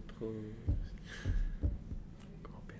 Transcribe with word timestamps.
Intro. 0.00 0.34
Kom 2.42 2.54
op 2.54 2.70
in. 2.70 2.76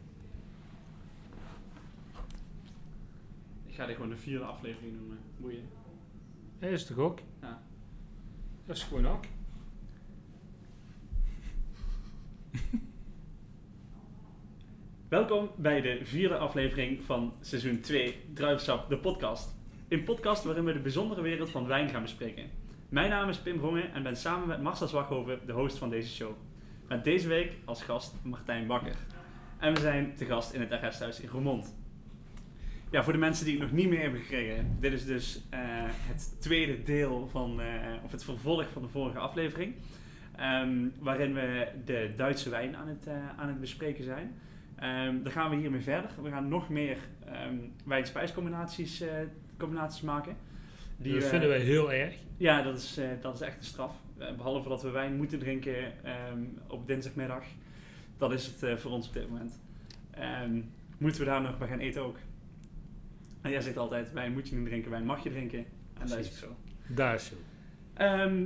Ik 3.66 3.74
ga 3.74 3.86
dit 3.86 3.94
gewoon 3.94 4.10
de 4.10 4.16
vierde 4.16 4.44
aflevering 4.44 4.96
noemen. 4.96 5.18
Boeien. 5.36 5.68
Dat 6.58 6.70
is 6.70 6.86
toch 6.86 6.98
ook? 6.98 7.18
Ja. 7.40 7.62
Dat 8.66 8.76
is 8.76 8.82
gewoon 8.82 9.06
ook. 9.06 9.24
Welkom 15.08 15.50
bij 15.56 15.80
de 15.80 16.00
vierde 16.02 16.36
aflevering 16.36 17.02
van 17.04 17.32
seizoen 17.40 17.80
2 17.80 18.20
Druivensap, 18.34 18.88
de 18.88 18.98
podcast. 18.98 19.54
Een 19.88 20.04
podcast 20.04 20.44
waarin 20.44 20.64
we 20.64 20.72
de 20.72 20.80
bijzondere 20.80 21.20
wereld 21.20 21.50
van 21.50 21.66
wijn 21.66 21.88
gaan 21.88 22.02
bespreken. 22.02 22.50
Mijn 22.88 23.10
naam 23.10 23.28
is 23.28 23.38
Pim 23.38 23.60
Rongen 23.60 23.92
en 23.92 24.02
ben 24.02 24.16
samen 24.16 24.48
met 24.48 24.62
Marcel 24.62 24.88
Zwaghoven 24.88 25.40
de 25.46 25.52
host 25.52 25.78
van 25.78 25.90
deze 25.90 26.14
show. 26.14 26.32
Met 26.90 27.04
deze 27.04 27.28
week 27.28 27.52
als 27.64 27.82
gast 27.82 28.14
Martijn 28.22 28.66
Bakker. 28.66 28.96
En 29.58 29.74
we 29.74 29.80
zijn 29.80 30.14
te 30.14 30.24
gast 30.24 30.52
in 30.52 30.60
het 30.60 30.72
arresthuis 30.72 31.20
in 31.20 31.28
Roermond. 31.28 31.74
Ja, 32.90 33.02
voor 33.04 33.12
de 33.12 33.18
mensen 33.18 33.44
die 33.44 33.54
het 33.54 33.62
nog 33.62 33.72
niet 33.72 33.88
meer 33.88 34.00
hebben 34.00 34.20
gekregen. 34.20 34.76
Dit 34.80 34.92
is 34.92 35.04
dus 35.06 35.42
eh, 35.50 35.58
het 35.84 36.36
tweede 36.40 36.82
deel 36.82 37.28
van, 37.28 37.60
eh, 37.60 37.66
of 38.04 38.10
het 38.12 38.24
vervolg 38.24 38.68
van 38.72 38.82
de 38.82 38.88
vorige 38.88 39.18
aflevering. 39.18 39.74
Ehm, 40.36 40.88
waarin 40.98 41.34
we 41.34 41.68
de 41.84 42.12
Duitse 42.16 42.50
wijn 42.50 42.76
aan 42.76 42.88
het, 42.88 43.06
eh, 43.06 43.14
aan 43.38 43.48
het 43.48 43.60
bespreken 43.60 44.04
zijn. 44.04 44.34
Ehm, 44.76 45.22
daar 45.22 45.32
gaan 45.32 45.50
we 45.50 45.56
hiermee 45.56 45.80
verder. 45.80 46.10
We 46.22 46.30
gaan 46.30 46.48
nog 46.48 46.68
meer 46.68 46.98
ehm, 47.26 47.54
wijn-spijscombinaties 47.84 49.04
combinaties 49.58 50.00
maken. 50.00 50.36
Die 50.96 51.12
dat 51.12 51.22
we- 51.22 51.28
vinden 51.28 51.48
wij 51.48 51.60
heel 51.60 51.92
erg. 51.92 52.14
Ja, 52.36 52.62
dat 52.62 52.78
is, 52.78 53.00
dat 53.20 53.34
is 53.34 53.40
echt 53.40 53.56
een 53.58 53.64
straf. 53.64 53.92
Eh, 54.20 54.34
behalve 54.36 54.68
dat 54.68 54.82
we 54.82 54.90
wijn 54.90 55.16
moeten 55.16 55.38
drinken 55.38 56.04
ehm, 56.04 56.38
op 56.66 56.86
dinsdagmiddag. 56.86 57.44
Dat 58.18 58.32
is 58.32 58.46
het 58.46 58.62
eh, 58.62 58.76
voor 58.76 58.90
ons 58.90 59.06
op 59.08 59.12
dit 59.14 59.28
moment. 59.30 59.60
Ehm, 60.10 60.60
moeten 60.98 61.20
we 61.20 61.26
daar 61.26 61.40
nog 61.42 61.58
bij 61.58 61.68
gaan 61.68 61.78
eten 61.78 62.02
ook? 62.02 62.16
En 63.40 63.50
jij 63.50 63.60
zegt 63.60 63.76
altijd, 63.76 64.12
wijn 64.12 64.32
moet 64.32 64.48
je 64.48 64.56
niet 64.56 64.66
drinken, 64.66 64.90
wijn 64.90 65.04
mag 65.04 65.22
je 65.22 65.30
drinken. 65.30 65.58
En 66.00 66.06
dat 66.08 66.18
is 66.18 66.38
zo. 66.38 66.46
Daar 66.88 67.14
is 67.14 67.26
zo. 67.26 67.34
Ehm, 67.94 68.44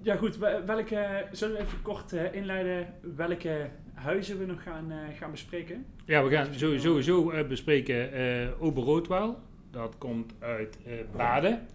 ja 0.00 0.16
goed, 0.16 0.36
we- 0.36 0.62
welke, 0.66 1.26
zullen 1.32 1.56
we 1.56 1.62
even 1.62 1.82
kort 1.82 2.12
eh, 2.12 2.34
inleiden 2.34 2.94
welke 3.16 3.68
huizen 3.94 4.38
we 4.38 4.46
nog 4.46 4.62
gaan, 4.62 4.90
eh, 4.90 4.98
gaan 5.18 5.30
bespreken? 5.30 5.86
Ja, 6.04 6.24
we 6.24 6.30
gaan 6.30 6.46
sowieso 6.54 7.30
eh, 7.30 7.46
bespreken 7.48 8.12
eh 8.12 8.62
Oberroodwaal. 8.62 9.40
Dat 9.70 9.98
komt 9.98 10.32
uit 10.38 10.78
eh, 10.86 10.92
Baden. 11.16 11.66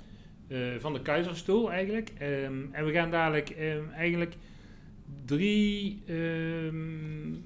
Eh, 0.47 0.58
van 0.80 0.94
de 0.94 1.02
Keizerstoel 1.02 1.72
eigenlijk. 1.72 2.11
Ehm, 2.17 2.53
en 2.72 2.86
we 2.86 2.91
gaan 2.91 3.11
dadelijk 3.11 3.49
ehm, 3.49 3.89
eigenlijk 3.95 4.36
drie 5.25 6.03
um, 6.09 7.44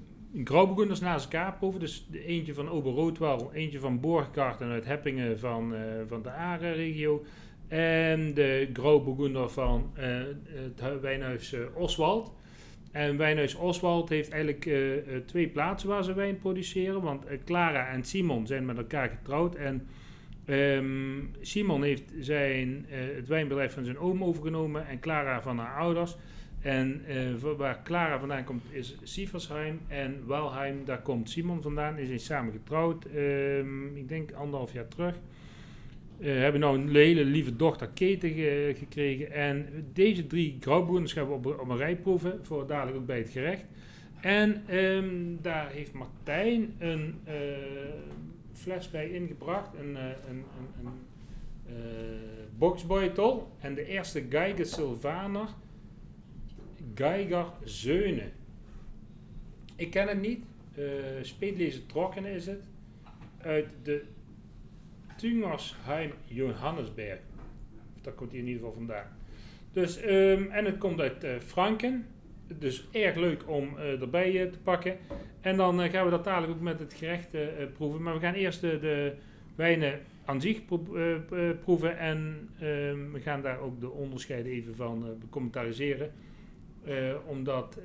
naast 1.00 1.24
elkaar 1.24 1.54
proeven. 1.54 1.80
Dus 1.80 2.06
de 2.10 2.24
eentje 2.24 2.54
van 2.54 2.70
Oberroodwaal, 2.70 3.52
eentje 3.52 3.80
van 3.80 4.00
Borgkarten 4.00 4.68
uit 4.68 4.84
Heppingen 4.84 5.38
van, 5.38 5.74
eh, 5.74 5.80
van 6.06 6.22
de 6.22 6.30
Aare-regio. 6.30 7.24
En 7.68 8.34
de 8.34 8.68
grauwbegunner 8.72 9.50
van 9.50 9.90
eh, 9.94 10.04
het 10.46 10.80
hu- 10.80 11.00
wijnhuis 11.00 11.54
Oswald. 11.74 12.32
En 12.92 13.16
Wijnhuis 13.16 13.54
Oswald 13.54 14.08
heeft 14.08 14.30
eigenlijk 14.30 14.70
twee 15.26 15.48
plaatsen 15.48 15.88
waar 15.88 16.04
ze 16.04 16.14
wijn 16.14 16.38
produceren. 16.38 17.02
Want 17.02 17.24
Clara 17.44 17.88
en 17.88 18.04
Simon 18.04 18.46
zijn 18.46 18.64
met 18.64 18.76
elkaar 18.76 19.08
getrouwd. 19.08 19.54
En 19.54 19.86
ehm, 20.48 21.20
Simon 21.40 21.82
heeft 21.82 22.12
zijn, 22.20 22.86
eh, 22.90 22.98
het 23.16 23.28
wijnbedrijf 23.28 23.72
van 23.72 23.84
zijn 23.84 23.98
oom 23.98 24.24
overgenomen 24.24 24.86
en 24.86 25.00
Clara 25.00 25.42
van 25.42 25.58
haar 25.58 25.76
ouders. 25.80 26.16
En 26.60 27.02
eh, 27.06 27.16
waar 27.56 27.82
Clara 27.84 28.18
vandaan 28.18 28.44
komt 28.44 28.62
is 28.70 28.96
Sieversheim. 29.02 29.80
En 29.88 30.22
Walheim, 30.26 30.84
daar 30.84 31.02
komt 31.02 31.30
Simon 31.30 31.62
vandaan. 31.62 31.96
Zijn 32.06 32.20
samen 32.20 32.52
getrouwd, 32.52 33.04
ehm, 33.04 33.96
ik 33.96 34.08
denk 34.08 34.32
anderhalf 34.32 34.72
jaar 34.72 34.88
terug. 34.88 35.14
Eh 36.20 36.32
hebben 36.38 36.60
nou 36.60 36.78
een 36.78 36.94
hele 36.94 37.24
lieve 37.24 37.56
dochter 37.56 37.88
Keten 37.94 38.30
ge- 38.32 38.74
gekregen. 38.78 39.32
En 39.32 39.66
deze 39.92 40.26
drie 40.26 40.56
grauwboerders 40.60 41.12
gaan 41.12 41.26
we 41.26 41.32
op, 41.32 41.46
op 41.46 41.68
een 41.68 41.76
rij 41.76 41.96
proeven. 41.96 42.38
Voor 42.42 42.66
dadelijk 42.66 42.96
ook 42.96 43.06
bij 43.06 43.18
het 43.18 43.28
gerecht. 43.28 43.64
En 44.20 44.62
ehm, 44.66 45.06
daar 45.42 45.70
heeft 45.70 45.92
Martijn 45.92 46.74
een 46.78 47.14
fles 48.58 48.90
bij 48.90 49.10
ingebracht. 49.10 49.74
Een, 49.78 49.96
eh, 49.96 50.04
een, 50.04 50.44
een, 50.58 50.86
een 50.86 50.92
eh, 51.66 52.46
boxbeutel. 52.58 53.52
En 53.60 53.74
de 53.74 53.84
eerste 53.84 54.26
Geiger 54.28 54.66
Sylvaner. 54.66 55.48
Geiger 56.94 57.46
Zeunen. 57.64 58.32
Ik 59.76 59.90
ken 59.90 60.08
het 60.08 60.20
niet. 60.20 60.44
Eh 60.74 60.84
Speedlezer 61.22 61.86
Trokken 61.86 62.24
is 62.24 62.46
het. 62.46 62.62
Uit 63.40 63.68
de 63.82 64.04
Tungersheim 65.16 66.12
Johannesberg. 66.24 67.18
Dat 68.02 68.14
komt 68.14 68.30
hier 68.30 68.40
in 68.40 68.46
ieder 68.46 68.62
geval 68.62 68.76
vandaan. 68.76 69.16
Dus, 69.72 69.96
ehm, 69.96 70.50
en 70.50 70.64
het 70.64 70.78
komt 70.78 71.00
uit 71.00 71.24
eh, 71.24 71.38
Franken. 71.38 72.06
Dus 72.56 72.88
erg 72.92 73.16
leuk 73.16 73.48
om 73.48 73.78
eh, 73.78 74.00
erbij 74.00 74.42
eh, 74.44 74.50
te 74.52 74.58
pakken. 74.58 74.96
En 75.40 75.56
dan 75.56 75.82
eh, 75.82 75.90
gaan 75.90 76.04
we 76.04 76.10
dat 76.10 76.24
dadelijk 76.24 76.52
ook 76.52 76.60
met 76.60 76.78
het 76.78 76.94
gerecht 76.94 77.28
proeven. 77.72 78.02
Maar 78.02 78.14
we 78.14 78.20
gaan 78.20 78.34
eerst 78.34 78.60
de, 78.60 79.14
wijnen 79.54 80.00
aan 80.24 80.40
zich 80.40 80.64
pro- 80.64 81.20
proeven. 81.60 81.98
En 81.98 82.48
ehm, 82.58 83.12
we 83.12 83.20
gaan 83.20 83.42
daar 83.42 83.58
ook 83.58 83.80
de 83.80 83.90
onderscheiden 83.90 84.52
even 84.52 84.76
van 84.76 85.04
commentariseren. 85.30 86.12
Omdat 87.26 87.78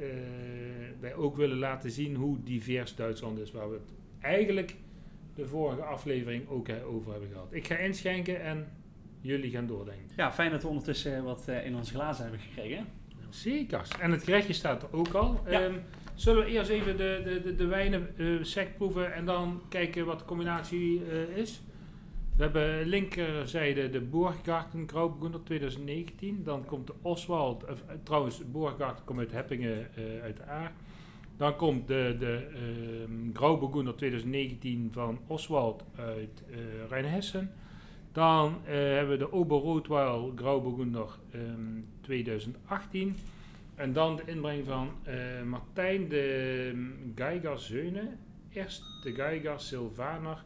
wij 0.99 1.15
ook 1.15 1.35
willen 1.35 1.57
laten 1.57 1.91
zien 1.91 2.15
hoe 2.15 2.37
divers 2.43 2.95
Duitsland 2.95 3.39
is. 3.39 3.51
Waar 3.51 3.69
we 3.69 3.75
het 3.75 3.93
eigenlijk 4.21 4.75
de 5.35 5.47
vorige 5.47 5.81
aflevering 5.83 6.49
ook 6.49 6.67
over 6.85 7.11
hebben 7.11 7.29
gehad. 7.29 7.47
Ik 7.53 7.67
ga 7.67 7.77
inschenken 7.77 8.41
en 8.41 8.67
jullie 9.21 9.51
gaan 9.51 9.67
doordenken. 9.67 10.05
Ja, 10.15 10.31
fijn 10.31 10.51
dat 10.51 10.61
we 10.61 10.67
ondertussen 10.67 11.23
wat 11.23 11.47
in 11.63 11.75
onze 11.75 11.93
glazen 11.93 12.23
hebben 12.23 12.41
gekregen. 12.41 12.85
Zeker. 13.33 13.87
En 13.99 14.11
het 14.11 14.23
gerechtje 14.23 14.53
staat 14.53 14.83
er 14.83 14.87
ook 14.91 15.13
al. 15.13 15.41
Ja. 15.47 15.61
Ehm, 15.61 15.73
zullen 16.15 16.45
we 16.45 16.51
eerst 16.51 16.69
even 16.69 16.97
de, 16.97 17.21
de, 17.23 17.41
de, 17.41 17.55
de 17.55 17.65
wijnen 17.65 18.17
eh 18.17 18.25
sec 18.41 18.77
proeven 18.77 19.13
en 19.13 19.25
dan 19.25 19.61
kijken 19.69 20.05
wat 20.05 20.19
de 20.19 20.25
combinatie 20.25 21.01
eh, 21.05 21.37
is? 21.37 21.61
We 22.35 22.43
hebben 22.43 22.85
linkerzijde 22.85 23.89
de 23.89 24.01
Boergarten 24.01 24.87
Grauburgunder 24.87 25.43
2019. 25.43 26.43
Dan 26.43 26.65
komt 26.65 26.87
de 26.87 26.93
Oswald, 27.01 27.63
of, 27.63 27.83
eh, 27.87 27.95
trouwens, 28.03 28.37
de 28.37 28.45
Boergarten 28.45 29.05
komt 29.05 29.19
uit 29.19 29.31
Heppingen 29.31 29.87
uit 30.23 30.37
de 30.37 30.49
A. 30.49 30.71
Dan 31.37 31.55
komt 31.55 31.87
de, 31.87 32.15
de 32.19 32.47
ehm 32.53 33.33
Grauburgunder 33.33 33.95
2019 33.95 34.89
van 34.91 35.19
Oswald 35.27 35.83
uit 35.95 36.43
Rijnhessen. 36.89 37.51
Dan 38.11 38.59
hebben 38.65 39.09
we 39.09 39.17
de 39.17 39.33
Oberroodwaal 39.33 40.31
Grauburgunder 40.35 41.07
ehm 41.31 41.81
2018. 42.03 43.15
En 43.75 43.93
dan 43.93 44.15
de 44.15 44.23
inbreng 44.25 44.65
van 44.65 44.89
eh, 45.03 45.43
Martijn 45.43 46.09
de 46.09 46.95
Geiger 47.15 47.59
Zeunen. 47.59 48.19
Eerst 48.49 48.83
de 49.03 49.13
Geiger 49.13 49.59
Sylvaner 49.59 50.43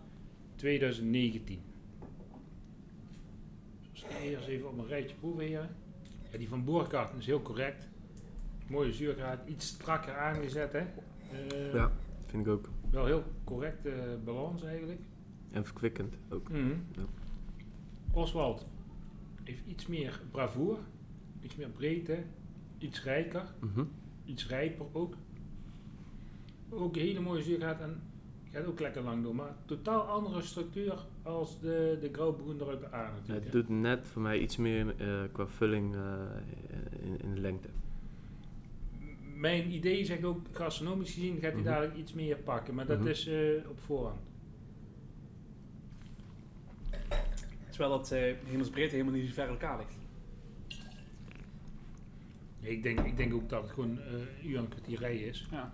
2019. 0.55 1.59
Dus 3.91 4.05
eerst 4.23 4.47
even 4.47 4.67
op 4.69 4.77
een 4.77 4.87
rijtje 4.87 5.15
proeven 5.15 5.45
hier. 5.45 5.69
Ja, 6.31 6.37
die 6.37 6.47
van 6.49 6.63
Boerkarten 6.63 7.17
is 7.17 7.25
heel 7.25 7.41
correct. 7.41 7.87
Mooie 8.67 8.93
zuurgraad, 8.93 9.47
iets 9.47 9.67
strakker 9.67 10.17
aangezet 10.17 10.71
hè. 10.71 10.79
Eh, 10.79 11.73
Ja, 11.73 11.91
vind 12.25 12.45
ik 12.45 12.51
ook. 12.51 12.69
Wel 12.91 13.05
heel 13.05 13.23
correcte 13.43 14.19
balans 14.23 14.63
eigenlijk. 14.63 14.99
En 15.51 15.65
verkwikkend 15.65 16.15
ook. 16.29 16.49
Mhm. 16.49 16.69
Ja. 16.91 17.01
Oswald 18.11 18.67
heeft 19.43 19.65
iets 19.65 19.87
meer 19.87 20.21
bravoer, 20.31 20.77
iets 21.47 21.55
meer 21.55 21.69
breedte, 21.69 22.17
iets 22.77 23.03
rijker, 23.03 23.43
Mhm. 23.59 23.83
iets 24.25 24.47
rijper 24.47 24.85
ook. 24.91 25.15
Ook 26.69 26.95
een 26.95 27.01
hele 27.01 27.19
mooie 27.19 27.41
zuurgraad 27.43 27.79
en 27.81 28.01
gaat 28.51 28.65
ook 28.65 28.79
lekker 28.79 29.01
lang 29.03 29.23
door, 29.23 29.35
maar 29.35 29.55
totaal 29.65 30.01
andere 30.01 30.41
structuur 30.41 31.05
als 31.23 31.59
de, 31.59 31.97
de 32.01 32.09
Grauburgunder 32.11 32.67
uit 32.67 32.79
de 32.79 32.93
A 32.93 33.11
natuurlijk. 33.11 33.43
het 33.43 33.53
doet 33.53 33.69
net 33.69 34.07
voor 34.07 34.21
mij 34.21 34.39
iets 34.39 34.57
meer 34.57 34.95
eh, 34.97 35.23
qua 35.31 35.47
vulling 35.47 35.95
eh, 35.95 36.01
in, 37.03 37.21
in 37.21 37.33
de 37.33 37.41
lengte. 37.41 37.67
Mijn 39.35 39.71
idee 39.71 40.05
zegt 40.05 40.23
ook, 40.23 40.39
gastronomisch 40.51 41.13
gezien 41.13 41.33
gaat 41.33 41.41
hij 41.41 41.53
Mhm. 41.53 41.63
dadelijk 41.63 41.95
iets 41.95 42.13
meer 42.13 42.37
pakken, 42.37 42.75
maar 42.75 42.85
dat 42.85 42.99
Mhm. 42.99 43.07
is 43.07 43.27
eh, 43.27 43.69
op 43.69 43.79
voorhand. 43.79 44.19
Terwijl 47.69 47.89
dat 47.97 48.11
eh 48.11 48.33
hemelsbreedte 48.45 48.95
helemaal 48.95 49.19
niet 49.19 49.27
zo 49.27 49.33
ver 49.33 49.47
elkaar 49.47 49.77
ligt. 49.77 49.95
Ik 52.67 52.83
denk, 52.83 52.99
ik 52.99 53.17
denk 53.17 53.33
ook 53.33 53.49
dat 53.49 53.61
het 53.61 53.71
gewoon 53.71 53.99
eh 53.99 54.49
uur 54.49 54.57
en 54.57 54.63
een 54.63 54.69
kwartier 54.69 54.99
rijden 54.99 55.27
is. 55.27 55.47
Ja. 55.51 55.73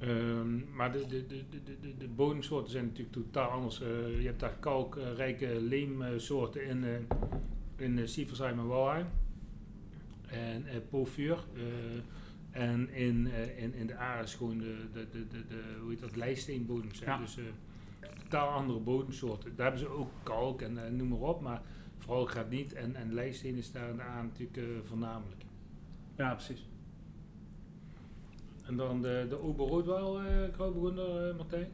Ehm, 0.00 0.74
maar 0.74 0.92
de, 0.92 1.06
de, 1.06 1.26
de, 1.26 1.44
de, 1.50 1.80
de, 1.80 1.96
de 1.98 2.08
bodemsoorten 2.08 2.70
zijn 2.70 2.84
natuurlijk 2.84 3.12
totaal 3.12 3.50
anders. 3.50 3.82
Eh, 3.82 4.20
je 4.20 4.26
hebt 4.26 4.40
daar 4.40 4.56
kalkrijke 4.60 5.60
leemsoorten 5.60 6.64
in, 6.64 6.84
eh 6.84 6.90
in 7.76 7.98
uh, 7.98 8.06
Sieversheim 8.06 8.58
en 8.58 8.66
Walheim. 8.66 9.06
En 10.26 10.64
uh, 10.66 10.76
eh, 10.76 11.38
En 12.50 12.90
in, 12.90 13.30
eh, 13.32 13.62
in, 13.62 13.74
in 13.74 13.86
de 13.86 13.98
A 13.98 14.20
is 14.20 14.34
gewoon 14.34 14.58
de, 14.58 14.76
de, 14.92 15.06
de, 15.10 15.28
de, 15.28 15.46
de 15.46 15.62
hoe 15.80 15.90
heet 15.90 16.00
dat. 16.00 16.98
Ja. 16.98 17.18
Dus 17.18 17.36
eh, 17.36 17.44
totaal 18.22 18.48
andere 18.48 18.78
bodemsoorten. 18.78 19.56
Daar 19.56 19.66
hebben 19.66 19.86
ze 19.86 19.96
ook 19.98 20.10
kalk 20.22 20.62
en 20.62 20.84
eh, 20.84 20.90
noem 20.90 21.08
maar 21.08 21.18
op, 21.18 21.40
maar 21.40 21.62
vooral 21.98 22.26
graniet 22.26 22.72
en, 22.72 22.96
en 22.96 23.14
lijststeen 23.14 23.56
is 23.56 23.72
daar 23.72 23.88
in 23.90 23.96
de 23.96 24.02
A 24.02 24.22
natuurlijk 24.22 24.56
eh, 24.56 24.64
voornamelijk. 24.84 25.42
Ja, 26.20 26.34
precies. 26.34 26.68
En 28.66 28.76
dan 28.76 29.02
de, 29.02 29.26
de 29.28 29.40
Oberroodwaal, 29.40 30.20
eh 30.20 30.52
Grauwburgunder, 30.52 31.28
eh, 31.28 31.36
Martijn. 31.36 31.68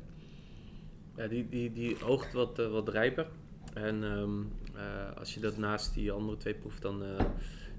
Ja, 1.17 1.27
die, 1.27 1.49
die, 1.49 1.73
die 1.73 2.05
oogt 2.05 2.33
wat, 2.33 2.59
eh, 2.59 2.71
wat 2.71 2.89
rijper. 2.89 3.27
En 3.75 4.05
ehm, 4.05 4.41
eh, 4.75 5.17
als 5.19 5.35
je 5.35 5.41
dat 5.41 5.57
naast 5.57 5.95
die 5.95 6.13
andere 6.13 6.37
twee 6.37 6.55
proeft, 6.55 6.83
dan 6.83 7.05
eh, 7.05 7.25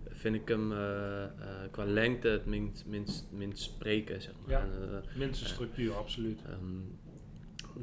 vind 0.09 0.35
ik 0.35 0.47
hem 0.47 0.71
eh, 0.71 1.23
eh, 1.23 1.29
qua 1.71 1.85
lengte 1.85 2.27
het 2.27 2.45
minst, 2.45 2.85
minst, 2.85 3.25
minst 3.31 3.63
spreken, 3.63 4.21
zeg 4.21 4.33
maar. 4.41 4.51
Ja. 4.51 4.61
En, 4.61 5.03
eh, 5.03 5.17
Minste 5.17 5.45
structuur, 5.45 5.93
absoluut. 5.93 6.41
Ehm, 6.45 6.79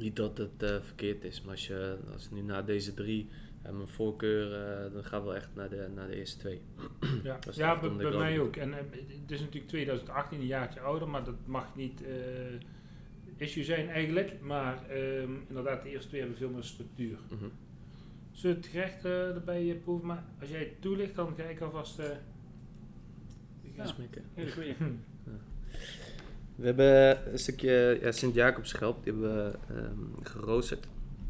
niet 0.01 0.15
dat 0.15 0.37
het 0.37 0.63
eh, 0.63 0.81
verkeerd 0.81 1.23
is, 1.23 1.41
maar 1.41 1.51
als 1.51 1.67
je 1.67 1.97
als 2.13 2.31
nu 2.31 2.41
na 2.41 2.61
deze 2.61 2.93
drie 2.93 3.29
mijn 3.73 3.87
voorkeur, 3.87 4.53
eh, 4.53 4.93
dan 4.93 5.03
gaan 5.03 5.19
we 5.19 5.25
wel 5.25 5.35
echt 5.35 5.49
naar 5.53 5.69
de, 5.69 5.89
naar 5.95 6.07
de 6.07 6.15
eerste 6.15 6.37
twee. 6.37 6.61
Ja, 7.23 7.39
ja 7.51 7.79
bij, 7.79 7.89
mij 8.11 8.39
ook. 8.39 8.55
En 8.55 8.73
eh, 8.73 8.79
het 9.21 9.31
is 9.31 9.39
natuurlijk 9.39 9.67
2018, 9.67 10.39
een 10.39 10.45
jaartje 10.45 10.79
ouder, 10.79 11.07
maar 11.07 11.23
dat 11.23 11.35
mag 11.45 11.75
niet 11.75 12.03
eh 12.03 12.09
issue 13.37 13.63
zijn 13.63 13.89
eigenlijk. 13.89 14.41
Maar 14.41 14.89
ehm, 14.89 15.31
inderdaad, 15.47 15.83
de 15.83 15.89
eerste 15.89 16.07
twee 16.07 16.19
hebben 16.19 16.37
veel 16.37 16.49
meer 16.49 16.63
structuur. 16.63 17.17
Mhm. 17.29 17.45
Zullen 18.31 18.55
we 18.55 18.61
het 18.61 18.71
gerecht 18.71 19.05
erbij 19.05 19.79
proeven? 19.83 20.07
Maar 20.07 20.23
als 20.39 20.49
jij 20.49 20.59
het 20.59 20.81
toelicht, 20.81 21.15
dan 21.15 21.33
ga 21.37 21.43
ik 21.43 21.61
alvast... 21.61 22.01
Ja. 23.75 23.85
Smikken. 23.85 24.23
Hele 24.33 24.51
goeie. 24.51 24.75
We 26.55 26.65
hebben 26.65 27.31
een 27.31 27.39
stukje 27.39 27.97
ja, 28.01 28.11
Sint-Jacobsschelp, 28.11 29.03
die 29.03 29.13
hebben 29.13 29.35
we 29.35 29.57
ehm, 29.73 30.23
geroosterd. 30.23 30.87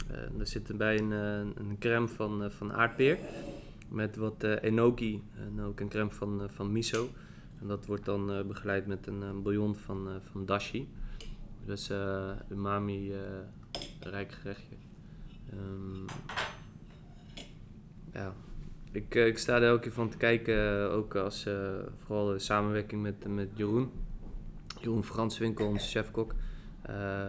Eh, 0.07 0.18
daar 0.38 0.48
zit 0.48 0.69
erbij 0.69 1.00
een, 1.00 1.12
eh, 1.12 1.63
een 1.63 1.75
crème 1.80 2.07
van, 2.07 2.44
eh, 2.44 2.50
van 2.50 2.74
aardbeer 2.74 3.18
met 3.90 4.16
wat 4.16 4.44
enoki 4.44 5.24
en 5.36 5.62
ook 5.62 5.80
een 5.80 5.90
crème 5.90 6.12
van, 6.12 6.42
van 6.48 6.72
miso. 6.72 7.10
En 7.62 7.68
dat 7.68 7.86
wordt 7.86 8.06
dan 8.06 8.48
begeleid 8.48 8.88
met 8.88 9.07
een, 9.07 9.42
bouillon 9.42 9.75
van, 9.75 10.07
van 10.22 10.46
dashi. 10.46 10.90
Dus 11.66 11.92
umami 12.50 13.13
rijk 14.00 14.31
gerechtje. 14.31 14.75
Ehm, 15.50 16.06
ja, 18.13 18.34
ik, 18.92 19.16
ik 19.16 19.38
sta 19.38 19.56
er 19.56 19.63
elke 19.63 19.81
keer 19.81 19.92
van 19.92 20.10
te 20.10 20.18
kijken, 20.18 20.92
ook 20.92 21.16
als 21.16 21.48
vooral 21.98 22.25
de 22.28 22.40
samenwerking 22.40 23.02
met, 23.02 23.28
met 23.28 23.50
Jeroen. 23.54 23.92
Jeroen 24.81 25.04
Franswinkel, 25.04 25.68
onze 25.68 25.90
chefkok. 25.90 26.34
Eh, 26.87 27.27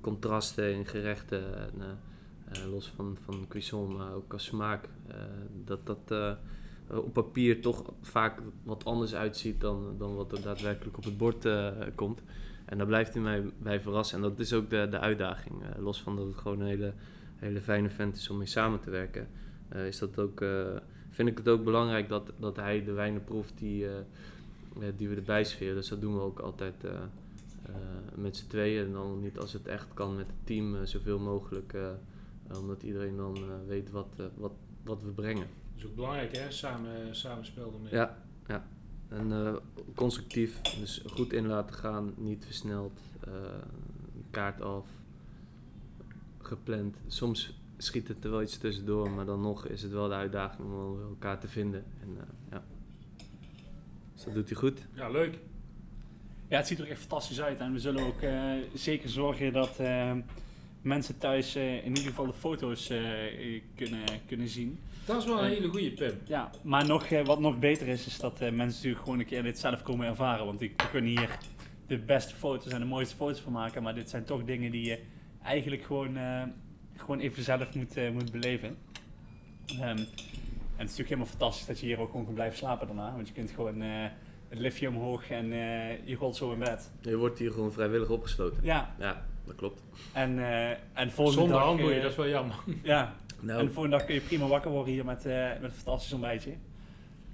contrasten 0.00 0.72
in 0.72 0.86
gerechten, 0.86 1.54
en, 1.54 1.72
eh, 1.80 2.62
eh, 2.62 2.70
los 2.70 2.92
van, 2.96 3.16
van 3.24 3.44
cuisson, 3.48 3.96
maar 3.96 4.14
ook 4.14 4.32
als 4.32 4.44
smaak. 4.44 4.88
dat 5.64 5.86
dat 5.86 6.36
op 6.86 7.12
papier 7.12 7.60
toch 7.60 7.92
vaak 8.00 8.40
wat 8.62 8.84
anders 8.84 9.14
uitziet 9.14 9.60
dan, 9.60 9.94
dan 9.98 10.14
wat 10.14 10.32
er 10.32 10.42
daadwerkelijk 10.42 10.96
op 10.96 11.04
het 11.04 11.16
bord 11.16 11.48
komt. 11.94 12.22
En 12.64 12.78
daar 12.78 12.86
blijft 12.86 13.14
hij 13.14 13.22
mij 13.22 13.52
bij 13.58 13.80
verrassen. 13.80 14.16
En 14.16 14.22
dat 14.22 14.38
is 14.38 14.52
ook 14.52 14.70
de, 14.70 14.88
de 14.90 14.98
uitdaging. 14.98 15.54
Los 15.78 16.02
van 16.02 16.16
dat 16.16 16.26
het 16.26 16.36
gewoon 16.36 16.60
een 16.60 16.66
hele, 16.66 16.92
hele 17.36 17.60
fijne 17.60 17.90
vent 17.90 18.16
is 18.16 18.30
om 18.30 18.36
mee 18.36 18.46
samen 18.46 18.80
te 18.80 18.90
werken, 18.90 19.28
is 19.74 19.98
dat 19.98 20.18
ook, 20.18 20.44
vind 21.10 21.28
ik 21.28 21.38
het 21.38 21.48
ook 21.48 21.64
belangrijk 21.64 22.08
dat, 22.08 22.32
dat 22.38 22.56
hij 22.56 22.84
de 22.84 22.92
wijnen 22.92 23.24
proeft 23.24 23.58
die, 23.58 23.86
die 24.96 25.08
we 25.08 25.14
erbij 25.14 25.44
sferen. 25.44 25.74
Dus 25.74 25.88
dat 25.88 26.00
doen 26.00 26.14
we 26.14 26.20
ook 26.20 26.38
altijd 26.38 26.84
met 28.14 28.36
z'n 28.36 28.46
tweeën. 28.46 28.86
En 28.86 28.92
dan 28.92 29.20
niet 29.20 29.38
als 29.38 29.52
het 29.52 29.66
echt 29.66 29.86
kan 29.94 30.16
met 30.16 30.26
het 30.26 30.46
team, 30.46 30.74
eh, 30.76 30.82
zoveel 30.84 31.18
mogelijk. 31.18 31.72
eh, 31.72 31.88
eh, 32.48 32.58
omdat 32.58 32.82
iedereen 32.82 33.16
dan 33.16 33.36
eh, 33.36 33.42
weet 33.66 33.90
wat, 33.90 34.08
eh, 34.16 34.24
wat, 34.34 34.52
wat 34.84 35.02
we 35.02 35.10
brengen. 35.10 35.46
Dat 35.46 35.76
is 35.84 35.86
ook 35.86 35.94
belangrijk, 35.94 36.36
hè? 36.36 36.50
Samen, 36.50 37.16
samenspel 37.16 37.72
ermee. 37.74 37.92
Ja, 37.92 38.18
ja. 38.46 38.66
En 39.08 39.32
eh, 39.32 39.54
constructief, 39.94 40.60
dus 40.60 41.02
goed 41.10 41.32
in 41.32 41.46
laten 41.46 41.74
gaan, 41.74 42.12
niet 42.16 42.44
versneld, 42.44 43.00
eh, 43.20 43.32
kaart 44.30 44.60
af, 44.60 44.86
gepland. 46.38 46.96
Soms 47.06 47.58
schiet 47.76 48.08
het 48.08 48.24
er 48.24 48.30
wel 48.30 48.42
iets 48.42 48.58
tussendoor, 48.58 49.10
maar 49.10 49.24
dan 49.24 49.40
nog 49.40 49.66
is 49.66 49.82
het 49.82 49.92
wel 49.92 50.08
de 50.08 50.14
uitdaging 50.14 50.68
om 50.72 51.00
elkaar 51.08 51.40
te 51.40 51.48
vinden. 51.48 51.84
En, 52.00 52.08
eh, 52.18 52.24
ja. 52.50 52.64
Dus 54.14 54.24
dat 54.24 54.34
doet 54.34 54.48
hij 54.48 54.58
goed. 54.58 54.86
Ja, 54.94 55.08
leuk. 55.10 55.38
Ja, 56.50 56.56
het 56.56 56.66
ziet 56.66 56.78
er 56.78 56.90
echt 56.90 57.00
fantastisch 57.00 57.40
uit. 57.40 57.60
En 57.60 57.72
we 57.72 57.78
zullen 57.78 58.06
ook 58.06 58.22
eh, 58.22 58.52
zeker 58.74 59.08
zorgen 59.08 59.52
dat 59.52 59.78
eh, 59.78 60.12
mensen 60.82 61.18
thuis 61.18 61.54
eh, 61.54 61.76
in 61.76 61.88
ieder 61.88 62.04
geval 62.04 62.26
de 62.26 62.32
foto's 62.32 62.86
kunnen, 63.74 64.04
kunnen 64.26 64.48
zien. 64.48 64.78
Dat 65.04 65.16
is 65.16 65.24
wel 65.24 65.44
een 65.44 65.50
hele 65.50 65.68
goede 65.68 65.90
Pim. 65.90 66.12
Ja, 66.26 66.50
maar 66.62 66.86
nog, 66.86 67.08
wat 67.24 67.40
nog 67.40 67.58
beter 67.58 67.88
is, 67.88 68.06
is 68.06 68.18
dat 68.18 68.40
mensen 68.40 68.66
natuurlijk 68.66 69.02
gewoon 69.02 69.18
een 69.18 69.26
keer 69.26 69.42
dit 69.42 69.58
zelf 69.58 69.82
komen 69.82 70.06
ervaren. 70.06 70.46
Want 70.46 70.58
die 70.58 70.74
kunnen 70.90 71.10
hier 71.10 71.38
de 71.86 71.98
beste 71.98 72.34
foto's 72.34 72.72
en 72.72 72.80
de 72.80 72.86
mooiste 72.86 73.16
foto's 73.16 73.40
van 73.40 73.52
maken. 73.52 73.82
Maar 73.82 73.94
dit 73.94 74.10
zijn 74.10 74.24
toch 74.24 74.44
dingen 74.44 74.70
die 74.70 74.84
je 74.84 74.98
eigenlijk 75.42 75.82
gewoon, 75.82 76.16
gewoon 76.96 77.20
even 77.20 77.42
zelf 77.42 77.74
moet, 77.74 78.12
moet 78.12 78.32
beleven. 78.32 78.76
Ehm, 79.66 79.82
en 79.82 79.96
het 79.96 80.88
is 80.88 80.96
natuurlijk 80.98 81.08
helemaal 81.08 81.26
fantastisch 81.26 81.66
dat 81.66 81.80
je 81.80 81.86
hier 81.86 82.00
ook 82.00 82.10
gewoon 82.10 82.24
kan 82.24 82.34
blijven 82.34 82.58
slapen 82.58 82.86
daarna. 82.86 83.12
Want 83.14 83.28
je 83.28 83.34
kunt 83.34 83.50
gewoon 83.50 83.82
het 84.50 84.58
liftje 84.58 84.88
omhoog 84.88 85.30
en 85.30 85.52
eh, 85.52 86.06
je 86.06 86.16
rolt 86.16 86.36
zo 86.36 86.52
in 86.52 86.58
bed. 86.58 86.90
Je 87.00 87.16
wordt 87.16 87.38
hier 87.38 87.52
gewoon 87.52 87.72
vrijwillig 87.72 88.08
opgesloten. 88.08 88.58
Ja, 88.62 88.94
Ja, 88.98 89.24
dat 89.46 89.54
klopt. 89.54 89.82
en, 90.12 90.38
eh 90.38 90.70
en 90.70 91.10
volgende 91.10 91.40
Zonder 91.40 91.56
dag... 91.58 91.66
handboeien, 91.66 91.96
eh, 91.96 92.02
dat 92.02 92.10
is 92.10 92.16
wel 92.16 92.28
jammer. 92.28 92.56
Ja, 92.82 93.14
Nou, 93.40 93.58
en 93.60 93.66
de 93.66 93.72
volgende 93.72 93.96
dag 93.96 94.06
kun 94.06 94.14
je 94.14 94.20
prima 94.20 94.46
wakker 94.46 94.70
worden 94.70 94.92
hier 94.92 95.04
met, 95.04 95.26
eh, 95.26 95.48
met 95.60 95.70
een 95.70 95.76
fantastisch 95.76 96.12
ontbijtje. 96.12 96.52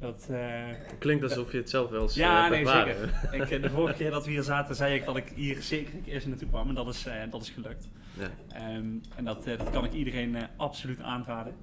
Dat, 0.00 0.26
eh, 0.30 0.64
klinkt 0.98 1.22
alsof 1.24 1.52
je 1.52 1.58
het 1.58 1.70
zelf 1.70 1.90
wel 1.90 2.02
eens 2.02 2.14
Ja, 2.14 2.48
nee, 2.48 2.66
zeker. 2.66 3.28
ik, 3.32 3.62
de 3.62 3.70
vorige 3.70 3.96
keer 4.02 4.10
dat 4.10 4.24
we 4.24 4.30
hier 4.30 4.42
zaten, 4.42 4.74
zei 4.74 4.94
ik 4.94 5.04
dat 5.04 5.16
ik 5.16 5.32
hier 5.34 5.62
zeker 5.62 5.94
een 5.94 6.02
keer 6.02 6.14
eens 6.14 6.24
naartoe 6.26 6.48
kwam. 6.48 6.68
En 6.68 6.74
dat 6.74 6.86
is, 6.88 7.06
eh, 7.06 7.14
dat 7.30 7.42
is 7.42 7.50
gelukt. 7.50 7.88
Ja. 8.18 8.30
Ehm, 8.52 8.86
en 9.16 9.24
dat, 9.24 9.44
dat 9.44 9.70
kan 9.70 9.84
ik 9.84 9.92
iedereen 9.92 10.36
eh, 10.36 10.42
absoluut 10.56 11.00
aanraden. 11.00 11.54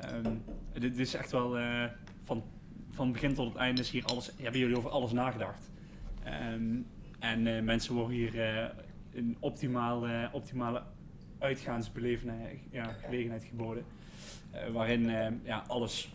Ehm, 0.00 0.34
dit 0.72 0.98
is 0.98 1.14
echt 1.14 1.30
wel 1.30 1.58
eh, 1.58 1.84
van, 2.22 2.44
van 3.00 3.12
begin 3.12 3.34
tot 3.34 3.48
het 3.48 3.56
einde 3.56 3.80
is 3.80 3.90
hier 3.90 4.04
alles, 4.04 4.30
hebben 4.40 4.60
jullie 4.60 4.76
over 4.76 4.90
alles 4.90 5.12
nagedacht. 5.12 5.70
Ehm, 6.24 6.76
en 7.18 7.46
eh, 7.46 7.62
mensen 7.62 7.94
worden 7.94 8.16
hier 8.16 8.40
eh, 8.40 8.68
een 9.14 9.36
optimaal, 9.38 10.06
optimale 10.32 10.82
uitgaansbelevenheid, 11.38 12.58
ja, 12.70 12.84
gelegenheid 12.84 13.44
geboden. 13.44 13.84
eh, 14.50 14.68
waarin 14.68 15.10
ja, 15.44 15.64
alles, 15.66 16.08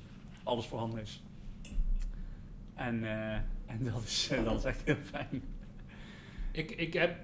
alles 0.43 0.65
voorhanden 0.65 1.01
is. 1.01 1.23
En, 2.73 3.03
en 3.65 3.79
dat, 3.93 4.03
is, 4.03 4.31
dat 4.43 4.57
is 4.59 4.63
echt 4.63 4.81
heel 4.85 4.95
fijn. 5.11 5.43
Ik, 6.51 6.71
ik 6.71 6.93
heb 6.93 7.15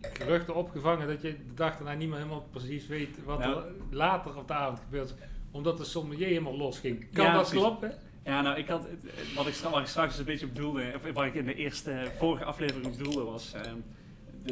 geruchten 0.00 0.54
opgevangen 0.54 1.06
dat 1.06 1.22
je 1.22 1.28
de 1.46 1.54
dag 1.54 1.76
daarna 1.76 1.92
niet 1.94 2.08
meer 2.08 2.16
helemaal 2.18 2.48
precies 2.50 2.86
weet 2.86 3.24
wat 3.24 3.38
Nou. 3.38 3.56
er 3.66 3.72
later 3.90 4.36
op 4.36 4.48
de 4.48 4.54
avond 4.54 4.80
gebeurt. 4.80 5.14
Omdat 5.50 5.78
de 5.78 5.84
sommelier 5.84 6.26
helemaal 6.26 6.56
los 6.56 6.78
ging. 6.78 7.12
Kan 7.12 7.24
Ja, 7.24 7.32
dat 7.32 7.40
precies. 7.42 7.58
kloppen? 7.64 7.94
Ja, 8.26 8.40
nou, 8.42 8.56
ik 8.58 8.68
had, 8.68 8.86
wat 9.34 9.46
ik, 9.46 9.54
stra- 9.54 9.70
waar 9.70 9.80
ik 9.80 9.86
straks 9.86 10.10
dus 10.10 10.18
een 10.18 10.24
beetje 10.24 10.46
op 10.46 10.54
bedoelde, 10.54 10.92
of 10.94 11.12
wat 11.12 11.24
ik 11.24 11.34
in 11.34 11.44
de 11.44 11.54
eerste, 11.54 12.10
vorige 12.18 12.44
aflevering 12.44 12.86
op 12.86 12.96
bedoelde, 12.96 13.22
was 13.22 13.52
ehm, 13.52 13.76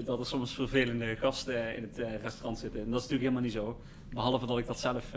dat 0.05 0.19
er 0.19 0.27
soms 0.27 0.55
vervelende 0.55 1.17
gasten 1.17 1.77
in 1.77 1.83
het 1.83 1.99
eh, 1.99 2.23
restaurant 2.23 2.59
zitten. 2.59 2.81
En 2.81 2.91
dat 2.91 3.01
is 3.01 3.09
natuurlijk 3.09 3.21
helemaal 3.21 3.43
niet 3.43 3.53
zo. 3.53 3.81
Behalve 4.11 4.47
dat 4.47 4.59
ik 4.59 4.67
dat 4.67 4.81
zelf, 4.81 5.11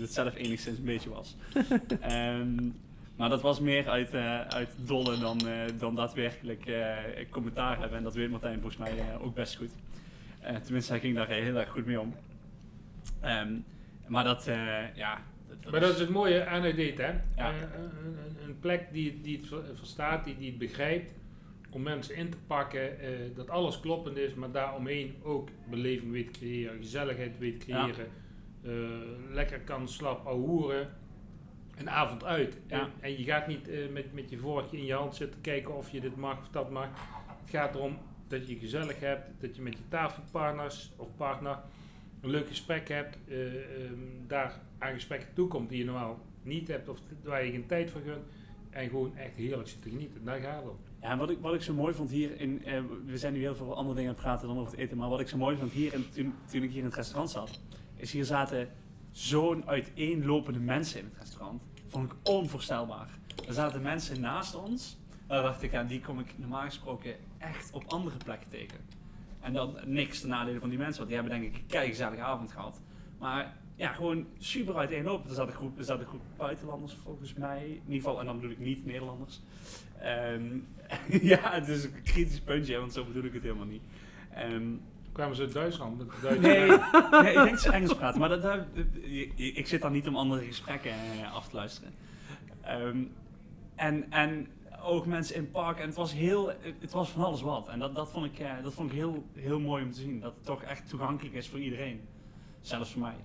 dat 0.00 0.12
zelf 0.12 0.34
enigszins 0.34 0.78
een 0.78 0.84
beetje 0.84 1.10
was. 1.10 1.36
Ehm, 2.00 2.70
maar 3.16 3.28
dat 3.28 3.42
was 3.42 3.60
meer 3.60 3.88
uit, 3.88 4.14
eh, 4.14 4.40
uit 4.40 4.70
dolle 4.76 5.18
dan, 5.18 5.40
dan 5.78 5.94
daadwerkelijk 5.94 6.70
commentaar 7.30 7.78
hebben. 7.78 7.98
En 7.98 8.04
dat 8.04 8.14
weet 8.14 8.30
Martijn 8.30 8.60
volgens 8.60 8.76
mij 8.76 9.18
ook 9.20 9.34
best 9.34 9.56
goed. 9.56 9.70
Tenminste, 10.62 10.92
hij 10.92 11.00
ging 11.00 11.16
daar 11.16 11.28
heel 11.28 11.56
erg 11.56 11.70
goed 11.70 11.86
mee 11.86 12.00
om. 12.00 12.14
Ehm, 13.20 13.52
maar 14.06 14.24
dat, 14.24 14.46
eh, 14.46 14.96
Maar 15.70 15.80
dat 15.80 15.92
is 15.94 16.00
het 16.00 16.08
mooie 16.08 16.46
aan 16.46 16.62
het 16.62 16.76
hè? 16.98 17.12
Ja. 17.36 17.52
Een, 17.52 17.62
een- 18.44 18.58
plek 18.60 18.92
die, 18.92 19.20
die 19.20 19.36
het 19.36 19.46
ver- 19.46 19.76
verstaat, 19.76 20.24
die, 20.24 20.36
die 20.36 20.48
het 20.48 20.58
begrijpt. 20.58 21.10
Om 21.70 21.82
mensen 21.82 22.16
in 22.16 22.30
te 22.30 22.36
pakken, 22.46 23.00
eh, 23.00 23.08
dat 23.34 23.50
alles 23.50 23.80
kloppend 23.80 24.16
is, 24.16 24.34
maar 24.34 24.50
daaromheen 24.50 25.14
ook 25.22 25.48
beleving 25.70 26.12
weet 26.12 26.32
te 26.32 26.38
creëren, 26.38 26.76
gezelligheid 26.76 27.38
weet 27.38 27.64
Ja. 27.66 27.82
creëren. 27.84 28.06
eh, 28.62 28.70
lekker 29.34 29.60
kan 29.60 29.88
slap 29.88 30.26
ahoeren. 30.26 30.88
Een 31.78 31.90
avond 31.90 32.24
uit. 32.24 32.58
Ja. 32.66 32.80
En, 32.80 32.88
en 33.00 33.18
je 33.18 33.24
gaat 33.24 33.46
niet 33.46 33.68
eh, 33.68 33.88
met, 33.92 34.12
met 34.14 34.30
je 34.30 34.38
vorkje 34.38 34.76
in 34.76 34.84
je 34.84 34.94
hand 34.94 35.14
zitten 35.14 35.40
kijken 35.40 35.76
of 35.76 35.90
je 35.90 36.00
dit 36.00 36.16
mag 36.16 36.38
of 36.38 36.48
dat 36.48 36.70
mag. 36.70 36.88
Het 37.40 37.50
gaat 37.50 37.74
erom 37.74 37.98
dat 38.28 38.48
je 38.48 38.56
gezellig 38.58 39.00
hebt, 39.00 39.30
dat 39.40 39.56
je 39.56 39.62
met 39.62 39.72
je 39.72 39.88
tafelpartners 39.88 40.90
of 40.96 41.08
partner 41.16 41.58
een 42.24 42.30
leuk 42.30 42.48
gesprek 42.48 42.88
hebt, 42.88 43.18
eh, 43.28 43.46
ehm, 43.46 43.98
daar 44.26 44.60
aan 44.78 44.94
gesprekken 44.94 45.28
toekomt 45.34 45.68
die 45.68 45.78
je 45.78 45.84
normaal 45.84 46.18
niet 46.42 46.68
hebt 46.68 46.88
of 46.88 46.98
waar 47.22 47.44
je 47.44 47.50
geen 47.50 47.66
tijd 47.66 47.90
voor 47.90 48.00
gunt. 48.00 48.24
en 48.70 48.88
gewoon 48.88 49.16
echt 49.16 49.36
heerlijk 49.36 49.68
zitten 49.68 49.90
genieten. 49.90 50.24
Daar 50.24 50.40
gaat 50.40 50.62
het 50.62 50.70
om. 50.70 50.76
Ja, 51.02 51.10
en 51.10 51.18
wat 51.18 51.30
ik, 51.30 51.38
wat 51.40 51.54
ik 51.54 51.62
zo 51.62 51.74
mooi 51.74 51.94
vond 51.94 52.10
hier 52.10 52.40
in, 52.40 52.64
eh, 52.64 52.80
we 53.06 53.18
zijn 53.18 53.32
nu 53.32 53.38
heel 53.38 53.54
veel 53.54 53.76
andere 53.76 53.94
dingen 53.94 54.10
aan 54.10 54.16
het 54.16 54.24
praten 54.24 54.48
dan 54.48 54.58
over 54.58 54.70
het 54.70 54.80
eten, 54.80 54.96
maar 54.96 55.08
wat 55.08 55.20
ik 55.20 55.28
zo 55.28 55.36
mooi 55.36 55.56
vond 55.56 55.72
hier, 55.72 55.94
in, 55.94 56.04
toen, 56.50 56.62
ik 56.62 56.70
hier 56.70 56.78
in 56.78 56.84
het 56.84 56.94
restaurant 56.94 57.30
zat, 57.30 57.60
is 57.96 58.12
hier 58.12 58.24
zaten 58.24 58.68
zo'n 59.10 59.68
uiteenlopende 59.68 60.58
mensen 60.58 61.00
in 61.00 61.04
het 61.04 61.18
restaurant. 61.18 61.62
Vond 61.86 62.12
ik 62.12 62.18
onvoorstelbaar. 62.22 63.08
Er 63.46 63.52
zaten 63.54 63.82
mensen 63.82 64.20
naast 64.20 64.54
ons, 64.54 64.96
daar 65.26 65.42
dacht 65.42 65.62
ik, 65.62 65.70
ja, 65.70 65.84
die 65.84 66.00
kom 66.00 66.20
ik 66.20 66.38
normaal 66.38 66.64
gesproken 66.64 67.14
echt 67.38 67.72
op 67.72 67.84
andere 67.86 68.16
plekken 68.16 68.48
tegen. 68.48 68.78
En 69.44 69.52
dan 69.52 69.76
niks 69.84 70.20
ten 70.20 70.28
nadele 70.28 70.58
van 70.60 70.68
die 70.68 70.78
mensen, 70.78 70.96
want 70.96 71.08
die 71.08 71.18
hebben 71.20 71.40
denk 71.40 71.54
ik 71.54 71.60
een 71.60 71.66
kei 71.66 71.88
gezellige 71.88 72.22
avond 72.22 72.52
gehad. 72.52 72.80
Maar 73.18 73.56
ja, 73.76 73.92
gewoon 73.92 74.26
super 74.38 74.76
uiteenlopend. 74.76 75.28
Er 75.28 75.34
zat 75.34 75.46
een 75.48 75.54
groep, 75.54 75.78
er 75.78 75.84
zat 75.84 76.00
een 76.00 76.06
groep 76.06 76.22
buitenlanders 76.36 76.94
volgens 77.02 77.34
mij, 77.34 77.64
in 77.66 77.72
ieder 77.86 77.94
geval, 77.94 78.20
en 78.20 78.26
dan 78.26 78.34
bedoel 78.36 78.50
ik 78.50 78.58
niet 78.58 78.84
Nederlanders. 78.86 79.40
Ehm, 80.00 80.44
ja, 81.32 81.50
het 81.52 81.68
is 81.68 81.84
een 81.84 82.02
kritisch 82.02 82.40
puntje, 82.40 82.78
want 82.78 82.92
zo 82.92 83.04
bedoel 83.04 83.24
ik 83.24 83.32
het 83.32 83.42
helemaal 83.42 83.66
niet. 83.66 83.82
Ehm, 84.34 84.62
Kwamen 85.12 85.36
ze 85.36 85.42
uit 85.42 85.52
Duitsland? 85.52 85.98
Met 86.22 86.40
nee, 86.40 86.66
nee, 86.66 86.68
ik 86.68 87.32
denk 87.34 87.50
dat 87.50 87.60
ze 87.60 87.70
Engels 87.72 87.94
praten, 87.94 88.20
maar 88.20 88.28
dat, 88.28 88.42
dat- 88.42 88.66
ik, 89.02 89.32
ik 89.38 89.66
zit 89.66 89.80
dan 89.82 89.92
niet 89.92 90.08
om 90.08 90.16
andere 90.16 90.44
gesprekken 90.44 90.90
eh, 90.90 91.34
af 91.34 91.48
te 91.48 91.56
luisteren. 91.56 91.92
Ehm, 92.60 92.98
en, 93.74 94.10
en 94.12 94.46
ook 94.84 95.06
mensen 95.06 95.34
in 95.34 95.40
het 95.42 95.52
park, 95.52 95.78
en 95.78 95.86
het 95.86 95.96
was, 95.96 96.12
heel, 96.12 96.52
het 96.80 96.92
was 96.92 97.10
van 97.10 97.24
alles 97.24 97.42
wat. 97.42 97.68
En 97.68 97.78
dat, 97.78 97.94
dat 97.94 98.10
vond 98.10 98.26
ik, 98.26 98.38
eh, 98.38 98.50
dat 98.62 98.74
vond 98.74 98.90
ik 98.90 98.96
heel, 98.96 99.24
heel 99.34 99.60
mooi 99.60 99.84
om 99.84 99.92
te 99.92 100.00
zien, 100.00 100.20
dat 100.20 100.34
het 100.34 100.44
toch 100.44 100.62
echt 100.62 100.88
toegankelijk 100.88 101.34
is 101.34 101.48
voor 101.48 101.58
iedereen. 101.58 102.00
Zelfs 102.60 102.92
voor 102.92 103.00
mij. 103.02 103.16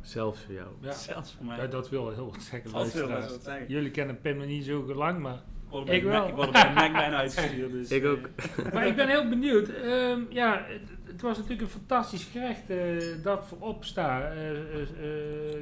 Zelfs 0.00 0.40
voor 0.44 0.54
jou. 0.54 0.68
Ja. 0.80 0.92
Zelfs 0.92 1.32
voor 1.36 1.46
mij. 1.46 1.56
Ja, 1.56 1.66
dat 1.66 1.88
wil 1.88 2.10
heel 2.10 2.30
wat 2.30 2.42
zeggen. 2.42 2.72
Dat 2.72 2.92
wil 2.92 3.08
wat 3.08 3.38
zeggen. 3.42 3.68
Jullie 3.68 3.90
kennen 3.90 4.20
Pim 4.20 4.36
nog 4.36 4.46
niet 4.46 4.64
zo 4.64 4.94
lang, 4.94 5.18
maar... 5.20 5.34
Ik 5.34 5.70
word 5.74 5.88
Ik 5.88 6.02
wel. 6.02 6.20
Mac- 6.20 6.28
Ik 6.28 6.34
word 6.34 6.50
bij 6.52 6.72
Mac 6.74 6.92
bijna 6.92 7.16
uitgestuurd. 7.16 7.72
Dus, 7.72 7.90
Ik 7.90 8.02
eh, 8.04 8.10
ook. 8.10 8.28
maar 8.72 8.86
ik 8.86 8.96
ben 8.96 9.08
heel 9.08 9.28
benieuwd. 9.28 9.68
Ehm, 9.68 10.20
ja, 10.28 10.66
het, 11.12 11.20
was 11.20 11.36
natuurlijk 11.36 11.62
een 11.62 11.68
fantastisch 11.80 12.24
gerecht 12.24 12.70
eh, 12.70 12.78
dat 13.22 13.46
voorop 13.46 13.84
staat 13.84 14.32
eh, 14.32 14.50
eh, 14.50 14.58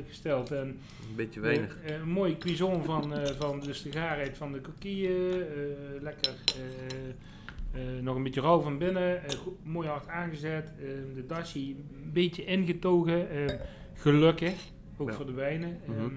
gesteld. 0.09 0.51
En 0.53 0.67
Een 0.67 1.15
beetje 1.17 1.41
weinig. 1.41 1.77
Een 1.87 2.09
mooie 2.09 2.39
cuisson 2.39 2.85
van, 2.85 3.13
van 3.39 3.61
dus 3.61 3.83
de 3.83 3.93
gaarheid 3.93 4.37
van 4.37 4.53
de 4.53 4.61
coquille. 4.61 5.47
lekker. 6.01 6.33
nog 8.01 8.17
een 8.17 8.23
beetje 8.23 8.41
rauw 8.41 8.61
van 8.61 8.79
binnen. 8.79 9.21
goed- 9.39 9.65
mooi 9.65 9.89
hard 9.89 10.09
aangezet. 10.09 10.73
de 11.15 11.25
dashi 11.27 11.71
een 11.71 12.11
beetje 12.13 12.45
ingetogen. 12.45 13.27
gelukkig. 13.95 14.55
Ook 14.97 15.09
Ja. 15.11 15.15
voor 15.15 15.27
de 15.27 15.33
wijnen. 15.33 15.81
Mhm. 15.87 15.99
ehm, 15.99 16.15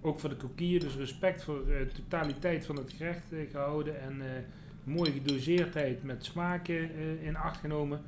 ook 0.00 0.20
voor 0.20 0.28
de 0.28 0.36
coquille. 0.36 0.78
Dus 0.78 0.96
respect 0.96 1.44
voor 1.44 1.64
de 1.66 1.86
totaliteit 1.94 2.66
van 2.66 2.76
het 2.76 2.92
gerecht 2.92 3.32
eh, 3.32 3.38
gehouden. 3.50 4.00
En 4.00 4.20
eh, 4.20 4.26
mooie 4.84 5.12
gedoseerdheid 5.12 6.02
met 6.02 6.24
smaken 6.24 6.90
in 7.22 7.36
acht 7.36 7.56
genomen. 7.60 8.00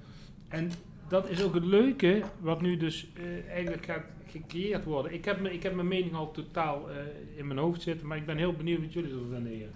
En 0.49 0.71
dat 1.09 1.29
is 1.29 1.43
ook 1.43 1.55
het 1.55 1.65
leuke, 1.65 2.23
wat 2.41 2.61
nu 2.61 2.77
dus 2.77 3.07
eh, 3.15 3.51
eigenlijk 3.53 3.85
gaat 3.85 4.05
gecreëerd 4.31 4.85
worden. 4.85 5.13
Ik 5.15 5.25
heb, 5.25 5.41
me, 5.41 5.53
ik 5.53 5.63
heb 5.63 5.75
mijn 5.75 5.89
mening 5.89 6.15
al 6.15 6.31
totaal 6.31 6.91
eh, 6.91 6.97
in 7.39 7.47
mijn 7.47 7.59
hoofd 7.59 7.83
zitten, 7.83 8.07
maar 8.07 8.17
ik 8.17 8.27
ben 8.27 8.37
heel 8.37 8.53
benieuwd 8.53 8.81
wat 8.81 8.93
jullie 8.93 9.11
ervan 9.11 9.47
heren. 9.47 9.75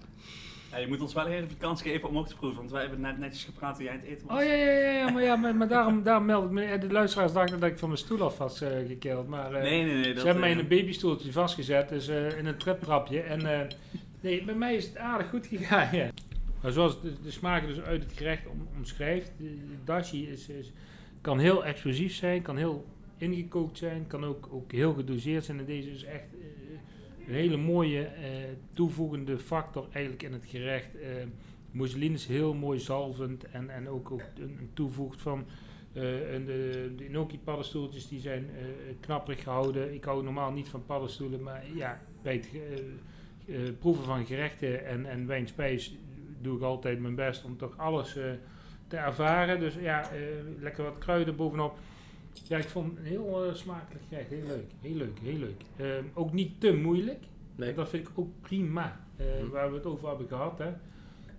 ja, 0.71 0.77
je 0.77 0.87
moet 0.87 1.01
ons 1.01 1.13
wel 1.13 1.27
even 1.27 1.47
de 1.47 1.55
kans 1.57 1.81
geven 1.81 2.09
om 2.09 2.17
ook 2.17 2.27
te 2.27 2.35
proeven, 2.35 2.57
want 2.59 2.71
wij 2.71 2.81
hebben 2.81 3.01
net 3.01 3.17
netjes 3.17 3.43
gepraat 3.43 3.75
toen 3.75 3.83
jij 3.83 3.93
het 3.93 4.03
eten 4.03 4.27
was. 4.27 4.37
Oh 4.39 4.43
ja, 4.45 4.53
ja, 4.53 4.71
ja, 4.71 4.91
ja 4.91 5.09
maar, 5.09 5.23
ja, 5.23 5.35
maar, 5.35 5.55
maar 5.55 5.67
daarom, 5.67 6.03
daarom 6.03 6.25
meld 6.25 6.45
ik 6.45 6.51
me. 6.51 6.63
eh, 6.63 6.81
De 6.81 6.91
luisteraars 6.91 7.33
dachten 7.33 7.59
dat 7.59 7.69
ik 7.69 7.77
van 7.77 7.87
mijn 7.89 7.99
stoel 8.01 8.21
af 8.21 8.37
was 8.37 8.57
gekeld. 8.87 9.27
Maar 9.27 9.51
Nee, 9.51 9.83
nee, 9.83 9.93
nee. 9.93 10.03
ze 10.03 10.13
dat, 10.13 10.23
hebben 10.23 10.41
mij 10.41 10.51
in 10.51 10.59
een 10.59 10.67
babystoeltje 10.67 11.31
vastgezet, 11.31 11.89
dus 11.89 12.07
in 12.07 12.45
een 12.45 12.57
triptrapje. 12.57 13.19
En 13.21 13.67
nee, 14.21 14.43
bij 14.43 14.55
mij 14.55 14.75
is 14.75 14.85
het 14.85 14.97
aardig 14.97 15.29
goed 15.29 15.47
gegaan. 15.47 15.87
Ja. 15.97 16.09
Maar 16.61 16.71
zoals 16.71 17.01
de, 17.01 17.13
de 17.23 17.31
smaken 17.31 17.67
dus 17.67 17.81
uit 17.81 18.03
het 18.03 18.13
gerecht 18.13 18.47
om, 18.47 18.67
omschrijft, 18.77 19.31
de, 19.37 19.57
dashi 19.83 20.29
is, 20.29 20.49
kan 21.21 21.39
heel 21.39 21.65
explosief 21.65 22.13
zijn, 22.13 22.41
kan 22.41 22.57
heel 22.57 22.85
ingekookt 23.17 23.77
zijn, 23.77 24.07
kan 24.07 24.25
ook, 24.25 24.47
ook 24.51 24.71
heel 24.71 24.93
gedoseerd 24.93 25.45
zijn. 25.45 25.59
En 25.59 25.65
deze 25.65 25.91
is 25.91 26.03
echt 26.03 26.33
eh, 26.33 27.27
een 27.27 27.33
hele 27.33 27.57
mooie 27.57 28.03
eh, 28.03 28.29
toevoegende 28.73 29.39
factor 29.39 29.87
eigenlijk 29.91 30.23
in 30.23 30.33
het 30.33 30.45
gerecht. 30.45 30.95
Eh 30.95 31.09
mousseline 31.71 32.13
is 32.13 32.25
heel 32.25 32.53
mooi 32.53 32.79
zalvend 32.79 33.43
en, 33.43 33.69
en 33.69 33.89
ook, 33.89 34.11
ook 34.11 34.23
een, 34.39 34.69
een 34.75 35.11
van 35.17 35.45
en 35.93 36.45
de, 36.45 36.93
de 36.97 37.05
inoki 37.05 37.39
paddenstoeltjes 37.39 38.07
die 38.07 38.19
zijn 38.19 38.49
eh, 38.49 38.65
knapperig 38.99 39.43
gehouden. 39.43 39.93
Ik 39.93 40.03
hou 40.03 40.23
normaal 40.23 40.51
niet 40.51 40.67
van 40.67 40.85
paddenstoelen, 40.85 41.43
maar 41.43 41.63
ja, 41.75 42.01
bij 42.21 42.33
het 42.33 42.49
proeven 43.79 44.03
van 44.03 44.25
gerechten 44.25 44.85
en, 44.85 45.05
en 45.05 45.27
wijnspijs 45.27 45.95
doe 46.41 46.57
ik 46.57 46.63
altijd 46.63 46.99
mijn 46.99 47.15
best 47.15 47.43
om 47.43 47.57
toch 47.57 47.77
alles 47.77 48.15
eh, 48.15 48.23
te 48.87 48.97
ervaren. 48.97 49.59
Dus 49.59 49.75
ja, 49.75 50.11
eh, 50.11 50.19
lekker 50.59 50.83
wat 50.83 50.97
kruiden 50.97 51.35
bovenop. 51.35 51.77
Ja, 52.47 52.57
ik 52.57 52.69
vond 52.69 52.97
het 52.97 53.07
heel 53.07 53.45
eh, 53.45 53.53
smakelijk 53.53 54.03
gerecht. 54.09 54.29
Heel 54.29 54.45
leuk, 54.47 54.71
heel 54.81 54.95
leuk, 54.95 55.19
heel 55.21 55.37
leuk. 55.37 55.61
Ehm, 55.77 56.03
ook 56.13 56.33
niet 56.33 56.61
te 56.61 56.73
moeilijk. 56.73 57.23
Nee. 57.55 57.73
Dat 57.73 57.89
vind 57.89 58.07
ik 58.07 58.13
ook 58.15 58.41
prima. 58.41 58.99
Eh, 59.17 59.25
Hm. 59.39 59.49
Waar 59.49 59.69
we 59.69 59.75
het 59.75 59.85
over 59.85 60.07
hebben 60.07 60.27
gehad. 60.27 60.59
Hè. 60.59 60.71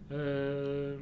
Ehm, 0.09 1.00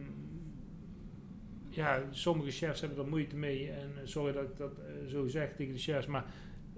ja, 1.68 2.02
sommige 2.10 2.50
chefs 2.50 2.80
hebben 2.80 2.98
er 3.04 3.10
moeite 3.10 3.36
mee. 3.36 3.70
En 3.70 3.90
sorry 4.04 4.32
dat 4.32 4.42
ik 4.42 4.56
dat 4.56 4.72
zo 5.08 5.26
zeg 5.26 5.54
tegen 5.56 5.72
de 5.72 5.78
chefs. 5.78 6.06
Maar 6.06 6.24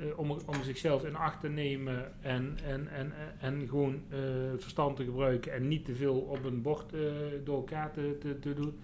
eh, 0.03 0.19
om, 0.19 0.31
om 0.31 0.63
zichzelf 0.63 1.05
in 1.05 1.17
acht 1.17 1.41
te 1.41 1.49
nemen 1.49 2.13
en, 2.21 2.59
en, 2.65 2.89
en, 2.89 3.13
en 3.41 3.69
gewoon 3.69 4.03
eh, 4.09 4.19
verstand 4.57 4.97
te 4.97 5.05
gebruiken. 5.05 5.53
En 5.53 5.69
niet 5.69 5.85
te 5.85 5.95
veel 5.95 6.15
op 6.15 6.45
een 6.45 6.63
bord 6.63 6.93
eh, 6.93 7.01
door 7.45 7.57
elkaar 7.57 7.93
te, 7.93 8.17
te, 8.21 8.39
te 8.39 8.55
doen. 8.55 8.79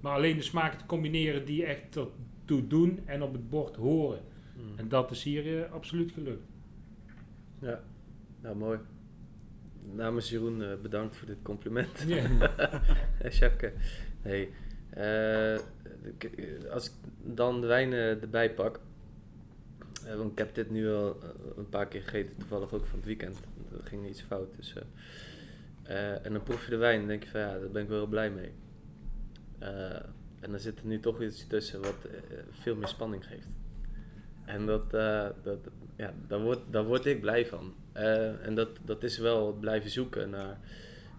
Maar 0.00 0.14
alleen 0.14 0.36
de 0.36 0.42
smaken 0.42 0.78
te 0.78 0.86
combineren 0.86 1.44
die 1.44 1.64
echt 1.64 1.96
ertoe 1.96 2.66
doen 2.66 3.00
en 3.04 3.22
op 3.22 3.32
het 3.32 3.50
bord 3.50 3.76
horen. 3.76 4.20
Mm. 4.56 4.78
En 4.78 4.88
dat 4.88 5.10
is 5.10 5.22
hier 5.22 5.66
absoluut 5.66 6.12
gelukt. 6.12 6.46
Ja, 7.58 7.80
nou 8.40 8.56
mooi. 8.56 8.78
Namens 9.92 10.30
Jeroen 10.30 10.78
bedankt 10.82 11.16
voor 11.16 11.26
dit 11.26 11.42
compliment. 11.42 12.04
Ja. 12.06 12.26
Eh, 13.18 13.30
Chefke. 13.30 13.72
Nee. 14.22 14.50
als 16.70 16.86
ik 16.86 16.92
dan 17.22 17.60
de 17.60 17.66
wijnen 17.66 18.20
erbij 18.20 18.54
pak. 18.54 18.80
Want 20.12 20.32
ik 20.32 20.38
heb 20.38 20.54
dit 20.54 20.70
nu 20.70 20.90
al 20.90 21.18
eh, 21.22 21.28
een 21.56 21.68
paar 21.68 21.88
keer 21.88 22.02
gegeten, 22.02 22.36
toevallig 22.36 22.72
ook 22.72 22.86
van 22.86 22.98
het 22.98 23.06
weekend. 23.06 23.38
Er 23.72 23.86
ging 23.86 24.08
iets 24.08 24.22
fout. 24.22 24.56
Dus, 24.56 24.74
eh, 24.74 24.82
eh, 25.82 26.26
en 26.26 26.32
dan 26.32 26.42
proef 26.42 26.64
je 26.64 26.70
de 26.70 26.76
wijn 26.76 27.00
en 27.00 27.06
denk 27.06 27.22
je 27.22 27.28
van 27.28 27.40
ja, 27.40 27.58
daar 27.58 27.70
ben 27.70 27.82
ik 27.82 27.88
wel 27.88 28.06
blij 28.06 28.30
mee. 28.30 28.52
En 30.40 30.50
dan 30.50 30.58
zit 30.58 30.78
er 30.78 30.86
nu 30.86 31.00
toch 31.00 31.22
iets 31.22 31.46
tussen 31.46 31.80
wat 31.80 31.94
veel 32.50 32.76
meer 32.76 32.88
spanning 32.88 33.26
geeft. 33.26 33.48
En 34.44 34.66
dat, 34.66 34.90
dat, 35.42 35.58
ja, 35.96 36.14
daar, 36.26 36.40
word, 36.40 36.58
daar 36.70 36.84
word 36.84 37.06
ik 37.06 37.20
blij 37.20 37.46
van. 37.46 37.74
En 38.42 38.54
dat, 38.54 38.68
dat 38.84 39.02
is 39.02 39.18
wel 39.18 39.46
het 39.46 39.60
blijven 39.60 39.90
zoeken 39.90 40.30
naar 40.30 40.58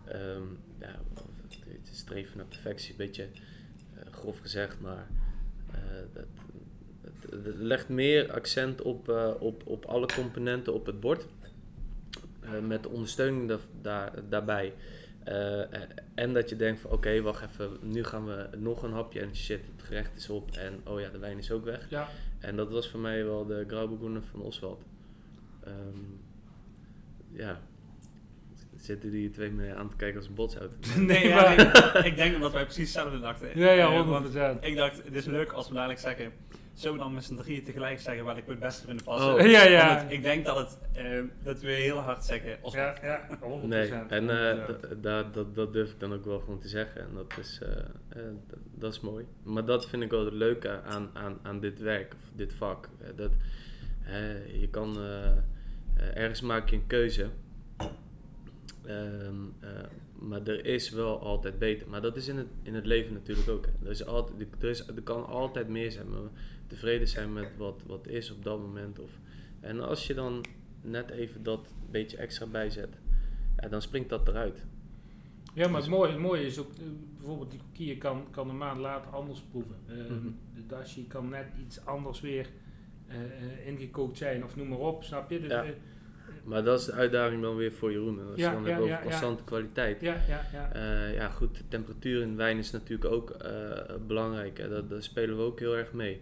ehm, 0.05 0.43
ja, 0.79 0.99
het 1.67 1.89
streven 1.91 2.37
naar 2.37 2.45
perfectie. 2.45 2.91
Een 2.91 2.97
beetje 2.97 3.27
grof 4.11 4.39
gezegd, 4.39 4.79
maar 4.79 5.07
dat, 6.13 6.25
legt 7.57 7.89
meer 7.89 8.31
accent 8.31 8.81
op, 8.81 9.09
eh, 9.09 9.31
op, 9.39 9.61
op 9.65 9.85
alle 9.85 10.07
componenten 10.15 10.73
op 10.73 10.85
het 10.85 10.99
bord. 10.99 11.25
Eh, 12.41 12.49
met 12.67 12.83
de 12.83 12.89
ondersteuning 12.89 13.47
da- 13.47 13.57
daar, 13.81 14.11
daarbij. 14.29 14.73
Eh, 15.23 15.59
en 16.15 16.33
dat 16.33 16.49
je 16.49 16.55
denkt 16.55 16.79
van 16.81 16.91
oké, 16.91 17.21
wacht 17.21 17.43
even, 17.43 17.69
nu 17.81 18.03
gaan 18.03 18.25
we 18.25 18.47
nog 18.57 18.83
een 18.83 18.91
hapje 18.93 19.19
en 19.19 19.35
shit, 19.35 19.59
het 19.75 19.85
gerecht 19.85 20.15
is 20.17 20.29
op 20.29 20.51
en 20.51 20.81
oh 20.87 20.99
ja, 20.99 21.09
de 21.09 21.17
wijn 21.17 21.37
is 21.37 21.51
ook 21.51 21.63
weg. 21.65 21.89
ja. 21.89 22.07
En 22.39 22.55
dat 22.55 22.71
was 22.71 22.89
voor 22.89 22.99
mij 22.99 23.25
wel 23.25 23.45
de 23.45 23.63
Grauburgunder 23.67 24.21
van 24.23 24.41
Oswald. 24.41 24.83
Ehm, 25.63 25.73
ja, 27.31 27.61
zitten 28.75 29.11
die 29.11 29.29
twee 29.29 29.51
me 29.51 29.73
aan 29.75 29.89
te 29.89 29.95
kijken 29.95 30.17
als 30.19 30.27
een 30.27 30.33
botsauto. 30.33 30.73
Nee, 31.01 31.27
ja, 31.27 31.35
Maar- 31.35 31.97
ik, 31.97 32.05
ik 32.05 32.15
denk 32.15 32.41
dat 32.41 32.51
wij 32.51 32.63
precies 32.63 32.93
hetzelfde 32.93 33.19
dachten. 33.19 33.59
Ja, 33.59 33.71
ja, 33.71 33.87
Eh, 33.91 34.07
want 34.09 34.27
100%. 34.27 34.63
ik 34.65 34.75
dacht, 34.75 35.03
het 35.03 35.15
is 35.15 35.25
leuk 35.25 35.51
als 35.51 35.67
we 35.67 35.73
dadelijk 35.73 35.99
zeggen, 35.99 36.31
we 36.81 36.97
dan 36.97 37.13
met 37.13 37.23
z'n 37.23 37.35
drieën 37.35 37.63
tegelijk 37.63 37.99
zeggen 37.99 38.25
wat 38.25 38.37
ik 38.37 38.43
het 38.47 38.59
beste 38.59 38.85
vind 38.87 39.03
passen? 39.03 39.33
Oh. 39.33 39.39
Ja, 39.41 39.63
ja. 39.63 40.01
Ik 40.09 40.21
denk 40.23 40.45
dat, 40.45 40.57
het, 40.57 40.77
eh, 40.93 41.19
dat 41.43 41.61
we 41.61 41.71
heel 41.71 41.97
hard 41.97 42.23
zeggen, 42.23 42.57
Ja, 42.71 42.95
ja, 43.01 43.27
100%. 43.41 43.67
Nee, 43.67 43.89
en 44.07 44.29
eh, 44.29 44.67
100%. 44.67 44.79
d- 44.81 45.03
daar- 45.03 45.31
dat, 45.31 45.55
dat 45.55 45.73
durf 45.73 45.91
ik 45.91 45.99
dan 45.99 46.13
ook 46.13 46.25
wel 46.25 46.39
gewoon 46.39 46.59
te 46.59 46.67
zeggen. 46.67 47.01
En 47.01 47.09
dat 47.13 47.33
is, 47.39 47.59
eh, 47.63 48.21
dat 48.75 48.93
is 48.93 48.99
mooi. 48.99 49.25
Maar 49.43 49.65
dat 49.65 49.85
vind 49.89 50.03
ik 50.03 50.09
wel 50.11 50.25
het 50.25 50.33
leuke 50.33 50.81
aan, 50.81 51.09
aan, 51.13 51.39
aan 51.43 51.59
dit 51.59 51.79
werk, 51.79 52.13
of 52.13 52.29
dit 52.35 52.53
vak. 52.53 52.89
Dat, 53.15 53.31
je 54.59 54.67
kan, 54.71 54.97
ergens 56.13 56.41
maak 56.41 56.69
je 56.69 56.75
een 56.75 56.87
keuze. 56.87 57.27
Ehm, 58.85 59.35
eh, 59.59 59.69
maar 60.19 60.41
er 60.43 60.65
is 60.65 60.89
wel 60.89 61.19
altijd 61.19 61.59
beter. 61.59 61.89
Maar 61.89 62.01
dat 62.01 62.15
is 62.17 62.27
in 62.27 62.37
het, 62.37 62.47
in 62.63 62.73
het 62.75 62.85
leven 62.85 63.13
natuurlijk 63.13 63.49
ook. 63.49 63.65
hè. 63.65 63.71
Er, 63.85 63.91
is 63.91 64.05
altijd, 64.05 64.47
er, 64.59 64.69
is, 64.69 64.87
er 64.87 65.01
kan 65.03 65.25
altijd 65.25 65.67
meer 65.67 65.91
zijn. 65.91 66.09
Maar 66.09 66.19
tevreden 66.75 67.07
zijn 67.07 67.33
met 67.33 67.47
wat, 67.57 67.81
wat 67.85 68.07
is 68.07 68.31
op 68.31 68.43
dat 68.43 68.59
moment. 68.59 68.99
Of, 68.99 69.09
en 69.59 69.79
als 69.79 70.07
je 70.07 70.13
dan 70.13 70.45
net 70.81 71.09
even 71.09 71.43
dat 71.43 71.67
beetje 71.91 72.17
extra 72.17 72.45
bijzet. 72.45 72.89
ja, 73.61 73.67
dan 73.67 73.81
springt 73.81 74.09
dat 74.09 74.27
eruit. 74.27 74.65
Ja, 75.53 75.67
maar 75.67 75.75
Dus- 75.81 75.85
het 75.89 75.95
mooie, 75.97 76.11
het 76.11 76.19
mooie 76.19 76.45
is 76.45 76.59
ook, 76.59 76.71
eh, 76.73 76.83
bijvoorbeeld 77.17 77.51
die 77.51 77.59
kokkie 77.59 77.97
kan, 77.97 78.27
kan 78.31 78.49
een 78.49 78.57
maand 78.57 78.79
later 78.79 79.11
anders 79.11 79.41
proeven. 79.51 79.75
Mhm. 79.87 80.29
De 80.55 80.65
dashi 80.67 81.07
kan 81.07 81.29
net 81.29 81.47
iets 81.65 81.85
anders 81.85 82.21
weer 82.21 82.47
eh, 83.07 83.15
eh, 83.15 83.67
ingekookt 83.67 84.17
zijn 84.17 84.43
of 84.43 84.55
noem 84.55 84.67
maar 84.67 84.77
op, 84.79 85.03
snap 85.03 85.29
je? 85.29 85.39
Dus, 85.39 85.51
Ja. 85.51 85.65
Maar 86.43 86.63
dat 86.63 86.79
is 86.79 86.85
de 86.85 86.91
uitdaging 86.91 87.41
dan 87.41 87.55
weer 87.55 87.71
voor 87.71 87.91
Jeroen. 87.91 88.19
En 88.19 88.27
als 88.27 88.39
Ja, 88.39 88.49
je 88.49 88.55
dan 88.55 88.63
ja, 88.63 88.69
hebt 88.69 88.79
over 88.81 88.91
ja, 88.93 88.97
ja. 88.97 89.03
constante 89.03 89.43
kwaliteit. 89.43 90.01
ja, 90.01 90.17
ja, 90.27 90.45
ja. 90.53 91.07
Ja, 91.07 91.29
goed, 91.29 91.57
de 91.57 91.63
temperatuur 91.67 92.21
in 92.21 92.35
wijn 92.35 92.57
is 92.57 92.71
natuurlijk 92.71 93.11
ook 93.11 93.37
belangrijk. 94.07 94.57
Daar 94.89 95.03
spelen 95.03 95.37
we 95.37 95.43
ook 95.43 95.59
heel 95.59 95.75
erg 95.77 95.93
mee. 95.93 96.21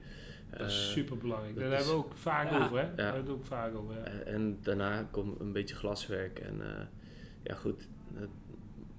Dat 0.58 0.68
is 0.70 0.86
Eh, 0.88 0.92
super 0.94 1.18
belangrijk. 1.18 1.56
Daar 1.56 1.70
hebben 1.72 1.88
we 1.88 1.94
ook 1.94 2.12
vaak 2.18 2.50
Ja. 2.52 2.66
over, 2.66 2.80
hè? 2.80 2.96
Daar 2.96 3.06
hebben 3.14 3.26
we 3.34 3.40
ook 3.40 3.46
vaak 3.46 3.76
over. 3.76 3.96
ja. 3.96 4.04
eh, 4.04 4.34
en 4.34 4.58
daarna 4.62 5.08
komt 5.12 5.40
een 5.40 5.52
beetje 5.52 5.76
glaswerk. 5.76 6.40
En 6.40 6.62
eh, 6.62 6.86
ja, 7.44 7.56
goed. 7.56 7.88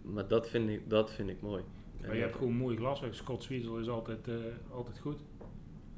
maar 0.02 0.28
dat 0.28 0.48
vind 0.48 0.68
ik, 0.70 0.90
dat 0.90 1.12
vind 1.12 1.28
ik 1.30 1.40
mooi. 1.40 1.62
En, 2.00 2.06
Maar 2.06 2.16
je 2.16 2.22
hebt 2.22 2.36
gewoon 2.36 2.52
mooi 2.56 2.76
glaswerk. 2.76 3.14
Scott 3.14 3.42
Swiesel 3.42 3.78
is 3.78 3.88
altijd, 3.88 4.28
altijd 4.70 4.98
goed. 4.98 5.20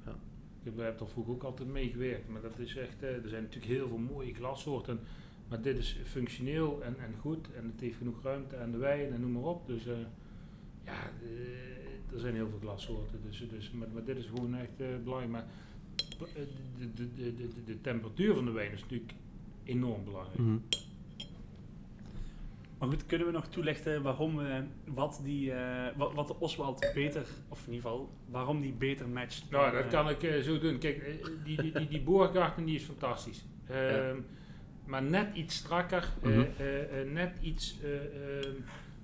Ja. 0.04 0.14
Ik 0.62 0.72
heb, 0.76 1.00
er 1.00 1.08
vroeger 1.08 1.32
ook 1.32 1.42
altijd 1.42 1.68
mee 1.68 1.88
gewerkt. 1.90 2.28
Maar 2.28 2.40
dat 2.42 2.58
is 2.58 2.76
echt, 2.76 3.02
er 3.02 3.20
zijn 3.28 3.42
natuurlijk 3.42 3.72
heel 3.72 3.88
veel 3.88 3.98
mooie 3.98 4.34
glassoorten. 4.34 5.00
Maar 5.48 5.60
dit 5.62 5.78
is 5.78 5.98
functioneel 6.04 6.82
en, 6.82 6.96
en 6.98 7.14
goed. 7.20 7.48
En 7.56 7.66
het 7.72 7.80
heeft 7.80 7.96
genoeg 7.96 8.22
ruimte 8.22 8.56
aan 8.56 8.70
de 8.70 8.78
wijn 8.78 9.12
en 9.12 9.20
noem 9.20 9.32
maar 9.32 9.42
op. 9.42 9.66
Dus 9.66 9.84
ja, 10.84 11.10
er 12.16 12.23
zijn 12.23 12.35
heel 12.35 12.49
veel 12.49 12.58
glassoorten. 12.62 13.18
Dus, 13.26 13.44
dus, 13.50 13.70
maar, 13.70 13.88
maar 13.94 14.04
dit 14.04 14.16
is 14.16 14.26
gewoon 14.26 14.56
echt 14.56 14.80
eh, 14.80 14.87
belangrijk. 15.04 15.32
Maar 15.32 15.44
eh, 16.18 16.42
de, 16.78 17.14
de, 17.14 17.35
de, 17.35 17.49
de, 17.64 17.80
temperatuur 17.80 18.35
van 18.35 18.44
de 18.44 18.50
wijn 18.50 18.73
is 18.73 18.80
natuurlijk 18.80 19.12
enorm 19.64 20.04
belangrijk. 20.04 20.38
mhm. 20.38 20.56
Maar 22.78 22.88
goed, 22.88 23.06
kunnen 23.06 23.26
we 23.26 23.32
nog 23.32 23.46
toelichten 23.46 24.02
waarom 24.02 24.37
we, 24.37 24.62
wat, 24.85 25.20
die, 25.25 25.52
eh, 25.52 25.96
wat, 25.96 26.14
wat 26.14 26.26
de 26.26 26.38
Oswald 26.38 26.90
beter, 26.94 27.26
of 27.49 27.66
in 27.66 27.73
ieder 27.73 27.90
geval, 27.90 28.11
waarom 28.30 28.61
die 28.61 28.73
beter 28.73 29.08
matcht? 29.08 29.50
Nou, 29.50 29.73
dat 29.73 29.85
eh, 29.85 29.90
kan 29.90 30.08
ik 30.08 30.23
eh, 30.23 30.40
zo 30.42 30.58
doen. 30.58 30.78
Kijk, 30.78 30.99
eh, 30.99 31.26
die, 31.44 31.62
die, 31.62 31.73
die, 31.73 31.88
die 31.88 32.64
die 32.64 32.75
is 32.75 32.82
fantastisch. 32.82 33.44
Ehm, 33.66 34.16
Maar 34.85 35.02
net 35.02 35.35
iets 35.35 35.56
strakker, 35.56 36.08
eh, 36.23 36.28
Mhm. 36.28 36.44
eh, 36.58 37.00
eh, 37.00 37.11
net 37.12 37.32
iets 37.40 37.76
eh, 37.82 37.94
ehm, 37.94 38.52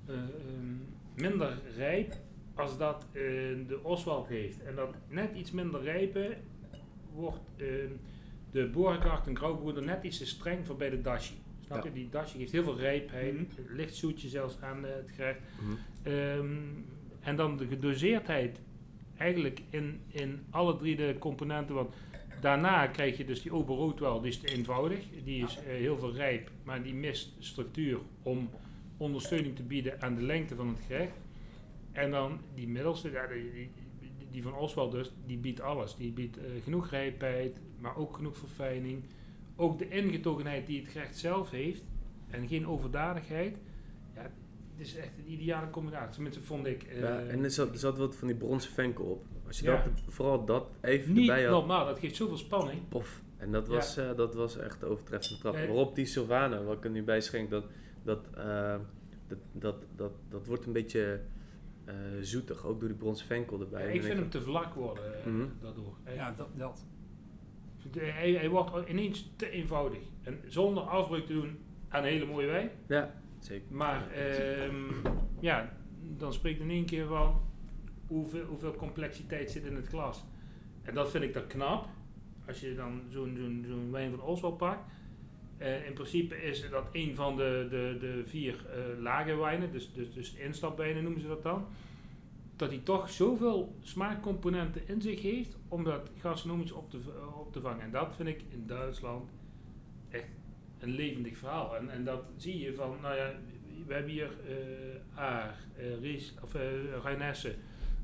eh, 0.06 0.14
ehm, 0.14 0.76
minder 1.14 1.58
rijp 1.76 2.14
als 2.54 2.78
dat 2.78 3.06
eh, 3.12 3.20
de 3.68 3.80
Oswald 3.82 4.28
heeft. 4.28 4.62
En 4.62 4.74
dat 4.74 4.94
net 5.08 5.30
iets 5.36 5.50
minder 5.50 5.82
rijpe 5.82 6.36
wordt 7.14 7.40
ehm, 7.56 7.90
de 8.50 8.66
boorkart 8.68 9.26
en 9.26 9.36
grauwbroeder 9.36 9.82
net 9.84 10.02
iets 10.04 10.18
te 10.18 10.26
streng 10.26 10.66
voor 10.66 10.76
bij 10.76 10.90
de 10.90 11.00
dashi. 11.00 11.34
Snap 11.64 11.78
Ja. 11.78 11.84
je? 11.84 11.92
Die 11.92 12.08
dashi 12.08 12.38
geeft 12.38 12.52
heel 12.52 12.62
veel 12.62 12.78
rijpheid, 12.78 13.34
Mhm. 13.34 13.74
licht 13.74 13.94
zoetje 13.94 14.28
zelfs 14.28 14.60
aan 14.60 14.84
eh, 14.86 14.94
het 14.94 15.10
gerecht. 15.10 15.40
Mhm. 15.60 15.72
Ehm, 16.14 16.56
en 17.20 17.36
dan 17.36 17.56
de 17.56 17.66
gedoseerdheid 17.66 18.60
eigenlijk 19.16 19.60
in, 19.70 20.00
in 20.08 20.40
alle 20.50 20.76
drie 20.76 20.96
de 20.96 21.16
componenten. 21.18 21.74
Want 21.74 21.94
daarna 22.40 22.86
krijg 22.86 23.16
je 23.16 23.24
dus 23.24 23.42
die 23.42 23.52
oberroodwel, 23.52 24.20
die 24.20 24.30
is 24.30 24.38
te 24.40 24.46
eenvoudig. 24.54 25.04
Die 25.24 25.44
is 25.44 25.56
eh, 25.56 25.64
heel 25.64 25.98
veel 25.98 26.12
rijp, 26.14 26.50
maar 26.62 26.82
die 26.82 26.94
mist 26.94 27.32
structuur 27.38 27.98
om 28.22 28.50
ondersteuning 28.96 29.56
te 29.56 29.62
bieden 29.62 30.02
aan 30.02 30.14
de 30.14 30.22
lengte 30.22 30.54
van 30.54 30.68
het 30.68 30.80
gerecht. 30.86 31.12
En 31.92 32.10
dan 32.10 32.40
die 32.54 32.68
middelste, 32.68 33.10
ja, 33.10 33.26
die, 33.26 33.70
die, 34.30 34.42
van 34.42 34.54
Oswald 34.54 34.92
dus, 34.92 35.12
die 35.26 35.38
biedt 35.38 35.60
alles. 35.60 35.96
Die 35.96 36.12
biedt 36.12 36.36
eh, 36.38 36.44
genoeg 36.62 36.90
rijpheid, 36.90 37.60
maar 37.78 37.96
ook 37.96 38.16
genoeg 38.16 38.36
verfijning. 38.36 39.04
Ook 39.56 39.78
de 39.78 39.88
ingetogenheid 39.88 40.66
die 40.66 40.80
het 40.80 40.88
gerecht 40.90 41.18
zelf 41.18 41.50
heeft 41.50 41.84
en 42.30 42.48
geen 42.48 42.66
overdadigheid. 42.66 43.56
Ja, 44.14 44.22
het 44.22 44.32
is 44.86 44.96
echt 44.96 45.18
een 45.18 45.32
ideale 45.32 45.70
combinatie. 45.70 46.14
Tenminste, 46.14 46.40
vond 46.40 46.66
ik. 46.66 46.82
eh, 46.82 47.00
ja, 47.00 47.20
en 47.20 47.44
er 47.44 47.50
zat, 47.50 47.70
er 47.72 47.78
zat 47.78 47.98
wat 47.98 48.16
van 48.16 48.28
die 48.28 48.36
bronzen 48.36 48.72
venkel 48.72 49.04
op. 49.04 49.24
Als 49.46 49.58
je 49.58 49.64
Ja. 49.64 49.82
dat, 49.82 50.02
vooral 50.08 50.44
dat 50.44 50.66
even 50.80 51.12
niet 51.12 51.28
erbij 51.28 51.44
had, 51.44 51.52
normaal, 51.52 51.86
dat 51.86 51.98
geeft 51.98 52.16
zoveel 52.16 52.36
spanning. 52.36 52.88
pof. 52.88 53.22
En 53.36 53.52
dat 53.52 53.68
was, 53.68 53.96
eh, 53.96 54.16
dat 54.16 54.34
was 54.34 54.56
echt 54.58 54.80
de 54.80 54.86
overtreffende 54.86 55.40
trap. 55.40 55.54
Eh, 55.54 55.66
Waarop 55.66 55.94
die 55.94 56.04
Sylvana, 56.06 56.62
wat 56.62 56.76
ik 56.76 56.84
er 56.84 56.90
nu 56.90 57.02
bij 57.02 57.20
schenk, 57.20 57.50
dat, 57.50 57.64
dat, 58.02 58.24
dat, 59.28 59.38
dat, 59.52 59.84
dat, 59.96 60.12
dat 60.28 60.46
wordt 60.46 60.66
een 60.66 60.72
beetje 60.72 61.20
zoetig. 62.20 62.64
Ook 62.66 62.78
door 62.80 62.88
die 62.88 62.98
bronzen 62.98 63.26
venkel 63.26 63.60
erbij. 63.60 63.86
Ja, 63.86 63.92
ik 63.92 64.02
vind 64.02 64.18
hem 64.18 64.30
te 64.30 64.42
vlak 64.42 64.74
worden 64.74 65.20
eh, 65.20 65.26
Mhm. 65.26 65.46
daardoor. 65.60 65.96
Hij- 66.02 66.14
Ja, 66.14 66.32
dat. 66.36 66.48
dat. 66.56 66.86
hij, 67.98 68.32
hij 68.32 68.48
wordt 68.48 68.88
ineens 68.88 69.32
te 69.36 69.50
eenvoudig. 69.50 70.02
En 70.22 70.40
zonder 70.46 70.82
afbreuk 70.82 71.26
te 71.26 71.32
doen 71.32 71.58
aan 71.88 72.02
een 72.02 72.08
hele 72.08 72.26
mooie 72.26 72.46
wijn. 72.46 72.70
Ja, 72.88 73.14
zeker. 73.38 73.74
Maar 73.74 74.10
ehm, 74.10 74.74
ja, 75.40 75.72
dan 76.16 76.32
spreekt 76.32 76.60
in 76.60 76.70
één 76.70 76.84
keer 76.86 77.06
van 77.06 77.40
hoeveel, 78.06 78.44
hoeveel 78.44 78.74
complexiteit 78.74 79.50
zit 79.50 79.64
in 79.64 79.74
het 79.76 79.86
glas. 79.86 80.24
En 80.82 80.94
dat 80.94 81.10
vind 81.10 81.24
ik 81.24 81.32
dan 81.34 81.46
knap. 81.46 81.86
Als 82.46 82.60
je 82.60 82.74
dan 82.74 83.02
zo'n 83.08 83.34
zo'n 83.36 83.64
zo'n 83.68 83.90
wijn 83.90 84.10
van 84.10 84.20
Oswald 84.20 84.56
pakt. 84.56 84.90
Eh, 85.62 85.86
in 85.86 85.92
principe 85.92 86.42
is 86.42 86.70
dat 86.70 86.84
een 86.92 87.14
van 87.14 87.36
de, 87.36 87.66
de, 87.70 87.96
de 88.00 88.22
vier 88.26 88.54
eh 88.70 89.00
lage 89.02 89.36
wijnen, 89.36 89.72
dus, 89.72 89.92
dus, 89.92 90.12
dus 90.12 90.34
instapwijnen 90.34 91.02
noemen 91.02 91.20
ze 91.20 91.26
dat 91.28 91.42
dan. 91.42 91.66
Dat 92.56 92.70
hij 92.70 92.80
toch 92.84 93.10
zoveel 93.10 93.76
smaakcomponenten 93.80 94.88
in 94.88 95.00
zich 95.02 95.22
heeft 95.22 95.56
om 95.68 95.84
dat 95.84 96.10
gastronomisch 96.18 96.72
op 96.72 96.90
te, 96.90 97.00
v- 97.00 97.38
op 97.38 97.52
te 97.52 97.60
vangen. 97.60 97.80
En 97.80 97.90
dat 97.90 98.14
vind 98.16 98.28
ik 98.28 98.42
in 98.48 98.66
Duitsland 98.66 99.30
echt 100.10 100.28
een 100.78 100.90
levendig 100.90 101.36
verhaal. 101.36 101.76
En, 101.76 101.90
en 101.90 102.04
dat 102.04 102.22
zie 102.36 102.58
je 102.58 102.74
van, 102.74 102.96
nou 103.02 103.16
ja, 103.16 103.32
we 103.86 103.94
hebben 103.94 104.12
hier 104.12 104.30
eh 104.48 105.18
Aar, 105.18 105.58
eh 105.76 106.00
Ries, 106.00 106.34
of 106.42 106.54
eh 106.54 106.62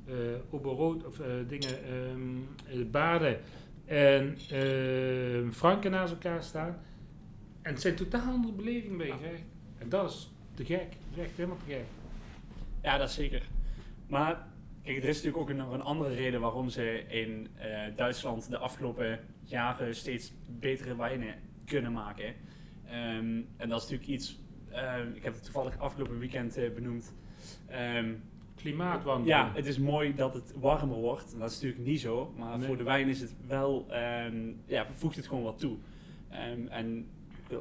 eh 0.06 0.14
Oberrood, 0.50 1.04
of 1.06 1.20
eh, 1.20 1.26
dingen, 1.48 1.84
eh, 1.84 2.84
Baden 2.90 3.38
en 3.84 4.36
ehm 4.50 5.50
Franken 5.50 5.90
naast 5.90 6.12
elkaar 6.12 6.42
staan. 6.42 6.78
En 7.68 7.74
het 7.74 7.82
zijn 7.82 7.94
totaal 7.94 8.32
andere 8.32 8.52
belevingen 8.52 8.96
bij 8.98 9.06
je. 9.06 9.38
En 9.78 9.88
dat 9.88 10.10
is 10.10 10.30
te 10.54 10.64
gek. 10.64 10.88
Dat 10.88 11.18
is 11.18 11.22
echt 11.24 11.36
helemaal 11.36 11.56
te 11.66 11.72
gek. 11.72 11.84
Ja, 12.82 12.98
dat 12.98 13.10
zeker. 13.10 13.42
Maar 14.06 14.46
kijk, 14.82 14.96
er 15.02 15.08
is 15.08 15.22
natuurlijk 15.22 15.50
ook 15.50 15.56
nog 15.56 15.72
een 15.72 15.82
andere 15.82 16.14
reden 16.14 16.40
waarom 16.40 16.68
ze 16.68 17.04
in 17.08 17.48
eh, 17.56 17.96
Duitsland 17.96 18.50
de 18.50 18.58
afgelopen 18.58 19.20
jaren 19.42 19.94
steeds 19.94 20.32
betere 20.46 20.96
wijnen 20.96 21.34
kunnen 21.64 21.92
maken. 21.92 22.34
Ehm, 22.86 23.40
en 23.56 23.68
dat 23.68 23.82
is 23.82 23.88
natuurlijk 23.90 24.08
iets, 24.08 24.38
ehm, 24.70 25.08
ik 25.14 25.22
heb 25.22 25.34
het 25.34 25.44
toevallig 25.44 25.78
afgelopen 25.78 26.18
weekend 26.18 26.56
eh, 26.56 26.74
benoemd. 26.74 27.14
Ehm, 27.66 28.14
Klimaatwandeling. 28.54 29.38
ja, 29.38 29.52
het 29.54 29.66
is 29.66 29.78
mooi 29.78 30.14
dat 30.14 30.34
het 30.34 30.54
warmer 30.60 30.96
wordt. 30.96 31.38
Dat 31.38 31.50
is 31.50 31.54
natuurlijk 31.54 31.84
niet 31.86 32.00
zo, 32.00 32.32
maar 32.36 32.58
Nee. 32.58 32.66
voor 32.66 32.76
de 32.76 32.82
wijn 32.82 33.08
is 33.08 33.20
het 33.20 33.34
wel, 33.46 33.86
ja, 34.66 34.86
voegt 34.90 35.16
het 35.16 35.26
gewoon 35.26 35.44
wat 35.44 35.58
toe. 35.58 35.76
En 36.28 37.08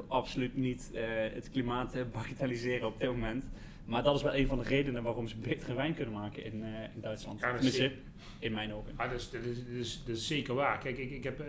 absoluut 0.08 0.56
niet 0.56 0.90
eh, 0.94 1.04
het 1.32 1.50
klimaat 1.50 1.94
eh, 1.94 2.02
bagatelliseren 2.12 2.86
op 2.86 2.98
dit 2.98 3.08
moment. 3.08 3.44
Maar 3.84 4.02
dat 4.02 4.16
is 4.16 4.22
wel 4.22 4.34
een 4.34 4.46
van 4.46 4.58
de 4.58 4.64
redenen 4.64 5.02
waarom 5.02 5.28
ze 5.28 5.36
betere 5.36 5.74
wijn 5.74 5.94
kunnen 5.94 6.14
maken 6.14 6.44
in, 6.44 6.62
eh, 6.62 6.82
in 6.94 7.00
Duitsland. 7.00 7.40
Ja, 7.40 7.54
Tenminste, 7.54 7.92
in 8.38 8.52
mijn 8.52 8.72
ogen. 8.72 8.92
Ah, 8.96 9.10
dat, 9.10 9.20
is, 9.20 9.30
dat, 9.30 9.42
is, 9.42 9.56
dat, 9.56 9.74
is, 9.74 10.02
dat 10.06 10.16
is 10.16 10.26
zeker 10.26 10.54
waar. 10.54 10.78
Kijk, 10.78 10.98
ik, 10.98 11.10
ik 11.10 11.24
heb 11.24 11.42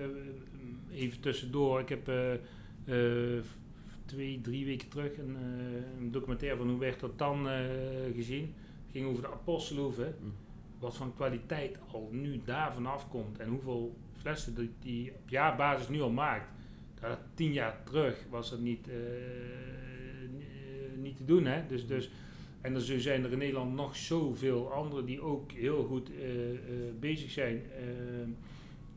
even 0.91 1.19
tussendoor, 1.19 1.79
ik 1.79 1.89
heb 1.89 2.07
eh, 2.07 2.33
eh, 2.89 3.43
twee, 4.05 4.41
drie 4.41 4.65
weken 4.65 4.89
terug 4.89 5.17
een, 5.17 5.35
eh, 5.35 5.99
een 5.99 6.11
documentaire 6.11 6.57
van 6.57 6.69
hoe 6.69 6.79
werd 6.79 6.99
dat 6.99 7.17
dan 7.17 7.49
eh, 7.49 7.59
gezien. 8.15 8.53
Het 8.83 8.91
ging 8.91 9.05
over 9.07 9.21
de 9.21 9.31
Apostelhoeve. 9.31 10.13
Mm. 10.21 10.33
Wat 10.79 10.97
van 10.97 11.15
kwaliteit 11.15 11.77
al 11.91 12.09
nu 12.11 12.41
daar 12.45 12.73
vanaf 12.73 13.09
komt 13.09 13.39
en 13.39 13.49
hoeveel 13.49 13.95
flessen 14.17 14.55
die, 14.55 14.71
die 14.79 15.11
op 15.11 15.29
jaarbasis 15.29 15.87
nu 15.87 16.01
al 16.01 16.09
maakt. 16.09 16.49
Dat 16.99 17.19
tien 17.33 17.53
jaar 17.53 17.83
terug 17.83 18.25
was 18.29 18.49
dat 18.49 18.59
niet, 18.59 18.87
eh, 18.87 18.95
eh, 18.95 19.01
niet 20.97 21.17
te 21.17 21.25
doen. 21.25 21.45
Hè? 21.45 21.61
Dus, 21.67 21.87
dus, 21.87 22.11
en 22.61 22.75
er 22.75 22.81
zijn 22.81 23.23
er 23.23 23.31
in 23.31 23.37
Nederland 23.37 23.75
nog 23.75 23.95
zoveel 23.95 24.73
anderen 24.73 25.05
die 25.05 25.21
ook 25.21 25.51
heel 25.51 25.83
goed 25.83 26.09
eh, 26.09 26.15
bezig 26.99 27.31
zijn 27.31 27.61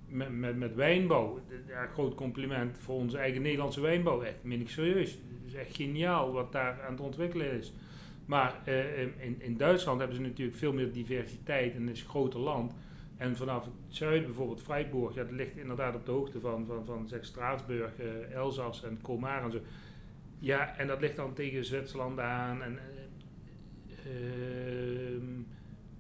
met, 0.09 0.39
met, 0.39 0.57
met 0.57 0.75
wijnbouw. 0.75 1.41
Ja, 1.69 1.87
groot 1.87 2.15
compliment 2.15 2.79
voor 2.79 2.95
onze 2.95 3.19
eigen 3.19 3.43
Nederlandse 3.43 3.81
wijnbouw. 3.81 4.23
Echt, 4.23 4.43
meen 4.43 4.61
ik 4.61 4.69
serieus. 4.69 5.11
Het 5.11 5.47
is 5.47 5.55
echt 5.55 5.77
geniaal 5.77 6.33
wat 6.33 6.53
daar 6.53 6.83
aan 6.83 6.93
het 6.93 7.01
ontwikkelen 7.01 7.53
is. 7.53 7.73
Maar 8.27 8.61
in, 9.19 9.37
in 9.39 9.57
Duitsland 9.57 9.99
hebben 9.99 10.17
ze 10.17 10.23
natuurlijk 10.23 10.57
veel 10.57 10.73
meer 10.73 10.93
diversiteit 10.93 11.75
en 11.75 11.89
is 11.89 12.01
een 12.01 12.09
groter 12.09 12.41
land. 12.41 12.73
En 13.23 13.37
vanaf 13.37 13.65
het 13.65 13.75
zuiden, 13.89 14.27
bijvoorbeeld 14.27 14.63
Freiburg, 14.63 15.15
ja, 15.15 15.23
dat 15.23 15.33
ligt 15.33 15.57
inderdaad 15.57 15.95
op 15.95 16.07
de 16.07 16.13
hoogte 16.13 16.41
van, 16.41 16.67
van, 16.67 16.85
van 16.85 17.09
zeg, 17.09 17.25
Straatsburg, 17.25 17.99
eh, 17.99 18.35
Elzas 18.35 18.85
en 18.85 18.99
Colmar 19.03 19.43
en 19.43 19.53
zo. 19.53 19.61
Ja, 20.39 20.77
en 20.77 20.87
dat 20.87 21.01
ligt 21.01 21.17
dan 21.17 21.35
tegen 21.35 21.65
Zwitserland 21.65 22.19
aan. 22.19 22.63
En, 22.63 22.79
eh, 22.79 24.11
ehm, 25.15 25.25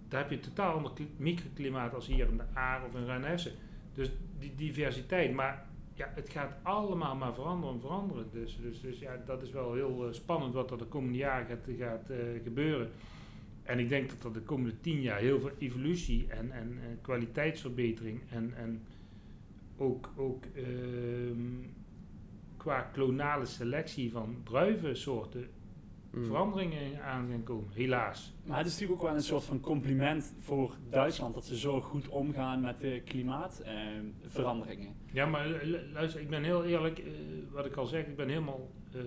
daar 0.08 0.20
heb 0.20 0.30
je 0.30 0.37
een 0.37 0.42
totaal 0.42 0.74
ander 0.74 0.92
kli- 0.92 1.14
microklimaat 1.16 1.94
als 1.94 2.06
hier 2.06 2.28
in 2.28 2.37
de 2.37 2.44
Aar 2.54 2.85
of 2.85 2.94
in 2.94 3.04
Rheinhessen. 3.04 3.52
Dus 3.94 4.11
die 4.38 4.54
diversiteit. 4.54 5.32
Maar 5.35 5.66
ja, 5.94 6.12
het 6.14 6.30
gaat 6.30 6.54
allemaal 6.62 7.16
maar 7.16 7.35
veranderen 7.35 7.74
en 7.74 7.80
veranderen. 7.80 8.28
Dus, 8.32 8.58
dus, 8.62 8.80
dus 8.80 8.98
ja, 8.98 9.16
dat 9.26 9.42
is 9.42 9.50
wel 9.50 9.72
heel 9.74 10.06
eh, 10.06 10.12
spannend 10.12 10.54
wat 10.54 10.70
er 10.70 10.78
de 10.78 10.85
komende 10.85 11.18
jaren 11.18 11.46
gaat, 11.46 11.66
gaat 11.78 12.11
gebeuren. 12.42 12.90
En 13.62 13.79
ik 13.79 13.88
denk 13.88 14.09
dat 14.11 14.25
er 14.25 14.33
de 14.33 14.40
komende 14.40 14.81
tien 14.81 15.01
jaar 15.01 15.18
heel 15.18 15.40
veel 15.40 15.51
evolutie 15.59 16.27
en, 16.29 16.51
en 16.51 16.79
eh, 16.81 16.87
kwaliteitsverbetering 17.01 18.20
en, 18.31 18.53
en 18.57 18.83
ook, 19.77 20.11
ook 20.16 20.44
ehm, 20.55 21.38
qua 22.57 22.81
klonale 22.81 23.46
selectie 23.46 24.11
van 24.12 24.37
druivensoorten 24.44 25.46
Mm. 26.14 26.25
veranderingen 26.25 27.03
aan 27.03 27.29
gaan 27.31 27.42
komen. 27.42 27.68
Helaas. 27.72 28.35
Maar 28.46 28.59
het 28.59 28.66
is 28.66 28.72
natuurlijk 28.72 29.01
ook 29.03 29.07
wel 29.09 29.16
een 29.16 29.22
soort 29.22 29.44
van 29.44 29.61
compliment 29.61 30.35
voor 30.38 30.77
Duitsland 30.90 31.35
dat 31.35 31.44
ze 31.44 31.59
zo 31.59 31.81
goed 31.81 32.09
omgaan 32.09 32.61
met 32.61 32.81
de 32.81 33.03
klimaatveranderingen. 33.05 34.94
Ja, 35.12 35.27
maar 35.27 35.48
lu- 35.48 35.90
luister, 35.92 36.20
ik 36.20 36.29
ben 36.29 36.42
heel 36.42 36.64
eerlijk, 36.64 36.98
eh, 36.98 37.05
wat 37.51 37.66
ik 37.66 37.77
al 37.77 37.87
zeg, 37.87 38.07
ik 38.07 38.16
ben 38.16 38.29
helemaal 38.29 38.70
eh, 38.92 39.01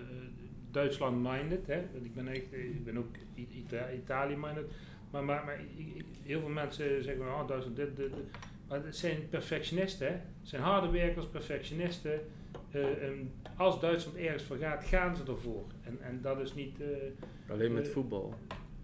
Duitsland-minded. 0.76 1.68
hè. 1.68 1.82
Want 1.94 2.06
Ik 2.06 2.16
ben 2.16 2.28
echt, 2.28 2.54
ik 2.54 2.84
ben 2.86 2.98
ook 2.98 3.16
Ita- 3.36 3.92
Italië-minded. 3.92 4.66
Maar, 5.12 5.24
maar, 5.24 5.46
maar 5.46 5.60
ik- 5.78 5.96
ik- 5.96 6.06
heel 6.24 6.40
veel 6.40 6.50
mensen 6.50 7.04
zeggen, 7.04 7.26
oh, 7.26 7.48
Duitsland 7.48 7.76
dit, 7.76 7.96
dit, 7.96 8.10
dit. 8.14 8.26
Maar 8.68 8.84
het 8.84 8.96
zijn 8.96 9.30
perfectionisten, 9.30 10.08
hè. 10.08 10.14
Het 10.14 10.24
zijn 10.50 10.62
harde 10.62 10.90
werkers, 10.90 11.26
perfectionisten. 11.28 12.20
Eh, 12.72 13.04
en 13.04 13.32
als 13.58 13.80
Duitsland 13.80 14.18
ergens 14.18 14.44
voor 14.44 14.58
gaat, 14.58 14.84
gaan 14.86 15.16
ze 15.16 15.24
ervoor. 15.28 15.64
En, 15.84 15.98
en 16.02 16.20
dat 16.22 16.40
is 16.40 16.54
niet... 16.54 16.82
eh, 16.82 16.88
Alleen 17.52 17.74
met 17.74 17.88
Eh, 17.88 17.94
voetbal. 17.94 18.34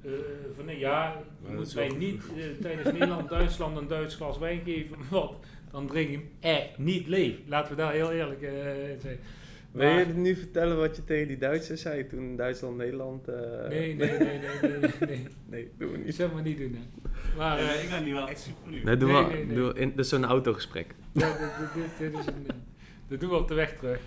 eh, 0.01 0.11
van, 0.55 0.65
nee, 0.65 0.79
ja, 0.79 1.03
Maar 1.13 1.17
je 1.41 1.47
dat 1.47 1.55
moet 1.55 1.67
is 1.67 1.73
mij 1.73 1.87
wel- 1.87 1.97
niet 1.97 2.23
tijdens 2.61 2.91
Nederland-Duitsland 2.97 3.77
een 3.77 3.87
Duits 3.87 4.15
glas 4.15 4.37
wijn 4.37 4.61
geven, 4.65 4.97
want 5.09 5.45
dan 5.71 5.87
drink 5.87 6.09
ik 6.09 6.13
hem 6.15 6.29
echt 6.39 6.77
niet 6.77 7.07
leeg. 7.07 7.35
Laten 7.47 7.71
we 7.75 7.77
daar 7.81 7.91
heel 7.93 8.11
eerlijk 8.11 8.41
eh, 8.41 8.89
in 8.91 8.99
zijn. 8.99 9.17
Wil 9.71 9.89
je 9.97 10.05
nu 10.05 10.35
vertellen 10.35 10.77
wat 10.77 10.95
je 10.95 11.03
tegen 11.03 11.27
die 11.27 11.37
Duitsers 11.37 11.81
zei 11.81 12.07
toen 12.07 12.35
Duitsland-Nederland... 12.35 13.27
eh, 13.27 13.67
Nee, 13.69 13.95
nee, 13.95 14.17
nee, 14.17 14.39
nee, 14.39 14.71
nee, 14.79 14.89
nee. 14.99 15.27
nee, 15.49 15.71
doen 15.77 15.91
we 15.91 15.97
niet. 15.97 16.15
zeg 16.15 16.31
maar 16.33 16.41
niet 16.41 16.57
doen, 16.57 16.73
hè. 16.73 17.09
Maar, 17.37 17.57
eh, 17.59 17.83
ik 17.83 17.89
ben 17.89 18.03
nu 18.03 18.13
wel 18.13 18.27
echt 18.29 18.39
super. 18.39 18.71
Nee, 18.85 18.97
doe 18.97 19.11
Nee, 19.11 19.21
maar. 19.21 19.31
nee, 19.31 19.45
nee. 19.45 19.55
Doe, 19.55 19.73
in, 19.73 19.89
dat 19.89 19.99
is 20.05 20.09
zo'n 20.09 20.25
autogesprek. 20.25 20.95
ja, 21.11 21.37
dit, 21.37 21.39
dit, 21.73 21.83
dit, 21.99 22.11
dit 22.11 22.19
is 22.19 22.25
een, 22.25 22.47
eh, 22.47 22.55
dat 23.07 23.19
doen 23.19 23.29
we 23.29 23.35
op 23.35 23.47
de 23.47 23.53
weg 23.53 23.77
terug. 23.77 23.99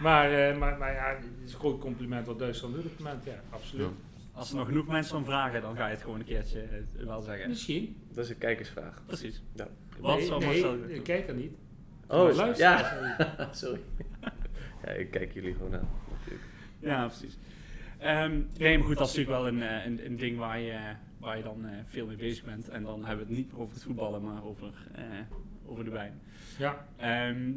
Maar, 0.00 0.32
eh, 0.48 0.58
maar, 0.58 0.78
maar 0.78 0.92
ja, 0.92 1.08
het 1.16 1.24
is 1.44 1.52
een 1.52 1.58
groot 1.58 1.80
compliment 1.80 2.26
wat 2.26 2.38
Duitsland 2.38 2.74
doet 2.74 2.84
op 2.84 2.90
het 2.90 2.98
moment, 2.98 3.24
ja, 3.24 3.40
absoluut. 3.50 3.86
Als 4.32 4.50
er 4.50 4.56
nog 4.56 4.66
genoeg 4.66 4.86
mensen 4.86 5.16
om 5.16 5.24
vragen, 5.24 5.62
dan 5.62 5.76
ga 5.76 5.86
je 5.86 5.94
het 5.94 6.02
gewoon 6.02 6.18
een 6.18 6.24
keertje 6.26 6.64
wel 7.04 7.20
zeggen. 7.20 7.48
Misschien. 7.48 7.96
Dat 8.12 8.24
is 8.24 8.30
een 8.30 8.38
kijkersvraag. 8.38 9.02
Precies. 9.06 9.42
Ja. 9.54 9.68
Wat 10.00 10.16
nee, 10.16 10.26
zou 10.26 10.40
nee, 10.40 10.48
Marcel 10.48 10.74
ik 10.74 10.94
doen? 10.94 11.02
kijk 11.02 11.28
er 11.28 11.34
niet. 11.34 11.52
Oh, 12.08 12.34
luister, 12.34 12.56
ja. 12.66 12.98
Sorry. 13.52 13.80
ja, 14.86 14.92
ik 14.92 15.10
kijk 15.10 15.32
jullie 15.32 15.54
gewoon 15.54 15.74
aan, 15.74 15.88
natuurlijk. 16.10 16.44
Ja, 16.78 17.06
precies. 17.06 17.38
Ehm, 17.98 18.40
nee, 18.58 18.78
maar 18.78 18.86
goed, 18.86 18.98
dat 18.98 19.08
is 19.08 19.14
natuurlijk 19.16 19.42
wel 19.42 19.46
een, 19.48 19.62
eh, 19.62 19.84
een, 19.86 20.06
een 20.06 20.16
ding 20.16 20.38
waar 20.38 20.60
je, 20.60 20.78
waar 21.18 21.36
je 21.36 21.42
dan 21.42 21.64
eh, 21.66 21.70
veel 21.86 22.06
mee 22.06 22.16
bezig 22.16 22.44
bent. 22.44 22.68
En 22.68 22.82
dan 22.82 23.04
hebben 23.04 23.26
we 23.26 23.32
het 23.32 23.40
niet 23.42 23.52
meer 23.52 23.60
over 23.60 23.74
het 23.74 23.84
voetballen, 23.84 24.22
maar 24.22 24.44
over, 24.44 24.68
eh, 24.94 25.02
over 25.66 25.84
de 25.84 25.90
wijn. 25.90 26.20
Ja, 26.58 26.86
Ehm, 26.96 27.50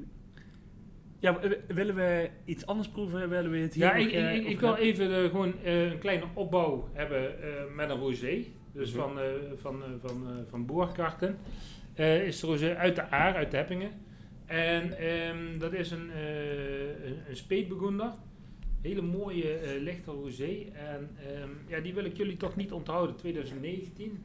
ja, 1.19 1.39
willen 1.67 1.95
we 1.95 2.29
iets 2.45 2.65
anders 2.65 2.87
proeven? 2.89 3.29
Willen 3.29 3.51
we 3.51 3.57
het 3.57 3.73
hier 3.73 3.83
Ja, 3.85 3.93
nog, 3.97 4.05
ik, 4.07 4.11
ik, 4.41 4.47
ik, 4.47 4.59
wil 4.59 4.75
even 4.75 5.29
gewoon 5.29 5.53
eh, 5.63 5.91
een 5.91 5.99
kleine 5.99 6.25
opbouw 6.33 6.89
hebben 6.93 7.41
eh, 7.43 7.49
met 7.75 7.89
een 7.89 7.97
rosé. 7.97 8.43
Dus 8.73 8.91
Mhm. 8.93 8.99
van, 9.01 9.19
eh, 9.19 9.25
van, 9.55 9.83
eh, 9.83 9.89
van, 10.01 10.27
eh, 10.27 10.33
van 10.49 10.65
Boerkarten. 10.65 11.37
Eh, 11.95 12.23
is 12.27 12.39
de 12.39 12.47
rosé 12.47 12.75
uit 12.75 12.95
de 12.95 13.09
Aar, 13.09 13.35
uit 13.35 13.51
de 13.51 13.57
Heppingen. 13.57 13.91
En 14.49 14.97
ehm, 14.97 15.57
dat 15.57 15.73
is 15.73 15.91
een, 15.91 16.11
eh 16.11 17.05
een, 17.05 17.17
een 17.29 17.35
speetbegoender. 17.35 18.11
Hele 18.81 19.01
mooie 19.01 19.53
eh, 19.53 19.81
lichte 19.81 20.11
rosé. 20.11 20.65
En 20.73 21.09
ehm, 21.27 21.49
ja, 21.67 21.79
die 21.79 21.93
wil 21.93 22.05
ik 22.05 22.17
jullie 22.17 22.37
toch 22.37 22.55
niet 22.55 22.71
onthouden. 22.71 23.15
2019. 23.15 24.23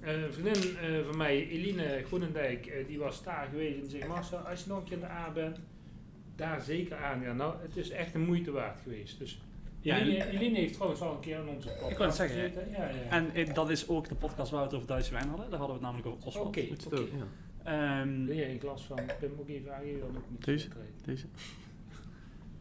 Eh, 0.00 0.22
een 0.22 0.32
vriendin 0.32 0.76
eh, 0.76 1.04
van 1.06 1.16
mij, 1.16 1.48
Eline 1.48 2.02
Groenendijk, 2.06 2.84
die 2.86 2.98
was 2.98 3.22
daar 3.22 3.48
geweest 3.50 3.74
en 3.74 3.80
die 3.80 3.90
zegt, 3.90 4.08
Marcel, 4.08 4.38
als 4.38 4.62
je 4.62 4.68
nog 4.68 4.78
een 4.78 4.84
keer 4.84 4.92
in 4.92 5.00
de 5.00 5.10
A 5.10 5.30
bent, 5.30 5.58
daar 6.36 6.60
zeker 6.60 6.96
aan. 6.96 7.22
Ja, 7.22 7.32
nou, 7.32 7.54
het 7.62 7.76
is 7.76 7.90
echt 7.90 8.14
een 8.14 8.24
moeite 8.24 8.50
waard 8.50 8.80
geweest. 8.80 9.18
Dus 9.18 9.40
Ja, 9.80 9.98
Eline, 9.98 10.58
heeft 10.58 10.74
trouwens 10.74 11.00
al 11.00 11.12
een 11.12 11.20
keer 11.20 11.38
in 11.38 11.48
onze 11.48 11.68
podcast 11.68 11.90
Ik 11.90 11.98
het 11.98 12.14
zeggen, 12.14 12.40
gezeten. 12.40 12.70
Ja, 12.70 12.88
ja. 12.88 13.32
En 13.34 13.54
dat 13.54 13.70
is 13.70 13.88
ook 13.88 14.08
de 14.08 14.14
podcast 14.14 14.50
waar 14.50 14.60
we 14.60 14.66
het 14.66 14.74
over 14.74 14.88
Duitse 14.88 15.12
wijn 15.12 15.28
hadden. 15.28 15.50
Daar 15.50 15.58
hadden 15.58 15.78
we 15.78 15.84
het 15.84 15.92
namelijk 15.92 16.08
over 16.08 16.26
Oswald. 16.26 16.46
Oké, 16.46 16.66
Goed 16.66 16.86
oké. 16.86 17.08
Ehm, 17.66 18.24
Wil 18.24 18.36
je 18.36 18.48
een 18.48 18.60
glas 18.60 18.84
van 18.84 19.00
Pim 19.20 19.30
ook 19.38 19.48
even 19.48 19.74
aangeven? 19.74 20.00
Dan 20.00 20.16
ook 20.16 20.30
niet 20.30 20.44
Deze? 20.44 20.68
Deze. 21.04 21.26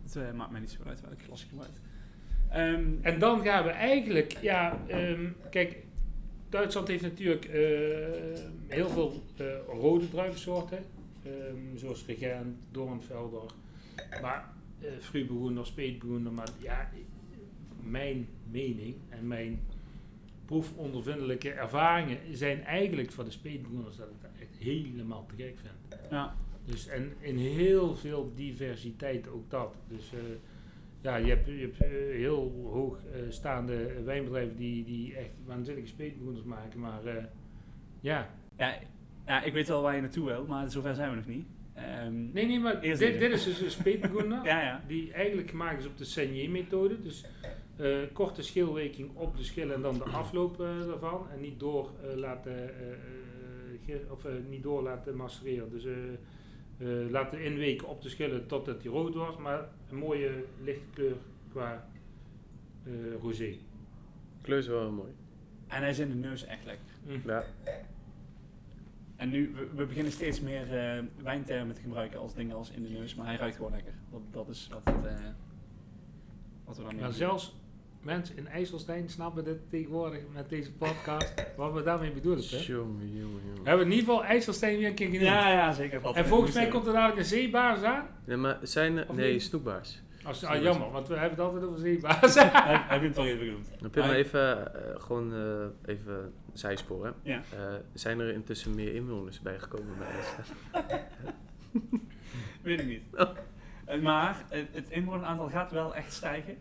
het 0.03 0.15
eh, 0.15 0.31
maakt 0.33 0.51
mij 0.51 0.59
niet 0.59 0.71
zo 0.71 0.89
uit 0.89 1.01
welk 1.01 1.21
glas 1.21 1.41
je 1.41 1.47
gebruikt. 1.47 1.79
Ehm, 2.49 2.91
En 3.01 3.19
dan 3.19 3.43
gaan 3.43 3.63
we 3.63 3.69
eigenlijk, 3.69 4.37
ja, 4.41 4.79
ehm, 4.87 5.25
kijk, 5.49 5.77
Duitsland 6.49 6.87
heeft 6.87 7.03
natuurlijk 7.03 7.45
eh, 7.45 7.53
heel 8.67 8.89
veel 8.89 9.23
eh, 9.37 9.45
rode 9.67 10.09
druivensoorten, 10.09 10.79
ehm, 11.23 11.75
zoals 11.77 12.05
Regent, 12.05 12.57
Doornvelder, 12.71 13.51
maar 14.21 14.53
uh, 14.81 14.89
Speetbegoender, 15.63 16.33
maar 16.33 16.49
ja, 16.57 16.89
mijn 17.83 18.27
mening 18.51 18.95
en 19.09 19.27
mijn 19.27 19.59
proefondervindelijke 20.45 21.51
ervaringen 21.51 22.17
zijn 22.31 22.63
eigenlijk 22.63 23.11
van 23.11 23.25
de 23.25 23.31
Speetbegoenders 23.31 23.97
dat 23.97 24.07
ik 24.07 24.23
echt 24.23 24.34
helemaal 24.65 25.25
te 25.25 25.43
gek 25.43 25.57
vind. 25.57 26.01
ja. 26.09 26.35
Dus 26.65 26.87
en 26.87 27.13
in 27.19 27.37
heel 27.37 27.95
veel 27.95 28.31
diversiteit 28.35 29.27
ook 29.27 29.49
dat. 29.49 29.75
Dus 29.87 30.13
eh, 30.13 30.19
ja, 31.01 31.15
je 31.15 31.29
hebt, 31.29 31.45
je 31.45 31.51
hebt 31.51 31.81
eh, 31.81 31.89
heel 32.17 32.69
hoog 32.71 32.97
eh, 32.97 33.19
staande 33.29 34.03
wijnbedrijven 34.03 34.55
die, 34.57 34.83
die 34.83 35.15
echt 35.15 35.29
waanzinnige 35.45 35.87
speetbegoenders 35.87 36.45
maken. 36.45 36.79
Maar 36.79 37.05
eh, 37.05 37.23
ja, 37.99 38.29
Ja, 38.57 38.79
ja, 39.25 39.43
ik 39.43 39.53
weet 39.53 39.67
wel 39.67 39.81
waar 39.81 39.95
je 39.95 40.01
naartoe 40.01 40.25
wil, 40.25 40.45
maar 40.45 40.69
zover 40.71 40.95
zijn 40.95 41.09
we 41.09 41.15
nog 41.15 41.27
niet. 41.27 41.45
Ehm, 41.73 42.31
nee, 42.31 42.45
nee, 42.45 42.59
maar 42.59 42.81
dit, 42.81 42.99
dit 42.99 43.31
is 43.31 43.43
dus 43.43 43.61
een 43.61 43.71
speetbegoender. 43.71 44.43
Ja, 44.51 44.61
ja. 44.61 44.83
Die 44.87 45.13
eigenlijk 45.13 45.49
gemaakt 45.49 45.79
is 45.79 45.87
op 45.87 45.97
de 45.97 46.05
Saignée-methode. 46.05 47.01
Dus 47.01 47.25
eh, 47.75 47.97
korte 48.13 48.41
schilweking 48.41 49.09
op 49.13 49.37
de 49.37 49.43
schil 49.43 49.71
en 49.71 49.81
dan 49.81 49.97
de 49.97 50.03
afloop 50.03 50.57
daarvan. 50.57 51.27
En 51.33 51.41
niet 51.41 51.59
door, 51.59 51.91
laten, 52.15 52.53
eh, 52.53 52.91
eh, 52.91 52.97
of, 54.09 54.25
eh, 54.25 54.31
niet 54.49 54.63
door 54.63 54.83
laten 54.83 55.15
macereren. 55.15 55.69
Dus 55.69 55.85
eh, 55.85 55.93
eh, 56.77 57.09
laten 57.09 57.43
inweken 57.43 57.87
op 57.87 58.01
de 58.01 58.09
schillen 58.09 58.47
totdat 58.47 58.81
die 58.81 58.91
rood 58.91 59.15
wordt. 59.15 59.37
Maar 59.37 59.69
een 59.89 59.97
mooie 59.97 60.43
lichte 60.63 60.83
kleur 60.93 61.15
qua 61.51 61.87
eh, 62.83 62.91
rosé. 63.21 63.55
Kleur 64.41 64.57
is 64.57 64.67
wel 64.67 64.91
mooi. 64.91 65.11
En 65.67 65.81
hij 65.81 65.89
is 65.89 65.99
in 65.99 66.09
de 66.09 66.15
neus 66.15 66.45
echt 66.45 66.65
lekker. 66.65 66.85
Ja. 67.25 67.43
En 69.15 69.29
nu, 69.29 69.53
we, 69.53 69.67
we 69.75 69.85
beginnen 69.85 70.11
steeds 70.11 70.41
meer 70.41 70.77
eh, 70.77 71.03
wijntermen 71.23 71.75
te 71.75 71.81
gebruiken 71.81 72.19
als 72.19 72.33
dingen 72.33 72.55
als 72.55 72.71
in 72.71 72.83
de 72.83 72.89
neus, 72.89 73.15
maar 73.15 73.25
hij 73.25 73.35
ruikt 73.35 73.55
gewoon 73.55 73.71
lekker. 73.71 73.93
Dat, 74.11 74.21
dat 74.31 74.49
is 74.49 74.67
wat, 74.71 74.85
het, 74.85 75.05
eh, 75.05 75.13
wat 76.63 76.77
we 76.77 76.83
dan 76.83 76.95
Maar 76.95 77.13
zelfs 77.13 77.55
mensen 78.05 78.37
in 78.37 78.47
IJsselstein 78.47 79.09
snappen 79.09 79.43
dit 79.43 79.69
tegenwoordig 79.69 80.19
met 80.33 80.49
deze 80.49 80.71
podcast. 80.73 81.33
wat 81.57 81.73
we 81.73 81.83
daarmee 81.83 82.11
bedoelen. 82.11 82.43
Hè? 82.49 82.57
Jongen, 82.57 83.17
jongen, 83.17 83.41
We 83.63 83.69
hebben 83.69 83.85
in 83.85 83.91
ieder 83.91 84.05
geval 84.05 84.23
IJsselstein 84.23 84.77
weer 84.77 84.87
een 84.87 84.95
keer 84.95 85.07
genoemd. 85.07 85.25
Ja, 85.25 85.51
ja, 85.51 85.71
zeker. 85.71 86.01
En 86.13 86.25
volgens 86.25 86.53
mij 86.53 86.67
komt 86.67 86.87
er 86.87 86.93
dadelijk 86.93 87.19
een 87.19 87.25
zeebaars 87.25 87.81
aan. 87.81 88.07
Nee, 88.25 88.37
maar 88.37 88.57
zijn 88.61 88.97
er... 88.97 89.05
Nee, 89.13 89.39
snoekbaars. 89.39 90.03
Als, 90.23 90.43
ah, 90.43 90.61
jammer, 90.61 90.91
want 90.91 91.07
we 91.07 91.13
hebben 91.13 91.31
het 91.37 91.39
altijd 91.39 91.63
over 91.63 91.79
zeebaars. 91.79 92.35
Heb 92.35 93.01
je 93.01 93.07
het 93.07 93.17
al 93.17 93.25
even 93.25 93.45
genoemd? 93.45 93.69
Dan 93.79 93.89
Pim, 93.89 94.03
Maar- 94.05 94.15
even, 94.15 94.73
eh, 94.75 95.01
gewoon 95.01 95.33
eh, 95.33 95.93
even 95.95 96.33
zijspoor, 96.53 97.05
hè. 97.05 97.11
Ja. 97.21 97.41
Eh, 97.51 97.73
zijn 97.93 98.19
er 98.19 98.33
intussen 98.33 98.75
meer 98.75 98.95
inwoners 98.95 99.41
bijgekomen 99.41 99.97
bij 99.97 100.07
IJsland? 100.07 101.03
Weet 102.61 102.79
ik 102.79 102.87
niet. 102.87 103.03
Oh. 103.17 104.01
Maar 104.01 104.45
het 104.49 104.89
inwoneraantal 104.89 105.49
gaat 105.49 105.71
wel 105.71 105.95
echt 105.95 106.13
stijgen. 106.13 106.57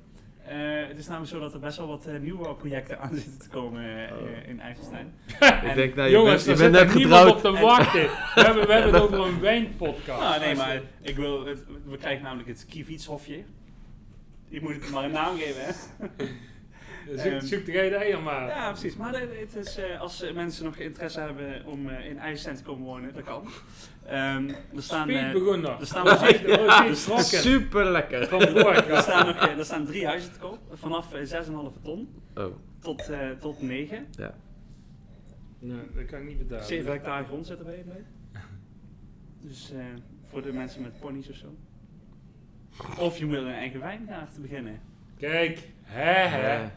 Eh, 0.49 0.89
het 0.89 0.99
is 0.99 1.07
namelijk 1.07 1.33
zo 1.33 1.39
dat 1.41 1.55
er 1.55 1.61
best 1.61 1.77
wel 1.77 1.87
wat 1.87 2.07
eh, 2.07 2.19
nieuwbouwprojecten 2.21 2.99
aan 3.01 3.15
zitten 3.23 3.39
te 3.39 3.49
komen 3.49 4.07
eh, 4.09 4.13
Oh. 4.17 4.49
in 4.49 4.61
IJsselstein. 4.61 5.15
ik 5.69 5.75
denk, 5.75 5.95
nou, 5.95 6.09
je 6.09 6.15
Jongens, 6.15 6.45
bent, 6.45 6.59
je 6.59 6.71
bent 6.71 6.85
net 6.85 6.95
niemand 6.95 7.27
op 7.31 7.35
getrouwd. 7.35 7.57
te 7.57 7.63
wachten. 7.63 8.03
We 8.35 8.41
hebben, 8.41 8.67
we 8.67 8.73
hebben 8.79 8.93
het 8.95 9.03
over 9.03 9.19
een 9.19 9.41
wijnpodcast. 9.41 10.23
Ah, 10.23 10.41
nee, 10.41 10.55
maar 10.55 10.81
ik 11.03 11.17
wil 11.17 11.47
het, 11.47 11.65
we 11.85 11.97
krijgen 11.97 12.23
namelijk 12.25 12.49
het 12.49 12.67
Kiefietshofje. 12.69 13.43
Je 14.49 14.61
moet 14.61 14.75
het 14.75 14.91
maar 14.91 15.05
een 15.05 15.11
naam 15.11 15.37
geven, 15.39 15.65
hè? 15.65 15.73
Zoek, 17.17 17.41
zoek 17.43 17.65
de 17.67 17.73
reden 17.73 18.23
maar. 18.23 18.47
Ja, 18.49 18.71
precies. 18.71 18.97
Maar 18.97 19.21
het 19.21 19.57
is, 19.57 19.79
als 19.99 20.33
mensen 20.35 20.65
nog 20.65 20.77
interesse 20.77 21.21
hebben 21.21 21.67
om 21.67 21.89
in 21.89 22.19
IJsselstein 22.19 22.57
te 22.57 22.63
komen 22.63 22.85
wonen, 22.85 23.15
dat 23.15 23.23
kan. 23.25 23.49
Ehm, 24.07 24.49
er 24.77 24.83
staan, 24.83 25.09
eh, 25.09 25.33
er 25.81 25.87
staan- 25.87 26.05
trokken. 26.95 27.25
Super 27.25 27.85
lekker. 27.91 28.27
Van 28.27 28.41
er, 28.41 28.53
Boorka. 28.53 29.01
staan 29.01 29.27
nog, 29.27 29.37
eh, 29.37 29.59
er 29.59 29.65
staan 29.65 29.87
drie 29.87 30.07
huizen 30.07 30.33
te 30.33 30.39
koop. 30.39 30.59
Vanaf 30.73 31.15
eh, 31.15 31.25
6,5 31.25 31.77
ton 31.83 32.09
Oh, 32.35 32.45
tot, 32.79 33.09
eh, 33.09 33.31
tot 33.31 33.63
9. 33.63 34.07
ja. 34.11 34.35
Nee, 35.59 35.77
dat 35.95 36.05
kan 36.05 36.21
ik 36.21 36.27
niet 36.27 36.39
betalen. 36.39 36.65
7 36.65 36.93
hectare 36.93 37.25
grond 37.25 37.47
zit 37.47 37.59
erbij. 37.59 37.85
bij. 37.87 38.05
Dus 39.41 39.73
eh, 39.73 39.79
Voor 40.23 40.43
de 40.43 40.53
mensen 40.53 40.83
met 40.83 41.01
ponies 41.01 41.29
of 41.31 41.37
zo. 41.37 41.55
Of 42.99 43.19
je 43.19 43.27
moet 43.27 43.37
een 43.37 43.49
eigen 43.49 43.81
wijngaard 43.81 44.31
beginnen. 44.43 44.81
Kijk, 45.19 45.59
hè 45.83 46.13
hè. 46.29 46.71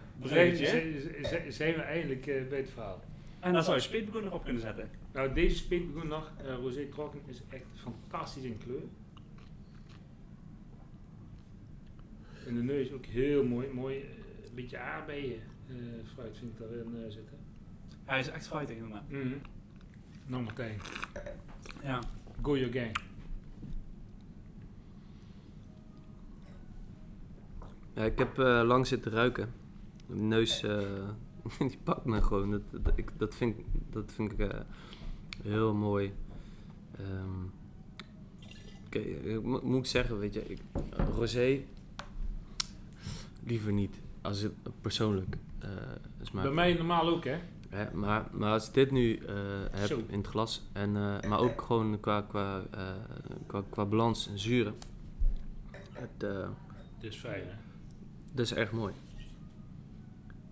Zijn, 1.49 1.75
we 1.75 1.81
eindelijk 1.81 2.27
eh, 2.27 2.47
bij 2.49 2.57
het 2.57 2.69
verhaal. 2.69 2.99
En 3.39 3.53
dan 3.53 3.63
zou 3.63 3.75
je 3.75 3.81
speetbegon 3.81 4.23
erop 4.25 4.43
kunnen 4.43 4.61
zetten. 4.61 4.89
Nou, 5.17 5.33
deze 5.33 5.55
speetbegon 5.55 6.07
nog, 6.07 6.31
eh 6.37 6.55
rosé 6.55 6.85
trokken, 6.89 7.19
is 7.25 7.41
echt 7.49 7.63
fantastisch 7.73 8.43
in 8.43 8.57
kleur. 8.57 8.81
En 12.47 12.55
de 12.55 12.61
neus 12.63 12.91
ook 12.91 13.05
heel 13.05 13.43
mooi, 13.43 13.67
mooi 13.73 13.99
eh, 13.99 14.05
een 14.49 14.55
beetje 14.55 14.77
aardbeien 14.77 15.39
eh, 15.69 15.75
fruit 16.13 16.37
vind 16.37 16.51
ik 16.51 16.57
daarin 16.59 16.95
eh, 17.05 17.11
zitten. 17.11 17.37
Hij 18.05 18.19
is 18.19 18.29
echt 18.29 18.47
fruitig 18.47 18.75
inderdaad. 18.75 19.09
Mhm. 19.09 19.33
Nou 20.25 20.43
Martijn, 20.43 20.79
Ja. 21.83 21.99
go 22.41 22.57
your 22.57 22.73
gang. 22.73 22.97
Ja, 27.93 28.03
ik 28.03 28.17
heb 28.17 28.39
eh, 28.39 28.61
lang 28.65 28.87
zitten 28.87 29.11
ruiken. 29.11 29.53
Mijn 30.07 30.27
neus, 30.27 30.63
eh, 30.63 31.09
die 31.59 31.77
pakt 31.83 32.05
me 32.05 32.21
gewoon. 32.21 32.51
Dat, 32.51 32.61
dat, 32.83 32.97
ik, 32.97 33.11
dat 33.17 33.35
vind, 33.35 33.57
ik- 33.57 33.65
dat 33.89 34.11
vind 34.11 34.31
ik 34.31 34.39
eh, 34.39 34.59
heel 35.43 35.73
mooi. 35.73 36.13
Oké, 38.85 38.99
ik 38.99 39.43
mo- 39.43 39.61
moet 39.63 39.79
ik 39.79 39.85
zeggen, 39.85 40.19
weet 40.19 40.33
je, 40.33 40.45
ik, 40.47 40.61
rosé 41.15 41.59
liever 43.43 43.71
niet. 43.73 43.95
Als 44.21 44.41
het 44.41 44.53
persoonlijk 44.81 45.37
smaak. 46.21 46.43
Bij 46.43 46.53
mij 46.53 46.73
normaal 46.73 47.07
ook 47.07 47.23
hè. 47.23 47.37
Hè, 47.69 47.93
maar, 47.93 48.27
maar 48.31 48.51
als 48.51 48.67
ik 48.67 48.73
dit 48.73 48.91
nu 48.91 49.15
eh, 49.15 49.35
heb 49.71 49.87
Zo. 49.87 50.01
in 50.07 50.17
het 50.17 50.27
glas, 50.27 50.61
en, 50.73 50.91
maar 51.27 51.39
ook 51.39 51.61
gewoon 51.61 51.99
qua, 51.99 52.21
qua, 52.21 52.63
qua, 53.47 53.63
qua 53.69 53.85
balans 53.85 54.27
en 54.27 54.39
zuren. 54.39 54.75
Het, 55.91 56.25
Dus 56.99 57.15
fijn 57.15 57.43
hè. 57.47 57.53
dat 58.33 58.45
is 58.45 58.51
echt 58.51 58.71
mooi. 58.71 58.93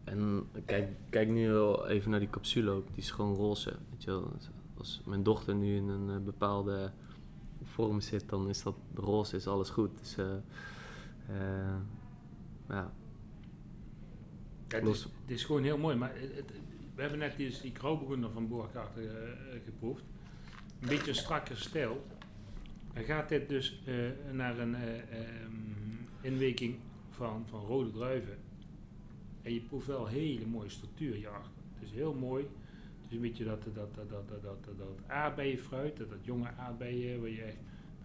En 0.04 0.48
kijk, 0.66 0.88
kijk 1.10 1.30
nu 1.30 1.50
wel 1.52 1.88
even 1.88 2.12
naar 2.12 2.20
die 2.20 2.30
capsule 2.30 2.72
ook. 2.72 2.88
Die 2.88 2.98
is 3.04 3.12
gewoon 3.12 3.36
roze. 3.36 3.70
Weet 3.92 4.04
je 4.04 4.12
wel. 4.12 4.32
Als 4.78 5.02
mijn 5.06 5.24
dochter 5.24 5.56
nu 5.56 5.76
in 5.76 5.88
een 5.88 6.10
eh, 6.10 6.18
bepaalde 6.24 6.92
vorm 7.64 8.02
zit, 8.02 8.30
dan 8.30 8.50
is 8.50 8.64
dat 8.64 8.76
roze, 8.94 9.36
is 9.36 9.48
alles 9.48 9.70
goed. 9.70 9.98
Dus 10.00 10.18
eh, 10.18 10.34
eh, 11.28 11.78
ja, 12.70 12.94
Ja, 14.68 14.78
het, 14.78 14.88
is, 14.88 15.04
het 15.04 15.12
is 15.32 15.44
gewoon 15.44 15.64
heel 15.64 15.78
mooi. 15.78 15.96
Maar 15.96 16.12
het- 16.16 16.52
we 16.96 17.02
hebben 17.02 17.20
net 17.20 17.38
die, 17.38 17.62
die 17.62 17.76
Grauburgunder 17.76 18.32
van 18.32 18.48
Boerkaart 18.48 18.98
uh, 18.98 19.12
geproefd. 19.66 20.04
Een 20.80 20.88
beetje 20.88 21.10
een 21.10 21.16
strakker 21.16 21.58
stijl. 21.58 22.06
Dan 22.94 23.04
gaat 23.04 23.30
dit 23.30 23.50
dus 23.50 23.82
naar 24.32 24.60
een 24.60 24.76
eh, 24.76 24.98
ehm, 25.22 25.52
inweking 26.22 26.76
van, 27.10 27.46
van 27.50 27.60
rode 27.66 27.92
druiven. 27.92 28.38
En 29.42 29.54
je 29.54 29.62
proeft 29.62 29.88
wel 29.88 30.06
hele 30.08 30.46
mooie 30.46 30.70
structuur 30.70 31.14
hierachter. 31.14 31.52
Het 31.74 31.84
is 31.90 31.92
heel 31.96 32.14
mooi. 32.14 32.48
Is 33.08 33.16
een 33.16 33.22
beetje 33.22 33.44
dat, 33.44 33.64
dat, 33.64 33.76
dat, 33.76 34.10
dat, 34.10 34.30
dat, 34.30 34.44
dat, 34.44 34.78
dat, 34.78 34.88
aardbeienfruit, 35.08 35.98
dat, 35.98 36.10
dat 36.10 36.26
jonge 36.26 36.50
aardbeien, 36.58 37.20
waar 37.20 37.30
je 37.30 37.42
echt, 37.42 37.58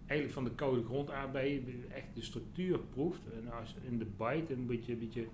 eigenlijk 0.05 0.33
van 0.33 0.43
de 0.43 0.55
koude 0.55 0.83
grond 0.83 1.11
aardbeien 1.11 1.65
echt 1.91 2.07
de 2.13 2.21
structuur 2.21 2.79
proeft. 2.79 3.21
En 3.33 3.51
als 3.51 3.75
in 3.81 3.97
de 3.97 4.07
bite 4.17 4.53
een 4.53 4.65
beetje, 4.65 4.95
beetje 4.95 5.25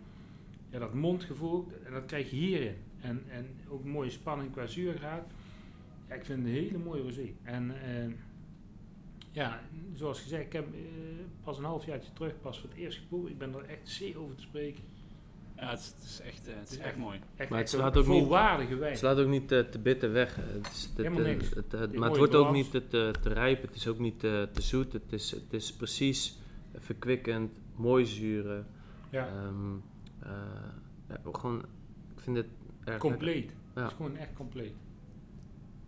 ja, 0.70 0.80
dat 0.80 0.94
mondgevoel, 0.94 1.68
en 1.86 1.92
dat 1.92 2.06
krijg 2.06 2.30
je 2.30 2.36
hierin. 2.36 2.76
En, 3.02 3.24
en 3.30 3.46
ook 3.70 3.84
een 3.84 3.90
mooie 3.90 4.10
spanning 4.10 4.52
qua 4.52 4.66
zuurgraad. 4.66 5.28
Ja, 6.08 6.16
ik 6.16 6.26
vind 6.26 6.40
het 6.40 6.48
een 6.48 6.54
hele 6.54 6.78
mooie 6.78 7.02
rosé. 7.02 7.34
En 7.44 7.82
eh, 7.82 8.14
ja, 9.32 9.62
zoals 9.94 10.22
gezegd, 10.22 10.46
ik 10.46 10.54
heb 10.54 10.74
eh, 10.74 10.80
pas 11.44 11.58
een 11.58 11.64
halfjaartje 11.64 12.14
terug, 12.14 12.42
pas 12.42 12.60
voor 12.60 12.70
het 12.70 12.78
eerst 12.78 12.98
geproefd. 12.98 13.30
Ik 13.30 13.38
ben 13.38 13.54
er 13.54 13.66
echt 13.66 13.90
zeer 13.90 14.20
over 14.20 14.36
te 14.36 14.42
spreken. 14.42 14.84
Ja, 15.60 15.70
het 15.70 15.80
is, 15.80 15.86
het 15.96 16.04
is 16.04 16.20
echt, 16.22 16.48
eh, 16.48 16.54
het 16.56 16.70
is 16.70 16.78
is 16.78 16.84
echt 16.84 16.98
mooi. 16.98 17.20
Echt, 17.36 17.50
Maar 17.50 17.60
het 17.60 17.68
echt 17.68 17.70
slaat 17.82 17.98
ook 17.98 18.08
niet- 18.08 18.20
volwaardige 18.22 18.76
wijn. 18.76 18.90
Het 18.92 19.00
slaat 19.00 19.18
ook 19.18 19.28
niet 19.28 19.52
eh, 19.52 19.60
te 19.60 19.80
bitter 19.80 20.12
weg. 20.12 20.36
Het 20.36 20.68
is, 20.74 20.84
het, 20.84 20.98
Helemaal 20.98 21.20
eh, 21.20 21.26
niks. 21.26 21.50
het- 21.50 21.72
maar 21.96 22.10
het 22.10 22.18
wordt 22.18 22.36
ook 22.36 22.52
niet 22.52 22.72
te, 22.72 22.88
te, 22.88 23.14
te 23.22 23.30
rijp. 23.34 23.62
Het 23.62 23.76
is 23.76 23.88
ook 23.88 24.00
niet 24.00 24.20
te, 24.20 24.50
te 24.54 24.62
zoet. 24.62 24.94
Het 24.94 25.12
is, 25.12 25.32
het 25.32 25.54
is 25.54 25.74
precies 25.74 26.38
verkwikkend, 26.78 27.52
mooi 27.76 28.06
zuren. 28.06 28.68
ja, 29.10 29.28
Ehm, 29.28 29.76
eh, 30.20 30.30
ja, 31.10 31.18
gewoon, 31.32 31.60
ik 32.16 32.22
vind 32.22 32.38
het 32.38 32.48
erg 32.84 32.98
compleet. 32.98 33.52
Ja. 33.76 33.82
Het 33.82 33.92
is 33.92 33.98
gewoon 33.98 34.18
echt 34.18 34.34
compleet. 34.34 34.74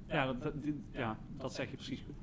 Ja, 0.07 0.25
dat, 0.25 0.41
dat, 0.41 0.63
dit- 0.63 0.75
ja, 0.91 1.17
dat 1.37 1.53
zeg 1.53 1.69
je 1.69 1.75
precies 1.75 2.01
goed. 2.05 2.15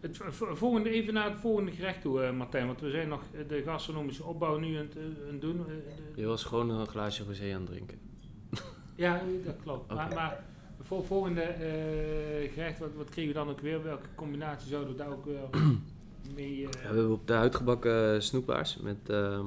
Het 0.00 0.20
volgende, 0.52 0.90
even 0.90 1.14
naar 1.14 1.30
het 1.30 1.38
volgende 1.38 1.72
gerecht 1.72 2.00
toe, 2.00 2.22
eh, 2.22 2.32
Martijn. 2.32 2.66
Want 2.66 2.80
we 2.80 2.90
zijn 2.90 3.08
nog 3.08 3.22
eh, 3.32 3.48
de 3.48 3.62
gastronomische 3.62 4.24
opbouw 4.24 4.58
nu 4.58 4.76
aan 4.76 4.82
het, 4.82 4.96
eh, 4.96 5.02
het 5.30 5.40
doen. 5.40 5.60
Je 6.14 6.26
was 6.26 6.44
gewoon 6.44 6.70
een 6.70 6.86
glaasje 6.86 7.24
rosé 7.24 7.54
aan 7.54 7.60
het 7.60 7.70
drinken. 7.70 7.98
Ja, 8.94 9.22
dat 9.44 9.56
klopt. 9.62 9.94
Maar, 9.94 10.14
maar 10.14 10.44
voor 10.80 11.04
volgende 11.04 11.40
eh, 11.40 12.52
gerecht, 12.52 12.78
wat, 12.78 12.94
wat 12.96 13.08
kregen 13.08 13.32
we 13.32 13.38
dan 13.38 13.48
ook 13.48 13.60
weer? 13.60 13.82
Welke 13.82 14.08
combinatie 14.14 14.68
zouden 14.68 14.92
we 14.92 14.98
daar 14.98 15.10
ook 15.10 15.24
weer 15.24 15.40
mee... 16.36 16.58
Ja, 16.58 16.68
we 16.68 16.78
hebben 16.78 17.10
op 17.10 17.26
de 17.26 17.34
uitgebakken 17.34 18.22
snoepbaars 18.22 18.76
met 18.76 19.08
ehm, 19.08 19.46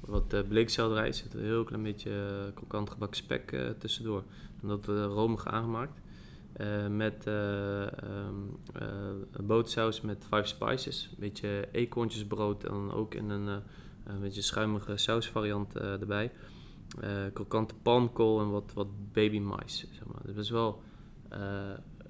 wat 0.00 0.34
uh, 0.34 0.40
bleekselderij. 0.48 1.06
Er 1.06 1.14
zit 1.14 1.34
een 1.34 1.44
heel 1.44 1.64
klein 1.64 1.82
beetje 1.82 2.12
krokant 2.54 2.90
gebakken 2.90 3.16
spek 3.16 3.56
tussendoor. 3.78 4.22
En 4.62 4.68
dat 4.68 4.86
romig 4.86 5.46
aangemaakt. 5.46 6.00
Eh, 6.52 6.86
met 6.86 7.26
eh 7.26 7.82
ehm, 7.82 8.34
eh, 8.72 9.40
botersaus 9.42 10.00
met 10.00 10.24
five 10.24 10.44
spices. 10.44 11.08
Een 11.10 11.16
beetje 11.18 11.68
eekhoorntjesbrood 11.72 12.64
en 12.64 12.70
dan 12.70 12.92
ook 12.92 13.14
in 13.14 13.30
een, 13.30 13.46
een 14.04 14.20
beetje 14.20 14.42
schuimige 14.42 14.96
sausvariant 14.96 15.76
erbij. 15.76 16.32
Krokante 17.32 17.74
palmkool 17.82 18.40
en 18.40 18.50
wat, 18.50 18.72
wat 18.74 19.12
baby 19.12 19.38
mais. 19.38 19.86
Zeg 19.90 20.06
maar. 20.06 20.34
Best 20.34 20.50
wel 20.50 20.82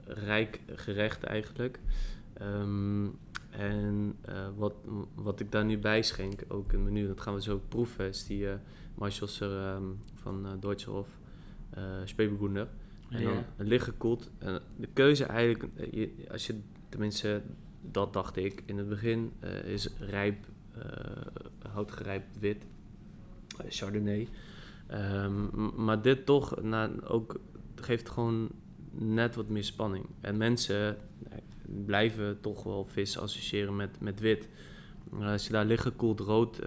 rijk 0.06 0.60
gerecht 0.74 1.22
eigenlijk. 1.24 1.80
Ehm, 2.32 3.06
en 3.50 4.16
wat, 4.56 4.74
wat 5.14 5.40
ik 5.40 5.52
daar 5.52 5.64
nu 5.64 5.78
bij 5.78 6.02
schenk, 6.02 6.44
ook 6.48 6.72
een 6.72 6.84
menu, 6.84 7.06
dat 7.06 7.20
gaan 7.20 7.34
we 7.34 7.42
zo 7.42 7.60
proeven, 7.68 8.08
is 8.08 8.26
die 8.26 8.42
uh, 8.42 8.52
van 10.14 10.46
uh, 10.46 10.52
Deutsche 10.60 10.90
Hof, 10.90 11.08
uh. 11.78 12.64
En 13.10 13.22
dan 13.22 13.32
Ja. 13.32 13.44
licht 13.56 13.84
gekoeld. 13.84 14.30
En 14.38 14.60
de 14.76 14.88
keuze 14.92 15.24
eigenlijk, 15.24 15.92
eh, 15.92 16.30
als 16.30 16.46
je, 16.46 16.60
tenminste, 16.88 17.42
dat 17.80 18.12
dacht 18.12 18.36
ik 18.36 18.62
in 18.66 18.78
het 18.78 18.88
begin, 18.88 19.32
eh, 19.40 19.64
is 19.64 19.88
rijp, 19.98 20.46
eh 20.74 20.82
houtgerijpt 21.72 22.38
wit, 22.38 22.66
Chardonnay. 23.68 24.28
Ehm, 24.86 25.84
maar 25.84 26.02
dit 26.02 26.26
toch, 26.26 26.62
na, 26.62 26.90
ook, 27.04 27.40
geeft 27.74 28.08
gewoon 28.08 28.48
net 28.90 29.34
wat 29.34 29.48
meer 29.48 29.64
spanning. 29.64 30.06
En 30.20 30.36
mensen 30.36 30.96
blijven 31.84 32.40
toch 32.40 32.62
wel 32.62 32.84
vis 32.84 33.18
associëren 33.18 33.76
met, 33.76 34.00
met 34.00 34.20
wit. 34.20 34.48
Als 35.20 35.46
je 35.46 35.52
daar 35.52 35.64
lichtgekoeld 35.64 36.20
rood 36.20 36.60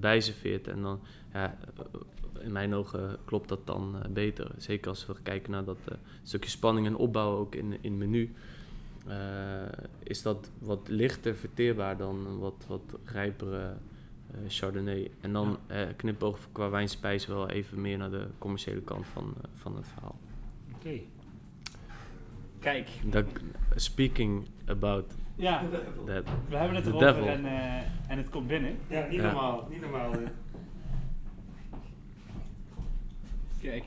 bij 0.00 0.20
serveert 0.20 0.68
en 0.68 0.82
dan, 0.82 1.00
ja, 1.32 1.58
in 2.44 2.52
mijn 2.52 2.74
ogen 2.74 3.16
klopt 3.24 3.48
dat 3.48 3.66
dan 3.66 3.96
eh, 4.02 4.10
beter. 4.10 4.50
Zeker 4.56 4.88
als 4.88 5.06
we 5.06 5.14
kijken 5.22 5.50
naar 5.50 5.64
dat 5.64 5.78
eh, 5.88 5.94
stukje 6.22 6.50
spanning 6.50 6.86
en 6.86 6.96
opbouw 6.96 7.36
ook 7.36 7.54
in, 7.54 7.72
in 7.80 7.90
het 7.90 7.92
menu. 8.00 8.34
eh, 9.06 9.16
is 10.02 10.22
dat 10.22 10.50
wat 10.58 10.88
lichter 10.88 11.36
verteerbaar 11.36 11.96
dan 11.96 12.26
een 12.26 12.38
wat, 12.38 12.64
wat 12.68 12.82
rijpere 13.04 13.60
eh, 14.30 14.38
Chardonnay. 14.48 15.10
En 15.20 15.32
dan 15.32 15.58
eh 15.66 15.86
knipoog 15.96 16.38
qua 16.52 16.70
wijnspijs 16.70 17.26
wel 17.26 17.48
even 17.50 17.80
meer 17.80 17.98
naar 17.98 18.10
de 18.10 18.26
commerciële 18.38 18.80
kant 18.80 19.06
van, 19.06 19.34
eh, 19.42 19.48
van 19.54 19.76
het 19.76 19.86
verhaal. 19.88 20.18
Oké. 20.74 21.00
Kijk, 22.58 22.88
Dat, 23.06 23.24
speaking 23.74 24.46
about 24.66 25.14
ja, 25.36 25.62
that. 26.06 26.24
we 26.48 26.56
hebben 26.56 26.74
het 26.76 26.84
The 26.84 26.90
erover 26.90 27.06
devil. 27.14 27.26
en, 27.26 27.44
eh, 27.44 27.76
en 28.10 28.16
het 28.18 28.28
komt 28.30 28.46
binnen. 28.46 28.76
Ja, 28.88 29.06
niet 29.06 29.20
Ja. 29.20 29.22
normaal. 29.26 29.66
Niet 29.70 29.80
normaal. 29.80 30.12
eh. 30.12 30.18
Kijk, 33.64 33.84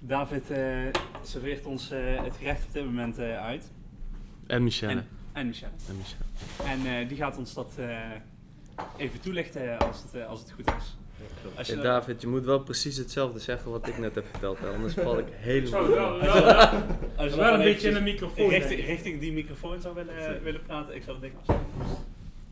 David 0.00 0.50
eh, 0.50 0.86
serveert 1.22 1.64
ons 1.64 1.90
eh, 1.90 2.22
het 2.22 2.36
gerecht 2.36 2.64
op 2.64 2.72
dit 2.72 2.84
moment 2.84 3.18
eh, 3.18 3.44
uit. 3.44 3.70
En 4.46 4.62
Michelle. 4.62 4.92
En, 4.92 5.08
en 5.32 5.46
Michel. 5.46 5.68
En 5.88 5.96
Michelle. 5.96 6.24
En 6.64 6.98
eh, 6.98 7.08
die 7.08 7.16
gaat 7.16 7.38
ons 7.38 7.54
dat 7.54 7.72
eh, 7.76 7.98
even 8.96 9.20
toelichten 9.20 9.78
als 9.78 10.02
het, 10.02 10.26
als 10.26 10.40
het 10.40 10.52
goed 10.52 10.66
is. 10.66 10.96
Als 11.56 11.68
je 11.68 11.76
David, 11.76 12.20
je 12.20 12.26
moet 12.26 12.44
wel 12.44 12.60
precies 12.60 12.96
hetzelfde 12.96 13.38
zeggen 13.38 13.70
wat 13.70 13.88
ik 13.88 13.98
net 13.98 14.14
heb 14.14 14.26
verteld, 14.26 14.58
hè, 14.58 14.68
anders 14.68 14.94
val 14.94 15.18
ik 15.18 15.26
helemaal. 15.30 15.84
Zo, 15.84 15.94
wel, 15.94 16.14
in. 16.14 16.20
wel, 16.20 16.44
wel, 16.44 16.54
als 17.16 17.30
je 17.32 17.36
wel 17.36 17.54
een 17.54 17.62
beetje 17.62 17.88
in 17.88 17.96
een 17.96 18.02
microfoon. 18.02 18.48
richting, 18.48 18.68
denk 18.68 18.80
ik. 18.80 18.86
richting 18.86 19.20
die 19.20 19.32
microfoon 19.32 19.80
zou 19.80 19.94
willen, 19.94 20.42
willen 20.42 20.62
praten, 20.62 20.94
ik 20.94 21.02
zal 21.02 21.12
het 21.12 21.22
ding 21.22 21.34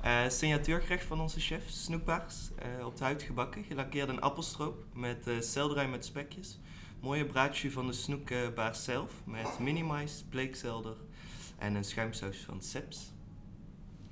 Eh 0.02 0.28
signatuurgerecht 0.28 1.04
van 1.04 1.20
onze 1.20 1.40
chef, 1.40 1.62
snoepbaars. 1.68 2.50
eh, 2.58 2.86
op 2.86 2.96
de 2.96 3.04
huid 3.04 3.22
gebakken, 3.22 3.64
gelakkeerde 3.64 4.12
in 4.12 4.20
appelstroop 4.20 4.84
met 4.94 5.26
eh 5.26 5.34
selderij 5.40 5.88
met 5.88 6.04
spekjes. 6.04 6.58
Mooie 7.00 7.24
braadje 7.24 7.70
van 7.70 7.86
de 7.86 7.92
snoekbaars 7.92 8.84
zelf 8.84 9.12
met 9.24 9.58
mini-mais, 9.58 10.24
bleekselder 10.28 10.94
En 11.58 11.74
een 11.74 11.84
schuimsaus 11.84 12.36
van 12.46 12.62
Sips. 12.62 13.12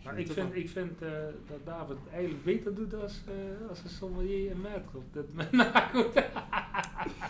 Maar 0.05 0.19
ik 0.19 0.33
vind, 0.33 0.55
ik 0.57 0.69
vind 0.69 1.03
eh, 1.03 1.09
dat 1.49 1.59
David 1.65 1.97
eigenlijk 2.13 2.45
beter 2.45 2.75
doet 2.75 2.95
als, 3.03 3.21
eh, 3.27 3.69
als 3.69 3.79
een 3.85 3.91
sommelier 3.91 4.51
en 4.51 4.57
maître 4.63 4.97
op 4.97 5.13
dit 5.13 5.25
moment. 5.35 5.73
Goed. 5.95 6.23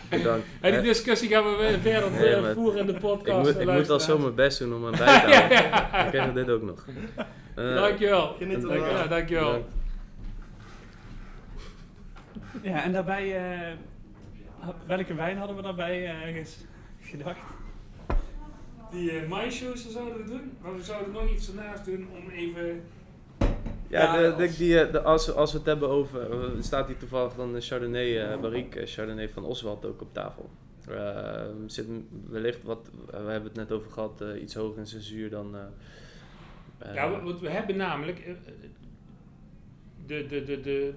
Bedankt. 0.09 0.45
En 0.61 0.71
die 0.71 0.81
discussie 0.81 1.29
gaan 1.29 1.43
we 1.43 1.55
weer 1.57 1.79
verder 1.79 2.11
Nee, 2.11 2.53
voeren 2.53 2.79
in 2.79 2.85
de 2.85 2.93
ik 2.93 2.99
podcast. 2.99 3.53
moet, 3.53 3.61
ik 3.61 3.71
moet 3.71 3.89
al 3.89 3.99
zo 3.99 4.17
mijn 4.17 4.35
best 4.35 4.59
doen 4.59 4.73
om 4.73 4.83
hem 4.83 4.91
bij 5.05 5.19
te 5.19 5.27
houden. 5.27 5.71
Dan 5.91 6.09
krijgen 6.09 6.33
we 6.33 6.43
dit 6.43 6.49
ook 6.49 6.61
nog. 6.61 6.85
Eh, 7.55 7.75
Dankjewel. 7.75 8.33
Geniet 8.37 8.55
ervan. 8.55 8.69
Dankjewel. 8.69 9.01
Ja, 9.01 9.07
dankjewel. 9.07 9.51
bedankt. 9.51 9.69
Ja, 12.61 12.83
en 12.83 12.91
daarbij, 12.91 13.37
eh, 13.37 13.73
welke 14.87 15.13
wijn 15.13 15.37
hadden 15.37 15.55
we 15.55 15.61
daarbij 15.61 16.05
eh, 16.05 16.33
ges- 16.35 16.65
gedacht? 17.01 17.39
Die 18.91 19.11
uh, 19.21 19.27
maïssoos 19.29 19.89
zouden 19.91 20.17
we 20.17 20.23
doen, 20.23 20.51
maar 20.61 20.75
we 20.75 20.83
zouden 20.83 21.13
nog 21.13 21.29
iets 21.31 21.47
ernaast 21.49 21.85
doen 21.85 22.07
om 22.23 22.29
even... 22.29 22.81
Ja, 23.87 24.15
Ja, 24.15 24.17
de, 24.17 24.27
als- 24.27 24.37
de, 24.51 24.57
die, 24.57 24.91
de, 24.91 25.01
als, 25.01 25.33
als 25.33 25.51
we 25.51 25.57
het 25.57 25.67
hebben 25.67 25.89
over, 25.89 26.27
staat 26.59 26.87
hier 26.87 26.97
toevallig 26.97 27.33
dan 27.33 27.53
de 27.53 27.61
Chardonnay 27.61 28.19
eh 28.19 28.39
Barrique, 28.39 28.85
Chardonnay 28.85 29.29
van 29.29 29.43
Oswald 29.43 29.85
ook 29.85 30.01
op 30.01 30.13
tafel. 30.13 30.49
Zit 31.65 31.87
wellicht 32.29 32.63
wat, 32.63 32.89
we 33.05 33.15
hebben 33.17 33.43
het 33.43 33.53
net 33.55 33.71
over 33.71 33.91
gehad, 33.91 34.21
eh, 34.21 34.41
iets 34.41 34.53
hoger 34.53 34.77
in 34.79 34.87
zijn 34.87 35.01
zuur 35.01 35.29
dan... 35.29 35.55
eh, 36.81 36.93
ja, 36.93 37.21
want 37.21 37.39
we 37.39 37.49
hebben 37.49 37.75
namelijk 37.75 38.19
eh, 38.19 38.31
eh, 38.31 38.37
de, 40.05 40.25
de, 40.25 40.43
de, 40.43 40.61
de 40.61 40.93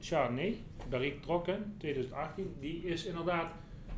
Chardonnay, 0.00 0.56
Barrique 0.88 1.20
Trokken 1.20 1.74
2018, 1.78 2.54
die 2.60 2.84
is 2.84 3.04
inderdaad 3.04 3.52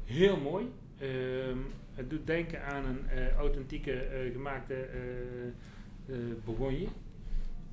heel 0.05 0.37
mooi. 0.37 0.73
Ehm, 0.99 1.59
het 1.95 2.11
doet 2.11 2.27
denken 2.27 2.65
aan 2.65 2.85
een 2.85 3.09
eh, 3.09 3.37
authentieke 3.37 4.29
gemaakte. 4.33 4.89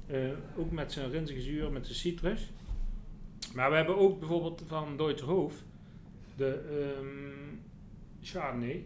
Eh, 0.07 0.29
ook 0.57 0.71
met 0.71 0.91
zijn 0.91 1.11
rinzige 1.11 1.41
zuur, 1.41 1.71
met 1.71 1.85
zijn 1.85 1.97
citrus. 1.97 2.51
Maar 3.53 3.69
we 3.69 3.75
hebben 3.75 3.97
ook 3.97 4.19
bijvoorbeeld 4.19 4.63
van 4.67 4.97
Deutsche 4.97 5.25
Hof 5.25 5.53
de 6.35 6.61
ehm 6.69 7.57
Chardonnay. 8.21 8.85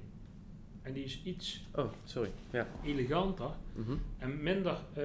En 0.90 0.96
die 0.96 1.04
is 1.04 1.22
iets 1.24 1.68
Oh, 1.76 1.86
sorry. 2.04 2.30
Ja. 2.52 2.68
eleganter 2.84 3.50
Mhm. 3.76 3.92
en 4.18 4.44
minder 4.44 4.78
eh, 4.94 5.04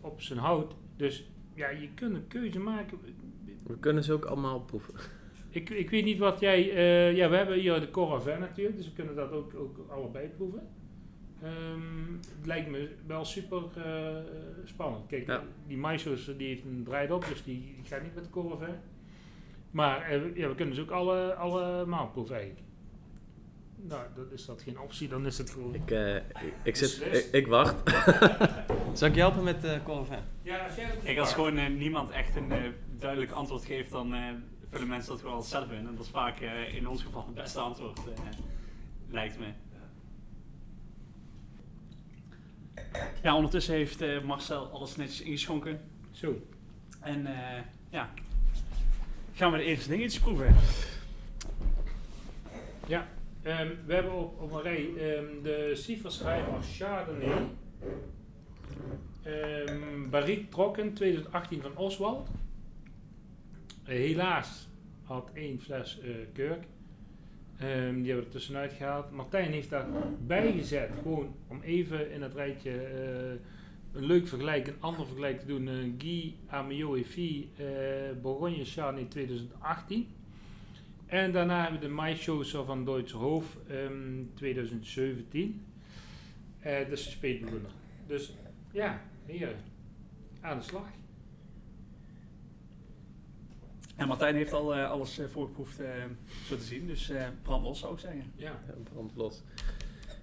op 0.00 0.20
zijn 0.20 0.38
hout. 0.38 0.74
Dus 0.96 1.24
ja, 1.54 1.68
je 1.68 1.88
kunt 1.94 2.14
een 2.14 2.26
keuze 2.26 2.58
maken. 2.58 2.98
We 3.62 3.78
kunnen 3.78 4.04
ze 4.04 4.12
ook 4.12 4.24
allemaal 4.24 4.60
proeven. 4.60 4.94
Ik, 5.50 5.70
ik 5.70 5.90
weet 5.90 6.04
niet 6.04 6.18
wat 6.18 6.40
jij... 6.40 6.70
eh, 6.70 7.16
ja, 7.16 7.28
we 7.30 7.36
hebben 7.36 7.58
hier 7.58 7.80
de 7.80 7.90
Coravin 7.90 8.40
natuurlijk, 8.40 8.76
dus 8.76 8.86
we 8.86 8.92
kunnen 8.92 9.14
dat 9.14 9.30
ook, 9.32 9.54
ook 9.54 9.78
allebei 9.90 10.28
proeven. 10.28 10.68
Ehm, 11.42 12.12
het 12.38 12.46
lijkt 12.46 12.70
me 12.70 12.88
wel 13.06 13.24
super 13.24 13.62
eh, 13.76 14.16
spannend. 14.64 15.06
Kijk, 15.06 15.26
Ja. 15.26 15.42
die 15.66 15.76
maïsos 15.76 16.30
die 16.36 16.46
heeft 16.48 16.64
een 16.64 16.82
draait 16.84 17.10
op, 17.10 17.24
dus 17.28 17.44
die 17.44 17.74
gaat 17.84 18.02
niet 18.02 18.14
met 18.14 18.24
de 18.24 18.30
Coravin. 18.30 18.74
Maar 19.70 20.14
ja, 20.34 20.48
we 20.48 20.54
kunnen 20.54 20.74
ze 20.74 20.80
ook 20.80 20.90
alle, 20.90 21.34
allemaal 21.34 22.08
proeven 22.08 22.36
eigenlijk. 22.36 22.65
Nou, 23.76 24.02
dat 24.14 24.32
is 24.32 24.44
dat 24.46 24.62
geen 24.62 24.80
optie, 24.80 25.08
dan 25.08 25.26
is 25.26 25.38
het 25.38 25.50
gewoon... 25.50 25.74
Ik, 25.74 25.90
eh, 25.90 26.16
ik, 26.16 26.22
ik, 26.62 26.76
zit, 26.76 27.00
ik, 27.12 27.28
ik 27.32 27.46
wacht. 27.46 27.74
Zal 28.98 29.08
ik 29.08 29.14
je 29.14 29.20
helpen 29.20 29.44
met 29.44 29.62
de 29.62 29.80
Coravin? 29.84 30.18
Ja, 30.42 30.64
als 30.66 30.74
jij 30.74 30.90
Kijk, 31.04 31.18
als 31.18 31.32
gewoon 31.32 31.56
eh, 31.58 31.68
niemand 31.68 32.10
echt 32.10 32.36
een 32.36 32.52
eh, 32.52 32.62
duidelijk 32.98 33.30
antwoord 33.32 33.64
geeft, 33.64 33.90
dan 33.90 34.14
eh, 34.14 34.20
vullen 34.70 34.88
mensen 34.88 35.12
dat 35.12 35.20
gewoon 35.20 35.42
zelf 35.44 35.70
in. 35.70 35.86
En 35.88 35.94
dat 35.96 36.04
is 36.04 36.10
vaak 36.10 36.40
eh, 36.40 36.74
in 36.74 36.88
ons 36.88 37.02
geval 37.02 37.24
het 37.26 37.34
beste 37.34 37.60
antwoord, 37.60 37.98
eh, 37.98 38.38
lijkt 39.10 39.38
me. 39.38 39.46
Ja, 43.22 43.34
ondertussen 43.36 43.74
heeft 43.74 44.00
eh, 44.00 44.22
Marcel 44.22 44.66
alles 44.70 44.96
netjes 44.96 45.20
ingeschonken. 45.20 45.80
Zo. 46.10 46.40
En 47.00 47.26
eh, 47.26 47.62
ja, 47.90 48.10
gaan 49.34 49.52
we 49.52 49.58
de 49.58 49.64
eerste 49.64 49.88
dingetjes 49.88 50.20
proeven. 50.22 50.54
Ehm, 53.46 53.68
we 53.86 53.94
hebben 53.94 54.12
op, 54.12 54.40
op 54.40 54.52
een 54.52 54.62
rij 54.62 54.88
ehm, 54.96 55.42
de 55.42 55.70
Sieversheimer 55.74 56.62
Chardonnay. 56.62 57.48
Ehm 59.22 60.10
Barrique 60.10 60.48
Trokken 60.48 60.92
2018 60.92 61.62
van 61.62 61.76
Oswald. 61.76 62.28
Eh, 63.84 63.96
helaas 63.96 64.68
had 65.02 65.30
één 65.34 65.60
fles 65.60 66.00
eh 66.00 66.08
Kurk. 66.32 66.64
Ehm, 67.58 67.94
die 67.94 68.06
hebben 68.06 68.16
we 68.16 68.22
er 68.24 68.28
tussenuit 68.28 68.72
gehaald. 68.72 69.10
Martijn 69.10 69.52
heeft 69.52 69.70
daar 69.70 69.86
bijgezet, 70.26 70.90
gewoon 71.02 71.34
om 71.48 71.60
even 71.62 72.12
in 72.12 72.22
het 72.22 72.34
rijtje 72.34 72.70
eh, 72.70 73.30
een 73.92 74.06
leuk 74.06 74.28
vergelijk, 74.28 74.66
een 74.66 74.80
ander 74.80 75.06
vergelijk 75.06 75.40
te 75.40 75.46
doen. 75.46 75.94
Guy 75.98 76.34
Amio 76.46 77.02
Fille 77.04 77.44
eh, 77.56 78.20
Bourgogne 78.22 78.64
Chardonnay 78.64 79.08
2018. 79.08 80.15
En 81.06 81.32
daarna 81.32 81.62
hebben 81.62 81.80
we 81.80 81.86
de 81.86 81.92
maïssoos 81.92 82.50
van 82.50 82.84
Deutsche 82.84 83.16
Hof 83.16 83.56
ehm, 83.68 84.24
2017. 84.34 85.66
Eh 86.60 86.78
dat 86.78 86.98
is 86.98 87.04
de 87.04 87.10
speetbegonnen. 87.10 87.70
Dus 88.06 88.32
ja, 88.72 89.02
hier 89.26 89.54
aan 90.40 90.58
de 90.58 90.64
slag. 90.64 90.86
En 93.96 94.08
Martijn 94.08 94.34
heeft 94.34 94.52
al 94.52 94.74
eh, 94.74 94.90
alles 94.90 95.18
eh, 95.18 95.26
voorgeproefd, 95.26 95.80
eh, 95.80 95.88
zo 96.46 96.56
te 96.56 96.62
zien. 96.62 96.86
Dus 96.86 97.10
eh 97.10 97.26
brand 97.42 97.62
los 97.62 97.78
zou 97.78 97.92
ik 97.92 97.98
zeggen. 97.98 98.32
Ja. 98.36 98.60
Ja, 98.66 98.74
brand 98.92 99.12
los. 99.16 99.42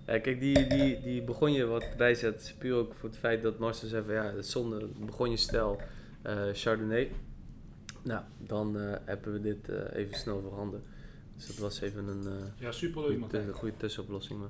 Ja, 0.06 0.20
kijk, 0.20 0.40
die, 0.40 0.68
die, 0.68 1.02
die 1.02 1.22
begon 1.22 1.54
je 1.54 1.66
wat 1.66 1.86
bijzet, 1.98 2.56
puur 2.60 2.76
ook 2.76 2.94
voor 2.94 3.10
het 3.10 3.18
feit 3.18 3.42
dat 3.42 3.60
Marcel 3.60 3.88
zei 3.88 4.04
van 4.06 4.14
ja, 4.14 4.42
zonde, 4.42 4.88
begon 5.06 5.30
je 5.30 5.38
stijl 5.38 5.82
eh, 6.22 6.42
Chardonnay. 6.54 7.12
Nou, 8.04 8.22
dan 8.38 8.80
eh, 8.80 8.96
hebben 9.06 9.34
we 9.34 9.42
dit 9.42 9.70
eh, 9.70 10.00
even 10.00 10.16
snel 10.18 10.42
voorhanden. 10.42 10.84
Dus 11.36 11.48
dat 11.48 11.58
was 11.58 11.82
even 11.82 12.08
een 12.08 12.28
eh, 12.28 12.62
ja, 12.62 12.72
superleuk 12.72 13.20
goede, 13.22 13.54
goede 13.54 13.78
tussenoplossing. 13.78 14.40
Maar. 14.40 14.50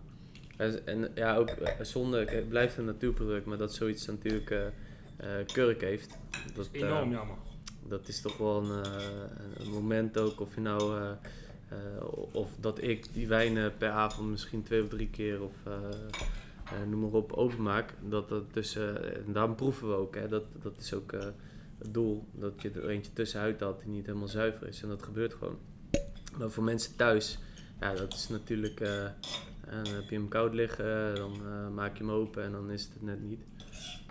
En, 0.57 0.87
en 0.87 1.11
ja, 1.15 1.35
ook 1.35 1.49
eh, 1.49 1.85
zonde, 1.85 2.25
het 2.25 2.49
blijft 2.49 2.77
een 2.77 2.85
natuurproduct, 2.85 3.45
maar 3.45 3.57
dat 3.57 3.73
zoiets 3.73 4.05
natuurlijk 4.05 4.49
eh, 4.49 4.65
eh, 5.17 5.45
kurk 5.53 5.81
heeft. 5.81 6.17
Dat, 6.55 6.69
eh, 6.71 6.81
Enorm 6.81 7.11
jammer. 7.11 7.35
dat 7.87 8.07
is 8.07 8.21
toch 8.21 8.37
wel 8.37 8.63
een, 8.63 8.83
eh, 8.83 9.01
een 9.59 9.69
moment 9.71 10.17
ook, 10.17 10.39
of 10.39 10.55
je 10.55 10.61
nou, 10.61 10.99
eh, 10.99 11.09
eh, 11.69 11.77
of 12.31 12.49
dat 12.59 12.81
ik 12.81 13.13
die 13.13 13.27
wijnen 13.27 13.77
per 13.77 13.89
avond 13.89 14.29
misschien 14.29 14.63
twee 14.63 14.83
of 14.83 14.89
drie 14.89 15.09
keer 15.09 15.41
of 15.43 15.53
eh, 15.63 15.73
eh, 15.73 16.87
noem 16.89 16.99
maar 16.99 17.11
op 17.11 17.31
openmaak. 17.31 17.93
Dat 18.09 18.29
dat 18.29 18.43
tussen, 18.51 19.15
en 19.25 19.33
daarom 19.33 19.55
proeven 19.55 19.87
we 19.87 19.93
ook, 19.93 20.15
hè, 20.15 20.27
dat, 20.27 20.43
dat 20.61 20.73
is 20.79 20.93
ook 20.93 21.11
eh, 21.11 21.27
het 21.83 21.93
doel, 21.93 22.27
dat 22.31 22.61
je 22.61 22.71
er 22.71 22.89
eentje 22.89 23.13
tussenuit 23.13 23.59
haalt 23.59 23.79
die 23.79 23.89
niet 23.89 24.05
helemaal 24.05 24.27
zuiver 24.27 24.67
is. 24.67 24.81
En 24.81 24.89
dat 24.89 25.03
gebeurt 25.03 25.33
gewoon. 25.33 25.57
Maar 26.37 26.51
voor 26.51 26.63
mensen 26.63 26.95
thuis, 26.95 27.37
ja, 27.79 27.93
dat 27.93 28.13
is 28.13 28.27
natuurlijk, 28.27 28.79
eh, 28.79 29.03
en 29.03 29.83
dan 29.83 29.93
heb 29.93 30.09
je 30.09 30.15
hem 30.15 30.27
koud 30.27 30.53
liggen, 30.53 31.15
dan 31.15 31.33
eh, 31.33 31.69
maak 31.69 31.97
je 31.97 32.03
hem 32.03 32.11
open 32.11 32.43
en 32.43 32.51
dan 32.51 32.71
is 32.71 32.83
het 32.83 32.93
het 32.93 33.01
net 33.01 33.21
niet. 33.21 33.39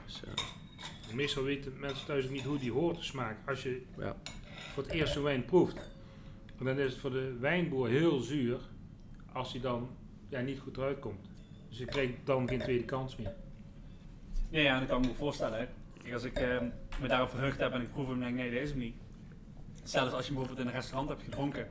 Dus, 0.05 0.23
eh, 0.25 1.15
Meestal 1.15 1.43
weten 1.43 1.73
mensen 1.81 2.07
thuis 2.07 2.25
ook 2.25 2.31
niet 2.31 2.45
hoe 2.45 2.59
die 2.59 2.73
hoort 2.73 2.97
te 2.97 3.05
smaken. 3.05 3.43
Als 3.47 3.63
je 3.63 3.83
ja. 3.99 4.17
voor 4.73 4.83
het 4.83 4.93
eerst 4.93 5.17
een 5.17 5.23
wijn 5.23 5.45
proeft, 5.45 5.91
dan 6.59 6.79
is 6.79 6.93
het 6.93 7.01
voor 7.01 7.11
de 7.11 7.37
wijnboer 7.41 7.89
heel 7.89 8.19
zuur 8.21 8.59
als 9.33 9.53
hij 9.53 9.61
dan 9.61 9.89
ja, 10.29 10.41
niet 10.41 10.59
goed 10.59 10.77
eruit 10.77 10.99
komt. 10.99 11.29
Dus 11.69 11.79
je 11.79 11.85
krijgt 11.85 12.13
dan 12.25 12.49
geen 12.49 12.59
tweede 12.59 12.85
kans 12.85 13.17
meer. 13.17 13.35
Ja, 14.51 14.61
ja, 14.61 14.79
dat 14.79 14.89
kan 14.89 15.03
ik 15.03 15.09
me 15.09 15.15
voorstellen. 15.15 15.59
hè. 15.59 15.67
Kijk, 16.03 16.15
als 16.15 16.25
ik 16.25 16.39
eh, 16.39 16.61
me 17.01 17.09
daarop 17.09 17.31
verheugd 17.31 17.59
heb 17.59 17.73
en 17.73 17.81
ik 17.81 17.89
proef 17.93 18.07
hem 18.07 18.15
en 18.15 18.21
denk, 18.21 18.35
nee, 18.37 18.51
deze 18.51 18.63
is 18.63 18.71
hem 18.71 18.79
niet. 18.79 18.95
Zelfs 19.83 20.13
als 20.15 20.27
je 20.27 20.33
bijvoorbeeld 20.33 20.61
in 20.61 20.67
een 20.67 20.73
restaurant 20.73 21.09
hebt 21.09 21.23
gedronken 21.23 21.69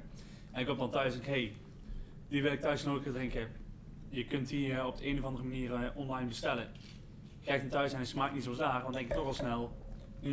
en 0.51 0.59
ik 0.61 0.67
kom 0.67 0.77
dan 0.77 0.91
thuis 0.91 1.13
en 1.13 1.19
denk, 1.19 1.31
hey, 1.31 1.53
die 2.27 2.41
wil 2.41 2.51
ik 2.51 2.61
thuis 2.61 2.83
nog 2.83 2.95
een 2.95 3.03
keer 3.03 3.11
drinken. 3.13 3.47
Je 4.09 4.25
kunt 4.25 4.47
die 4.47 4.73
eh, 4.73 4.85
op 4.85 4.97
de 4.97 5.07
een 5.07 5.17
of 5.19 5.25
andere 5.25 5.43
manier 5.43 5.73
eh, 5.73 5.97
online 5.97 6.27
bestellen. 6.27 6.67
Je 7.39 7.43
krijgt 7.47 7.61
hem 7.61 7.71
thuis 7.71 7.91
en 7.91 7.97
hij 7.97 8.05
smaakt 8.05 8.33
niet 8.33 8.43
zo 8.43 8.53
zwaar, 8.53 8.81
dan 8.83 8.91
denk 8.91 9.07
je 9.07 9.13
toch 9.13 9.25
al 9.25 9.33
snel, 9.33 9.77
hmm, 10.21 10.31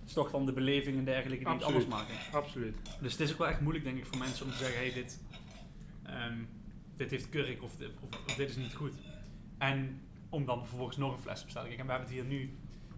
het 0.00 0.06
is 0.06 0.12
toch 0.12 0.30
dan 0.30 0.46
de 0.46 0.52
beleving 0.52 0.98
en 0.98 1.04
dergelijke 1.04 1.44
die 1.44 1.52
het 1.52 1.62
anders 1.62 1.86
maken. 1.86 2.14
Absoluut. 2.32 2.76
Dus 3.00 3.12
het 3.12 3.20
is 3.20 3.32
ook 3.32 3.38
wel 3.38 3.48
echt 3.48 3.60
moeilijk, 3.60 3.84
denk 3.84 3.98
ik, 3.98 4.06
voor 4.06 4.18
mensen 4.18 4.44
om 4.46 4.50
te 4.52 4.56
zeggen: 4.58 4.78
hey, 4.78 4.92
dit, 4.92 5.20
ehm, 6.02 6.38
dit 6.96 7.10
heeft 7.10 7.28
kurk 7.28 7.62
of, 7.62 7.76
dit- 7.76 7.90
of, 8.00 8.24
of 8.26 8.34
dit 8.34 8.48
is 8.48 8.56
niet 8.56 8.74
goed. 8.74 8.92
En 9.58 10.00
om 10.28 10.44
dan 10.44 10.66
vervolgens 10.66 10.96
nog 10.96 11.12
een 11.12 11.18
fles 11.22 11.38
te 11.38 11.44
bestellen. 11.44 11.68
Kijk, 11.68 11.80
en 11.80 11.86
we 11.86 11.92
hebben 11.92 12.10
het 12.10 12.18
hier 12.18 12.28
nu 12.28 12.56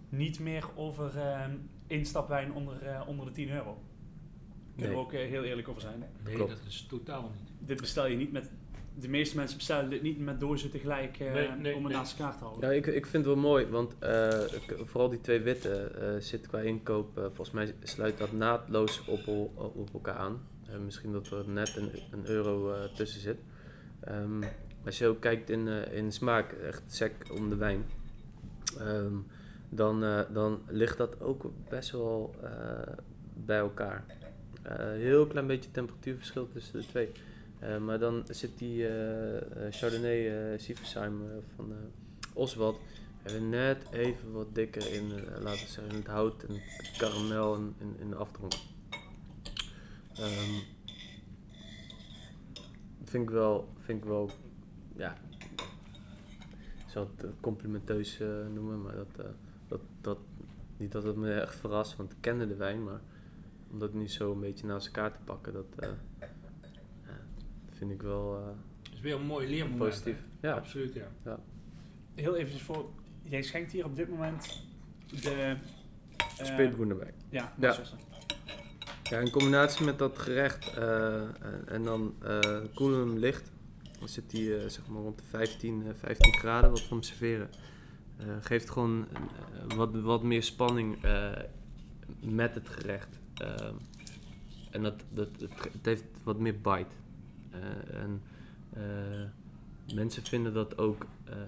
niet 0.09 0.39
meer 0.39 0.65
over 0.75 1.17
ehm 1.17 1.51
instapwijn 1.87 2.53
onder, 2.53 2.81
eh, 2.83 3.01
onder 3.07 3.25
de 3.25 3.31
10 3.31 3.49
euro. 3.49 3.63
Daar 3.73 4.75
kunnen 4.75 4.95
we 4.95 5.01
ook 5.03 5.13
eh, 5.13 5.19
heel 5.29 5.43
eerlijk 5.43 5.67
over 5.67 5.81
zijn. 5.81 6.03
Nee, 6.23 6.33
Klopt. 6.35 6.49
dat 6.51 6.59
is 6.67 6.85
totaal 6.89 7.21
niet. 7.21 7.67
Dit 7.67 7.81
bestel 7.81 8.07
je 8.07 8.15
niet 8.17 8.31
met. 8.31 8.49
De 8.99 9.07
meeste 9.09 9.35
mensen 9.35 9.57
bestellen 9.57 9.89
dit 9.89 10.01
niet 10.01 10.19
met 10.19 10.39
dozen 10.39 10.69
tegelijk 10.69 11.19
eh, 11.19 11.33
Nee, 11.33 11.49
nee, 11.49 11.75
om 11.75 11.83
het 11.83 11.91
nee. 11.93 12.01
naast 12.01 12.19
elkaar 12.19 12.37
te 12.37 12.43
houden. 12.43 12.69
Ja, 12.69 12.75
ik, 12.75 12.85
ik 12.87 13.05
vind 13.05 13.25
het 13.25 13.33
wel 13.33 13.43
mooi, 13.43 13.65
want 13.65 13.95
eh, 13.99 14.29
ik- 14.53 14.75
vooral 14.83 15.09
die 15.09 15.21
twee 15.21 15.39
witte 15.39 15.71
eh, 15.83 16.15
zit 16.21 16.47
qua 16.47 16.59
inkoop, 16.59 17.09
volgens 17.15 17.51
mij 17.51 17.75
sluit 17.83 18.17
dat 18.17 18.31
naadloos 18.31 19.05
op, 19.05 19.27
op 19.57 19.89
elkaar 19.93 20.15
aan. 20.15 20.41
Eh, 20.69 20.77
misschien 20.79 21.11
dat 21.11 21.27
er 21.31 21.49
net 21.49 21.75
een, 21.75 21.89
een 22.11 22.25
euro 22.27 22.71
eh, 22.73 22.83
tussen 22.95 23.21
zit. 23.21 23.37
Ehm, 23.99 24.43
als 24.85 24.97
je 24.97 25.07
ook 25.07 25.19
kijkt 25.21 25.49
in, 25.49 25.67
eh, 25.67 25.97
in 25.97 26.11
smaak, 26.11 26.51
echt 26.51 26.83
sec 26.87 27.11
om 27.33 27.49
de 27.49 27.55
wijn, 27.55 27.85
ehm, 28.79 29.13
dan, 29.69 30.03
eh, 30.03 30.21
dan 30.33 30.61
ligt 30.67 30.97
dat 30.97 31.21
ook 31.21 31.51
best 31.69 31.91
wel 31.91 32.35
eh, 32.43 32.93
bij 33.33 33.57
elkaar. 33.57 34.05
Eh, 34.61 34.75
heel 34.77 35.27
klein 35.27 35.47
beetje 35.47 35.71
temperatuurverschil 35.71 36.47
tussen 36.47 36.79
de 36.79 36.85
twee. 36.87 37.11
Maar 37.79 37.99
dan 37.99 38.23
zit 38.29 38.57
die 38.57 38.85
Chardonnay 39.69 40.51
uh, 40.53 40.59
van 41.55 41.73
Oswald 42.33 42.79
hebben 43.21 43.49
net 43.49 43.77
even 43.91 44.31
wat 44.31 44.55
dikker 44.55 44.93
in, 44.93 45.11
laten 45.41 45.65
we 45.65 45.71
zeggen, 45.71 45.89
in 45.89 45.95
het 45.95 46.07
hout 46.07 46.43
en 46.43 46.61
karamel 46.97 47.55
in, 47.55 47.95
in 47.99 48.09
de 48.09 48.15
afdronk. 48.15 48.53
Ehm, 50.15 50.61
vind 53.03 53.23
ik 53.23 53.29
wel, 53.29 53.67
vind 53.79 54.03
ik 54.03 54.09
wel, 54.09 54.29
ja, 54.95 55.17
ik 56.85 56.89
zou 56.89 57.07
het 57.17 57.29
complimenteus 57.41 58.19
noemen, 58.53 58.81
maar 58.81 58.95
dat, 58.95 59.25
dat, 59.67 59.81
dat, 60.01 60.17
niet 60.77 60.91
dat 60.91 61.03
het 61.03 61.15
me 61.15 61.33
echt 61.33 61.55
verrast, 61.55 61.95
want 61.95 62.11
ik 62.11 62.17
kende 62.19 62.47
de 62.47 62.55
wijn, 62.55 62.83
maar 62.83 62.99
om 63.71 63.79
dat 63.79 63.93
nu 63.93 64.07
zo 64.09 64.31
een 64.31 64.39
beetje 64.39 64.67
naast 64.67 64.85
elkaar 64.85 65.11
te 65.11 65.19
pakken, 65.23 65.53
dat 65.53 65.65
eh, 65.79 65.89
ja, 66.19 66.27
vind 67.71 67.91
ik 67.91 68.01
wel 68.01 68.37
eh, 68.37 68.45
Dat 68.83 68.93
is 68.93 68.99
weer 68.99 69.15
een 69.15 69.25
mooi 69.25 69.47
leermoment. 69.49 69.79
positief. 69.79 70.17
hè? 70.39 70.47
Ja, 70.47 70.55
Absoluut, 70.55 70.93
ja. 71.23 71.39
Heel 72.15 72.35
even 72.35 72.59
voor, 72.59 72.89
jij 73.21 73.41
schenkt 73.41 73.71
hier 73.71 73.85
op 73.85 73.95
dit 73.95 74.09
moment 74.09 74.63
de... 75.21 75.55
eh, 76.37 76.45
speetbroen 76.45 76.89
erbij. 76.89 77.13
Ja, 77.29 77.53
Ja. 77.59 77.75
Ja, 79.03 79.19
in 79.19 79.29
combinatie 79.31 79.85
met 79.85 79.99
dat 79.99 80.17
gerecht 80.19 80.73
eh, 80.77 81.21
en, 81.21 81.63
en 81.67 81.83
dan 81.83 82.15
eh 82.23 82.57
koelen 82.73 82.99
we 83.03 83.09
hem 83.09 83.17
licht. 83.17 83.51
Dan 83.99 84.07
zit 84.09 84.31
hij 84.31 84.57
eh, 84.63 84.69
zeg 84.69 84.87
maar 84.87 85.01
rond 85.01 85.17
de 85.17 85.23
15, 85.23 85.83
eh, 85.87 85.93
15 85.95 86.33
graden 86.33 86.69
wat 86.69 86.79
we 86.79 86.85
hem 86.89 87.01
serveren. 87.03 87.49
Eh, 88.17 88.25
geeft 88.39 88.69
gewoon 88.69 89.07
eh, 89.13 89.75
wat, 89.75 89.95
wat 89.95 90.23
meer 90.23 90.43
spanning 90.43 91.03
eh, 91.03 91.31
met 92.19 92.55
het 92.55 92.69
gerecht. 92.69 93.19
En 94.71 94.83
dat, 94.83 95.03
dat, 95.09 95.29
het, 95.39 95.85
heeft 95.85 96.03
wat 96.23 96.39
meer 96.39 96.61
bite. 96.61 96.95
En 97.91 98.21
mensen 99.93 100.23
vinden 100.23 100.53
dat 100.53 100.77
ook 100.77 101.05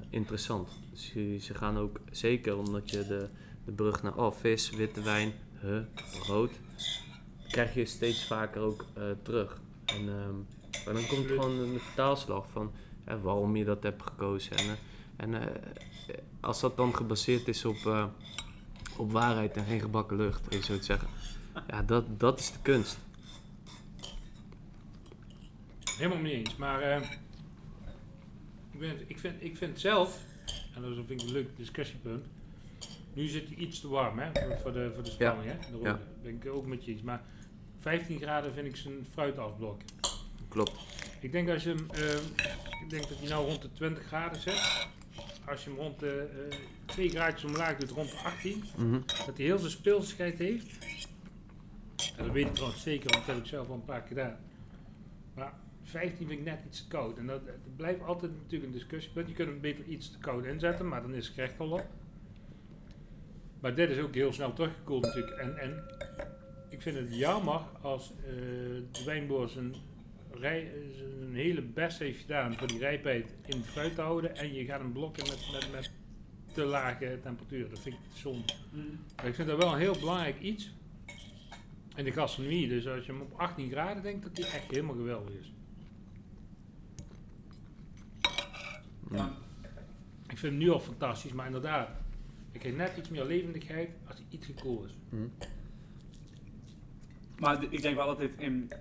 interessant. 0.10 0.70
Dus 0.92 1.06
ze, 1.06 1.38
ze 1.42 1.54
gaan 1.54 1.78
ook, 1.78 2.00
zeker 2.12 2.58
omdat 2.58 2.90
je 2.90 3.08
de, 3.08 3.28
de 3.66 3.72
brug 3.72 4.04
naar 4.04 4.16
oh, 4.16 4.32
vis, 4.32 4.70
witte 4.70 5.02
wijn, 5.02 5.34
huh, 5.62 5.82
rood 6.28 6.52
krijg 7.48 7.74
je 7.74 7.86
steeds 7.86 8.28
vaker 8.28 8.62
ook 8.62 8.86
terug. 9.22 9.62
En, 9.86 10.10
ehm, 10.10 10.36
maar 10.86 10.94
dan 10.94 11.08
komt 11.08 11.28
gewoon 11.28 11.60
een 11.60 11.80
vertaalslag 11.80 12.50
van 12.50 12.72
ja, 13.06 13.20
waarom 13.20 13.56
je 13.56 13.66
dat 13.66 13.84
hebt 13.84 14.04
gekozen. 14.04 14.58
En, 14.58 14.78
en 15.16 15.52
als 16.40 16.60
dat 16.60 16.78
dan 16.78 16.96
gebaseerd 16.96 17.48
is 17.48 17.66
op, 17.66 17.86
eh, 17.86 18.06
op 18.98 19.12
waarheid 19.12 19.58
en 19.58 19.66
geen 19.66 19.80
gebakken 19.80 20.18
lucht, 20.18 20.52
even 20.52 20.66
zo 20.66 20.78
te 20.78 20.84
zeggen. 20.84 21.08
Ja, 21.68 21.82
dat, 21.82 22.20
dat 22.20 22.40
is 22.40 22.52
de 22.52 22.60
kunst. 22.62 23.00
Helemaal 25.98 26.18
mee 26.18 26.34
eens. 26.34 26.56
Maar 26.56 26.82
eh, 26.82 27.02
ik, 28.72 28.80
ben, 28.80 29.04
ik, 29.08 29.20
vind, 29.20 29.44
ik 29.44 29.58
vind 29.58 29.80
zelf, 29.80 30.20
en 30.76 30.82
dat 30.82 30.94
vind 30.94 31.10
ik 31.10 31.22
een 31.22 31.32
leuk 31.32 31.58
discussiepunt. 31.58 32.26
Nu 33.14 33.28
zit 33.28 33.48
hij 33.48 33.58
iets 33.58 33.80
te 33.80 33.88
warm 33.88 34.20
hè, 34.20 34.32
voor, 34.34 34.58
voor 34.58 34.74
de, 34.74 34.92
voor 34.94 35.04
de 35.04 35.10
spanning. 35.10 35.52
Hè, 35.52 35.58
de 35.72 35.78
rode. 35.78 35.90
Ja. 35.90 36.00
ben 36.22 36.36
ik 36.36 36.46
ook 36.48 36.66
met 36.66 36.86
je 36.86 36.92
eens. 36.92 37.02
Maar 37.02 37.22
15 37.80 38.20
graden 38.20 38.54
vind 38.54 38.68
ik 38.68 38.76
zijn 38.76 39.06
fruitafblok. 39.12 39.82
Klopt. 40.48 40.72
Ik 41.20 41.32
denk 41.32 41.50
als 41.50 41.64
je 41.64 41.70
hem, 41.70 41.88
eh, 41.92 42.14
ik 42.84 42.90
denk 42.90 43.10
dat 43.10 43.20
hij 43.20 43.30
nou 43.30 43.48
rond 43.48 43.62
de 43.62 43.72
20 43.74 44.04
graden 44.04 44.42
zit. 44.42 44.88
Als 45.50 45.64
je 45.64 45.70
hem 45.70 45.80
rond 45.80 46.00
de 46.00 46.30
eh 46.50 46.58
2 46.86 47.10
graadjes 47.10 47.44
omlaag 47.52 47.78
doet, 47.78 47.90
rond 47.90 48.12
de 48.12 48.18
18, 48.18 48.64
Mhm. 48.78 49.00
dat 49.26 49.38
hij 49.38 49.46
heel 49.46 49.58
zijn 49.58 49.72
speelsigheid 49.72 50.38
heeft. 50.40 50.78
En 52.18 52.24
dat 52.26 52.34
weet 52.34 52.46
ik 52.46 52.54
trouwens 52.54 52.82
zeker, 52.84 53.12
want 53.12 53.26
dat 53.26 53.36
heb 53.36 53.44
ik 53.44 53.50
zelf 53.50 53.68
al 53.68 53.74
een 53.74 53.86
paar 53.86 54.00
keer 54.00 54.08
gedaan. 54.08 54.38
Maar 55.34 55.54
15 55.84 56.28
vind 56.28 56.40
ik 56.40 56.46
net 56.46 56.60
iets 56.68 56.82
te 56.82 56.88
koud. 56.88 57.18
En 57.18 57.28
dat, 57.28 57.46
dat 57.46 57.76
blijft 57.76 58.02
altijd 58.02 58.32
natuurlijk 58.32 58.64
een 58.64 58.78
discussiepunt. 58.80 59.28
Je 59.28 59.34
kunt 59.34 59.50
hem 59.50 59.62
beter 59.62 59.86
iets 59.86 60.12
te 60.12 60.18
koud 60.18 60.46
inzetten, 60.46 60.88
maar 60.88 61.02
dan 61.02 61.14
is 61.14 61.26
het 61.26 61.36
gerecht 61.36 61.60
al 61.60 61.72
op. 61.72 61.86
Maar 63.60 63.76
dit 63.76 63.90
is 63.90 64.00
ook 64.00 64.14
heel 64.14 64.34
snel 64.34 64.54
teruggekoeld 64.54 65.04
natuurlijk. 65.06 65.38
En, 65.38 65.58
en 65.58 65.84
ik 66.70 66.82
vind 66.82 66.98
het 66.98 67.16
jammer 67.16 67.62
als 67.82 68.12
eh, 68.18 68.26
de 68.92 69.02
wijnboer 69.06 69.50
zijn, 69.50 69.76
rij, 70.32 70.72
zijn 70.96 71.36
hele 71.36 71.62
best 71.62 72.00
heeft 72.00 72.20
gedaan 72.20 72.56
voor 72.58 72.68
die 72.68 72.80
rijpheid 72.80 73.34
in 73.46 73.58
het 73.58 73.68
fruit 73.68 73.96
te 73.96 74.02
houden. 74.02 74.36
En 74.36 74.54
je 74.54 74.66
gaat 74.66 74.80
hem 74.80 74.92
blokken 74.92 75.24
met, 75.28 75.50
met, 75.52 75.72
met 75.72 75.92
te 76.54 76.66
lage 76.66 77.20
temperatuur. 77.22 77.70
Dat 77.70 77.80
vind 77.80 77.96
ik 77.96 78.02
zonde. 78.14 78.54
Mm. 78.72 79.00
Maar 79.16 79.26
ik 79.26 79.36
vind 79.36 79.48
dat 79.48 79.58
wel 79.58 79.74
een 79.74 79.80
heel 79.80 80.00
belangrijk 80.00 80.40
iets 80.40 80.72
in 81.96 82.04
de 82.04 82.12
gastronomie. 82.12 82.68
Dus 82.68 82.88
als 82.88 83.06
je 83.06 83.12
hem 83.12 83.22
op 83.22 83.34
18 83.40 83.70
graden 83.70 84.04
denkt, 84.04 84.24
dat 84.24 84.36
die 84.36 84.46
echt 84.46 84.72
helemaal 84.72 84.96
geweldig 84.96 85.34
is. 85.34 85.54
Ja. 89.12 89.34
Ik 90.28 90.38
vind 90.38 90.42
hem 90.42 90.58
nu 90.58 90.70
al 90.70 90.80
fantastisch, 90.80 91.34
maar 91.34 91.46
inderdaad, 91.46 91.90
ik 92.52 92.60
krijg 92.60 92.76
net 92.76 92.98
iets 92.98 93.10
meer 93.10 93.26
levendigheid 93.26 93.90
als 94.08 94.16
hij 94.16 94.26
iets 94.30 94.46
gekoeld 94.46 94.86
is. 94.86 94.96
Mhm. 95.10 95.28
Maar 97.40 97.64
ik 97.70 97.82
denk 97.82 97.96
wel 97.96 98.08
dat 98.08 98.20
dit 98.20 98.34
in 98.38 98.72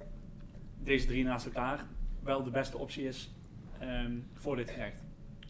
deze 0.83 1.07
drie 1.07 1.24
naast 1.24 1.47
elkaar 1.47 1.85
wel 2.22 2.43
de 2.45 2.51
beste 2.51 2.79
optie 2.79 3.05
is 3.05 3.31
ehm, 3.79 4.12
voor 4.33 4.57
dit 4.57 4.70
gerecht. 4.70 5.03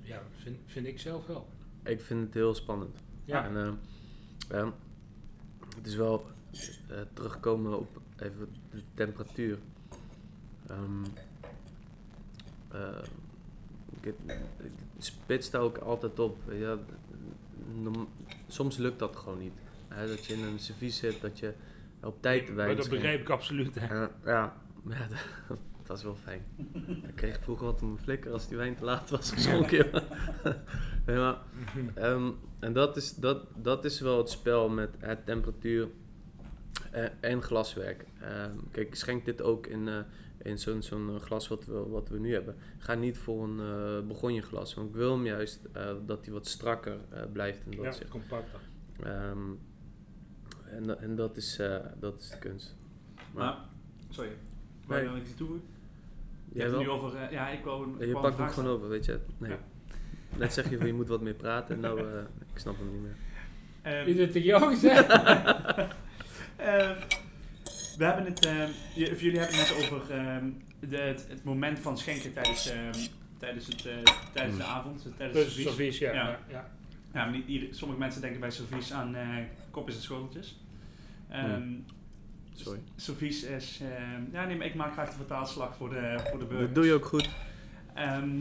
Ja, 0.02 0.22
vind, 0.36 0.58
vind 0.66 0.86
ik 0.86 1.00
zelf 1.00 1.26
wel. 1.26 1.48
Ik 1.84 2.00
vind 2.00 2.24
het 2.24 2.34
heel 2.34 2.54
spannend. 2.54 2.96
Ja, 3.24 3.44
En 3.44 3.56
ehm, 3.56 3.74
ja, 4.50 4.72
het 5.76 5.86
is 5.86 5.94
wel 5.94 6.26
eh, 6.52 6.96
terugkomen 7.12 7.78
op 7.78 8.00
even 8.18 8.48
de 8.70 8.82
temperatuur. 8.94 9.58
Ehm 10.66 11.04
eh, 12.68 13.02
ik, 14.00 14.14
ik 14.62 14.70
spits 14.98 15.50
daar 15.50 15.60
ook 15.60 15.78
altijd 15.78 16.18
op. 16.18 16.38
Ja, 16.50 16.78
norm- 17.74 18.08
soms 18.46 18.76
lukt 18.76 18.98
dat 18.98 19.16
gewoon 19.16 19.38
niet. 19.38 19.52
Hè, 19.88 20.06
dat 20.08 20.24
je 20.26 20.34
in 20.34 20.42
een 20.42 20.58
servies 20.58 20.96
zit, 20.96 21.20
dat 21.20 21.38
je 21.38 21.52
op 22.02 22.22
tijd 22.22 22.54
maar 22.54 22.76
dat 22.76 22.88
begrijp 22.88 23.20
ik 23.20 23.28
absoluut. 23.28 23.74
Hè. 23.74 24.06
Ja, 24.24 24.56
ja, 24.88 25.06
dat, 25.48 25.58
dat 25.82 25.96
is 25.96 26.02
wel 26.02 26.14
fijn. 26.14 26.44
Ik 27.06 27.14
kreeg 27.14 27.40
vroeger 27.40 27.66
wat 27.66 27.82
om 27.82 27.88
mijn 27.88 28.02
flikker 28.02 28.32
als 28.32 28.48
die 28.48 28.56
wijn 28.56 28.76
te 28.76 28.84
laat 28.84 29.10
was 29.10 29.30
geschonken. 29.30 29.90
nee, 31.06 31.16
maar, 31.16 31.38
ehm, 31.94 32.30
en 32.58 32.72
dat 32.72 32.96
is, 32.96 33.14
dat, 33.14 33.46
dat 33.56 33.84
is 33.84 34.00
wel 34.00 34.18
het 34.18 34.30
spel 34.30 34.68
met 34.68 34.90
het 34.98 35.26
temperatuur 35.26 35.88
en, 36.90 37.22
en 37.22 37.42
glaswerk. 37.42 38.06
Ehm, 38.20 38.56
kijk, 38.70 38.94
schenk 38.94 39.24
dit 39.24 39.42
ook 39.42 39.66
in, 39.66 39.88
eh, 39.88 39.98
in 40.42 40.58
zo'n 40.58 40.82
zo'n 40.82 41.14
eh, 41.14 41.20
glas 41.20 41.48
wat 41.48 41.64
we, 41.64 41.88
wat 41.88 42.08
we 42.08 42.18
nu 42.18 42.32
hebben. 42.32 42.56
Ga 42.78 42.94
niet 42.94 43.18
voor 43.18 43.44
een 43.44 43.58
uh, 43.58 44.06
begonje 44.06 44.42
glas, 44.42 44.74
want 44.74 44.88
ik 44.88 44.94
wil 44.94 45.12
hem 45.12 45.26
juist 45.26 45.68
eh, 45.72 45.94
dat 46.06 46.24
hij 46.24 46.34
wat 46.34 46.46
strakker 46.46 46.98
eh, 47.10 47.22
blijft. 47.32 47.64
En 47.64 47.82
dat 47.82 47.98
Ja, 47.98 48.04
compacter. 48.08 48.60
Ehm, 49.02 49.52
en, 50.64 51.00
en 51.00 51.16
dat, 51.16 51.36
is, 51.36 51.58
eh, 51.58 51.78
dat 52.00 52.20
is 52.20 52.30
de 52.30 52.38
kunst. 52.38 52.76
Maar, 53.34 53.58
sorry, 54.08 54.30
wil 54.88 54.96
Nee. 54.96 55.06
je 55.06 55.10
nog 55.12 55.20
iets 55.20 55.34
toevoegen? 55.36 55.66
Je 56.48 56.54
Jij 56.58 56.64
hebt 56.66 56.76
het 56.78 56.86
wel? 56.86 56.96
nu 56.96 57.02
over, 57.04 57.18
eh, 57.18 57.30
ja, 57.32 57.48
ik 57.48 57.64
wou 57.64 57.84
een, 57.84 57.94
Ja, 57.94 58.00
ik 58.00 58.06
je 58.06 58.12
pakt 58.12 58.26
hem 58.26 58.34
vraag 58.36 58.54
gewoon 58.54 58.70
over, 58.74 58.88
weet 58.88 59.04
je. 59.04 59.20
Nee. 59.38 59.50
Ja. 59.50 59.58
Net 60.36 60.52
zeg 60.52 60.70
je 60.70 60.76
van 60.78 60.86
je 60.86 60.92
moet 60.94 61.08
wat 61.08 61.20
meer 61.20 61.34
praten 61.34 61.74
en 61.74 61.80
nou, 61.80 62.00
eh, 62.00 62.18
ik 62.52 62.58
snap 62.58 62.76
hem 62.78 62.92
niet 62.92 63.02
meer. 63.02 63.16
stellen. 63.80 64.06
Is 64.06 64.18
het 64.18 64.32
tegen 64.32 64.48
jou 64.48 64.62
gezegd? 64.74 65.08
ehm, 66.56 66.94
we 67.98 68.04
hebben 68.04 68.24
het, 68.24 68.46
ehm, 68.46 68.68
je- 68.94 69.10
of 69.12 69.20
jullie 69.20 69.38
hebben 69.38 69.58
het 69.58 69.68
net 69.68 69.76
over 69.92 70.10
ehm, 70.10 70.44
de, 70.88 70.96
het, 70.96 71.26
het 71.28 71.44
moment 71.44 71.78
van 71.78 71.98
schenken 71.98 72.32
tijdens, 72.32 72.70
ehm, 72.70 72.92
tijdens, 73.38 73.66
het, 73.66 73.86
eh, 73.86 73.92
tijdens 74.32 74.56
de 74.56 74.62
Mm. 74.62 74.68
avond, 74.68 75.02
dus 75.02 75.12
tijdens 75.16 75.38
het 75.38 75.48
servies. 75.48 75.66
servies, 75.68 75.98
ja. 75.98 76.12
Ja. 76.12 76.38
ja. 76.48 76.70
maar 77.12 77.30
niet 77.30 77.46
ieder- 77.46 77.74
sommige 77.74 78.00
mensen 78.00 78.20
denken 78.20 78.40
bij 78.40 78.50
servies 78.50 78.92
aan 78.92 79.14
eh, 79.14 79.28
kopjes 79.70 79.96
en 79.96 80.02
schoteltjes. 80.02 80.60
Ehm 81.28 81.62
Sorry. 82.62 82.80
Servies 82.96 83.42
is, 83.42 83.80
ehm, 83.82 84.22
ja 84.32 84.44
nee, 84.44 84.56
maar 84.56 84.66
ik 84.66 84.74
maak 84.74 84.92
graag 84.92 85.08
de 85.10 85.16
vertaalslag 85.16 85.76
voor 85.76 85.88
de, 85.90 86.16
voor 86.30 86.38
de 86.38 86.44
burgers. 86.44 86.66
Dat 86.66 86.74
doe 86.74 86.86
je 86.86 86.92
ook 86.92 87.04
goed. 87.04 87.28
Ehm, 87.94 88.38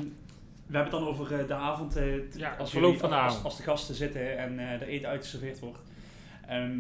we 0.68 0.74
hebben 0.78 0.82
het 0.82 0.92
dan 0.92 1.08
over 1.08 1.40
eh, 1.40 1.48
de 1.48 1.54
avond, 1.54 1.96
eh, 1.96 2.32
Ja, 2.34 2.50
het 2.50 2.60
als, 2.60 2.72
jullie- 2.72 2.98
van 2.98 3.10
de 3.10 3.16
als, 3.16 3.26
avond. 3.32 3.46
als 3.46 3.58
de 3.58 3.64
gasten 3.64 3.96
zitten 3.96 4.38
en 4.38 4.60
eh 4.74 4.80
de 4.80 4.86
eten 4.86 5.10
uitgeserveerd 5.10 5.60
wordt. 5.60 5.80
Ehm, 6.48 6.78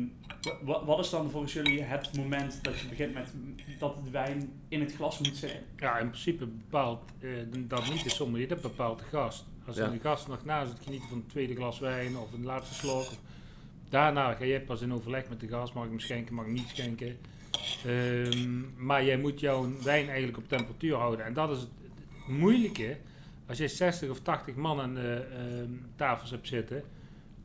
wa- 0.61 0.85
wat 0.85 0.99
is 0.99 1.09
dan 1.09 1.29
volgens 1.31 1.53
jullie 1.53 1.81
het 1.81 2.17
moment 2.17 2.59
dat 2.63 2.79
je 2.79 2.88
begint 2.88 3.13
met 3.13 3.33
dat 3.79 4.03
de 4.03 4.09
wijn 4.11 4.51
in 4.67 4.79
het 4.79 4.93
glas 4.95 5.17
moet 5.19 5.35
zitten? 5.35 5.59
Ja, 5.77 5.97
in 5.97 6.09
principe 6.09 6.45
bepaalt 6.45 7.03
eh, 7.19 7.29
dat 7.67 7.89
niet 7.89 8.03
de 8.03 8.09
sommelier, 8.09 8.47
dat 8.47 8.61
bepaalt 8.61 8.99
de 8.99 9.05
gast. 9.05 9.45
Als 9.67 9.75
Ja. 9.75 9.88
de 9.88 9.99
gast 9.99 10.27
nog 10.27 10.45
na 10.45 10.65
zit 10.65 10.79
genieten 10.83 11.07
van 11.09 11.17
het 11.17 11.29
tweede 11.29 11.55
glas 11.55 11.79
wijn 11.79 12.17
of 12.17 12.33
een 12.33 12.45
laatste 12.45 12.73
slok. 12.75 12.95
Of, 13.01 13.19
daarna 13.89 14.33
ga 14.33 14.45
jij 14.45 14.61
pas 14.61 14.81
in 14.81 14.93
overleg 14.93 15.29
met 15.29 15.39
de 15.39 15.47
gast, 15.47 15.73
mag 15.73 15.83
ik 15.83 15.89
hem 15.89 15.99
schenken, 15.99 16.35
mag 16.35 16.45
ik 16.45 16.51
niet 16.51 16.69
schenken. 16.69 17.17
Ehm, 17.85 18.85
maar 18.85 19.05
jij 19.05 19.17
moet 19.17 19.39
jouw 19.39 19.81
wijn 19.83 20.07
eigenlijk 20.07 20.38
op 20.38 20.49
temperatuur 20.49 20.95
houden. 20.95 21.25
En 21.25 21.33
dat 21.33 21.49
is 21.49 21.59
het, 21.59 21.69
moeilijke 22.27 22.97
als 23.47 23.57
je 23.57 23.67
60 23.67 24.09
of 24.09 24.19
80 24.19 24.55
man 24.55 24.79
aan 24.79 24.93
de 24.93 25.25
ehm, 25.33 25.71
tafels 25.95 26.31
hebt 26.31 26.47
zitten, 26.47 26.83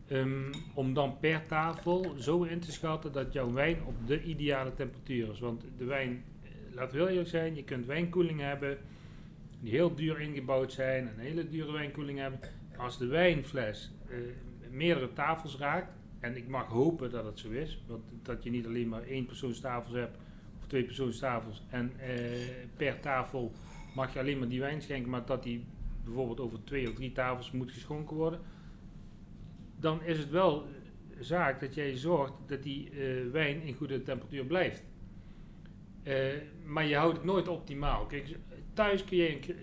ehm, 0.09 0.53
om 0.74 0.95
dan 0.95 1.18
per 1.20 1.47
tafel 1.47 2.14
zo 2.18 2.43
in 2.43 2.61
te 2.61 2.72
schatten 2.72 3.12
dat 3.12 3.32
jouw 3.32 3.53
wijn 3.53 3.76
op 3.84 3.95
de 4.07 4.22
ideale 4.22 4.74
temperatuur 4.74 5.30
is. 5.30 5.40
Want 5.40 5.64
de 5.78 5.84
wijn, 5.84 6.24
eh, 6.43 6.51
laten 6.74 6.93
we 6.93 6.99
heel 6.99 7.11
eerlijk 7.11 7.28
zijn, 7.28 7.55
je 7.55 7.64
kunt 7.64 7.86
wijnkoelingen 7.86 8.47
hebben 8.47 8.78
die 9.61 9.72
heel 9.72 9.95
duur 9.95 10.20
ingebouwd 10.20 10.72
zijn 10.72 11.09
en 11.09 11.14
een 11.14 11.24
hele 11.24 11.49
dure 11.49 11.72
wijnkoeling 11.72 12.18
hebben. 12.18 12.40
Als 12.76 12.99
de 12.99 13.07
wijnfles 13.07 13.90
eh, 14.09 14.16
meerdere 14.70 15.12
tafels 15.12 15.57
raakt, 15.57 15.93
en 16.23 16.37
ik 16.37 16.49
mag 16.49 16.66
hopen 16.66 17.11
dat 17.11 17.25
het 17.25 17.39
zo 17.39 17.51
is, 17.51 17.83
want 17.87 18.03
dat 18.23 18.43
je 18.43 18.51
niet 18.51 18.66
alleen 18.66 18.89
maar 18.89 19.03
één 19.03 19.27
persoonstafels 19.27 19.95
hebt 19.95 20.18
of 20.59 20.66
twee 20.66 20.85
persoonstafels 20.85 21.62
en 21.68 21.93
eh, 21.99 22.11
per 22.77 23.01
tafel 23.01 23.53
mag 23.95 24.12
je 24.12 24.18
alleen 24.18 24.39
maar 24.39 24.49
die 24.49 24.61
wijn 24.61 24.83
schenken, 24.83 25.11
maar 25.11 25.27
dat 25.27 25.43
die 25.43 25.64
bijvoorbeeld 26.05 26.41
over 26.41 26.64
twee 26.64 26.89
of 26.89 26.95
drie 26.95 27.12
tafels 27.12 27.51
moet 27.51 27.70
geschonken 27.73 28.16
worden, 28.16 28.41
dan 29.77 30.03
is 30.03 30.18
het 30.18 30.31
wel 30.31 30.66
zaak 31.18 31.61
dat 31.61 31.75
jij 31.75 31.97
zorgt 31.97 32.33
dat 32.47 32.62
die 32.62 32.91
eh, 32.91 33.31
wijn 33.31 33.62
in 33.62 33.75
goede 33.75 34.03
temperatuur 34.03 34.45
blijft. 34.45 34.83
Eh, 36.03 36.16
maar 36.64 36.87
je 36.87 36.97
houdt 36.97 37.16
het 37.16 37.27
nooit 37.27 37.49
optimaal. 37.49 38.07
Kijk, 38.07 38.37
thuis 38.73 39.05
kun 39.05 39.16
je 39.16 39.33
een, 39.33 39.57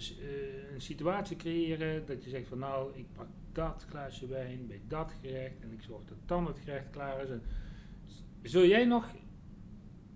een 0.74 0.82
situatie 0.82 1.38
creëren 1.38 2.06
dat 2.06 2.24
je 2.24 2.30
zegt 2.30 2.48
van 2.48 2.60
nou, 2.60 2.98
ik 2.98 3.06
pak 3.16 3.28
dat 3.52 3.86
glaasje 3.90 4.28
wijn 4.28 4.68
bij 4.68 4.82
dat 4.88 5.14
gerecht 5.22 5.62
en 5.62 5.72
ik 5.72 5.82
zorg 5.82 6.06
dat 6.06 6.18
dan 6.26 6.46
het 6.46 6.60
gerecht 6.60 6.90
klaar 6.90 7.24
is. 7.24 7.30
En 7.30 7.42
zul 8.42 8.66
jij 8.66 8.86
nog 8.86 9.06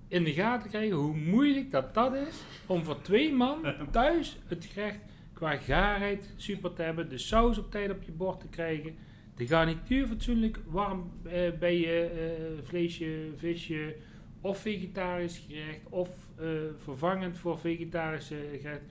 in 0.07 0.23
de 0.23 0.33
gaten 0.33 0.69
krijgen 0.69 0.95
hoe 0.95 1.15
moeilijk 1.15 1.71
dat 1.71 1.93
dat 1.93 2.13
is 2.13 2.43
om 2.65 2.83
voor 2.83 3.01
twee 3.01 3.33
man 3.33 3.65
thuis 3.91 4.37
het 4.47 4.65
gerecht 4.65 4.99
qua 5.33 5.57
gaarheid 5.57 6.33
super 6.35 6.73
te 6.73 6.81
hebben, 6.81 7.09
de 7.09 7.17
saus 7.17 7.57
op 7.57 7.71
tijd 7.71 7.91
op 7.91 8.03
je 8.03 8.11
bord 8.11 8.39
te 8.39 8.47
krijgen, 8.47 8.95
de 9.35 9.47
garnituur 9.47 10.07
fatsoenlijk 10.07 10.59
warm 10.67 11.11
eh, 11.23 11.51
bij 11.59 11.79
je 11.79 12.01
eh, 12.01 12.65
vleesje, 12.65 13.29
visje 13.35 13.95
of 14.41 14.57
vegetarisch 14.57 15.45
gerecht 15.47 15.89
of 15.89 16.09
eh, 16.35 16.47
vervangend 16.77 17.37
voor 17.37 17.59
vegetarische 17.59 18.35
gerecht. 18.61 18.81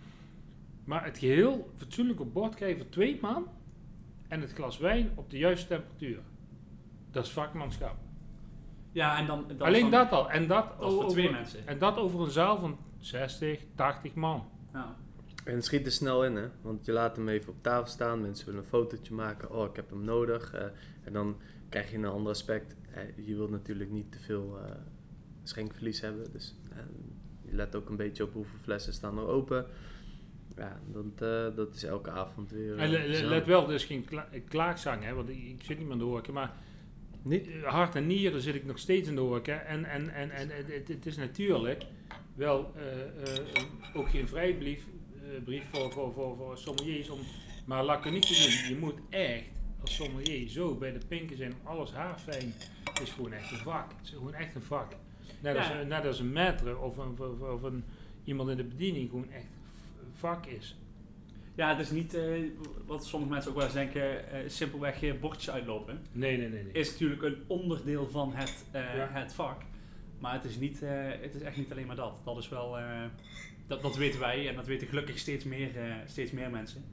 Maar 0.84 1.05
het 1.05 1.18
geheel 1.18 1.70
fatsoenlijk 1.76 2.20
op 2.20 2.32
bord 2.32 2.55
krijgen 2.55 2.78
voor 2.78 2.88
twee 2.88 3.18
man 3.20 3.47
en 4.32 4.40
het 4.40 4.52
glas 4.52 4.78
wijn 4.78 5.10
op 5.14 5.30
de 5.30 5.38
juiste 5.38 5.66
temperatuur. 5.68 6.18
Dat 7.10 7.24
is 7.26 7.30
vakmanschap. 7.32 7.96
Ja, 8.92 9.18
en 9.18 9.26
dan... 9.26 9.44
dan 9.48 9.66
Alleen 9.66 9.90
dan- 9.90 9.90
dat 9.90 10.12
al. 10.12 10.30
En 10.30 10.46
dat, 10.46 10.64
Dat 10.78 10.88
is 10.88 10.94
voor 10.94 11.02
over, 11.04 11.08
twee 11.10 11.30
mensen. 11.30 11.66
En 11.66 11.78
dat 11.78 11.96
over 11.96 12.20
een 12.20 12.30
zaal 12.30 12.58
van 12.58 12.78
60, 12.98 13.60
80 13.74 14.14
man. 14.14 14.44
Ja. 14.72 14.96
En 15.44 15.54
het 15.54 15.64
schiet 15.64 15.86
er 15.86 15.92
snel 15.92 16.24
in, 16.24 16.36
hè? 16.36 16.48
Want 16.62 16.84
je 16.84 16.92
laat 16.92 17.16
hem 17.16 17.28
even 17.28 17.52
op 17.52 17.62
tafel 17.62 17.86
staan, 17.86 18.20
mensen 18.20 18.46
willen 18.46 18.60
een 18.60 18.66
fotootje 18.68 19.14
maken. 19.14 19.50
Oh, 19.50 19.64
ik 19.68 19.76
heb 19.76 19.90
hem 19.90 20.04
nodig. 20.04 20.52
eh, 20.52 20.64
en 21.04 21.12
dan 21.12 21.36
krijg 21.68 21.90
je 21.90 21.96
een 21.96 22.04
ander 22.04 22.32
aspect. 22.32 22.76
Eh, 22.94 23.26
je 23.26 23.34
wilt 23.36 23.50
natuurlijk 23.50 23.90
niet 23.90 24.12
te 24.12 24.18
veel 24.18 24.58
eh, 24.64 24.70
schenkverlies 25.42 26.00
hebben. 26.00 26.32
Dus 26.32 26.54
je 27.42 27.54
let 27.54 27.76
ook 27.76 27.88
een 27.88 27.96
beetje 27.96 28.24
op 28.24 28.32
hoeveel 28.32 28.58
flessen 28.58 28.92
staan 28.92 29.18
er 29.18 29.26
open. 29.26 29.66
Ja, 30.57 30.80
dat, 30.92 31.05
eh, 31.28 31.57
dat 31.57 31.74
is 31.74 31.82
elke 31.84 32.11
avond 32.11 32.50
weer. 32.50 32.78
Eh, 32.78 33.22
let 33.28 33.46
wel, 33.46 33.68
er 33.68 33.74
is 33.74 33.84
geen 33.84 34.05
kla- 34.05 34.28
klaagzang, 34.48 35.05
hè, 35.05 35.14
want 35.14 35.28
ik, 35.28 35.36
ik 35.44 35.62
zit 35.62 35.76
niet 35.78 35.84
meer 35.86 35.92
in 35.92 35.98
de 35.98 36.05
horeca, 36.05 36.32
maar 36.32 36.53
Niet? 37.22 37.46
eh, 37.48 37.62
hart 37.62 37.94
en 37.94 38.07
nieren 38.07 38.40
zit 38.40 38.55
ik 38.55 38.64
nog 38.64 38.78
steeds 38.78 39.09
in 39.09 39.14
de 39.14 39.20
horeca. 39.20 39.59
En, 39.59 39.84
en, 39.84 40.09
en, 40.14 40.30
en 40.30 40.48
het, 40.50 40.72
het- 40.72 40.88
het 40.88 41.07
is 41.07 41.16
natuurlijk 41.16 41.82
wel 42.34 42.72
eh, 42.76 43.36
eh, 43.36 43.64
ook 43.94 44.09
geen 44.11 44.28
vrijbrief 44.28 44.84
eh, 45.14 45.42
brief 45.44 45.64
voor, 45.72 45.92
voor, 45.92 46.12
voor, 46.12 46.36
voor 46.36 46.59
sommeliers 46.59 47.11
om 47.11 47.18
maar 47.66 47.84
laconiek 47.84 48.22
te 48.24 48.34
doen. 48.68 48.74
Je 48.74 48.80
moet 48.80 48.98
echt 49.11 49.44
als 49.80 49.94
sommelier 49.94 50.48
zo 50.48 50.74
bij 50.74 50.92
de 50.92 51.00
pinken 51.09 51.36
zijn, 51.36 51.53
alles 51.62 51.92
haarfijn 51.92 52.53
is 53.03 53.11
gewoon 53.11 53.32
echt 53.32 53.50
een 53.50 53.57
vak. 53.59 53.90
Het 53.90 54.05
is 54.07 54.11
gewoon 54.11 54.34
echt 54.34 54.55
een 54.55 54.62
vak. 54.62 54.92
Net, 55.40 55.57
als, 55.57 55.66
Ja. 55.68 55.80
een- 55.80 55.88
net 55.88 56.07
als 56.07 56.18
een 56.20 56.32
maître 56.32 56.78
of, 56.80 56.96
een, 56.96 57.18
of, 57.18 57.40
of 57.40 57.62
een, 57.62 57.84
iemand 58.24 58.48
in 58.50 58.57
de 58.57 58.64
bediening 58.64 59.11
gewoon 59.11 59.30
echt 59.30 59.46
vak 60.22 60.46
is. 60.46 60.76
ja, 61.54 61.68
het 61.68 61.78
is 61.78 61.90
niet 61.90 62.14
eh, 62.14 62.22
wat 62.86 63.04
sommige 63.06 63.32
mensen 63.32 63.50
ook 63.50 63.56
wel 63.56 63.64
eens 63.66 63.74
denken, 63.74 64.30
eh, 64.30 64.38
simpelweg 64.48 64.98
geen 64.98 65.20
bordjes 65.20 65.50
uitlopen. 65.50 66.00
Nee, 66.12 66.36
nee, 66.38 66.48
nee. 66.48 66.62
nee. 66.62 66.72
Is 66.72 66.90
natuurlijk 66.90 67.22
een 67.22 67.42
onderdeel 67.46 68.08
van 68.10 68.32
het, 68.34 68.64
eh, 68.70 68.96
Ja. 68.96 69.08
het 69.12 69.34
vak. 69.34 69.62
Maar 70.18 70.32
het 70.32 70.44
is, 70.44 70.56
niet, 70.56 70.82
eh, 70.82 70.90
het 71.20 71.34
is 71.34 71.40
echt 71.42 71.56
niet 71.56 71.72
alleen 71.72 71.86
maar 71.86 71.96
dat. 71.96 72.12
Dat 72.24 72.36
is 72.38 72.48
wel... 72.48 72.78
eh, 72.78 72.84
dat, 73.66 73.82
dat 73.82 73.96
weten 73.96 74.20
wij 74.20 74.48
en 74.48 74.54
dat 74.56 74.66
weten 74.66 74.86
gelukkig 74.88 75.18
steeds 75.18 75.44
meer, 75.44 75.76
eh, 75.76 75.94
steeds 76.06 76.30
meer 76.30 76.50
mensen. 76.50 76.84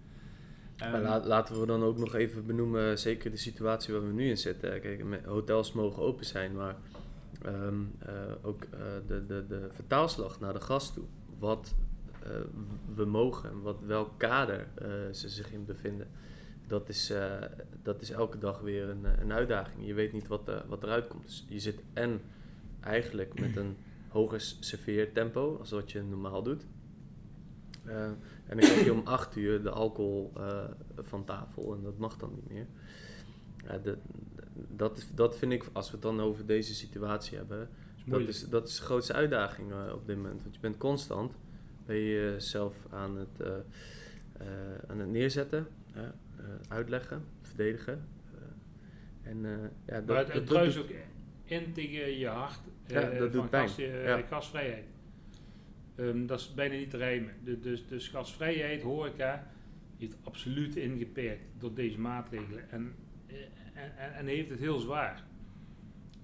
Ehm, 0.78 0.92
Maar 0.92 1.02
la- 1.02 1.26
laten 1.26 1.60
we 1.60 1.66
dan 1.66 1.84
ook 1.84 1.98
nog 1.98 2.16
even 2.16 2.46
benoemen, 2.46 3.00
zeker 3.00 3.32
de 3.32 3.38
situatie 3.38 3.94
waar 3.94 4.08
we 4.08 4.14
nu 4.14 4.30
in 4.30 4.38
zitten. 4.38 4.82
Kijk, 4.82 5.04
hotels 5.26 5.74
mogen 5.74 6.04
open 6.04 6.26
zijn, 6.26 6.56
maar 6.56 6.76
ehm, 7.42 7.76
eh, 8.00 8.14
ook 8.42 8.64
eh, 8.64 8.80
de, 9.08 9.26
de, 9.26 9.46
de 9.48 9.68
vertaalslag 9.72 10.40
naar 10.40 10.54
de 10.54 10.62
gast 10.62 10.94
toe. 10.94 11.04
Wat 11.40 11.76
we 12.96 13.06
mogen 13.06 13.50
en 13.50 13.62
wat, 13.62 13.80
welk 13.86 14.12
kader 14.18 14.68
eh, 14.76 14.88
ze 15.12 15.30
zich 15.30 15.52
in 15.52 15.66
bevinden. 15.66 16.08
Dat 16.68 16.90
is, 16.90 17.10
eh, 17.10 17.42
dat 17.84 18.02
is 18.02 18.12
elke 18.12 18.38
dag 18.38 18.60
weer 18.60 18.90
een, 18.90 19.06
eh, 19.06 19.20
een 19.20 19.32
uitdaging. 19.32 19.86
Je 19.86 19.94
weet 19.94 20.14
niet 20.14 20.28
wat, 20.28 20.52
wat 20.68 20.84
eruit 20.84 21.08
komt. 21.08 21.26
Dus 21.26 21.46
je 21.48 21.60
zit 21.60 21.82
en 21.94 22.22
eigenlijk 22.80 23.40
met 23.40 23.56
een 23.56 23.78
hoger 24.10 24.42
serveertempo 24.60 25.58
als 25.60 25.72
wat 25.72 25.92
je 25.92 26.02
normaal 26.04 26.44
doet. 26.44 26.66
Eh, 27.86 28.04
en 28.04 28.18
dan 28.58 28.58
krijg 28.58 28.84
je 28.84 28.94
om 28.94 29.02
8 29.18 29.36
uur 29.36 29.64
de 29.64 29.70
alcohol 29.70 30.32
eh, 30.38 30.64
van 30.98 31.26
tafel 31.26 31.74
en 31.74 31.84
dat 31.84 31.98
mag 31.98 32.18
dan 32.18 32.32
niet 32.34 32.50
meer. 32.50 32.68
De- 33.84 33.98
dat, 34.76 35.08
dat 35.16 35.38
vind 35.38 35.52
ik, 35.52 35.70
als 35.74 35.86
we 35.86 35.92
het 35.92 36.02
dan 36.02 36.22
over 36.22 36.46
deze 36.46 36.74
situatie 36.76 37.38
hebben, 37.38 37.70
is 37.96 38.04
dat 38.06 38.20
is, 38.28 38.50
dat 38.50 38.68
is 38.68 38.76
de 38.76 38.82
grootste 38.84 39.14
uitdaging 39.14 39.72
eh, 39.72 39.94
op 39.94 40.06
dit 40.08 40.16
moment. 40.16 40.42
Want 40.42 40.56
je 40.56 40.62
bent 40.62 40.78
constant, 40.78 41.34
ben 41.90 41.98
je 41.98 42.32
jezelf 42.34 42.86
aan 42.90 43.18
het, 43.18 43.40
eh, 43.42 43.54
eh, 44.40 44.48
aan 44.88 45.00
het 45.00 45.10
neerzetten, 45.10 45.68
eh, 45.94 46.04
eh, 46.04 46.10
uitleggen, 46.68 47.24
verdedigen. 47.42 48.08
eh, 49.24 49.30
en 49.30 49.46
eh, 49.46 49.52
ja, 49.86 50.02
dat, 50.02 50.06
Maar 50.08 50.18
het, 50.18 50.34
het 50.34 50.48
dat 50.48 50.78
ook 50.78 50.90
in 51.44 51.74
tegen 51.74 52.18
je 52.18 52.28
hart 52.28 52.60
Ja, 52.88 53.02
eh, 53.02 53.20
dat 53.20 53.32
van 53.32 53.42
doet 53.42 53.50
pijn. 53.50 53.68
gas, 53.68 53.78
eh, 53.78 54.04
Ja. 54.06 54.22
gasvrijheid. 54.22 54.86
Ehm, 55.96 56.26
dat 56.26 56.40
is 56.40 56.54
bijna 56.54 56.76
niet 56.76 56.90
te 56.90 56.98
rijmen. 56.98 57.34
Dus, 57.62 57.88
dus 57.88 58.08
gasvrijheid, 58.08 58.82
horeca, 58.82 59.48
heeft 59.98 60.16
absoluut 60.24 60.76
ingeperkt 60.76 61.44
door 61.58 61.74
deze 61.74 62.00
maatregelen. 62.00 62.70
En, 62.72 62.94
eh, 63.28 63.36
en, 63.74 63.98
en, 63.98 64.14
en 64.14 64.26
heeft 64.26 64.50
het 64.50 64.60
heel 64.60 64.80
zwaar. 64.80 65.24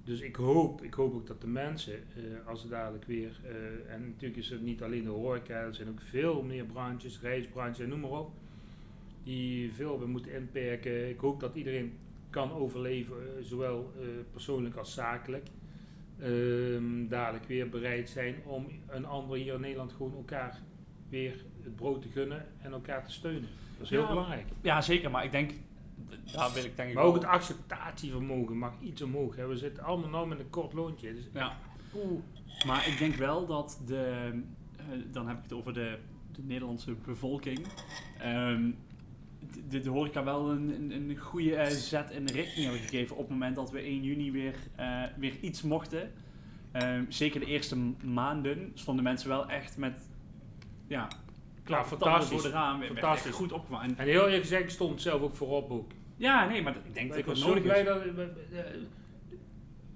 Dus 0.05 0.19
ik 0.19 0.35
hoop, 0.35 0.83
ik 0.83 0.93
hoop 0.93 1.13
ook 1.13 1.27
dat 1.27 1.41
de 1.41 1.47
mensen, 1.47 1.93
eh, 1.93 2.47
als 2.47 2.61
ze 2.61 2.67
dadelijk 2.67 3.05
weer, 3.05 3.39
eh, 3.43 3.93
en 3.93 4.07
natuurlijk 4.07 4.39
is 4.39 4.49
het 4.49 4.61
niet 4.61 4.83
alleen 4.83 5.03
de 5.03 5.09
horeca, 5.09 5.53
er 5.53 5.75
zijn 5.75 5.89
ook 5.89 6.01
veel 6.01 6.41
meer 6.41 6.65
branches, 6.65 7.21
reisbranches, 7.21 7.87
noem 7.87 7.99
maar 7.99 8.09
op, 8.09 8.31
die 9.23 9.73
veel 9.73 9.89
hebben 9.89 10.09
moeten 10.09 10.33
inperken. 10.33 11.09
Ik 11.09 11.19
hoop 11.19 11.39
dat 11.39 11.55
iedereen 11.55 11.93
kan 12.29 12.51
overleven, 12.51 13.15
eh, 13.15 13.43
zowel 13.43 13.93
persoonlijk 14.31 14.75
als 14.75 14.93
zakelijk. 14.93 15.47
Ehm, 16.19 17.07
dadelijk 17.07 17.45
weer 17.45 17.69
bereid 17.69 18.09
zijn 18.09 18.35
om 18.45 18.67
een 18.87 19.05
ander 19.05 19.37
hier 19.37 19.53
in 19.53 19.61
Nederland 19.61 19.93
gewoon 19.93 20.15
elkaar 20.15 20.61
weer 21.09 21.45
het 21.63 21.75
brood 21.75 22.01
te 22.01 22.07
gunnen 22.07 22.45
en 22.61 22.71
elkaar 22.71 23.05
te 23.05 23.11
steunen. 23.11 23.49
Dat 23.77 23.83
is 23.83 23.89
heel 23.89 24.01
Ja, 24.01 24.07
belangrijk. 24.07 24.45
Ja, 24.61 24.81
zeker. 24.81 25.11
Maar 25.11 25.23
ik 25.23 25.31
denk... 25.31 25.51
Daar 26.33 26.53
wil 26.53 26.63
ik 26.63 26.75
denk 26.75 26.89
ik 26.89 26.95
Maar 26.95 27.03
ook 27.03 27.13
wel- 27.13 27.21
het 27.21 27.31
acceptatievermogen 27.31 28.57
mag 28.57 28.73
iets 28.81 29.01
omhoog. 29.01 29.35
Hè. 29.35 29.47
We 29.47 29.57
zitten 29.57 29.83
allemaal 29.83 30.09
nou 30.09 30.27
met 30.27 30.39
een 30.39 30.49
kort 30.49 30.73
loontje. 30.73 31.13
Dus, 31.13 31.23
Ja. 31.33 31.57
oeh, 31.95 32.19
Maar 32.65 32.87
ik 32.87 32.97
denk 32.97 33.15
wel 33.15 33.45
dat 33.45 33.81
de, 33.85 34.31
eh, 34.77 34.85
dan 35.11 35.27
heb 35.27 35.37
ik 35.37 35.43
het 35.43 35.53
over 35.53 35.73
de, 35.73 35.97
de 36.31 36.41
Nederlandse 36.43 36.95
bevolking, 37.05 37.59
ehm, 38.19 38.71
de, 39.69 39.79
de 39.79 39.89
horeca 39.89 40.23
wel 40.23 40.51
een, 40.51 40.69
een, 40.75 40.91
een 41.09 41.17
goede 41.17 41.55
eh, 41.55 41.67
zet 41.69 42.11
in 42.11 42.25
de 42.25 42.33
richting 42.33 42.63
hebben 42.65 42.81
gegeven 42.83 43.15
op 43.15 43.21
het 43.21 43.31
moment 43.31 43.55
dat 43.55 43.71
we 43.71 43.79
1 43.87 44.03
juni 44.03 44.31
weer, 44.31 44.55
eh, 44.75 45.03
weer 45.17 45.39
iets 45.41 45.61
mochten. 45.61 46.11
Ehm, 46.71 47.05
zeker 47.09 47.39
de 47.39 47.45
eerste 47.45 47.75
maanden 48.03 48.71
stonden 48.73 49.03
mensen 49.03 49.29
wel 49.29 49.49
echt 49.49 49.77
met, 49.77 50.09
ja, 50.87 51.07
klaar 51.65 51.85
fantastisch. 51.85 52.29
voor 52.41 52.41
de 52.49 52.55
raam. 52.55 52.81
Fantastisch. 52.83 53.31
goed 53.35 53.51
opgevangen. 53.51 53.89
En- 53.89 53.97
En 53.97 54.05
heel 54.05 54.23
eerlijk 54.25 54.41
gezegd, 54.41 54.63
ik 54.63 54.69
stond 54.69 55.01
zelf 55.01 55.21
ook 55.21 55.35
voorop 55.35 55.71
ook. 55.71 55.91
Ja, 56.17 56.47
nee, 56.47 56.61
maar 56.61 56.75
ik 56.75 56.93
denk 56.93 57.09
dat 57.09 57.17
Ik 57.17 57.25
het 57.25 57.37
was 57.37 57.47
nodig 57.47 57.63
blij 57.63 57.79
is. 57.79 57.85
dat... 57.85 58.01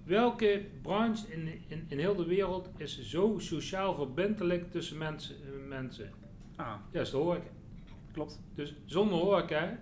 Welke 0.04 0.66
branche 0.82 1.26
in, 1.34 1.62
in, 1.68 1.86
in 1.88 2.00
heel 2.00 2.16
de 2.16 2.26
wereld 2.26 2.70
is 2.78 3.02
zo 3.02 3.36
sociaal 3.38 3.94
verbindelijk 3.96 4.72
tussen 4.72 4.98
mensen? 4.98 5.36
mensen? 5.68 6.12
Ah, 6.56 6.66
Ja, 6.68 6.80
dat 6.92 7.02
is 7.06 7.12
de 7.12 7.18
horeca. 7.18 7.50
klopt. 8.12 8.40
Dus 8.56 8.74
zonder 8.86 9.18
horeca, 9.18 9.80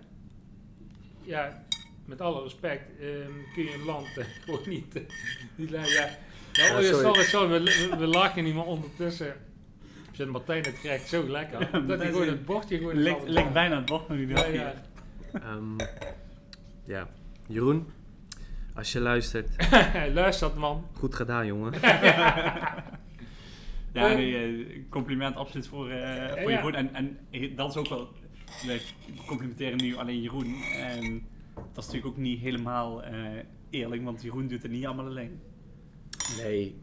ja, 1.22 1.64
met 2.04 2.20
alle 2.20 2.42
respect, 2.42 3.00
ehm, 3.00 3.30
kun 3.54 3.64
je 3.64 3.74
een 3.74 3.84
land 3.84 4.16
eh, 4.16 4.24
gewoon 4.44 4.68
niet, 4.68 4.94
eh, 4.96 5.02
niet. 5.56 5.70
Ja. 5.70 5.78
Nou, 6.52 6.70
oh 6.70 6.80
sorry. 6.80 6.84
sorry, 7.04 7.22
sorry, 7.24 7.48
we, 7.48 7.88
we, 7.90 7.96
we 7.98 8.06
lachen 8.06 8.44
niet 8.44 8.54
meer 8.54 8.64
ondertussen. 8.64 9.36
Vindt 10.18 10.32
Martijn 10.32 10.64
het 10.64 10.76
gerecht 10.76 11.08
zo 11.08 11.28
lekker. 11.28 11.86
dat 11.86 11.98
hij 11.98 12.06
gewoon 12.06 12.26
het 12.26 12.44
bordje 12.44 12.76
gewoon 12.78 12.96
Ligt 13.24 13.52
bijna 13.52 13.76
het 13.76 13.86
bord 13.86 14.08
nog 14.08 14.18
niet 14.18 14.28
Ja, 14.28 14.46
ja. 14.46 14.74
Ehm, 15.32 15.78
ja, 16.84 17.08
Jeroen, 17.46 17.86
als 18.74 18.92
je 18.92 19.00
luistert, 19.00 19.48
Luistert 20.14 20.54
man. 20.54 20.86
goed 20.92 21.14
gedaan 21.14 21.46
jongen. 21.46 21.72
Ja, 23.92 24.14
nee, 24.14 24.36
eh, 24.36 24.82
compliment 24.90 25.36
absoluut 25.36 25.66
voor, 25.66 25.90
eh, 25.90 26.42
voor 26.42 26.50
ja. 26.50 26.56
Jeroen. 26.56 26.74
En, 26.74 26.94
en 26.94 27.18
eh, 27.30 27.56
dat 27.56 27.70
is 27.70 27.76
ook 27.76 27.88
wel, 27.88 28.08
we 28.66 28.80
complimenteren 29.26 29.76
nu 29.76 29.96
alleen 29.96 30.20
Jeroen. 30.20 30.62
En 30.62 31.26
dat 31.54 31.84
is 31.84 31.86
natuurlijk 31.86 32.06
ook 32.06 32.16
niet 32.16 32.40
helemaal 32.40 33.02
eh, 33.02 33.14
eerlijk, 33.70 34.04
want 34.04 34.22
Jeroen 34.22 34.48
doet 34.48 34.62
het 34.62 34.70
niet 34.70 34.86
allemaal 34.86 35.06
alleen. 35.06 35.40
Nee, 36.36 36.76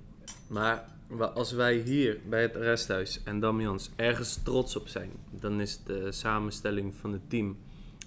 maar 0.47 0.94
als 1.33 1.51
wij 1.51 1.75
hier 1.75 2.19
bij 2.29 2.41
het 2.41 2.55
resthuis 2.55 3.23
en 3.23 3.39
Damians 3.39 3.91
ergens 3.95 4.43
trots 4.43 4.75
op 4.75 4.87
zijn, 4.87 5.11
dan 5.29 5.61
is 5.61 5.83
de 5.83 6.11
samenstelling 6.11 6.95
van 6.95 7.11
het 7.13 7.29
team 7.29 7.57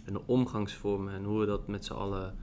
en 0.05 0.13
de 0.13 0.27
omgangsvormen 0.27 1.15
en 1.15 1.25
hoe 1.25 1.41
we 1.41 1.47
dat 1.47 1.69
met 1.69 1.85
z'n 1.85 1.93
allen 1.93 2.37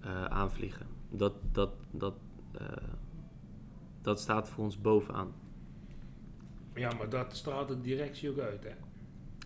eh, 0.00 0.24
aanvliegen. 0.24 0.86
Dat, 1.10 1.34
dat, 1.52 1.70
dat, 1.90 2.14
eh, 2.52 2.66
dat 4.02 4.20
staat 4.20 4.48
voor 4.48 4.64
ons 4.64 4.80
bovenaan. 4.80 5.32
Ja, 6.74 6.92
maar 6.94 7.08
dat 7.08 7.36
straalt 7.36 7.68
de 7.68 7.80
directie 7.80 8.30
ook 8.30 8.38
uit, 8.38 8.64
hè. 8.64 8.74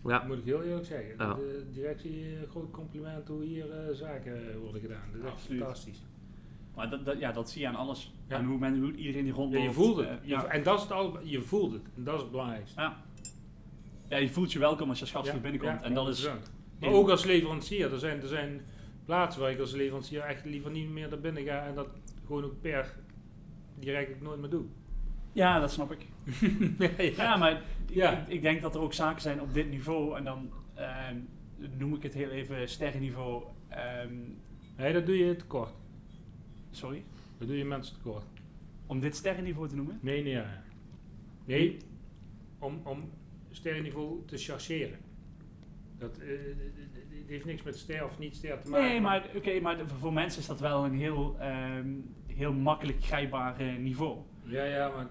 Ja, 0.03 0.19
Dat 0.19 0.27
moet 0.27 0.37
ik 0.37 0.43
heel 0.43 0.63
eerlijk 0.63 0.85
zeggen. 0.85 1.15
Ja. 1.17 1.33
De 1.33 1.65
directie, 1.71 2.35
eh, 2.35 2.49
groot 2.49 2.71
compliment 2.71 3.27
hoe 3.27 3.43
hier 3.43 3.65
zaken 3.91 4.59
worden 4.59 4.81
gedaan. 4.81 5.11
Dat 5.11 5.21
is 5.21 5.27
echt 5.27 5.41
fantastisch. 5.41 6.01
Maar 6.79 6.89
dat, 6.89 7.05
dat, 7.05 7.19
ja, 7.19 7.31
dat 7.31 7.49
zie 7.49 7.61
je 7.61 7.67
aan 7.67 7.75
alles. 7.75 8.13
Ja. 8.27 8.37
En 8.37 8.45
hoe, 8.45 8.57
men, 8.57 8.79
hoe 8.79 8.95
iedereen 8.95 9.23
die 9.23 9.31
Ja, 9.33 9.37
rondloopt. 9.39 9.63
je 9.65 9.71
voelt 9.71 9.97
het. 9.97 10.07
eh, 10.07 10.13
Je 10.21 10.27
ja. 10.29 10.45
En 10.45 10.63
dat 10.63 10.75
is 10.77 10.81
het 10.81 10.91
al, 10.91 11.19
je 11.23 11.41
voelt 11.41 11.71
het. 11.71 11.81
En 11.95 12.03
dat 12.03 12.15
is 12.15 12.21
het 12.21 12.31
belangrijkste. 12.31 12.81
Ja. 12.81 12.97
ja, 14.09 14.17
je 14.17 14.29
voelt 14.29 14.51
je 14.51 14.59
welkom 14.59 14.89
als 14.89 14.99
je 14.99 15.05
Ja, 15.13 15.21
hier 15.21 15.41
binnenkomt. 15.41 15.79
ja, 15.79 15.83
en 15.85 15.93
dat 15.93 16.07
is... 16.07 16.27
100%. 16.27 16.29
Maar 16.79 16.89
ook 16.89 17.09
als 17.09 17.25
leverancier. 17.25 17.93
Er 17.93 17.99
zijn, 17.99 18.21
er 18.21 18.27
zijn 18.27 18.61
plaatsen 19.05 19.41
waar 19.41 19.51
ik 19.51 19.59
als 19.59 19.71
leverancier 19.73 20.21
echt 20.21 20.45
liever 20.45 20.71
niet 20.71 20.89
meer 20.89 21.09
naar 21.09 21.19
binnen 21.19 21.43
ga 21.43 21.65
en 21.65 21.75
dat 21.75 21.87
gewoon 22.25 22.43
ook 22.43 22.61
per 22.61 22.95
direct 23.79 24.11
ook 24.13 24.21
nooit 24.21 24.39
meer 24.39 24.49
doe. 24.49 24.65
Ja, 25.33 25.59
dat 25.59 25.71
snap 25.71 25.91
ik. 25.91 26.05
Ja, 27.15 27.35
maar 27.37 27.61
Ja. 27.87 28.11
Ik, 28.17 28.27
ik 28.27 28.41
denk 28.41 28.61
dat 28.61 28.75
er 28.75 28.81
ook 28.81 28.93
zaken 28.93 29.21
zijn 29.21 29.41
op 29.41 29.53
dit 29.53 29.69
niveau. 29.69 30.17
En 30.17 30.23
dan 30.23 30.49
ehm, 30.75 31.15
noem 31.77 31.93
ik 31.95 32.03
het 32.03 32.13
heel 32.13 32.29
even 32.29 32.69
sterrenniveau. 32.69 33.43
Nee, 34.77 34.93
dat 34.93 35.05
doe 35.05 35.17
je 35.17 35.35
tekort. 35.35 35.73
Sorry. 36.71 37.03
Doe 37.37 37.57
je 37.57 37.65
mensen 37.65 37.95
tekort. 37.95 38.23
Om 38.85 38.99
dit 38.99 39.15
sterrenniveau 39.15 39.67
te 39.67 39.75
noemen? 39.75 39.99
Nee, 40.01 40.23
nee, 40.23 40.33
ja. 40.33 40.63
Nee, 41.45 41.77
om, 42.59 42.81
om 42.83 43.09
sterrenniveau 43.51 44.21
te 44.25 44.37
chargeren. 44.37 44.97
Dat 45.97 46.17
eh, 46.17 46.27
het 47.09 47.27
heeft 47.27 47.45
niks 47.45 47.63
met 47.63 47.77
ster 47.77 48.05
of 48.05 48.19
niet 48.19 48.35
ster 48.35 48.59
te 48.61 48.69
maken. 48.69 48.87
Nee, 48.87 49.01
maar, 49.01 49.29
oké, 49.35 49.59
maar 49.59 49.77
de- 49.77 49.87
voor 49.87 50.13
mensen 50.13 50.41
is 50.41 50.47
dat 50.47 50.59
wel 50.59 50.85
een 50.85 50.93
heel, 50.93 51.35
ehm, 51.39 51.87
heel 52.27 52.53
makkelijk 52.53 53.03
grijpbaar 53.03 53.59
eh, 53.59 53.75
niveau. 53.77 54.17
Ja, 54.43 54.63
ja, 54.63 54.89
maar 54.89 55.07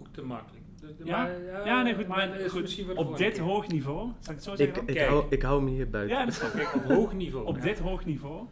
ook 0.00 0.06
te 0.10 0.22
makkelijk. 0.22 0.64
De- 0.80 0.94
de- 0.98 1.04
Ja? 1.04 1.22
maar, 1.22 1.64
Ja, 1.66 1.82
nee, 1.82 1.94
goed, 1.94 2.06
maar 2.06 2.40
is 2.40 2.50
goed, 2.52 2.60
misschien 2.60 2.84
voor 2.84 2.94
de 2.94 3.00
Op 3.00 3.16
dit 3.16 3.32
keer. 3.32 3.42
hoog 3.42 3.68
niveau, 3.68 3.98
zal 4.20 4.32
ik 4.32 4.38
het 4.38 4.42
zo 4.44 4.50
ik, 4.52 4.56
zeggen? 4.58 4.86
ik, 4.86 4.94
Kijk. 4.94 5.08
hou, 5.08 5.24
ik 5.30 5.42
hou 5.42 5.62
me 5.62 5.70
hier 5.70 5.90
buiten. 5.90 6.16
ja, 6.16 6.24
dat 6.24 6.34
ik. 6.42 6.50
Kijk, 6.52 6.74
op 6.74 6.82
hoog 6.84 7.12
niveau. 7.14 7.46
Op 7.46 7.56
ja. 7.56 7.62
dit 7.62 7.78
hoog 7.78 8.04
niveau 8.04 8.46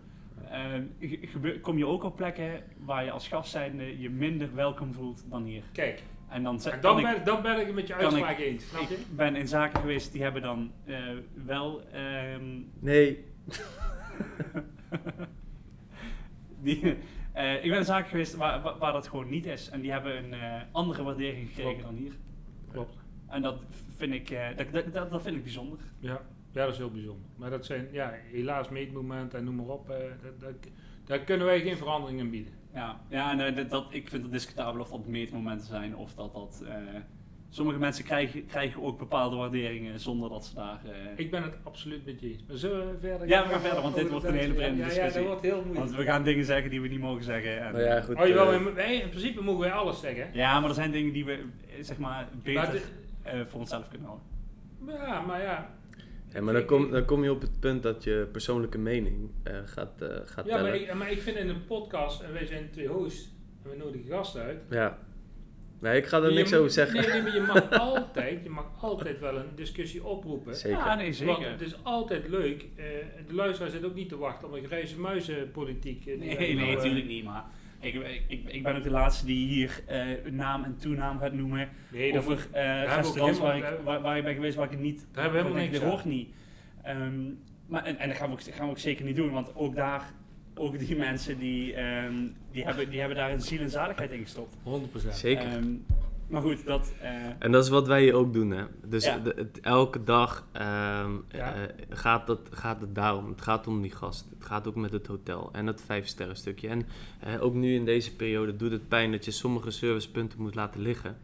ehm, 0.51 1.61
kom 1.61 1.79
je 1.79 1.87
ook 1.87 2.03
op 2.03 2.17
plekken 2.17 2.63
waar 2.79 3.05
je 3.05 3.11
als 3.11 3.29
gast 3.29 3.51
zijnde 3.51 4.01
je 4.01 4.11
minder 4.11 4.55
welkom 4.55 4.93
voelt 4.93 5.25
dan 5.31 5.45
hier. 5.45 5.63
Kijk, 5.73 6.03
En 6.29 6.43
dan, 6.43 6.61
en 6.63 6.81
dan, 6.81 6.99
ik, 6.99 7.05
ben, 7.05 7.25
dan 7.25 7.43
ben 7.43 7.61
ik 7.61 7.67
het 7.67 7.75
met 7.75 7.87
je 7.87 7.95
uitspraak 7.95 8.39
eens. 8.39 8.69
Snap 8.69 8.89
je? 8.89 8.95
ik 8.95 9.17
ben 9.17 9.37
in 9.37 9.49
zaken 9.49 9.81
geweest 9.81 10.13
die 10.13 10.23
hebben 10.23 10.43
dan 10.43 10.73
eh, 10.85 10.97
wel 11.45 11.83
ehm, 11.93 12.61
Nee, 12.79 13.25
die, 16.63 16.97
eh, 17.33 17.65
ik 17.65 17.71
ben 17.71 17.79
in 17.79 17.85
zaken 17.85 18.09
geweest 18.11 18.35
waar, 18.35 18.63
waar, 18.63 18.79
waar 18.79 18.93
dat 18.93 19.09
gewoon 19.09 19.29
niet 19.29 19.47
is. 19.47 19.69
En 19.69 19.81
die 19.81 19.91
hebben 19.91 20.17
een 20.17 20.33
eh, 20.33 20.63
andere 20.73 21.03
waardering 21.03 21.49
gekregen 21.49 21.73
Klopt. 21.73 21.87
dan 21.87 21.95
hier. 21.97 22.13
Klopt. 22.73 22.97
En 23.29 23.43
dat 23.43 23.65
vind 23.97 24.13
ik, 24.15 24.31
eh, 24.31 24.57
dat, 24.57 24.73
dat, 24.73 24.93
dat, 24.93 25.11
dat 25.11 25.23
vind 25.23 25.37
ik 25.37 25.43
bijzonder. 25.43 25.79
Ja, 25.99 26.21
ja, 26.59 26.65
dat 26.65 26.73
is 26.73 26.79
heel 26.79 26.91
bijzonder. 26.91 27.31
Maar 27.37 27.51
dat 27.51 27.67
zijn, 27.67 27.89
ja, 27.93 28.13
helaas 28.33 28.69
meetmomenten 28.69 29.39
en 29.39 29.45
noem 29.45 29.55
maar 29.55 29.67
op. 29.67 29.91
eh, 29.91 29.97
dat, 30.23 30.41
dat, 30.41 30.53
daar 31.05 31.19
kunnen 31.19 31.47
wij 31.47 31.61
geen 31.61 31.77
verandering 31.77 32.21
in 32.21 32.31
bieden. 32.31 32.53
Ja, 32.75 33.01
ja 33.09 33.31
en, 33.33 33.41
eh, 33.41 33.57
dat, 33.57 33.71
dat, 33.71 33.87
ik 33.91 34.09
vind 34.09 34.23
het 34.23 34.33
discutabel 34.33 34.81
of 34.81 34.91
dat 34.91 35.07
meetmomenten 35.07 35.67
zijn 35.67 35.97
of 35.97 36.15
dat 36.15 36.33
dat... 36.33 36.63
eh, 36.69 36.75
sommige 37.51 37.79
mensen 37.79 38.05
krijgen, 38.05 38.47
krijgen 38.47 38.83
ook 38.83 38.99
bepaalde 38.99 39.37
waarderingen 39.37 40.01
zonder 40.01 40.29
dat 40.31 40.45
ze 40.47 40.55
daar... 40.55 40.81
eh, 40.85 40.91
Ik 41.17 41.31
ben 41.31 41.43
het 41.43 41.55
absoluut 41.63 42.05
met 42.07 42.21
je 42.21 42.31
eens. 42.33 42.45
Maar 42.49 42.57
zullen 42.57 42.91
we 42.93 42.99
verder 42.99 43.29
Ja, 43.29 43.43
we 43.43 43.49
gaan 43.49 43.61
verder, 43.61 43.83
want 43.83 43.95
dit 43.95 44.11
wordt 44.11 44.25
een 44.25 44.35
hele 44.35 44.55
Duitse- 44.55 44.63
vreemde 44.63 44.79
ja, 44.81 44.85
Ja, 44.89 44.89
discussie. 44.95 45.19
dat 45.21 45.29
wordt 45.31 45.43
heel 45.47 45.57
moeilijk. 45.65 45.79
want 45.79 45.97
we 45.97 46.05
gaan 46.05 46.23
dingen 46.25 46.45
zeggen 46.45 46.71
die 46.71 46.81
we 46.81 46.89
niet 46.89 47.01
mogen 47.01 47.25
zeggen. 47.25 47.61
En, 47.67 47.73
nou 47.73 47.85
ja, 47.85 48.01
goed. 48.01 48.17
Oh, 48.17 48.27
jawel, 48.27 48.47
wij- 48.65 48.75
wij, 48.75 48.95
in 48.97 49.09
principe 49.09 49.43
mogen 49.43 49.61
wij 49.61 49.73
alles 49.73 50.01
zeggen. 50.01 50.29
Ja, 50.33 50.61
maar 50.61 50.69
er 50.69 50.75
zijn 50.75 50.91
dingen 50.91 51.13
die 51.13 51.25
we, 51.25 51.45
zeg 51.81 51.99
maar, 51.99 52.29
beter 52.43 52.63
Maar 52.63 52.73
de- 52.73 52.83
eh, 53.23 53.41
voor 53.47 53.61
onszelf 53.61 53.89
kunnen 53.89 54.07
houden. 54.07 54.27
Ja, 54.87 55.21
maar 55.21 55.43
ja. 55.43 55.77
Ja, 56.33 56.41
maar 56.41 56.55
dan 56.55 56.65
kom, 56.65 56.91
dan 56.91 57.05
kom 57.05 57.23
je 57.25 57.31
op 57.31 57.41
het 57.41 57.61
punt 57.61 57.83
dat 57.83 58.05
je 58.05 58.29
persoonlijke 58.33 58.79
mening 58.79 59.31
eh, 59.43 59.55
gaat, 59.65 60.03
eh, 60.03 60.09
gaat 60.25 60.47
Ja, 60.47 60.55
maar 60.55 60.65
tellen. 60.73 60.81
ik, 60.89 60.95
maar 60.95 61.11
ik 61.11 61.21
vind 61.23 61.37
in 61.37 61.49
een 61.49 61.65
podcast, 61.67 62.21
en 62.23 62.33
wij 62.33 62.47
zijn 62.47 62.69
twee 62.71 62.87
hosts, 62.89 63.29
en 63.65 63.71
we 63.71 63.77
nodigen 63.77 64.07
gasten 64.11 64.43
uit. 64.43 64.59
Ja. 64.71 64.99
Nee, 65.81 65.97
ik 65.97 66.07
ga 66.07 66.23
er 66.23 66.33
niks 66.33 66.55
over 66.55 66.71
zeggen. 66.71 67.01
Nee, 67.01 67.09
nee, 67.11 67.23
maar 67.23 67.35
je 67.35 67.41
mag 67.41 67.71
altijd, 67.91 68.43
je 68.43 68.51
mag 68.51 68.65
altijd 68.81 69.21
wel 69.21 69.37
een 69.37 69.49
discussie 69.55 70.05
oproepen. 70.05 70.57
Zeker. 70.57 70.79
Ja, 70.79 70.95
nee, 70.95 71.05
Want 71.05 71.17
zeker. 71.17 71.51
het 71.51 71.61
is 71.61 71.75
altijd 71.83 72.29
leuk. 72.29 72.67
eh, 72.77 72.85
de 73.27 73.35
luisteraar 73.35 73.71
zit 73.71 73.85
ook 73.85 73.95
niet 73.95 74.09
te 74.09 74.17
wachten 74.19 74.49
op 74.49 74.55
een 74.55 74.65
grijze 74.67 74.99
muizenpolitiek. 75.01 76.07
Nee, 76.07 76.19
nee, 76.19 76.55
nou, 76.55 76.75
natuurlijk 76.75 77.07
niet, 77.07 77.25
maar 77.25 77.45
ik, 77.81 77.95
ik, 78.47 78.63
ben 78.63 78.77
ook 78.77 78.83
de 78.83 78.91
laatste 78.91 79.27
die 79.27 79.49
hier 79.49 79.83
eh, 79.87 80.25
een 80.25 80.35
naam 80.37 80.65
en 80.65 80.77
toenaam 80.77 81.19
gaat 81.19 81.33
noemen 81.33 81.69
Nee, 81.93 82.13
dat 82.13 82.21
over 82.23 82.35
wordt- 82.35 82.51
eh 82.53 82.95
restaurants 82.97 83.39
waar 83.39 83.57
ik, 83.57 83.65
waar, 83.85 84.01
waar 84.01 84.17
ik 84.17 84.25
ben 84.25 84.35
geweest 84.35 84.57
waar 84.57 84.65
ik 84.65 84.71
het 84.71 84.81
niet... 84.81 85.07
Daar 85.13 85.23
hebben 85.23 85.43
we 85.43 85.49
helemaal 85.49 85.69
niks 85.69 85.71
denk, 85.79 85.83
Dat 85.83 85.93
hoort 85.93 86.05
niet. 86.15 86.29
Ehm, 86.83 87.21
maar, 87.67 87.85
en, 87.85 87.99
en 87.99 88.09
dat 88.09 88.17
gaan 88.17 88.29
we, 88.29 88.33
ook, 88.35 88.43
gaan 88.43 88.65
we 88.65 88.71
ook 88.71 88.79
zeker 88.79 89.05
niet 89.05 89.17
doen, 89.17 89.31
want 89.31 89.55
ook 89.57 89.75
daar, 89.75 90.13
ook 90.55 90.79
die 90.79 90.97
mensen 90.97 91.39
die, 91.39 91.75
ehm, 91.75 92.15
die, 92.51 92.65
hebben, 92.65 92.91
die 92.91 92.99
hebben 92.99 93.17
daar 93.17 93.31
een 93.33 93.41
ziel 93.41 93.61
en 93.61 93.71
zaligheid 93.71 94.11
in 94.11 94.23
gestopt. 94.23 94.57
100%. 94.65 95.15
Zeker. 95.15 95.45
Ehm, 95.47 95.73
maar 96.29 96.43
goed, 96.43 96.65
dat... 96.65 96.93
eh, 97.01 97.11
En 97.39 97.53
dat 97.53 97.65
is 97.65 97.71
wat 97.71 97.87
wij 97.87 98.03
hier 98.03 98.15
ook 98.15 98.33
doen, 98.33 98.51
hè. 98.51 98.65
Dus 98.87 99.05
Ja. 99.05 99.19
de- 99.19 99.33
het- 99.37 99.61
elke 99.61 100.05
dag 100.05 100.47
ehm, 100.53 101.13
Ja. 101.29 101.55
eh, 101.55 101.63
gaat, 101.89 102.27
dat, 102.27 102.41
gaat 102.51 102.81
het 102.81 102.95
daarom. 102.95 103.29
Het 103.29 103.41
gaat 103.43 103.67
om 103.67 103.83
die 103.83 103.91
gast. 103.91 104.27
Het 104.39 104.45
gaat 104.47 104.67
ook 104.67 104.75
met 104.75 104.93
het 104.93 105.07
hotel 105.07 105.49
en 105.53 105.67
het 105.67 105.83
vijfsterren 105.83 106.37
stukje. 106.37 106.69
En 106.69 106.87
eh, 107.21 107.43
ook 107.43 107.55
nu 107.55 107.75
in 107.75 107.85
deze 107.85 108.17
periode 108.17 108.57
doet 108.57 108.71
het 108.73 108.89
pijn 108.89 109.11
dat 109.11 109.25
je 109.25 109.31
sommige 109.31 109.71
servicepunten 109.71 110.43
moet 110.43 110.55
laten 110.55 110.81
liggen. 110.81 111.17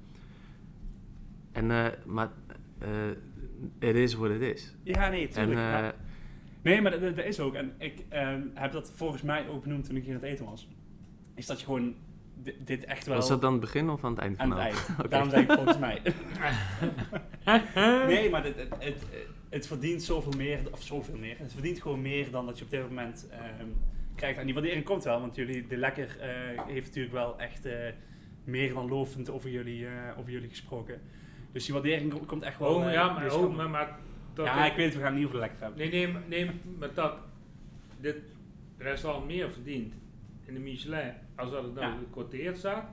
En, 1.52 1.70
eh, 1.70 1.86
maar 2.06 2.30
het 3.78 3.94
is 3.96 4.14
wat 4.14 4.30
het 4.30 4.40
is. 4.40 4.74
ja, 4.82 5.08
nee, 5.08 5.26
En 5.26 5.32
tuurlijk. 5.32 5.58
ja. 5.58 5.94
Nee, 6.62 6.80
maar 6.82 7.00
dat, 7.00 7.18
is 7.18 7.40
ook. 7.40 7.54
En 7.54 7.72
ik 7.78 8.04
ehm, 8.08 8.40
heb 8.54 8.72
dat 8.72 8.92
volgens 8.94 9.22
mij 9.22 9.48
ook 9.48 9.62
benoemd 9.62 9.84
toen 9.84 9.96
ik 9.96 10.04
hier 10.04 10.14
aan 10.14 10.20
het 10.20 10.30
eten 10.30 10.44
was. 10.44 10.68
Is 11.34 11.46
dat 11.46 11.58
je 11.60 11.64
gewoon 11.66 11.94
dit 12.58 12.84
echt 12.84 13.06
wel... 13.06 13.16
was 13.16 13.28
dat 13.28 13.44
aan 13.44 13.52
het 13.52 13.60
begin 13.60 13.90
of 13.90 14.04
aan 14.04 14.10
het 14.10 14.20
eind 14.20 14.38
aan 14.38 14.48
van 14.48 14.58
het 14.60 14.72
de 14.72 14.76
eind. 14.78 14.88
Oké. 14.98 15.08
Daarom 15.08 15.30
zei 15.30 15.42
ik 15.42 15.52
volgens 15.52 15.78
mij. 15.78 16.02
nee, 18.06 18.30
maar 18.30 18.44
het, 18.44 18.56
het, 18.56 18.74
het, 18.78 19.04
het 19.48 19.66
verdient 19.66 20.02
zoveel 20.02 20.32
meer, 20.36 20.58
of 20.72 20.82
zoveel 20.82 21.16
meer. 21.18 21.38
Het 21.38 21.52
verdient 21.52 21.82
gewoon 21.82 22.02
meer 22.02 22.30
dan 22.30 22.46
dat 22.46 22.58
je 22.58 22.64
op 22.64 22.70
dit 22.70 22.88
moment 22.88 23.28
ehm, 23.30 23.66
krijgt. 24.14 24.38
En 24.38 24.44
die 24.44 24.54
waardering 24.54 24.84
komt 24.84 25.04
wel, 25.04 25.20
want 25.20 25.34
jullie, 25.34 25.66
de 25.66 25.76
Lekker 25.76 26.16
eh, 26.20 26.28
heeft 26.66 26.86
natuurlijk 26.86 27.14
wel 27.14 27.38
echt 27.38 27.64
eh, 27.64 27.74
meer 28.44 28.74
dan 28.74 28.88
lovend 28.88 29.30
over 29.30 29.50
jullie, 29.50 29.86
eh, 29.86 30.18
over 30.18 30.30
jullie 30.30 30.48
gesproken. 30.48 31.00
Dus 31.52 31.64
die 31.64 31.74
waardering 31.74 32.12
ko- 32.12 32.18
komt 32.26 32.42
echt 32.42 32.58
wel. 32.58 32.68
Oh, 32.74 32.92
ja, 32.92 33.12
maar, 33.12 33.34
oh, 33.34 33.42
op. 33.42 33.54
maar, 33.54 33.70
maar 33.70 33.98
dat 34.34 34.46
ja, 34.46 34.66
ik 34.66 34.76
weet 34.76 34.84
het, 34.86 34.94
we 34.94 35.00
gaan 35.00 35.08
het 35.08 35.16
niet 35.16 35.24
over 35.24 35.36
de 35.40 35.42
Lekker 35.46 35.60
hebben. 35.60 35.78
Nee, 35.78 35.90
nee, 35.90 36.12
maar- 36.12 36.22
nee, 36.28 36.50
maar 36.78 36.94
dat 36.94 37.14
dit 38.00 38.16
restaurant 38.78 39.26
meer 39.26 39.50
verdient 39.52 39.94
in 40.44 40.54
de 40.54 40.60
Michelin 40.60 41.12
als 41.36 41.50
dat 41.50 41.62
het 41.62 41.74
nou 41.74 41.86
Ja. 41.86 41.98
gequoteerd 41.98 42.58
staat, 42.58 42.86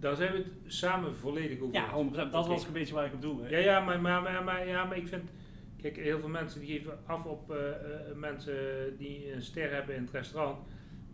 dan 0.00 0.16
zijn 0.16 0.32
we 0.32 0.38
het 0.38 0.46
samen 0.66 1.14
volledig 1.14 1.60
over. 1.60 1.74
Ja, 1.74 1.84
eens. 1.84 1.92
100%. 1.92 2.32
Dat 2.32 2.46
was 2.46 2.66
een 2.66 2.72
beetje 2.72 2.94
waar 2.94 3.06
ik 3.06 3.12
op 3.14 3.22
doelde. 3.22 3.48
Ja, 3.48 3.58
ja, 3.58 3.80
maar, 3.80 4.00
maar, 4.00 4.22
maar, 4.22 4.44
maar, 4.44 4.66
ja, 4.66 4.84
maar 4.84 4.96
ik 4.96 5.08
vind, 5.08 5.30
kijk, 5.76 5.96
heel 5.96 6.18
veel 6.18 6.28
mensen 6.28 6.60
die 6.60 6.68
geven 6.78 6.98
af 7.06 7.24
op 7.24 7.50
eh, 7.50 7.68
eh, 7.70 8.16
mensen 8.16 8.54
die 8.98 9.32
een 9.32 9.42
ster 9.42 9.72
hebben 9.72 9.94
in 9.94 10.02
het 10.02 10.10
restaurant. 10.10 10.58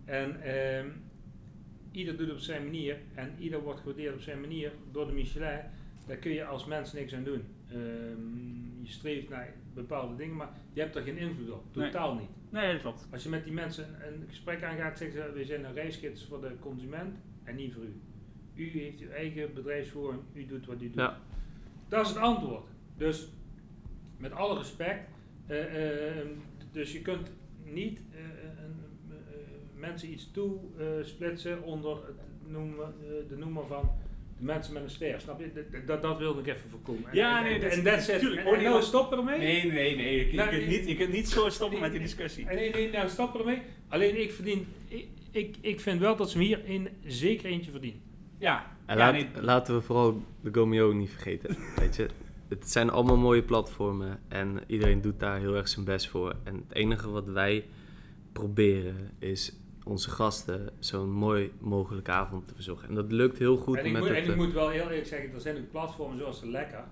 En 0.04 0.40
ehm, 0.42 0.88
ieder 1.92 2.16
doet 2.16 2.26
het 2.26 2.36
op 2.36 2.42
zijn 2.42 2.64
manier 2.64 2.96
en 3.14 3.34
ieder 3.38 3.60
wordt 3.62 3.80
gewaardeerd 3.80 4.14
op 4.14 4.20
zijn 4.20 4.40
manier 4.40 4.72
door 4.92 5.06
de 5.06 5.12
Michelin. 5.12 5.60
Daar 6.06 6.16
kun 6.16 6.32
je 6.32 6.44
als 6.44 6.64
mens 6.64 6.92
niks 6.92 7.14
aan 7.14 7.24
doen. 7.24 7.42
Ehm, 7.68 8.82
je 8.82 8.90
streeft 8.90 9.28
naar 9.28 9.54
bepaalde 9.74 10.16
dingen, 10.16 10.36
maar 10.36 10.50
je 10.72 10.80
hebt 10.80 10.96
er 10.96 11.02
geen 11.02 11.16
invloed 11.18 11.50
op. 11.50 11.64
Nee. 11.74 11.90
Totaal 11.90 12.14
niet. 12.14 12.30
Nee, 12.54 12.72
dat 12.72 12.80
klopt. 12.80 13.06
Als 13.10 13.22
je 13.22 13.28
met 13.28 13.44
die 13.44 13.52
mensen 13.52 13.84
een 14.06 14.24
gesprek 14.28 14.62
aangaat, 14.62 14.98
zeggen 14.98 15.22
ze, 15.22 15.32
we 15.32 15.44
zijn 15.44 15.64
een 15.64 15.72
reisgids 15.74 16.24
voor 16.26 16.40
de 16.40 16.50
consument 16.60 17.16
en 17.44 17.56
niet 17.56 17.72
voor 17.74 17.82
u. 17.82 18.00
U 18.54 18.70
heeft 18.70 19.00
uw 19.00 19.10
eigen 19.10 19.54
bedrijfsvoering, 19.54 20.22
u 20.34 20.46
doet 20.46 20.66
wat 20.66 20.80
u 20.82 20.86
doet. 20.86 20.94
Ja. 20.94 21.18
Dat 21.88 22.02
is 22.02 22.08
het 22.08 22.18
antwoord. 22.18 22.66
Dus 22.96 23.28
met 24.18 24.32
alle 24.32 24.58
respect, 24.58 25.08
eh, 25.46 26.18
eh, 26.20 26.26
dus 26.72 26.92
je 26.92 27.02
kunt 27.02 27.30
niet 27.64 28.00
eh, 28.12 28.18
een- 28.64 28.82
mensen 29.80 30.12
iets 30.12 30.30
toesplitsen 30.30 31.62
onder 31.62 32.06
het 32.06 32.16
noemen, 32.50 32.94
de 33.28 33.36
noemer 33.36 33.66
van 33.66 33.90
mensen 34.44 34.72
met 34.74 34.82
een 34.82 34.90
ster. 34.90 35.20
Snap 35.20 35.40
je? 35.40 35.50
Dat- 35.70 35.86
Dat, 35.86 36.02
dat 36.02 36.18
wilde 36.18 36.40
ik 36.40 36.46
even 36.46 36.70
voorkomen. 36.70 37.10
En- 37.10 37.16
Ja, 37.16 37.38
en- 37.38 37.44
nee, 37.44 37.52
en, 37.70 37.84
dat-. 37.84 38.08
En, 38.08 38.46
Oh, 38.46 38.60
nou 38.60 38.82
stoppen 38.82 39.18
ermee. 39.18 39.38
Nee, 39.38 39.64
nee, 39.72 39.96
nee. 39.96 40.16
Je, 40.18 40.30
je 40.30 40.36
Nou, 40.36 40.48
kunt 40.48 40.62
ik- 40.62 40.68
niet, 40.68 40.88
je 40.88 40.96
kunt 40.96 41.12
niet 41.12 41.28
zo 41.28 41.48
stoppen 41.48 41.80
met 41.80 41.90
die 41.92 42.00
discussie. 42.00 42.44
Nee, 42.44 42.70
nee, 42.72 42.90
nou 42.90 43.08
stoppen 43.08 43.40
ermee. 43.40 43.62
Alleen 43.88 44.20
ik 44.22 44.32
verdien, 44.32 44.66
ik, 44.88 45.06
ik, 45.30 45.56
ik 45.60 45.80
vind 45.80 46.00
wel 46.00 46.16
dat 46.16 46.30
ze 46.30 46.38
hier 46.38 46.64
in 46.64 46.88
zeker 47.04 47.46
eentje 47.50 47.70
verdienen. 47.70 48.00
Ja, 48.38 48.76
En 48.86 48.96
ja, 48.98 49.04
laat- 49.04 49.12
nee, 49.12 49.42
laten 49.42 49.74
we 49.74 49.80
vooral 49.80 50.22
de 50.40 50.50
Gomeo 50.52 50.92
niet 50.92 51.10
vergeten. 51.10 51.56
Weet 51.80 51.96
je, 51.96 52.06
het 52.48 52.70
zijn 52.70 52.90
allemaal 52.90 53.16
mooie 53.16 53.42
platformen 53.42 54.20
en 54.28 54.60
iedereen 54.66 55.00
doet 55.00 55.20
daar 55.20 55.38
heel 55.38 55.54
erg 55.56 55.68
zijn 55.68 55.84
best 55.84 56.08
voor. 56.08 56.34
En 56.44 56.54
het 56.54 56.76
enige 56.76 57.10
wat 57.10 57.26
wij 57.26 57.64
proberen 58.32 59.10
is 59.18 59.52
onze 59.84 60.10
gasten 60.10 60.70
zo'n 60.78 61.10
mooi 61.10 61.52
mogelijke 61.60 62.10
avond 62.10 62.48
te 62.48 62.54
verzorgen. 62.54 62.88
En 62.88 62.94
dat 62.94 63.12
lukt 63.12 63.38
heel 63.38 63.56
goed 63.56 63.78
en 63.78 63.84
ik, 63.84 63.92
met 63.92 64.00
moet, 64.00 64.10
het... 64.10 64.18
en 64.18 64.24
ik 64.24 64.30
eh, 64.30 64.36
moet 64.36 64.52
wel 64.52 64.68
heel 64.68 64.82
eerlijk 64.82 65.06
zeggen, 65.06 65.34
er 65.34 65.40
zijn 65.40 65.56
ook 65.56 65.70
platformen 65.70 66.18
zoals 66.18 66.40
de 66.40 66.48
Lekker. 66.48 66.84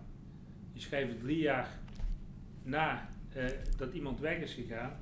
Die 0.73 0.83
schrijven 0.83 1.19
drie 1.19 1.39
jaar 1.39 1.69
na 2.63 3.09
eh, 3.33 3.45
dat 3.77 3.93
iemand 3.93 4.21
weg 4.21 4.37
is 4.37 4.55
gegaan, 4.55 4.93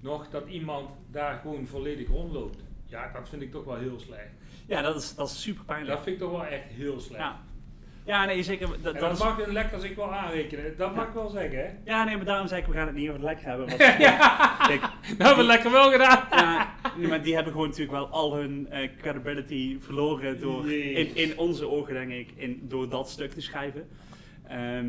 nog 0.00 0.28
dat 0.28 0.48
iemand 0.48 0.90
daar 1.10 1.38
gewoon 1.38 1.66
volledig 1.66 2.08
rondloopt. 2.08 2.58
Ja, 2.84 3.12
dat 3.12 3.28
vind 3.28 3.42
ik 3.42 3.50
toch 3.50 3.64
wel 3.64 3.76
heel 3.76 4.00
slecht. 4.00 4.30
ja 4.66 4.82
dat, 4.82 4.96
is, 4.96 5.14
dat 5.14 5.28
is 5.28 5.42
super 5.42 5.64
pijnlijk. 5.64 5.94
Dat 5.94 6.02
vind 6.02 6.16
ik 6.16 6.22
toch 6.22 6.32
wel 6.32 6.46
echt 6.46 6.64
heel 6.68 7.00
slecht. 7.00 7.22
Ja. 7.22 7.40
ja, 8.04 8.24
nee, 8.24 8.42
zeker. 8.42 8.66
Dat, 8.66 8.76
en 8.76 8.82
dat 8.82 9.00
dat 9.00 9.12
is, 9.12 9.18
mag 9.18 9.46
een 9.46 9.52
Lekker 9.52 9.80
zich 9.80 9.94
wel 9.94 10.12
aanrekenen. 10.12 10.76
Dat 10.76 10.94
mag 10.94 11.06
ik 11.06 11.14
wel 11.14 11.28
zeggen, 11.28 11.58
hè? 11.58 11.70
ja, 11.84 12.04
nee, 12.04 12.16
maar 12.16 12.24
daarom 12.24 12.48
zei 12.48 12.60
ik, 12.60 12.66
we 12.66 12.72
gaan 12.72 12.86
het 12.86 12.96
niet 12.96 13.08
over 13.08 13.20
het 13.20 13.28
lekker 13.28 13.46
hebben. 13.46 13.66
Want, 13.66 13.78
Kijk, 14.68 14.82
Dat 15.18 15.26
hebben 15.26 15.44
we 15.44 15.52
lekker 15.52 15.70
wel 15.70 15.90
gedaan. 15.90 16.26
ja, 16.30 16.74
nee, 16.96 17.08
maar 17.08 17.22
die 17.22 17.34
hebben 17.34 17.52
gewoon 17.52 17.68
natuurlijk 17.68 17.96
wel 17.96 18.08
al 18.08 18.34
hun 18.34 18.66
eh, 18.70 18.88
credibility 18.98 19.78
verloren 19.80 20.40
door, 20.40 20.72
in, 20.72 21.16
in 21.16 21.38
onze 21.38 21.68
ogen 21.68 21.94
denk 21.94 22.10
ik, 22.10 22.32
in, 22.36 22.60
door 22.62 22.88
dat 22.88 23.10
stuk 23.10 23.32
te 23.32 23.40
schrijven. 23.40 23.88
Ehm, 24.48 24.86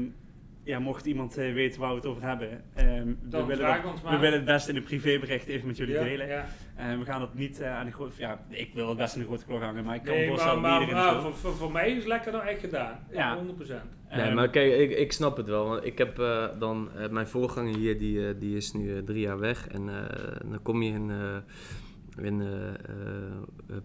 ja, 0.68 0.80
mocht 0.80 1.06
iemand 1.06 1.38
eh, 1.38 1.54
weten 1.54 1.80
waar 1.82 1.90
we 1.90 1.96
het 1.96 2.06
over 2.06 2.24
hebben, 2.24 2.64
ehm, 2.74 3.06
we, 3.06 3.16
Dan 3.22 3.46
willen 3.48 3.66
vraag 3.66 3.82
dat- 3.82 3.92
ons 3.92 4.02
we 4.02 4.18
willen 4.18 4.34
het 4.38 4.46
best 4.46 4.68
in 4.68 4.76
een 4.76 4.84
privébericht 4.84 5.48
even 5.48 5.68
met 5.68 5.78
jullie 5.78 5.94
Ja, 5.94 6.04
delen. 6.04 6.28
ja. 6.28 6.46
En 6.76 7.00
we 7.00 7.06
gaan 7.06 7.22
het 7.22 7.34
niet 7.34 7.60
eh, 7.60 7.76
aan 7.78 7.86
de 7.86 7.92
grote... 7.92 8.12
Ja, 8.18 8.46
ik 8.50 8.74
wil 8.74 8.88
het 8.90 8.98
best 8.98 9.16
in 9.16 9.22
de 9.22 9.28
grote 9.28 9.46
klok 9.46 9.62
hangen, 9.62 9.84
maar 9.84 9.96
ik 9.96 10.04
kan 10.04 10.14
Nee, 10.14 10.20
maar, 10.20 10.30
voorstellen 10.38 10.62
maar, 10.62 10.80
dat 10.80 11.14
het 11.14 11.22
voor, 11.24 11.34
voor, 11.34 11.54
voor 11.56 11.72
mij 11.72 11.92
is 11.92 12.06
Lekker 12.06 12.32
nou 12.32 12.46
echt 12.46 12.60
gedaan. 12.60 13.00
Ja. 13.12 13.38
100%. 13.38 13.84
Nee, 14.10 14.22
Ehm, 14.22 14.36
maar 14.36 14.50
kijk, 14.50 14.74
ik, 14.80 14.98
ik 14.98 15.12
snap 15.12 15.38
het 15.38 15.48
wel. 15.48 15.68
Want 15.68 15.86
ik 15.86 15.98
heb 15.98 16.20
eh, 16.20 16.46
dan... 16.60 16.90
mijn 17.12 17.28
voorganger 17.28 17.76
hier, 17.76 18.00
die, 18.00 18.28
eh, 18.28 18.34
die 18.40 18.56
is 18.56 18.74
nu 18.74 19.04
drie 19.04 19.20
jaar 19.22 19.40
weg. 19.40 19.68
En 19.68 19.90
eh, 19.90 20.36
dan 20.50 20.62
kom 20.62 20.82
je 20.82 20.92
in, 20.92 21.10
eh, 21.12 22.26
in 22.26 22.44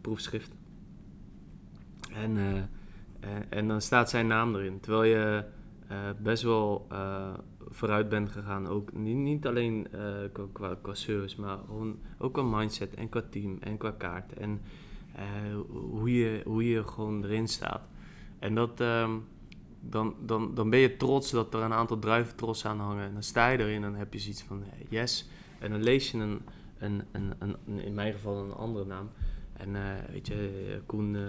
proefschrift. 0.00 0.52
En, 2.14 2.36
eh, 2.36 2.54
en, 3.30 3.44
en 3.48 3.68
dan 3.68 3.80
staat 3.80 4.10
zijn 4.10 4.26
naam 4.26 4.54
erin. 4.54 4.80
Terwijl 4.80 5.04
je 5.04 5.44
best 6.22 6.42
wel 6.42 6.86
eh, 6.90 7.34
vooruit 7.68 8.08
bent 8.08 8.30
gegaan. 8.30 8.66
Ook 8.66 8.92
niet, 8.92 9.16
niet 9.16 9.46
alleen 9.46 9.88
eh, 9.92 10.44
qua, 10.52 10.76
qua, 10.82 10.94
service, 10.94 11.40
maar 11.40 11.58
gewoon 11.66 11.98
ook 12.18 12.32
qua 12.32 12.42
mindset 12.42 12.94
en 12.94 13.08
qua 13.08 13.22
team 13.30 13.58
en 13.60 13.76
qua 13.76 13.90
kaart. 13.90 14.32
En 14.32 14.60
eh, 15.14 15.24
hoe, 15.70 16.12
je, 16.12 16.40
hoe 16.44 16.68
je 16.68 16.86
gewoon 16.86 17.24
erin 17.24 17.48
staat. 17.48 17.82
En 18.38 18.54
dat, 18.54 18.80
ehm, 18.80 19.10
dan, 19.80 20.14
dan, 20.20 20.54
dan 20.54 20.70
ben 20.70 20.78
je 20.78 20.96
trots 20.96 21.30
dat 21.30 21.54
er 21.54 21.60
een 21.60 21.72
aantal 21.72 21.98
druiventrossen 21.98 22.70
aan 22.70 22.80
hangen. 22.80 23.06
En 23.06 23.12
dan 23.12 23.22
sta 23.22 23.48
je 23.48 23.58
erin 23.58 23.74
en 23.74 23.90
dan 23.90 23.94
heb 23.94 24.12
je 24.12 24.18
zoiets 24.18 24.42
van 24.42 24.62
eh, 24.62 24.86
yes. 24.88 25.28
En 25.58 25.70
dan 25.70 25.82
lees 25.82 26.10
je 26.10 26.18
een, 26.18 26.40
een, 26.78 27.02
een, 27.12 27.34
een, 27.38 27.80
in 27.80 27.94
mijn 27.94 28.12
geval 28.12 28.44
een 28.44 28.52
andere 28.52 28.84
naam. 28.84 29.10
En 29.52 29.76
eh, 29.76 30.10
weet 30.12 30.26
je, 30.26 30.34
eh, 30.34 30.80
Koen 30.86 31.16
eh, 31.16 31.22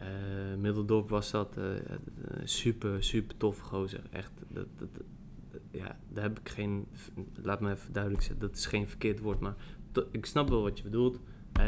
eh, 0.00 0.58
Middeldorp 0.58 1.08
was 1.08 1.30
dat. 1.30 1.56
eh, 1.56 1.64
super, 2.44 3.04
super 3.04 3.36
tof 3.36 3.58
gozer. 3.58 4.02
Echt, 4.10 4.32
dat, 4.48 4.66
dat, 4.78 4.88
ja, 5.70 5.98
daar 6.08 6.22
heb 6.22 6.38
ik 6.38 6.48
geen, 6.48 6.86
laat 7.42 7.60
me 7.60 7.70
even 7.70 7.92
duidelijk 7.92 8.22
zeggen, 8.22 8.40
dat 8.40 8.56
is 8.56 8.66
geen 8.66 8.88
verkeerd 8.88 9.20
woord. 9.20 9.40
Maar 9.40 9.54
ik 10.10 10.26
snap 10.26 10.48
wel 10.48 10.62
wat 10.62 10.76
je 10.76 10.82
bedoelt. 10.82 11.18
Eh, 11.52 11.66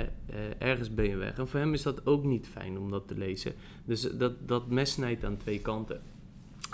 ergens 0.58 0.94
ben 0.94 1.08
je 1.08 1.16
weg. 1.16 1.38
En 1.38 1.48
voor 1.48 1.60
hem 1.60 1.72
is 1.74 1.82
dat 1.82 2.06
ook 2.06 2.24
niet 2.24 2.46
fijn 2.46 2.78
om 2.78 2.90
dat 2.90 3.08
te 3.08 3.18
lezen. 3.18 3.54
Dus 3.84 4.00
dat, 4.00 4.48
dat 4.48 4.68
mes 4.68 4.92
snijdt 4.92 5.24
aan 5.24 5.36
twee 5.36 5.60
kanten. 5.60 6.00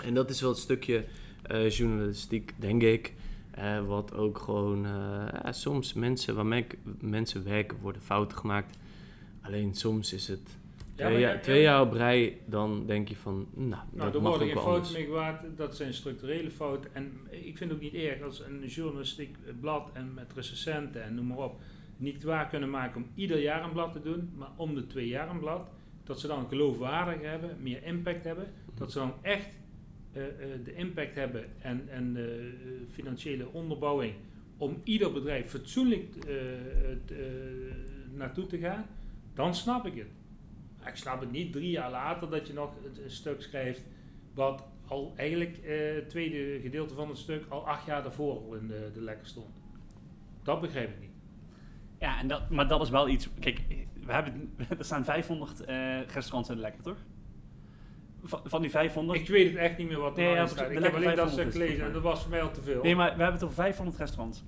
En 0.03 0.13
dat 0.13 0.29
is 0.29 0.41
wel 0.41 0.49
het 0.49 0.59
stukje 0.59 1.05
journalistiek, 1.69 2.53
denk 2.57 2.81
ik. 2.81 3.13
wat 3.87 4.13
ook 4.13 4.37
gewoon 4.37 4.87
soms 5.49 5.93
mensen 5.93 6.35
waarmee 6.35 6.65
mensen 6.99 7.43
werken 7.43 7.77
worden 7.81 8.01
fouten 8.01 8.37
gemaakt. 8.37 8.77
Alleen 9.41 9.73
soms 9.73 10.13
is 10.13 10.27
het 10.27 10.58
twee, 10.99 11.11
maar 11.11 11.19
jaar, 11.19 11.35
ja, 11.35 11.41
twee 11.41 11.61
ja. 11.61 11.71
jaar 11.71 11.81
op 11.81 11.93
rij, 11.93 12.37
dan 12.45 12.85
denk 12.85 13.07
je 13.07 13.15
van, 13.15 13.47
nou, 13.53 13.69
Nou, 13.69 14.11
dat 14.11 14.15
er 14.15 14.21
mag 14.21 14.31
worden 14.31 14.47
geen 14.47 14.63
fouten 14.63 14.93
mee 14.93 15.05
gemaakt. 15.05 15.57
Dat 15.57 15.75
zijn 15.75 15.93
structurele 15.93 16.51
fouten. 16.51 16.95
En 16.95 17.11
ik 17.29 17.57
vind 17.57 17.71
het 17.71 17.71
ook 17.71 17.91
niet 17.91 17.93
erg 17.93 18.21
als 18.21 18.39
een 18.39 18.65
journalistiek 18.67 19.37
blad 19.59 19.89
en 19.93 20.13
met 20.13 20.33
recensenten 20.35 21.03
en 21.03 21.15
noem 21.15 21.27
maar 21.27 21.37
op 21.37 21.61
niet 21.97 22.23
waar 22.23 22.47
kunnen 22.47 22.69
maken 22.69 23.01
om 23.01 23.09
ieder 23.15 23.39
jaar 23.39 23.63
een 23.63 23.71
blad 23.71 23.93
te 23.93 24.01
doen, 24.01 24.29
maar 24.35 24.49
om 24.55 24.75
de 24.75 24.87
twee 24.87 25.07
jaar 25.07 25.29
een 25.29 25.39
blad. 25.39 25.67
Dat 26.03 26.19
ze 26.19 26.27
dan 26.27 26.47
geloofwaardig 26.47 27.21
hebben, 27.21 27.57
meer 27.61 27.83
impact 27.83 28.23
hebben. 28.23 28.53
Dat 28.75 28.91
ze 28.91 28.97
dan 28.97 29.13
echt 29.21 29.49
eh, 30.13 30.27
eh, 30.27 30.59
de 30.63 30.73
impact 30.73 31.15
hebben 31.15 31.45
en, 31.59 31.89
en 31.89 32.13
de 32.13 32.51
eh, 32.63 32.71
financiële 32.93 33.51
onderbouwing 33.51 34.13
om 34.57 34.81
ieder 34.83 35.11
bedrijf 35.11 35.49
fatsoenlijk 35.49 36.15
naartoe 38.13 38.47
te 38.47 38.57
gaan. 38.57 38.85
Dan 39.33 39.55
snap 39.55 39.85
ik 39.85 39.95
het. 39.95 40.07
Ik 40.89 40.95
snap 40.95 41.19
het 41.19 41.31
niet 41.31 41.51
drie 41.51 41.69
jaar 41.69 41.91
later 41.91 42.29
dat 42.29 42.47
je 42.47 42.53
nog 42.53 42.73
een, 43.03 43.11
stuk 43.11 43.41
schrijft 43.41 43.81
wat 44.33 44.67
al 44.87 45.13
eigenlijk 45.15 45.57
eh, 45.57 45.95
het 45.95 46.09
tweede 46.09 46.59
gedeelte 46.61 46.93
van 46.93 47.09
het 47.09 47.17
stuk 47.17 47.45
al 47.49 47.67
acht 47.67 47.85
jaar 47.85 48.03
daarvoor 48.03 48.37
al 48.37 48.53
in 48.53 48.67
de, 48.67 48.89
de 48.93 49.01
lekker 49.01 49.27
stond. 49.27 49.61
Dat 50.43 50.61
begrijp 50.61 50.89
ik 50.89 50.99
niet. 50.99 51.09
Ja, 51.99 52.19
en 52.19 52.27
dat, 52.27 52.49
maar 52.49 52.67
dat 52.67 52.81
is 52.81 52.89
wel 52.89 53.09
iets... 53.09 53.29
Kijk, 53.39 53.61
we 54.05 54.13
hebben, 54.13 54.55
er 54.79 54.85
staan 54.85 55.03
500 55.03 55.65
eh, 55.65 56.01
restaurants 56.07 56.49
in 56.49 56.55
de 56.55 56.61
Lekker, 56.61 56.83
toch? 56.83 56.97
Van, 58.23 58.41
van 58.43 58.61
die 58.61 58.69
500... 58.69 59.19
Ik 59.19 59.27
weet 59.27 59.49
het 59.49 59.57
echt 59.57 59.77
niet 59.77 59.87
meer 59.87 59.99
wat 59.99 60.17
er 60.17 60.23
Nee, 60.23 60.25
nou 60.25 60.37
ja, 60.37 60.47
staat. 60.47 60.67
de 60.67 60.73
Ik 60.73 60.83
heb 60.83 60.93
alleen 60.93 61.15
dat 61.15 61.29
500 61.29 61.51
stuk 61.51 61.51
gelezen 61.51 61.85
en 61.85 61.93
dat 61.93 62.01
was 62.01 62.21
voor 62.21 62.29
mij 62.29 62.41
al 62.41 62.51
te 62.51 62.61
veel. 62.61 62.83
Nee, 62.83 62.95
maar 62.95 63.05
we 63.05 63.21
hebben 63.21 63.33
het 63.33 63.43
over 63.43 63.55
500 63.55 63.97
restaurants. 63.97 64.43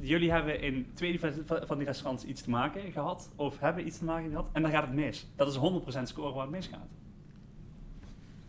Jullie 0.00 0.30
hebben 0.30 0.60
in 0.60 0.86
twee 0.94 1.20
van 1.46 1.76
die 1.78 1.86
restaurants 1.86 2.24
iets 2.24 2.42
te 2.42 2.50
maken 2.50 2.92
gehad, 2.92 3.30
of 3.36 3.58
hebben 3.58 3.86
iets 3.86 3.98
te 3.98 4.04
maken 4.04 4.30
gehad, 4.30 4.48
en 4.52 4.62
dan 4.62 4.70
gaat 4.70 4.82
het 4.86 4.94
mis. 4.94 5.26
Dat 5.36 5.48
is 5.48 5.56
100% 5.98 6.02
score 6.02 6.32
waar 6.32 6.42
het 6.42 6.50
misgaat. 6.50 6.90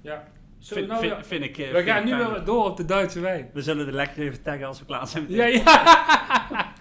Ja. 0.02 0.28
Zo, 0.58 0.76
Vind, 0.76 0.88
nou, 0.88 1.24
vind, 1.24 1.44
ik... 1.44 1.58
eh, 1.58 1.68
we 1.72 1.76
vind 1.76 1.90
gaan 1.90 1.98
ik 2.00 2.06
nu 2.06 2.18
wel 2.18 2.44
door 2.44 2.66
op 2.66 2.78
de 2.78 2.86
Duitse 2.86 3.20
wijn. 3.20 3.50
We 3.54 3.62
zullen 3.62 3.86
de 3.86 3.92
lekker 3.92 4.22
even 4.24 4.42
taggen 4.42 4.68
als 4.68 4.80
we 4.80 4.86
klaar 4.86 5.08
zijn. 5.08 5.24
met 5.24 5.32
Ja, 5.32 5.46
ja. 5.46 6.74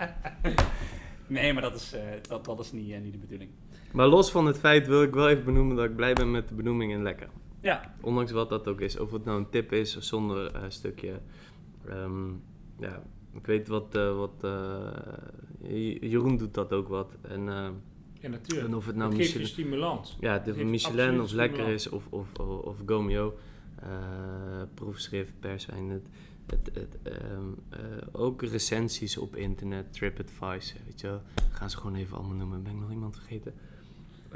Nee, 1.27 1.53
maar 1.53 1.63
dat 1.63 1.75
is, 1.75 1.93
eh, 1.93 2.03
dat, 2.29 2.45
dat 2.45 2.61
is 2.61 2.73
niet, 2.73 2.91
eh, 2.91 3.01
niet 3.01 3.13
de 3.13 3.19
bedoeling. 3.19 3.51
Maar 3.93 4.07
los 4.07 4.31
van 4.31 4.47
het 4.47 4.59
feit 4.59 4.87
wil 4.87 5.03
ik 5.03 5.15
wel 5.15 5.29
even 5.29 5.45
benoemen 5.45 5.77
dat 5.77 5.85
ik 5.85 5.97
blij 5.97 6.13
ben 6.13 6.31
met 6.31 6.49
de 6.49 6.55
benoeming 6.55 6.93
in 6.93 7.03
Lekker. 7.03 7.29
Ja, 7.61 7.95
Ondanks 8.01 8.33
wat 8.33 8.49
dat 8.49 8.69
ook 8.69 8.81
is. 8.81 8.99
Of 8.99 9.13
het 9.13 9.25
nou 9.25 9.39
een 9.39 9.51
tip 9.51 9.73
is 9.73 9.97
of 9.97 10.03
zonder 10.03 10.55
eh, 10.55 10.63
stukje. 10.69 11.21
Ehm, 11.89 12.29
ja, 12.79 13.03
ik 13.35 13.47
weet 13.47 13.69
wat. 13.69 13.95
eh, 13.95 14.17
wat 14.17 14.45
eh, 14.45 16.01
Jeroen 16.11 16.37
doet 16.37 16.55
dat 16.55 16.73
ook 16.73 16.89
wat. 16.89 17.13
En, 17.23 17.49
eh, 17.49 17.69
ja, 18.21 18.29
natuurlijk. 18.29 18.69
en 18.69 18.75
of 18.75 18.87
het 18.87 18.97
nou 18.97 19.09
het 19.09 19.19
geeft 19.19 19.33
je 19.33 19.39
Michelin, 19.39 19.65
stimulans. 19.65 20.17
ja, 20.21 20.33
het 20.33 20.45
de 20.45 20.53
geeft 20.53 20.67
Michelin 20.71 21.21
of 21.21 21.33
lekker 21.33 21.69
is 21.69 21.89
of, 21.89 22.07
of, 22.11 22.33
of, 22.39 22.49
of 22.65 22.77
Gomeo. 22.87 23.35
eh, 23.83 23.89
proefschrift, 24.75 25.33
perswijn. 25.41 25.89
Het, 25.91 26.07
het, 26.47 26.71
het, 26.75 26.97
ehm, 27.03 27.45
eh, 27.69 27.79
ook 28.13 28.43
recensies 28.43 29.17
op 29.19 29.37
internet, 29.37 29.93
TripAdvisor. 29.93 30.79
Weet 30.87 31.01
je 31.01 31.07
wel. 31.07 31.23
Gaan 31.51 31.71
ze 31.71 31.77
gewoon 31.77 31.95
even 31.97 32.17
allemaal 32.17 32.37
noemen. 32.37 32.63
Ben 32.63 32.73
ik 32.73 32.81
nog 32.81 32.91
iemand 32.91 33.17
vergeten? 33.17 33.55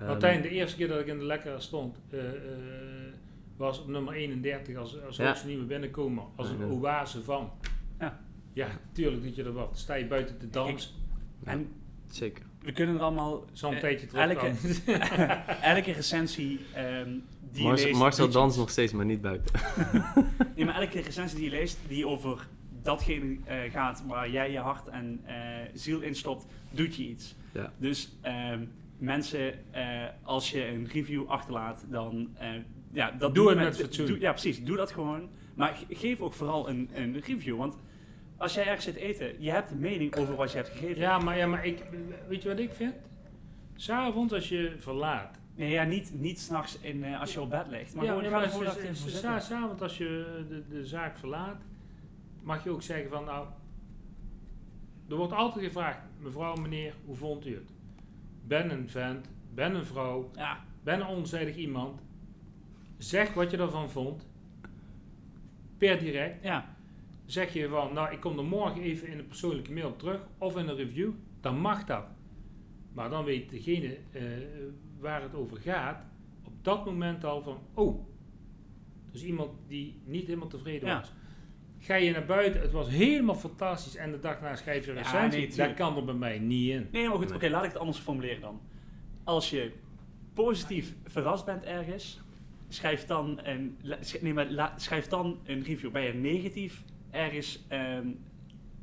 Martijn, 0.06 0.42
de 0.42 0.48
eerste 0.48 0.76
keer 0.76 0.88
dat 0.88 1.00
ik 1.00 1.06
in 1.06 1.18
de 1.18 1.24
Lekker 1.24 1.62
stond, 1.62 1.96
eh, 2.10 2.28
eh, 2.28 2.34
was 3.56 3.80
op 3.80 3.86
nummer 3.88 4.12
31 4.14 4.76
als, 4.76 5.02
als 5.02 5.16
Ja. 5.16 5.36
nieuwe 5.46 5.64
binnenkomer. 5.64 6.24
Als 6.36 6.48
een 6.50 6.64
oase 6.70 7.22
van. 7.22 7.50
Ja. 7.98 8.20
Ja, 8.54 8.68
tuurlijk 8.92 9.22
doet 9.22 9.36
je 9.36 9.42
er 9.44 9.52
wat. 9.52 9.78
Sta 9.78 9.94
je 9.94 10.06
buiten 10.06 10.38
te 10.38 10.50
dansen. 10.50 10.90
ja, 11.44 11.50
en 11.50 11.68
zeker. 12.10 12.44
we 12.60 12.72
kunnen 12.72 12.94
er 12.96 13.00
allemaal... 13.02 13.44
Zo'n 13.52 13.74
eh, 13.74 13.80
tijdje 13.80 14.06
terug. 14.06 14.30
elke, 14.30 14.52
elke 15.74 15.92
recensie 15.92 16.60
ehm, 16.74 17.10
die 17.52 17.62
je 17.62 17.68
Marcel, 17.68 17.86
leest... 17.86 17.98
Marcel 17.98 18.46
iets. 18.46 18.56
nog 18.56 18.70
steeds, 18.70 18.92
maar 18.92 19.04
niet 19.04 19.20
buiten. 19.20 19.54
Nee, 20.56 20.64
maar 20.64 20.80
elke 20.80 21.00
recensie 21.00 21.36
die 21.38 21.50
je 21.50 21.56
leest, 21.56 21.78
die 21.88 22.06
over 22.06 22.46
datgene 22.82 23.36
eh, 23.44 23.70
gaat 23.72 24.04
waar 24.06 24.30
jij 24.30 24.50
je 24.50 24.58
hart 24.58 24.88
en 24.88 25.20
eh, 25.24 25.34
ziel 25.74 26.00
in 26.00 26.14
stopt, 26.14 26.46
doet 26.70 26.96
je 26.96 27.02
iets. 27.08 27.34
Ja. 27.52 27.72
Dus 27.78 28.12
ehm, 28.20 28.64
mensen, 28.98 29.72
eh, 29.74 30.04
als 30.22 30.50
je 30.50 30.66
een 30.66 30.88
review 30.92 31.26
achterlaat, 31.28 31.84
dan... 31.90 32.28
eh, 32.34 32.48
ja, 32.92 33.10
dat 33.10 33.34
Doe 33.34 33.48
het 33.48 33.58
met 33.58 33.76
fatsoen. 33.80 34.06
doe- 34.06 34.20
ja, 34.20 34.30
precies. 34.30 34.64
Doe 34.64 34.76
dat 34.76 34.92
gewoon. 34.92 35.28
Maar 35.54 35.74
ge- 35.74 35.94
geef 35.94 36.20
ook 36.20 36.32
vooral 36.32 36.68
een, 36.68 36.90
een 36.94 37.20
review. 37.20 37.56
Want 37.56 37.76
als 38.36 38.54
jij 38.54 38.66
ergens 38.66 38.84
zit 38.84 38.94
eten, 38.96 39.42
je 39.42 39.50
hebt 39.50 39.70
een 39.70 39.78
mening 39.78 40.16
over 40.16 40.34
wat 40.36 40.50
je 40.50 40.56
hebt 40.56 40.68
gegeten. 40.68 41.00
Ja, 41.02 41.18
maar, 41.18 41.36
ja, 41.36 41.46
maar 41.46 41.66
ik, 41.66 41.82
weet 42.28 42.42
je 42.42 42.48
wat 42.48 42.58
ik 42.58 42.72
vind? 42.72 42.94
S'avonds 43.74 44.32
als 44.32 44.48
je 44.48 44.74
verlaat. 44.78 45.38
Nee, 45.54 45.70
ja, 45.70 45.84
niet, 45.84 46.12
niet 46.20 46.40
s'nachts 46.40 46.78
uh, 46.94 47.20
als 47.20 47.32
je 47.32 47.40
op 47.40 47.50
bed 47.50 47.66
ligt. 47.68 47.94
Maar 47.94 48.04
ja, 48.04 48.14
gewoon 48.14 48.30
maar 48.30 48.42
ervoor 48.42 48.66
s- 48.66 49.04
je 49.22 49.40
s'avonds 49.40 49.82
als 49.82 49.98
je 49.98 50.44
de, 50.48 50.62
de 50.68 50.86
zaak 50.86 51.18
verlaat, 51.18 51.62
mag 52.42 52.64
je 52.64 52.70
ook 52.70 52.82
zeggen 52.82 53.10
van 53.10 53.24
nou, 53.24 53.46
er 55.08 55.16
wordt 55.16 55.32
altijd 55.32 55.64
gevraagd, 55.64 55.98
mevrouw, 56.18 56.54
meneer, 56.54 56.94
hoe 57.04 57.16
vond 57.16 57.46
u 57.46 57.54
het? 57.54 57.70
Ben 58.46 58.70
een 58.70 58.88
vent, 58.88 59.26
ben 59.54 59.74
een 59.74 59.86
vrouw, 59.86 60.30
Ja, 60.36 60.64
ben 60.82 61.00
een 61.00 61.06
onzijdig 61.06 61.56
iemand. 61.56 62.00
Zeg 62.98 63.32
wat 63.34 63.50
je 63.50 63.56
ervan 63.56 63.90
vond. 63.90 64.26
Per 65.78 65.98
direct. 65.98 66.42
ja. 66.42 66.73
Zeg 67.26 67.52
je 67.52 67.68
van, 67.68 67.92
nou, 67.92 68.12
ik 68.12 68.20
kom 68.20 68.38
er 68.38 68.44
morgen 68.44 68.82
even 68.82 69.08
in 69.08 69.18
een 69.18 69.26
persoonlijke 69.26 69.72
mail 69.72 69.88
op 69.88 69.98
terug 69.98 70.26
of 70.38 70.56
in 70.56 70.68
een 70.68 70.76
review, 70.76 71.10
dan 71.40 71.58
mag 71.58 71.84
dat. 71.84 72.04
Maar 72.92 73.10
dan 73.10 73.24
weet 73.24 73.50
degene 73.50 73.96
eh, 74.12 74.22
waar 74.98 75.22
het 75.22 75.34
over 75.34 75.56
gaat 75.56 76.04
op 76.44 76.52
dat 76.64 76.84
moment 76.84 77.24
al 77.24 77.42
van, 77.42 77.58
oh, 77.74 78.06
dus 79.12 79.24
iemand 79.24 79.50
die 79.68 80.00
niet 80.04 80.26
helemaal 80.26 80.48
tevreden 80.48 80.88
Ja. 80.88 80.98
was. 80.98 81.12
Ga 81.78 81.94
je 81.94 82.10
naar 82.12 82.24
buiten, 82.24 82.60
het 82.60 82.72
was 82.72 82.88
helemaal 82.88 83.34
fantastisch 83.34 83.96
en 83.96 84.10
de 84.10 84.18
dag 84.18 84.40
na 84.40 84.56
schrijf 84.56 84.84
je 84.84 84.90
een 84.90 84.96
Ja, 84.96 85.26
nee, 85.26 85.54
dat 85.56 85.74
kan 85.74 85.96
er 85.96 86.04
bij 86.04 86.14
mij 86.14 86.38
niet 86.38 86.70
in. 86.70 86.88
Nee, 86.92 87.08
maar 87.08 87.16
goed, 87.16 87.26
Nee. 87.26 87.34
oké, 87.36 87.48
laat 87.48 87.64
ik 87.64 87.70
het 87.70 87.78
anders 87.78 87.98
formuleren 87.98 88.40
dan. 88.40 88.60
Als 89.24 89.50
je 89.50 89.72
positief 90.34 90.94
verrast 91.04 91.44
bent 91.44 91.64
ergens, 91.64 92.20
schrijf 92.68 93.04
dan 93.06 93.40
een, 93.42 93.76
nee, 94.20 94.34
maar 94.34 94.72
schrijf 94.76 95.06
dan 95.06 95.38
een 95.44 95.62
review. 95.62 95.90
Ben 95.92 96.02
je 96.02 96.12
negatief 96.14 96.84
ergens 97.14 97.64
ehm, 97.68 98.08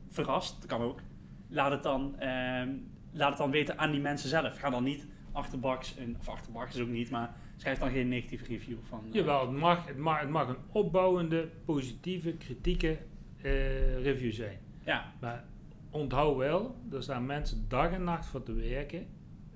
verrast, 0.09 0.55
dat 0.61 0.69
kan 0.69 0.81
ook, 0.81 0.99
laat 1.47 1.71
het, 1.71 1.83
dan, 1.83 2.19
ehm, 2.19 2.69
laat 3.11 3.29
het 3.29 3.37
dan 3.37 3.51
weten 3.51 3.77
aan 3.77 3.91
die 3.91 4.01
mensen 4.01 4.29
zelf. 4.29 4.57
Ga 4.59 4.69
dan 4.69 4.83
niet 4.83 5.05
achterbaks, 5.31 5.95
een, 5.97 6.15
of 6.19 6.29
achterbaks 6.29 6.75
is 6.75 6.81
ook 6.81 6.87
niet, 6.87 7.09
maar 7.09 7.35
schrijf 7.57 7.79
dan 7.79 7.91
geen 7.91 8.07
negatieve 8.07 8.45
review 8.45 8.77
van... 8.87 9.03
eh, 9.07 9.13
Jawel, 9.13 9.41
het 9.41 9.59
mag, 9.59 9.87
het, 9.87 9.97
mag, 9.97 10.19
het 10.19 10.29
mag 10.29 10.47
een 10.47 10.57
opbouwende, 10.71 11.49
positieve, 11.65 12.33
kritieke 12.33 12.97
eh, 13.41 14.01
review 14.03 14.31
zijn. 14.31 14.57
Ja, 14.85 15.13
Maar 15.19 15.43
onthoud 15.89 16.37
wel, 16.37 16.75
er 16.91 17.03
staan 17.03 17.25
mensen 17.25 17.65
dag 17.67 17.91
en 17.91 18.03
nacht 18.03 18.25
voor 18.25 18.43
te 18.43 18.53
werken. 18.53 19.07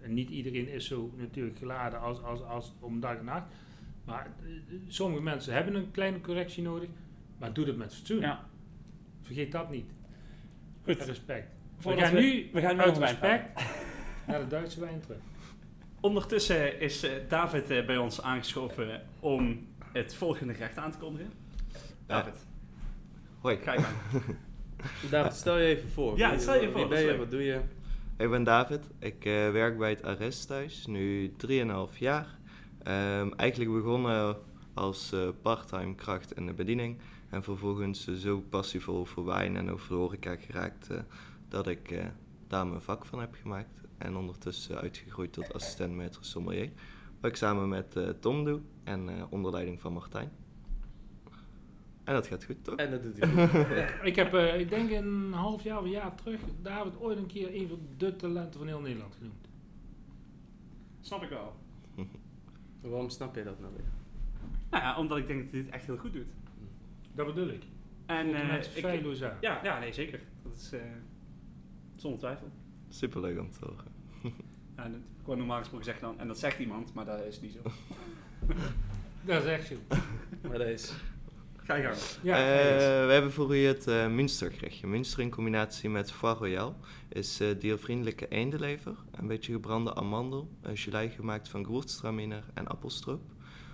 En 0.02 0.14
niet 0.14 0.30
iedereen 0.30 0.68
is 0.70 0.88
zo 0.88 1.14
natuurlijk 1.18 1.58
geladen 1.58 2.00
als, 2.02 2.24
als, 2.24 2.44
als 2.44 2.74
om 2.80 3.00
dag 3.00 3.18
en 3.18 3.26
nacht. 3.26 3.44
Maar 4.06 4.26
eh, 4.44 4.50
sommige 4.88 5.24
mensen 5.24 5.54
hebben 5.54 5.76
een 5.76 5.92
kleine 5.92 6.22
correctie 6.22 6.64
nodig. 6.64 6.90
Maar 7.38 7.54
doe 7.54 7.66
het 7.66 7.78
met 7.78 7.94
fatsoen. 7.96 8.20
ja. 8.20 8.46
Vergeet 9.26 9.52
dat 9.52 9.70
niet. 9.70 9.92
Goed. 10.84 11.02
Respect. 11.02 11.48
We 11.82 11.98
gaan 11.98 12.14
we- 12.14 12.20
nu 12.20 12.50
we 12.54 12.62
gaan 12.62 12.76
nu 12.76 12.82
uit 12.82 12.98
respect 12.98 13.62
naar 14.28 14.40
de 14.40 14.48
Duitse 14.48 14.80
wijn 14.80 15.00
terug. 15.02 15.18
Ondertussen 16.00 16.80
is 16.80 17.04
eh, 17.04 17.12
David 17.28 17.70
eh, 17.70 17.86
bij 17.86 17.98
ons 17.98 18.22
aangeschoven 18.22 19.02
om 19.20 19.68
het 19.92 20.16
volgende 20.16 20.54
gerecht 20.54 20.78
aan 20.78 20.92
te 20.92 20.98
kondigen. 20.98 21.32
David, 22.06 22.46
Hoi, 23.42 23.58
ga 23.58 23.74
je 23.74 23.80
gang. 23.80 24.24
David, 25.10 25.34
stel 25.34 25.58
je 25.58 25.66
even 25.66 25.90
voor. 25.90 26.18
Ja, 26.18 26.30
Wie- 26.32 26.40
stel 26.40 26.54
je 26.54 26.60
wie 26.60 26.70
voor, 26.70 26.80
dat 26.80 26.90
ben 26.90 27.02
je? 27.06 27.18
Wat 27.18 27.32
doe 27.32 27.44
je? 27.44 27.60
ik 28.18 28.30
ben 28.30 28.44
David. 28.44 28.90
Ik 29.00 29.26
eh, 29.26 29.52
werk 29.52 29.78
bij 29.78 29.90
het 29.90 30.04
arrest 30.04 30.48
thuis, 30.48 30.86
nu 30.86 31.34
3,5 31.38 31.98
jaar. 31.98 32.28
Ehm, 32.84 33.30
eigenlijk 33.36 33.72
begonnen 33.72 34.38
als 34.74 35.12
eh 35.12 35.28
parttime 35.42 35.96
kracht 35.96 36.34
in 36.38 36.46
de 36.46 36.54
bediening. 36.54 36.98
En 37.36 37.44
vervolgens 37.44 38.08
eh, 38.08 38.16
zo 38.16 38.44
passievol 38.50 39.06
voor 39.06 39.26
wijn 39.26 39.56
en 39.56 39.70
over 39.70 39.90
de 39.90 39.96
horeca 39.96 40.36
geraakt 40.36 40.90
eh, 40.90 41.00
dat 41.48 41.68
ik 41.68 41.92
eh, 41.92 42.06
daar 42.48 42.68
mijn 42.68 42.82
vak 42.82 43.06
van 43.06 43.20
heb 43.20 43.36
gemaakt. 43.42 43.84
En 43.98 44.16
ondertussen 44.16 44.78
uitgegroeid 44.78 45.34
tot 45.34 45.54
assistent 45.54 45.94
maître 46.02 46.20
sommelier. 46.20 46.72
Wat 47.20 47.32
ik 47.32 47.36
samen 47.36 47.70
met 47.70 47.96
eh, 47.96 48.10
Tom 48.10 48.44
doe 48.44 48.62
en 48.84 49.10
eh, 49.10 49.24
onder 49.30 49.52
leiding 49.52 49.80
van 49.80 49.94
Martijn. 49.94 50.32
En 52.04 52.14
dat 52.14 52.28
gaat 52.28 52.44
goed, 52.44 52.64
toch? 52.64 52.76
En 52.76 52.92
dat 52.92 53.04
doet 53.04 53.20
hij 53.20 53.48
goed. 53.48 54.04
Ik 54.10 54.16
heb, 54.16 54.34
eh, 54.34 54.60
ik 54.60 54.70
denk 54.70 54.92
een 54.92 55.34
half 55.34 55.64
jaar 55.64 55.78
of 55.78 55.84
een 55.84 55.90
jaar 55.90 56.16
terug, 56.16 56.40
David 56.62 57.00
ooit 57.00 57.18
een 57.18 57.26
keer 57.26 57.56
een 57.56 57.68
van 57.68 57.80
de 57.98 58.16
talenten 58.16 58.60
van 58.60 58.68
heel 58.68 58.82
Nederland 58.82 59.16
genoemd. 59.16 59.48
Snap 61.02 61.24
ik 61.24 61.30
wel. 61.30 61.56
Waarom 62.82 63.10
snap 63.10 63.36
je 63.36 63.44
dat 63.44 63.60
nou 63.60 63.74
weer? 63.74 63.86
Nou 64.70 64.84
ja, 64.84 64.98
omdat 64.98 65.18
ik 65.18 65.28
denk 65.28 65.44
dat 65.44 65.52
hij 65.52 65.60
het 65.60 65.70
echt 65.70 65.86
heel 65.86 65.98
goed 65.98 66.14
doet. 66.14 66.28
Dat 67.16 67.26
bedoel 67.26 67.50
ik. 67.50 67.64
En 68.06 68.34
eh, 68.34 68.48
mensen 68.48 68.78
ik, 68.78 69.42
ja, 69.42 69.60
ja, 69.64 69.80
nee, 69.80 69.94
zeker. 69.94 70.20
Dat 70.44 70.56
is 70.56 70.72
eh, 70.72 70.82
zonder 71.96 72.20
twijfel. 72.20 72.48
Superleuk 72.90 73.40
om 73.40 73.52
te 73.52 73.60
horen. 73.62 73.94
Ja, 74.78 74.84
dat, 74.84 75.00
gewoon 75.22 75.38
normaal 75.38 75.60
gesproken 75.60 75.86
zeg 75.86 76.00
dan, 76.00 76.20
en 76.20 76.28
dat 76.28 76.40
zegt 76.40 76.60
iemand, 76.60 76.94
maar 76.94 77.06
dat 77.06 77.26
is 77.26 77.42
niet 77.42 77.52
zo. 77.52 77.72
Dat 79.26 79.44
is 79.44 79.50
echt 79.50 79.68
zo. 79.68 79.76
Maar 80.48 80.58
dat 80.58 80.68
is... 80.68 80.94
Ga 81.56 81.76
je 81.76 81.84
gang. 81.84 81.96
Ja, 82.22 82.36
Eh, 82.38 83.06
we 83.06 83.12
hebben 83.12 83.32
voor 83.32 83.58
u 83.58 83.66
het 83.66 83.88
eh 83.88 84.08
Münstergerechtje. 84.08 84.88
Münster 84.88 85.20
in 85.20 85.30
combinatie 85.30 85.90
met 85.90 86.12
Foie 86.12 86.34
Royal 86.34 86.76
is 87.10 87.40
eh 87.40 87.48
diervriendelijke 87.60 88.28
eendenlever, 88.28 88.96
een 89.12 89.28
beetje 89.28 89.54
gebrande 89.54 89.96
amandel, 89.96 90.50
een 90.62 90.78
gelei 90.78 91.10
gemaakt 91.10 91.50
van 91.50 91.66
gewurztraminer 91.66 92.44
en 92.54 92.68
appelstroop. 92.68 93.22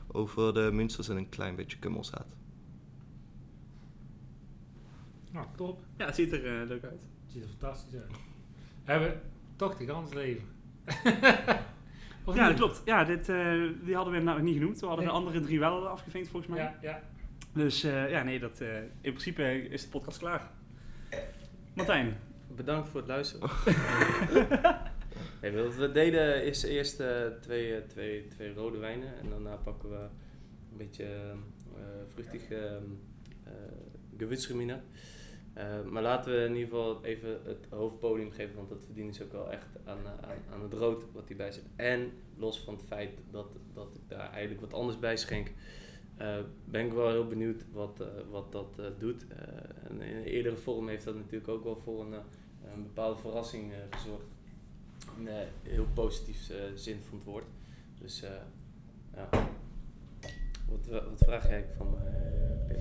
Over 0.07 0.53
de 0.53 0.69
Münsters 0.73 1.09
en 1.09 1.17
een 1.17 1.29
klein 1.29 1.55
beetje 1.55 1.79
kummelzaad. 1.79 2.27
Nou, 5.31 5.45
top. 5.55 5.79
Ja, 5.97 6.05
het 6.05 6.15
ziet 6.15 6.31
er 6.31 6.61
eh, 6.61 6.67
leuk 6.67 6.83
uit. 6.83 7.01
Het 7.01 7.31
ziet 7.31 7.43
er 7.43 7.49
fantastisch 7.49 7.93
uit. 7.93 8.11
Hebben 8.83 9.09
we 9.09 9.17
toch 9.55 9.77
de 9.77 9.85
gans 9.85 10.13
leven. 10.13 10.43
Ja, 12.33 12.47
dat 12.47 12.55
klopt. 12.55 12.81
Ja, 12.85 13.03
dit, 13.03 13.29
eh, 13.29 13.53
die 13.83 13.95
hadden 13.95 14.13
we 14.13 14.19
nou 14.19 14.41
niet 14.41 14.57
genoemd. 14.57 14.79
We 14.79 14.85
hadden 14.85 15.05
Nee. 15.05 15.13
de 15.13 15.19
andere 15.19 15.39
drie 15.39 15.59
wel 15.59 15.87
afgevinkt 15.87 16.29
volgens 16.29 16.51
mij. 16.51 16.61
Ja, 16.61 16.77
ja. 16.81 17.01
Dus 17.53 17.83
eh, 17.83 18.09
ja, 18.09 18.23
nee, 18.23 18.39
dat, 18.39 18.61
eh, 18.61 18.77
in 18.77 18.91
principe 19.01 19.69
is 19.69 19.83
de 19.83 19.89
podcast 19.89 20.17
klaar. 20.17 20.51
Martijn. 21.73 22.17
Bedankt 22.55 22.89
voor 22.89 22.99
het 22.99 23.09
luisteren. 23.09 23.49
nee, 25.41 25.51
wat 25.51 25.75
we 25.75 25.91
deden 25.91 26.45
is 26.45 26.63
eerst 26.63 26.99
eh, 26.99 27.25
twee, 27.41 27.85
twee, 27.85 28.27
twee 28.27 28.53
rode 28.53 28.77
wijnen 28.77 29.17
en 29.19 29.29
daarna 29.29 29.55
pakken 29.55 29.89
we 29.89 29.97
een 30.71 30.77
beetje 30.77 31.05
eh 31.05 31.81
vruchtig 32.13 32.47
Eh, 35.53 35.83
maar 35.89 36.01
laten 36.01 36.31
we 36.31 36.45
in 36.45 36.55
ieder 36.55 36.69
geval 36.69 37.03
even 37.03 37.39
het 37.43 37.67
hoofdpodium 37.69 38.31
geven, 38.31 38.55
want 38.55 38.69
dat 38.69 38.83
verdienen 38.83 39.13
ze 39.13 39.23
ook 39.23 39.31
wel 39.31 39.51
echt 39.51 39.67
aan, 39.85 39.97
eh, 40.05 40.29
aan, 40.29 40.37
aan 40.53 40.61
het 40.61 40.73
rood 40.73 41.03
wat 41.11 41.27
hierbij 41.27 41.51
zit. 41.51 41.63
En 41.75 42.11
los 42.37 42.59
van 42.59 42.73
het 42.73 42.83
feit 42.83 43.11
dat, 43.31 43.47
dat 43.73 43.95
ik 43.95 44.01
daar 44.07 44.31
eigenlijk 44.31 44.61
wat 44.61 44.73
anders 44.73 44.99
bij 44.99 45.17
schenk, 45.17 45.51
eh, 46.17 46.37
ben 46.65 46.85
ik 46.85 46.93
wel 46.93 47.09
heel 47.09 47.27
benieuwd 47.27 47.65
wat, 47.71 48.03
wat 48.29 48.51
dat 48.51 48.81
doet. 48.99 49.25
En 49.87 50.01
in 50.01 50.15
een 50.15 50.23
eerdere 50.23 50.57
vorm 50.57 50.87
heeft 50.87 51.05
dat 51.05 51.15
natuurlijk 51.15 51.47
ook 51.47 51.63
wel 51.63 51.75
voor 51.75 52.01
een, 52.01 52.13
bepaalde 52.83 53.19
verrassing 53.19 53.73
gezorgd. 53.89 54.25
In 55.17 55.27
heel 55.63 55.87
positief 55.93 56.51
zin 56.75 56.99
van 57.03 57.17
het 57.17 57.27
woord. 57.27 57.45
Dus 57.99 58.23
ja. 59.15 59.29
Wat, 60.71 61.03
wat 61.09 61.21
vraag 61.25 61.47
jij 61.47 61.65
van 61.77 61.97
eh, 61.97 62.67
Pim? 62.67 62.77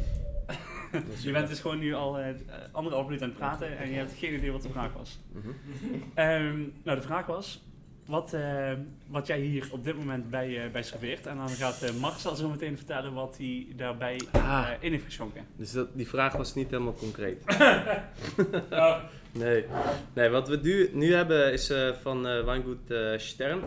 Je 1.25 1.33
bent 1.33 1.49
dus 1.49 1.61
gewoon 1.61 1.79
nu 1.79 1.95
al 1.95 2.19
eh, 2.19 2.35
anderhalf 2.73 3.07
minuut 3.07 3.23
aan 3.23 3.29
het 3.29 3.39
praten 3.39 3.79
en 3.79 3.89
je 3.91 3.97
hebt 3.97 4.13
geen 4.13 4.35
idee 4.35 4.53
wat 4.53 4.63
de 4.63 4.69
vraag 4.69 4.93
was. 4.93 5.19
Mhm. 5.33 5.49
Ehm, 6.15 6.59
nou, 6.83 6.99
de 6.99 7.03
vraag 7.03 7.27
was 7.27 7.65
wat, 8.07 8.33
eh, 8.33 8.73
wat 9.07 9.27
jij 9.27 9.41
hier 9.41 9.69
op 9.73 9.85
dit 9.85 9.97
moment 9.97 10.31
bij, 10.31 10.65
eh, 10.65 10.71
bij 10.71 10.83
serveert. 10.83 11.27
En 11.27 11.37
dan 11.37 11.49
gaat 11.49 11.83
eh 11.83 11.95
Marcel 11.95 12.35
zo 12.37 12.49
meteen 12.49 12.77
vertellen 12.77 13.13
wat 13.13 13.37
hij 13.39 13.67
daarbij 13.77 14.21
Ah. 14.33 14.69
eh, 14.71 14.77
in 14.81 14.93
heeft 14.93 15.05
geschonken. 15.05 15.45
Dus 15.57 15.73
dat, 15.73 15.89
die 15.93 16.09
vraag 16.09 16.33
was 16.33 16.55
niet 16.55 16.71
helemaal 16.71 16.95
concreet. 16.95 17.45
nee. 19.33 19.65
nee, 20.15 20.29
wat 20.29 20.49
we 20.49 20.59
nu, 20.63 20.91
nu 20.93 21.15
hebben 21.15 21.53
is 21.53 21.71
eh, 21.71 21.93
van 21.93 22.27
eh 22.27 22.45
Wijngoed 22.45 22.91
eh, 22.91 23.19
Stern 23.19 23.61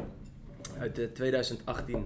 uit 0.80 0.99
eh, 0.99 1.05
2018 1.05 1.95
eh, 1.95 2.01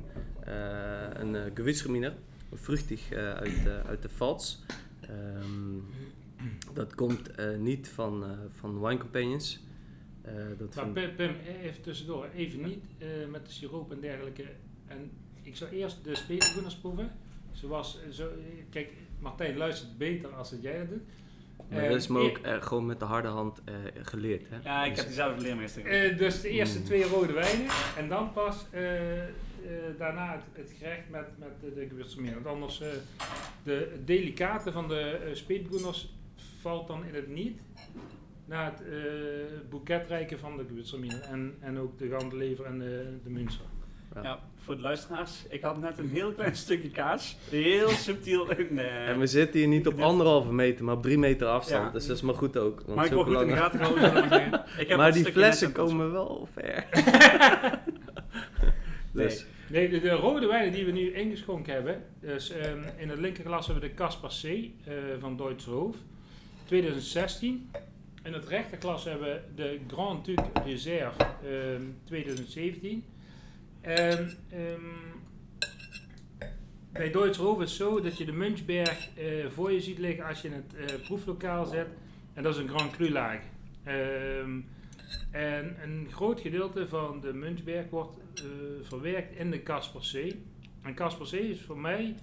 een 1.21 1.33
uh, 1.33 1.41
gewürztraminer, 1.53 2.13
vruchtig 2.53 3.11
eh, 3.11 3.33
uit, 3.33 3.65
eh, 3.65 3.87
uit 3.89 4.01
de 4.01 4.07
Pfalz. 4.07 4.57
Ehm, 5.01 5.79
dat 6.73 6.95
komt 6.95 7.31
eh, 7.31 7.57
niet 7.57 7.87
van, 7.89 8.23
eh, 8.23 8.29
van 8.59 8.81
Wine 8.81 8.97
Companions. 8.99 9.59
Eh, 10.21 10.33
dat 10.57 10.75
Maar 10.75 10.83
van- 10.85 10.93
Pim, 10.93 11.15
Pim, 11.15 11.35
even 11.61 11.81
tussendoor. 11.81 12.27
Even 12.35 12.61
niet 12.61 12.85
eh, 12.97 13.07
met 13.31 13.45
de 13.45 13.51
siroop 13.51 13.91
en 13.91 13.99
dergelijke. 13.99 14.43
En 14.87 15.11
ik 15.41 15.55
zou 15.55 15.71
eerst 15.71 16.03
de 16.03 16.15
speelgoeders 16.15 16.75
proeven. 16.75 17.11
Zoals, 17.51 17.99
zo, 18.11 18.27
eh, 18.27 18.33
kijk, 18.69 18.89
Martijn 19.19 19.57
luistert 19.57 19.97
beter 19.97 20.29
als 20.29 20.49
dat 20.49 20.61
jij 20.61 20.77
dat 20.77 20.89
doet. 20.89 21.01
Maar 21.69 21.79
Eh, 21.83 21.87
dat 21.89 21.97
is 21.97 22.07
me 22.07 22.19
ook 22.19 22.37
e- 22.37 22.41
eh, 22.41 22.61
gewoon 22.61 22.85
met 22.85 22.99
de 22.99 23.05
harde 23.05 23.27
hand 23.27 23.61
eh, 23.65 23.73
geleerd, 24.01 24.45
hè? 24.49 24.57
Ja, 24.63 24.83
ik 24.83 24.89
Dus- 24.89 24.97
heb 24.97 25.07
diezelfde 25.07 25.41
leermeester. 25.41 25.85
Eh, 25.85 26.17
dus 26.17 26.41
de 26.41 26.49
eerste 26.49 26.79
Mm. 26.79 26.85
twee 26.85 27.03
rode 27.03 27.33
wijnen 27.33 27.67
en 27.97 28.09
dan 28.09 28.33
pas 28.33 28.65
eh, 28.71 29.23
eh, 29.23 29.29
daarna 29.97 30.31
het, 30.31 30.43
het 30.53 30.77
gerecht 30.77 31.09
met, 31.09 31.25
met 31.37 31.49
de, 31.61 31.73
de 31.73 31.87
gewürztraminer. 31.87 32.41
Want 32.41 32.55
anders, 32.55 32.81
eh, 32.81 32.89
de 33.63 33.89
het 33.91 34.07
delicate 34.07 34.71
van 34.71 34.87
de 34.87 35.33
uh, 35.45 35.93
valt 36.61 36.87
dan 36.87 37.05
in 37.05 37.15
het 37.15 37.27
niet 37.27 37.59
naar 38.45 38.65
het 38.65 38.81
eh 38.81 39.69
boeketrijke 39.69 40.37
van 40.37 40.57
de 40.57 40.65
gewürztraminer 40.67 41.21
en, 41.21 41.55
en 41.59 41.79
ook 41.79 41.99
de 41.99 42.09
gandelever 42.09 42.65
en 42.65 42.79
de, 42.79 43.17
de 43.23 43.29
Münster. 43.29 43.65
Ja. 44.15 44.23
Ja, 44.23 44.39
voor 44.55 44.75
de 44.75 44.81
luisteraars, 44.81 45.45
ik 45.49 45.61
had 45.61 45.79
net 45.79 45.97
een 45.97 46.09
heel 46.09 46.31
klein 46.31 46.55
stukje 46.65 46.89
kaas, 46.89 47.37
heel 47.49 47.89
subtiel 47.89 48.51
in 48.51 48.79
eh, 48.79 49.09
En 49.09 49.19
we 49.19 49.27
zitten 49.27 49.59
hier 49.59 49.67
niet 49.67 49.87
op 49.87 49.99
anderhalve 49.99 50.53
meter, 50.53 50.85
maar 50.85 50.95
op 50.95 51.01
drie 51.01 51.17
meter 51.17 51.47
afstand. 51.47 51.85
Ja. 51.85 51.91
Dus 51.91 52.07
dat 52.07 52.15
is 52.15 52.21
maar 52.21 52.35
goed 52.35 52.57
ook. 52.57 52.81
Want 52.81 52.95
Maar 52.95 53.05
ik 53.05 53.11
zulke 53.11 53.31
goed 53.31 53.41
in 53.41 53.47
de 53.47 53.55
gaten 53.55 53.79
we 53.79 54.93
maar 54.95 55.11
die 55.11 55.25
flessen 55.25 55.71
komen 55.71 56.11
wel 56.11 56.47
ver. 56.53 56.85
Nee. 59.17 59.27
Dus, 59.27 59.45
Nee, 59.69 59.89
de, 59.89 59.99
de 59.99 60.09
rode 60.09 60.47
wijnen 60.47 60.73
die 60.73 60.85
we 60.85 60.91
nu 60.91 61.13
ingeschonken 61.13 61.73
hebben, 61.73 62.03
dus 62.19 62.49
ehm, 62.49 62.83
in 62.97 63.09
het 63.09 63.19
linkerglas 63.19 63.65
hebben 63.65 63.83
we 63.83 63.89
de 63.89 63.95
Caspar 63.95 64.29
C 64.41 64.43
eh, 64.43 64.93
van 65.19 65.37
Deutsche 65.37 65.69
Hof, 65.69 65.95
2016. 66.65 67.69
In 68.23 68.33
het 68.33 68.47
rechterglas 68.47 69.03
hebben 69.03 69.27
we 69.27 69.41
de 69.55 69.79
Grand 69.87 70.25
Duc 70.25 70.37
Reserve 70.65 71.23
ehm, 71.23 71.81
2017. 72.03 73.03
En 73.81 74.37
ehm, 74.49 74.81
bij 76.91 77.11
Deutsche 77.11 77.41
Hof 77.41 77.61
is 77.61 77.69
het 77.69 77.77
zo 77.77 78.01
dat 78.01 78.17
je 78.17 78.25
de 78.25 78.31
Munchberg 78.31 79.09
eh, 79.17 79.25
voor 79.53 79.71
je 79.71 79.81
ziet 79.81 79.97
liggen 79.97 80.25
als 80.25 80.41
je 80.41 80.47
in 80.47 80.53
het 80.53 80.91
eh, 80.91 81.05
proeflokaal 81.05 81.65
zit. 81.65 81.87
En 82.33 82.43
dat 82.43 82.55
is 82.55 82.61
een 82.61 82.69
Grand 82.69 82.91
Cru 82.91 83.11
laag. 83.11 83.39
Ehm, 83.83 84.59
en 85.31 85.75
een 85.83 86.07
groot 86.11 86.39
gedeelte 86.41 86.87
van 86.87 87.21
de 87.21 87.33
Munchberg 87.33 87.89
wordt 87.89 88.17
eh, 88.33 88.43
verwerkt 88.81 89.35
in 89.35 89.51
de 89.51 89.63
Casper 89.63 90.01
C. 90.01 90.35
En 90.81 90.95
Casper 90.95 91.27
C 91.27 91.31
is 91.31 91.61
voor 91.61 91.77
mij 91.77 92.15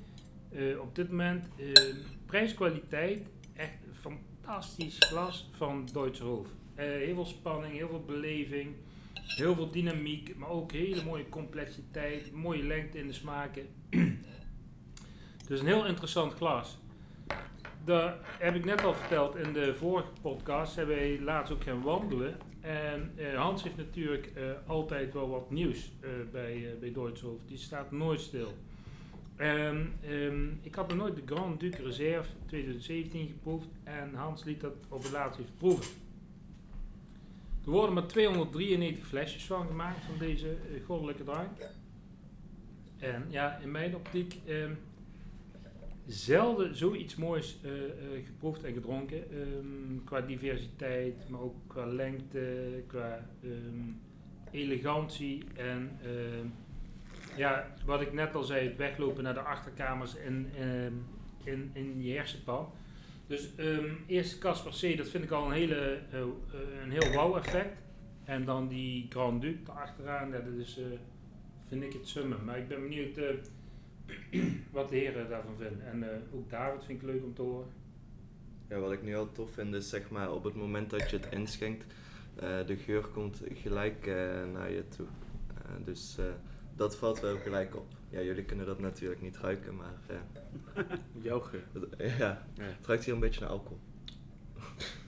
eh, 0.52 0.80
op 0.80 0.94
dit 0.94 1.10
moment 1.10 1.48
eh, 1.56 1.94
prijskwaliteit 2.26 3.28
echt 3.54 3.78
fantastisch 3.92 4.96
glas 4.98 5.50
van 5.56 5.88
Deutsche 5.92 6.24
Hof. 6.24 6.46
Heel 6.74 7.14
veel 7.14 7.26
spanning, 7.26 7.74
heel 7.74 7.88
veel 7.88 8.04
beleving, 8.04 8.74
heel 9.12 9.54
veel 9.54 9.70
dynamiek, 9.70 10.36
maar 10.36 10.48
ook 10.48 10.72
hele 10.72 11.04
mooie 11.04 11.28
complexiteit, 11.28 12.32
mooie 12.32 12.62
lengte 12.62 12.98
in 12.98 13.06
de 13.06 13.12
smaken. 13.12 13.66
dus 15.48 15.60
een 15.60 15.66
heel 15.66 15.86
interessant 15.86 16.32
glas. 16.32 16.78
Dat 17.84 18.14
heb 18.38 18.54
ik 18.54 18.64
net 18.64 18.84
al 18.84 18.94
verteld 18.94 19.36
in 19.36 19.52
de 19.52 19.74
vorige 19.74 20.12
podcast. 20.22 20.76
Hebben 20.76 20.96
wij 20.96 21.20
laatst 21.20 21.52
ook 21.52 21.62
gaan 21.62 21.82
wandelen. 21.82 22.36
En 22.64 23.12
eh, 23.16 23.34
Hans 23.34 23.62
heeft 23.62 23.76
natuurlijk 23.76 24.26
eh, 24.26 24.42
altijd 24.66 25.12
wel 25.12 25.28
wat 25.28 25.50
nieuws 25.50 25.92
eh, 26.00 26.10
bij, 26.32 26.76
bij 26.80 26.92
Deutsche 26.92 27.26
Die 27.46 27.58
staat 27.58 27.90
nooit 27.90 28.20
stil. 28.20 28.54
En 29.36 29.92
ehm, 30.02 30.46
ik 30.62 30.74
had 30.74 30.88
nog 30.88 30.96
nooit 30.96 31.16
de 31.16 31.34
Grand 31.34 31.60
Duc 31.60 31.76
Reserve 31.76 32.30
2017 32.46 33.28
geproefd. 33.28 33.66
En 33.82 34.14
Hans 34.14 34.44
liet 34.44 34.60
dat 34.60 34.72
op 34.88 35.02
het 35.02 35.12
laatst 35.12 35.40
even 35.40 35.54
proeven. 35.58 35.92
Er 37.64 37.70
worden 37.70 37.94
maar 37.94 38.06
293 38.06 39.06
flesjes 39.06 39.44
van 39.44 39.66
gemaakt 39.66 40.04
van 40.04 40.18
deze 40.18 40.56
goddelijke 40.86 41.24
drank. 41.24 41.50
En 42.98 43.26
ja, 43.28 43.58
in 43.58 43.70
mijn 43.70 43.94
optiek 43.94 44.38
ehm, 44.46 44.72
zelden 46.06 46.76
zoiets 46.76 47.16
moois 47.16 47.58
uh, 47.64 47.72
uh, 47.72 47.88
geproefd 48.24 48.64
en 48.64 48.72
gedronken. 48.72 49.38
Um, 49.38 50.02
qua 50.04 50.20
diversiteit, 50.20 51.28
maar 51.28 51.40
ook 51.40 51.54
qua 51.66 51.86
lengte, 51.86 52.82
qua 52.86 53.30
um, 53.44 54.00
elegantie. 54.50 55.44
En 55.56 55.98
uh, 56.04 57.36
ja, 57.36 57.74
wat 57.84 58.00
ik 58.00 58.12
net 58.12 58.34
al 58.34 58.42
zei, 58.42 58.68
het 58.68 58.76
weglopen 58.76 59.22
naar 59.22 59.34
de 59.34 59.40
achterkamers 59.40 60.14
in, 60.14 60.48
in, 61.44 61.70
in 61.72 62.02
je 62.02 62.14
hersenpan. 62.14 62.72
Dus 63.26 63.50
um, 63.58 63.98
eerst 64.06 64.38
Casper 64.38 64.72
C, 64.72 64.96
dat 64.96 65.08
vind 65.08 65.24
ik 65.24 65.30
al 65.30 65.46
een, 65.46 65.52
hele, 65.52 65.98
uh, 66.12 66.20
een 66.82 66.90
heel 66.90 67.12
wow 67.12 67.36
effect. 67.36 67.82
En 68.24 68.44
dan 68.44 68.68
die 68.68 69.06
Grand 69.08 69.42
Duc 69.42 69.56
erachteraan, 69.66 70.30
dat 70.30 70.46
is, 70.58 70.80
vind 71.68 71.82
ik 71.82 71.92
het 71.92 72.08
summen. 72.08 72.44
Maar 72.44 72.58
ik 72.58 72.68
ben 72.68 72.82
benieuwd 72.82 73.18
wat 74.70 74.88
de 74.88 74.96
heren 74.96 75.28
daarvan 75.28 75.56
vinden. 75.58 75.86
En 75.86 76.02
uh, 76.02 76.08
ook 76.34 76.50
David 76.50 76.84
vind 76.84 77.02
ik 77.02 77.06
leuk 77.08 77.22
om 77.24 77.34
te 77.34 77.42
horen. 77.42 77.66
Ja, 78.68 78.78
wat 78.78 78.92
ik 78.92 79.02
nu 79.02 79.16
al 79.16 79.32
tof 79.32 79.50
vind 79.52 79.74
is 79.74 79.88
zeg 79.88 80.10
maar 80.10 80.32
op 80.32 80.44
het 80.44 80.54
moment 80.54 80.90
dat 80.90 81.10
je 81.10 81.16
het 81.16 81.26
inschenkt, 81.30 81.84
uh, 82.42 82.66
de 82.66 82.76
geur 82.76 83.02
komt 83.06 83.42
gelijk 83.52 84.06
uh, 84.06 84.14
naar 84.52 84.70
je 84.70 84.88
toe. 84.88 85.06
Uh, 85.56 85.84
dus 85.84 86.18
dat 86.76 86.96
valt 86.96 87.20
wel 87.20 87.36
gelijk 87.36 87.76
op. 87.76 87.86
Ja, 88.10 88.20
jullie 88.20 88.44
kunnen 88.44 88.66
dat 88.66 88.80
natuurlijk 88.80 89.20
niet 89.20 89.36
ruiken, 89.36 89.76
maar 89.76 89.94
Jouw 91.22 91.40
geur. 91.40 91.62
Het, 91.72 91.86
ja, 92.18 92.46
Ja. 92.54 92.62
het 92.62 92.86
ruikt 92.86 93.04
hier 93.04 93.14
een 93.14 93.20
beetje 93.20 93.40
naar 93.40 93.48
alcohol. 93.48 93.78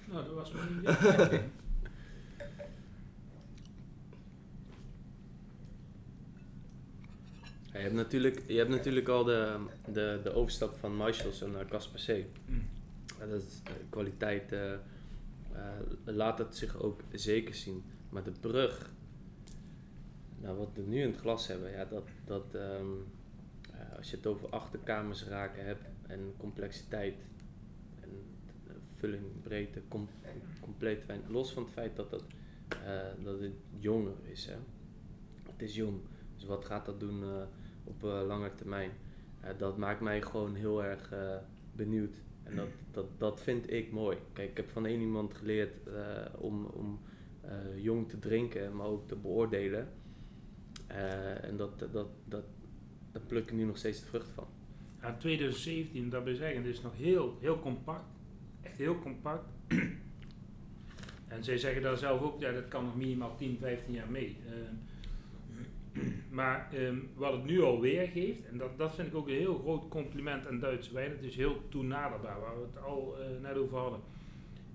Nou, 0.05 0.25
dat 0.25 0.35
was 0.35 0.53
mijn 0.53 0.79
idee. 1.27 1.41
Je, 7.77 7.83
hebt 7.83 7.95
natuurlijk, 7.95 8.43
je 8.47 8.57
hebt 8.57 8.71
natuurlijk 8.71 9.09
al 9.09 9.25
de, 9.25 9.67
de, 9.93 10.21
de 10.23 10.33
overstap 10.33 10.75
van 10.75 10.97
Marshalls 10.97 11.41
naar 11.41 11.67
Casper 11.67 12.01
C. 12.07 12.25
Mm. 12.49 12.69
Dat 13.19 13.43
is, 13.43 13.63
de 13.63 13.85
kwaliteit 13.91 14.53
eh, 14.53 14.73
eh, 14.73 14.81
laat 16.05 16.39
het 16.39 16.57
zich 16.57 16.77
ook 16.83 17.01
zeker 17.13 17.55
zien. 17.55 17.85
Maar 18.09 18.23
de 18.23 18.33
brug, 18.41 18.93
nou, 20.39 20.59
wat 20.59 20.71
we 20.75 20.83
nu 20.83 21.01
in 21.01 21.11
het 21.11 21.21
glas 21.21 21.47
hebben, 21.47 21.71
ja, 21.71 21.85
dat, 21.85 22.09
dat 22.25 22.55
ehm, 22.55 22.91
eh, 23.73 23.97
als 23.97 24.11
je 24.11 24.17
het 24.17 24.27
over 24.27 24.49
achterkamers 24.49 25.25
raken 25.25 25.65
hebt 25.65 25.85
en 26.07 26.35
complexiteit 26.37 27.17
en 28.01 28.11
vulling, 28.95 29.43
breedte, 29.43 29.83
com 29.89 30.09
compleet 30.61 31.07
wijn, 31.07 31.23
los 31.29 31.53
van 31.53 31.63
het 31.63 31.73
feit 31.73 31.97
dat, 31.97 32.11
dat, 32.11 32.25
dat 33.25 33.41
het 33.41 33.53
jonger 33.79 34.15
is. 34.23 34.47
Hè. 34.47 34.57
Het 35.43 35.63
is 35.63 35.75
jong, 35.75 36.01
dus 36.35 36.45
wat 36.45 36.65
gaat 36.65 36.87
dat 36.87 37.01
doen 37.01 37.25
op 37.87 38.05
eh, 38.05 38.27
lange 38.27 38.55
termijn? 38.55 38.91
Eh, 39.41 39.51
dat 39.59 39.77
maakt 39.77 40.01
mij 40.01 40.23
gewoon 40.23 40.55
heel 40.55 40.85
erg 40.85 41.13
eh, 41.13 41.37
benieuwd. 41.73 42.17
En 42.43 42.57
dat, 42.57 42.69
dat, 42.91 43.07
dat 43.19 43.41
vind 43.41 43.73
ik 43.73 43.93
mooi. 43.93 44.17
Kijk, 44.33 44.51
ik 44.51 44.57
heb 44.57 44.71
van 44.71 44.87
één 44.87 45.01
iemand 45.01 45.35
geleerd 45.35 45.73
om, 46.39 46.65
om 46.65 47.01
jong 47.77 48.09
te 48.09 48.19
drinken, 48.19 48.77
maar 48.77 48.87
ook 48.87 49.09
te 49.09 49.17
beoordelen. 49.17 49.89
En 51.41 51.57
dat, 51.57 51.79
dat, 51.79 52.09
dat, 52.25 52.45
daar 53.13 53.23
pluk 53.27 53.47
ik 53.47 53.53
nu 53.53 53.65
nog 53.65 53.77
steeds 53.77 54.01
de 54.01 54.07
vrucht 54.07 54.29
van. 54.29 54.47
Ja, 55.01 55.17
2017, 55.17 56.11
dat 56.11 56.25
wil 56.25 56.35
zeggen, 56.35 56.63
dit 56.63 56.75
is 56.75 56.83
nog 56.83 56.97
heel, 56.97 57.37
heel 57.41 57.59
compact. 57.59 58.05
Echt 58.63 58.79
heel 58.79 58.99
compact. 58.99 59.45
en 61.29 61.45
zij 61.45 61.59
zeggen 61.59 61.83
daar 61.83 61.97
zelf 61.97 62.21
ook, 62.21 62.41
ja, 62.41 62.53
dat 62.53 62.69
kan 62.69 62.85
nog 62.85 62.97
minimaal 62.97 63.37
10, 63.37 63.59
15 63.61 63.95
jaar 63.95 64.11
mee. 64.11 64.37
Maar 66.31 66.71
um, 66.75 67.09
wat 67.15 67.33
het 67.33 67.45
nu 67.45 67.63
al 67.63 67.81
weergeeft, 67.81 68.45
en 68.45 68.59
dat, 68.59 68.79
dat 68.79 68.95
vind 68.95 69.09
ik 69.09 69.15
ook 69.15 69.29
een 69.29 69.35
heel 69.35 69.59
groot 69.59 69.89
compliment 69.89 70.47
aan 70.47 70.59
Duitse 70.59 70.95
wijn, 70.95 71.11
het 71.11 71.23
is 71.23 71.37
heel 71.37 71.69
toenaderbaar, 71.69 72.41
waar 72.41 72.61
we 72.61 72.67
het 72.67 72.85
al 72.85 73.17
uh, 73.19 73.43
net 73.43 73.57
over 73.57 73.79
hadden. 73.79 74.01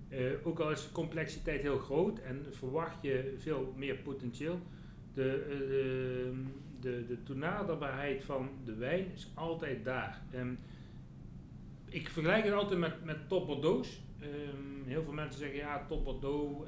Uh, 0.10 0.32
ook 0.44 0.60
al 0.60 0.72
is 0.72 0.84
de 0.84 0.92
complexiteit 0.92 1.62
heel 1.62 1.78
groot 1.78 2.20
en 2.20 2.46
verwacht 2.50 3.02
je 3.02 3.36
veel 3.38 3.74
meer 3.78 3.96
potentieel, 3.96 4.60
de, 5.14 5.46
de, 5.70 6.34
de, 6.80 7.06
de 7.08 7.24
toenaderbaarheid 7.24 8.24
van 8.24 8.50
de 8.66 8.76
wijn 8.76 9.06
is 9.14 9.32
altijd 9.34 9.86
daar. 9.86 10.22
Um, 10.36 10.60
ik 11.90 12.10
vergelijk 12.10 12.44
het 12.44 12.54
altijd 12.54 12.80
met, 12.80 13.04
met 13.04 13.30
Top 13.30 13.48
Bordeaux. 13.48 14.02
Heel 14.86 15.04
veel 15.04 15.14
mensen 15.14 15.40
zeggen 15.40 15.58
ja, 15.58 15.86
Top 15.88 16.04
Bordeaux, 16.04 16.68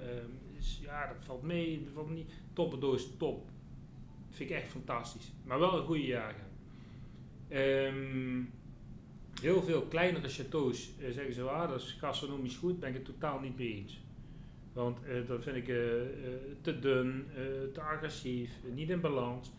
is, 0.58 0.80
ja, 0.84 1.08
dat 1.08 1.24
valt 1.24 1.42
mee, 1.42 1.84
dat 1.84 1.94
valt 1.94 2.10
niet. 2.10 2.34
Top 2.54 2.70
Bordeaux 2.70 3.04
is 3.04 3.18
top. 3.18 3.50
Vind 4.34 4.50
ik 4.50 4.56
echt 4.56 4.68
fantastisch. 4.68 5.32
Maar 5.44 5.60
wel 5.60 5.78
een 5.78 5.86
goede 5.86 6.06
jager. 6.06 6.46
Um, 7.50 8.52
heel 9.42 9.62
veel 9.62 9.82
kleinere 9.82 10.30
chateaus 10.30 10.90
uh, 11.00 11.12
zeggen 11.12 11.34
zo, 11.34 11.48
ah, 11.48 11.70
dat 11.70 11.82
is 11.82 11.96
gastronomisch 12.00 12.56
goed. 12.56 12.80
Ben 12.80 12.90
ik 12.90 12.96
het 12.96 13.06
totaal 13.06 13.40
niet 13.40 13.58
mee 13.58 13.74
eens. 13.74 14.02
Want 14.74 14.98
uh, 15.08 15.28
dat 15.28 15.44
vind 15.44 15.56
ik 15.56 15.68
uh, 15.68 15.76
te 16.62 16.80
dun, 16.80 17.28
te 17.74 17.82
agressief, 17.82 18.52
niet 18.74 18.90
in 18.90 19.02
balans. 19.02 19.52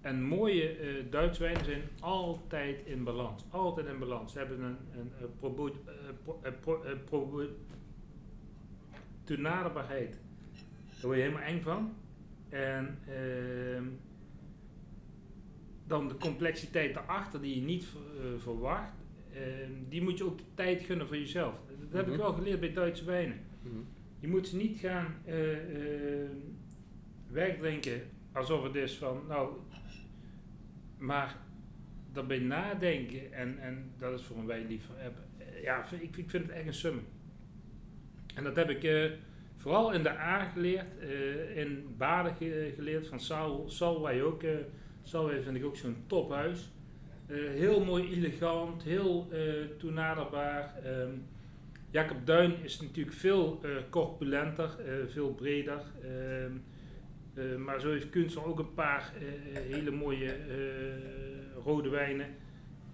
En 0.00 0.22
mooie 0.22 0.76
Duitse 1.10 1.42
wijnen 1.42 1.64
zijn 1.64 1.82
altijd 2.00 2.82
in 2.84 3.04
balans. 3.04 3.44
Altijd 3.50 3.86
in 3.86 3.98
balans. 3.98 4.32
Ze 4.32 4.38
hebben 4.38 4.60
een, 4.60 4.76
een, 4.92 5.12
een 5.20 5.34
probo, 5.38 5.70
pro, 6.60 6.80
pro, 7.04 7.26
pro. 7.26 7.46
Daar 9.24 9.72
word 11.02 11.16
je 11.16 11.22
helemaal 11.22 11.42
eng 11.42 11.62
van. 11.62 11.94
En 12.48 12.98
uh, 13.08 13.80
dan 15.86 16.08
de 16.08 16.14
complexiteit 16.16 16.94
daarachter 16.94 17.40
die 17.40 17.54
je 17.54 17.62
niet 17.62 17.82
uh, 17.84 18.40
verwacht. 18.40 18.92
ehm, 19.32 19.70
die 19.88 20.02
moet 20.02 20.18
je 20.18 20.24
ook 20.24 20.38
de 20.38 20.44
tijd 20.54 20.82
gunnen 20.82 21.06
voor 21.06 21.16
jezelf. 21.16 21.60
Dat 21.80 21.92
heb 21.92 22.06
ik 22.06 22.12
Mhm. 22.12 22.20
wel 22.22 22.32
geleerd 22.32 22.60
bij 22.60 22.72
Duitse 22.72 23.04
wijnen. 23.04 23.38
Mhm. 23.62 23.74
Je 24.18 24.28
moet 24.28 24.48
ze 24.48 24.56
niet 24.56 24.78
gaan 24.78 25.14
eh, 25.24 26.22
eh, 26.22 26.28
wegdrinken 27.28 28.00
alsof 28.32 28.62
het 28.62 28.74
is 28.74 28.96
van, 28.96 29.22
nou, 29.28 29.56
maar 30.98 31.36
daarbij 32.12 32.38
nadenken 32.38 33.32
en, 33.32 33.58
en 33.58 33.90
dat 33.98 34.18
is 34.20 34.24
voor 34.26 34.36
een 34.38 34.46
wijnliefhebber. 34.46 35.22
eh, 35.38 35.62
Ja, 35.62 35.84
ik, 36.00 36.16
ik 36.16 36.30
vind 36.30 36.46
het 36.46 36.52
echt 36.56 36.66
een 36.66 36.74
sum. 36.74 37.00
En 38.34 38.44
dat 38.44 38.56
heb 38.56 38.70
ik 38.70 38.84
eh, 38.84 39.10
vooral 39.66 39.92
in 39.92 40.02
de 40.02 40.10
A 40.18 40.44
geleerd, 40.44 40.84
eh, 41.00 41.56
in 41.56 41.94
Baden 41.96 42.34
ge- 42.34 42.72
geleerd 42.76 43.06
van 43.06 43.20
Sal, 43.20 43.64
Salwij 43.68 44.22
ook. 44.22 44.42
eh 44.42 44.50
Salwij 45.02 45.42
vind 45.42 45.56
ik 45.56 45.64
ook 45.64 45.76
zo'n 45.76 45.96
tophuis. 46.06 46.70
Eh, 47.26 47.36
heel 47.36 47.84
mooi 47.84 48.12
elegant, 48.12 48.82
heel 48.82 49.28
eh 49.32 49.40
toenaderbaar. 49.78 50.74
Ehm, 50.84 51.10
Jacob 51.90 52.26
Duin 52.26 52.54
is 52.62 52.80
natuurlijk 52.80 53.16
veel 53.16 53.60
eh, 53.62 53.70
corpulenter, 53.90 54.70
eh, 54.86 54.94
veel 55.06 55.34
breder. 55.34 55.80
ehm, 56.02 56.52
eh, 57.34 57.56
maar 57.56 57.80
zo 57.80 57.90
heeft 57.90 58.10
Kunstler 58.10 58.44
ook 58.46 58.58
een 58.58 58.74
paar 58.74 59.12
eh, 59.20 59.60
hele 59.74 59.90
mooie 59.90 60.32
eh, 60.32 61.64
rode 61.64 61.88
wijnen. 61.88 62.26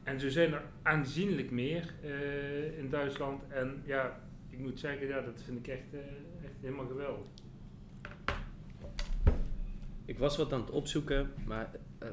En 0.02 0.20
zo 0.20 0.28
zijn 0.28 0.52
er 0.52 0.62
aanzienlijk 0.82 1.50
meer 1.50 1.94
eh, 2.02 2.78
in 2.78 2.88
Duitsland. 2.90 3.42
En 3.48 3.82
ja, 3.84 4.20
ik 4.50 4.58
moet 4.58 4.80
zeggen, 4.80 5.06
ja, 5.06 5.20
dat 5.20 5.42
vind 5.44 5.58
ik 5.58 5.66
eh, 5.66 5.72
echt 5.74 5.84
helemaal 6.62 6.86
geweldig. 6.86 7.26
Ik 10.04 10.18
was 10.18 10.36
wat 10.36 10.52
aan 10.52 10.60
het 10.60 10.70
opzoeken, 10.70 11.30
maar 11.46 11.70
het 11.98 12.12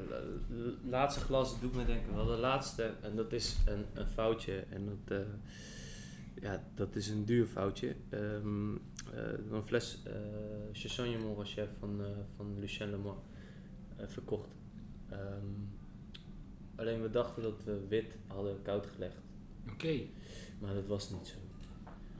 laatste 0.84 1.20
glas 1.20 1.60
doet 1.60 1.74
me 1.74 1.84
denken 1.84 2.14
wel 2.14 2.26
de 2.26 2.36
laatste. 2.36 2.94
En 3.00 3.16
dat 3.16 3.32
is 3.32 3.56
een, 3.66 3.84
een 3.94 4.06
foutje. 4.06 4.64
En 4.70 4.86
dat, 4.86 5.18
eh, 5.18 5.26
ja, 6.40 6.64
dat 6.74 6.96
is 6.96 7.08
een 7.08 7.24
duur 7.24 7.46
foutje. 7.46 7.96
Ehm, 8.08 8.74
eh, 9.14 9.50
een 9.50 9.62
fles 9.64 10.02
uh, 10.06 10.12
Chassagne 10.72 11.18
Montrachet 11.18 11.68
van, 11.78 12.04
eh, 12.04 12.06
van 12.36 12.58
Lucien 12.58 12.90
Lemoy 12.90 13.14
eh, 13.96 14.06
verkocht. 14.06 14.48
Ehm, 15.08 15.46
alleen 16.74 17.02
we 17.02 17.10
dachten 17.10 17.42
dat 17.42 17.64
we 17.64 17.86
wit 17.88 18.16
hadden 18.26 18.62
koud 18.62 18.86
gelegd. 18.86 19.16
Oké, 19.72 20.00
Maar 20.58 20.74
dat 20.74 20.86
was 20.86 21.10
niet 21.10 21.26
zo. 21.26 21.36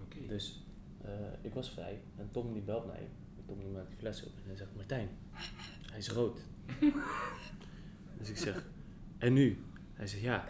oké. 0.05 0.26
Dus 0.26 0.62
eh, 1.05 1.11
ik 1.40 1.55
was 1.55 1.70
vrij 1.70 2.01
en 2.16 2.28
Tom 2.30 2.53
die 2.53 2.62
belt 2.62 2.86
mij. 2.86 3.09
Tom 3.46 3.59
die 3.59 3.68
maakt 3.68 3.88
die 3.88 3.98
fles 3.98 4.22
op 4.24 4.32
en 4.36 4.42
hij 4.46 4.57
zegt, 4.57 4.74
Martijn, 4.76 5.09
hij 5.90 5.98
is 5.98 6.11
rood. 6.11 6.40
dus 8.18 8.30
ik 8.30 8.36
zeg, 8.36 8.66
en 9.18 9.32
nu? 9.32 9.59
Hij 9.92 10.07
zegt, 10.07 10.22
ja, 10.22 10.44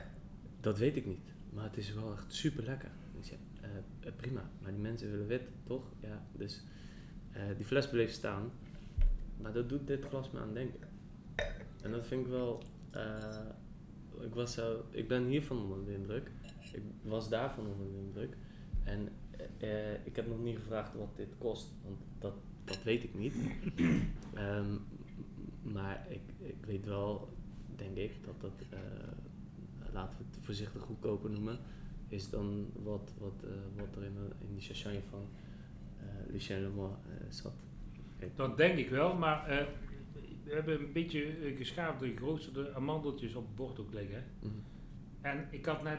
dat 0.60 0.78
weet 0.78 0.96
ik 0.96 1.06
niet. 1.06 1.34
Maar 1.50 1.64
het 1.64 1.76
is 1.76 1.94
wel 1.94 2.12
echt 2.12 2.32
super 2.32 2.64
lekker. 2.64 2.90
Ik 3.18 3.24
zeg, 3.24 3.38
"Eh, 3.60 3.68
eh, 4.08 4.14
prima, 4.16 4.50
maar 4.62 4.70
die 4.70 4.80
mensen 4.80 5.10
willen 5.10 5.26
wit, 5.26 5.42
toch? 5.64 5.84
Ja, 6.00 6.22
dus 6.32 6.62
die 7.56 7.64
fles 7.64 7.88
bleef 7.88 8.10
staan. 8.10 8.50
Maar 9.36 9.52
dat 9.52 9.68
doet 9.68 9.86
dit 9.86 10.04
glas 10.04 10.30
me 10.30 10.40
aan 10.40 10.54
denken. 10.54 10.88
En 11.82 11.90
dat 11.90 12.06
vind 12.06 12.24
ik 12.24 12.30
wel... 12.30 12.62
ik, 14.20 14.34
was 14.34 14.52
zo, 14.52 14.84
ik 14.90 15.08
ben 15.08 15.24
hiervan 15.26 15.58
onder 15.62 15.84
de 15.84 15.94
indruk. 15.94 16.30
Ik 16.72 16.82
was 17.02 17.28
daarvan 17.28 17.66
onder 17.66 17.86
de 17.86 17.98
indruk. 17.98 18.36
En 18.84 19.08
eh, 19.60 20.06
ik 20.06 20.16
heb 20.16 20.26
nog 20.28 20.38
niet 20.42 20.56
gevraagd 20.56 20.94
wat 20.94 21.16
dit 21.16 21.34
kost, 21.38 21.72
want 21.84 21.98
dat, 22.18 22.34
dat 22.64 22.82
weet 22.82 23.04
ik 23.04 23.14
niet. 23.14 23.34
Ehm, 24.34 24.74
maar 25.62 26.06
ik, 26.08 26.20
ik 26.38 26.64
weet 26.66 26.86
wel, 26.86 27.28
denk 27.76 27.96
ik, 27.96 28.12
dat 28.24 28.40
dat, 28.40 28.66
eh, 28.70 28.78
laten 29.92 30.18
we 30.18 30.24
het 30.30 30.44
voorzichtig 30.44 30.82
goedkoper 30.82 31.30
noemen, 31.30 31.58
is 32.08 32.30
dan 32.30 32.66
wat, 32.82 33.12
wat, 33.18 33.42
eh, 33.44 33.50
wat 33.76 33.96
er 33.96 34.04
in, 34.04 34.14
de- 34.14 34.46
in 34.46 34.54
die 34.54 34.62
champagne 34.74 35.00
van 35.10 35.22
Lucien 36.30 36.72
zat. 37.28 37.52
Dat 38.34 38.56
denk 38.56 38.78
ik 38.78 38.88
wel, 38.90 39.14
maar 39.16 39.46
we 40.44 40.54
hebben 40.54 40.80
een 40.80 40.92
beetje 40.92 41.52
geschaafde, 41.56 42.12
geroosterde 42.16 42.74
amandeltjes 42.74 43.34
op 43.34 43.46
het 43.46 43.56
bord 43.56 43.80
ook 43.80 43.92
liggen. 43.92 44.24
mhm. 44.40 44.52
En 45.20 45.46
ik 45.50 45.64
had 45.66 45.82
net 45.82 45.98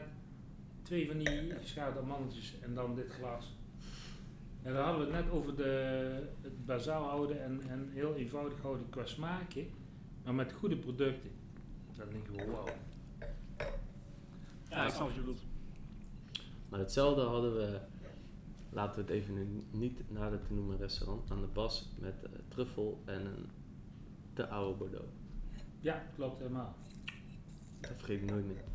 twee 0.81 1.07
van 1.07 1.17
die 1.17 1.53
geschaafde 1.59 1.99
amandeltjes 1.99 2.59
en 2.59 2.73
dan 2.73 2.95
dit 2.95 3.11
glas. 3.11 3.55
En 4.61 4.73
dan 4.73 4.83
hadden 4.83 5.07
we 5.07 5.13
het 5.13 5.25
net 5.25 5.33
over 5.33 5.55
de, 5.55 6.27
het 6.41 6.65
bazaal 6.65 7.03
houden 7.03 7.43
en, 7.43 7.61
en 7.69 7.89
heel 7.93 8.15
eenvoudig 8.15 8.61
houden 8.61 8.89
qua 8.89 9.05
smaken, 9.05 9.67
maar 10.23 10.33
met 10.33 10.53
goede 10.53 10.77
producten. 10.77 11.31
Dan 11.97 12.07
denk 12.09 12.27
ik, 12.27 12.49
wow. 12.49 12.67
Ja, 14.69 14.85
ik 14.85 14.89
snap 14.89 15.07
wat 15.07 15.13
je 15.13 15.19
bedoelt. 15.19 15.41
Maar 16.69 16.79
hetzelfde 16.79 17.21
hadden 17.21 17.55
we, 17.55 17.79
laten 18.69 18.95
we 18.95 19.01
het 19.01 19.21
even 19.21 19.35
een 19.35 19.65
niet 19.71 20.11
nader 20.11 20.41
te 20.47 20.53
noemen 20.53 20.77
restaurant, 20.77 21.31
aan 21.31 21.41
de 21.41 21.47
Bas 21.47 21.89
met 21.99 22.23
eh, 22.23 22.29
truffel 22.47 23.01
en 23.05 23.25
een 23.25 23.49
te 24.33 24.47
oude 24.47 24.77
Bordeaux. 24.77 25.11
Ja, 25.79 26.03
klopt 26.15 26.37
helemaal. 26.37 26.75
Dat 27.79 27.91
vergeet 27.97 28.21
ik 28.21 28.29
nooit 28.29 28.47
meer. 28.47 28.70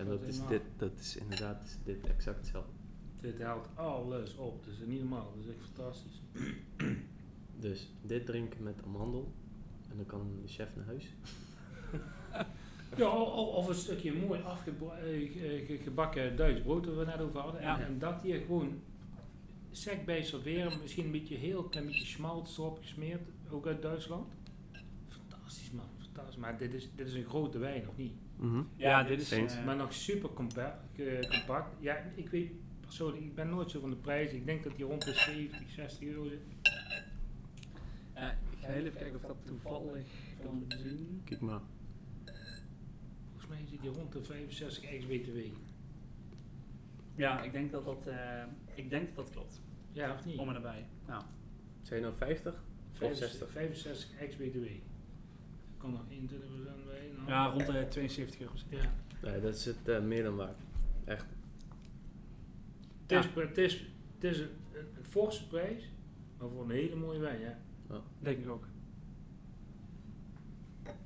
En 0.00 0.06
Dat 0.06 0.20
dat 0.20 0.28
is, 0.28 0.46
dit, 0.46 0.62
dat 0.76 0.98
is 1.00 1.16
inderdaad 1.16 1.78
dit 1.84 2.06
exact 2.06 2.36
hetzelfde. 2.36 2.72
Dit 3.20 3.42
haalt 3.42 3.68
alles 3.74 4.36
op, 4.36 4.64
dat 4.64 4.74
is 4.74 4.86
niet 4.86 5.00
normaal, 5.00 5.32
dat 5.34 5.44
is 5.44 5.50
echt 5.50 5.64
fantastisch. 5.74 6.22
Dus 7.60 7.88
dit 8.02 8.26
drinken 8.26 8.62
met 8.62 8.74
amandel. 8.84 9.32
En 9.90 9.96
dan 9.96 10.06
kan 10.06 10.38
de 10.42 10.48
chef 10.48 10.68
naar 10.76 10.84
huis. 10.84 11.08
Ja, 12.96 13.08
of 13.08 13.68
een 13.68 13.74
stukje 13.74 14.12
mooi 14.12 14.40
afgebakken 14.42 16.36
Duits 16.36 16.60
brood, 16.60 16.86
waar 16.86 16.98
we 16.98 17.04
net 17.04 17.20
over 17.20 17.40
hadden. 17.40 17.60
Ja. 17.60 17.78
En, 17.78 17.86
en 17.86 17.98
dat 17.98 18.22
hier 18.22 18.40
gewoon 18.40 18.80
sec 19.70 20.04
bij 20.04 20.22
serveren, 20.22 20.80
misschien 20.80 21.04
een 21.04 21.10
beetje 21.10 21.36
heel 21.36 21.62
klein 21.62 21.86
beetje 21.86 22.06
schmaltz 22.06 22.58
erop 22.58 22.78
gesmeerd, 22.78 23.20
ook 23.50 23.66
uit 23.66 23.82
Duitsland. 23.82 24.32
Fantastisch 25.08 25.70
man, 25.70 25.88
fantastisch. 25.98 26.36
Maar 26.36 26.58
dit 26.58 26.74
is, 26.74 26.88
dit 26.94 27.06
is 27.06 27.14
een 27.14 27.24
grote 27.24 27.58
wijn, 27.58 27.88
of 27.88 27.96
niet? 27.96 28.12
Ja, 28.76 29.02
dit 29.02 29.20
is... 29.20 29.32
Eh, 29.32 29.64
Maar 29.64 29.76
nog 29.76 29.92
super 29.92 30.28
eh, 30.28 30.34
compact. 31.30 31.74
Ja, 31.80 31.96
ik 32.14 32.28
weet 32.28 32.50
persoonlijk, 32.80 33.22
ik 33.22 33.34
ben 33.34 33.48
nooit 33.48 33.70
zo 33.70 33.80
van 33.80 33.90
de 33.90 33.96
prijs. 33.96 34.32
Ik 34.32 34.46
denk 34.46 34.62
dat 34.64 34.76
die 34.76 34.84
rond 34.84 35.04
de 35.04 35.12
70, 35.12 35.70
60 35.70 36.02
euro 36.08 36.28
zit. 36.28 36.40
eh, 38.14 38.28
ik 38.50 38.58
ga 38.60 38.66
heel 38.72 38.84
even 38.84 38.98
kijken 38.98 39.16
of 39.16 39.22
dat 39.22 39.36
toevallig 39.44 40.06
kan 40.42 40.64
zien. 40.68 41.20
Kijk 41.24 41.40
maar. 41.40 41.60
Volgens 43.28 43.46
mij 43.48 43.58
zit 43.70 43.80
die 43.80 43.90
rond 43.90 44.12
de 44.12 44.24
65 44.24 44.84
ex-BTW. 44.84 45.38
Ja, 47.14 47.42
ik 47.42 47.52
denk 47.52 47.72
dat 47.72 47.84
dat, 47.84 48.06
eh, 48.06 48.42
ik 48.74 48.90
denk 48.90 49.06
dat 49.06 49.24
dat 49.24 49.30
klopt. 49.34 49.60
Ja, 49.92 50.14
of 50.14 50.24
niet? 50.24 50.38
Om 50.38 50.48
en 50.48 50.54
nabij. 50.54 50.86
Ja. 51.06 51.26
Zijn 51.82 52.00
je 52.00 52.04
nou 52.06 52.16
50? 52.18 52.54
Of 53.00 53.16
60? 53.16 53.50
65 53.50 54.18
ex-BTW. 54.18 54.66
Kan 55.80 55.90
nog 55.90 56.02
21% 56.10 56.86
bij. 56.86 57.10
Nou. 57.16 57.28
ja, 57.28 57.46
rond 57.46 57.66
de 57.66 57.86
72 57.88 58.40
euro. 58.40 58.52
Ja. 58.68 58.92
Nee, 59.22 59.40
dat 59.40 59.54
is 59.54 59.64
het 59.64 59.88
eh, 59.88 60.00
meer 60.00 60.22
dan 60.22 60.36
waard. 60.36 60.58
Echt. 61.04 61.26
Het 63.06 63.24
is, 63.24 63.26
het 63.34 63.58
is, 63.58 63.86
het 64.14 64.24
is 64.24 64.38
een, 64.38 64.48
een, 64.72 65.04
forse 65.04 65.48
prijs, 65.48 65.90
maar 66.38 66.48
voor 66.48 66.64
een 66.64 66.70
hele 66.70 66.96
mooie 66.96 67.18
wijn, 67.18 67.40
ja. 67.40 67.58
Denk 68.18 68.38
ik 68.38 68.48
ook. 68.48 68.66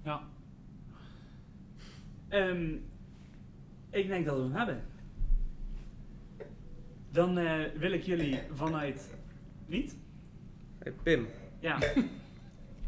Ja. 0.02 0.28
Ehm, 2.28 2.72
ik 3.90 4.06
denk 4.08 4.26
dat 4.26 4.36
we 4.36 4.42
hem 4.42 4.52
hebben. 4.52 4.82
Dan 7.10 7.38
eh, 7.38 7.64
wil 7.78 7.92
ik 7.92 8.02
jullie 8.02 8.40
vanuit... 8.52 9.14
Niet? 9.66 9.96
Hey, 10.78 10.92
Pim, 11.02 11.26
Ja. 11.60 11.78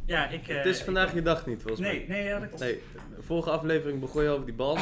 ja, 0.07 0.29
ik... 0.29 0.49
eh, 0.49 0.57
het 0.57 0.67
is 0.67 0.79
ik- 0.79 0.85
vandaag 0.85 1.15
je 1.15 1.23
dag 1.23 1.47
niet 1.47 1.63
volgens 1.63 1.81
Nee, 1.89 2.05
mij. 2.07 2.17
nee, 2.17 2.27
ja, 2.27 2.39
dat 2.39 2.49
klopt. 2.49 2.63
Nee, 2.63 2.81
de 3.17 3.23
vorige 3.23 3.51
aflevering 3.51 4.01
begon 4.01 4.23
je 4.23 4.29
over 4.29 4.45
die 4.47 4.55
bal. 4.55 4.79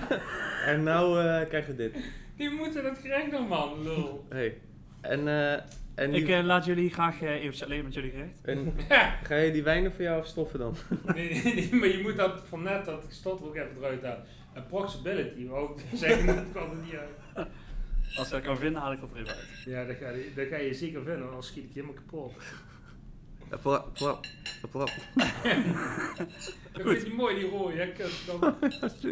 en 0.66 0.82
nou 0.82 1.20
eh, 1.20 1.48
krijgen 1.48 1.76
we 1.76 1.76
dit. 1.76 2.04
Die 2.36 2.50
moeten 2.50 2.82
dat 2.82 2.98
gerecht 2.98 3.30
doen, 3.30 3.46
man, 3.48 3.82
lul. 3.82 4.26
Hey. 4.28 4.56
En, 5.00 5.28
eh 5.28 5.52
en, 5.94 6.10
die, 6.10 6.22
Ik 6.22 6.28
eh, 6.28 6.42
laat 6.44 6.64
jullie 6.64 6.90
graag 6.90 7.22
eh, 7.22 7.30
even 7.44 7.64
alleen 7.64 7.84
met 7.84 7.94
jullie 7.94 8.10
gerecht. 8.10 8.38
en 8.44 8.74
Ja. 8.88 9.18
ga 9.22 9.34
je 9.36 9.52
die 9.52 9.62
wijnen 9.62 9.92
voor 9.92 10.02
jou 10.02 10.20
afstoffen 10.20 10.58
dan? 10.58 10.76
Nee, 11.14 11.42
nee, 11.44 11.54
nee, 11.54 11.74
maar 11.74 11.88
je 11.88 11.98
moet 12.02 12.16
dat 12.16 12.42
van 12.48 12.62
net 12.62 12.84
dat 12.84 13.04
gestot 13.08 13.42
ook 13.42 13.54
even 13.56 13.68
eruit 13.78 14.02
halen. 14.02 14.24
Approximability, 14.54 15.46
wou 15.46 15.72
ik 15.72 15.98
zeggen, 15.98 16.26
dat 16.26 16.44
kwam 16.52 16.70
er 16.70 16.76
niet 16.84 16.94
uit. 16.94 17.46
Als 18.16 18.26
ik 18.26 18.32
dat 18.32 18.42
kan 18.42 18.56
vinden, 18.58 18.80
haal 18.82 18.92
ik 18.92 19.00
dat 19.00 19.10
er 19.10 19.16
even 19.16 19.28
uit. 19.34 19.62
Ja, 19.64 19.84
dat 19.84 19.96
ga, 19.96 20.08
je, 20.10 20.30
dat 20.36 20.46
ga 20.46 20.56
je 20.56 20.74
zeker 20.74 21.02
vinden, 21.04 21.26
anders 21.28 21.46
schiet 21.46 21.64
ik 21.64 21.72
je 21.74 21.80
helemaal 21.80 22.02
kapot. 22.02 22.32
Plap, 23.62 23.94
plap, 23.94 24.26
plap. 24.70 24.90
Dat 26.72 26.82
vind 26.82 27.02
je 27.02 27.12
mooi, 27.16 27.34
die 27.34 27.48
rode, 27.48 27.74
hè? 27.76 27.92
Dan- 28.26 28.56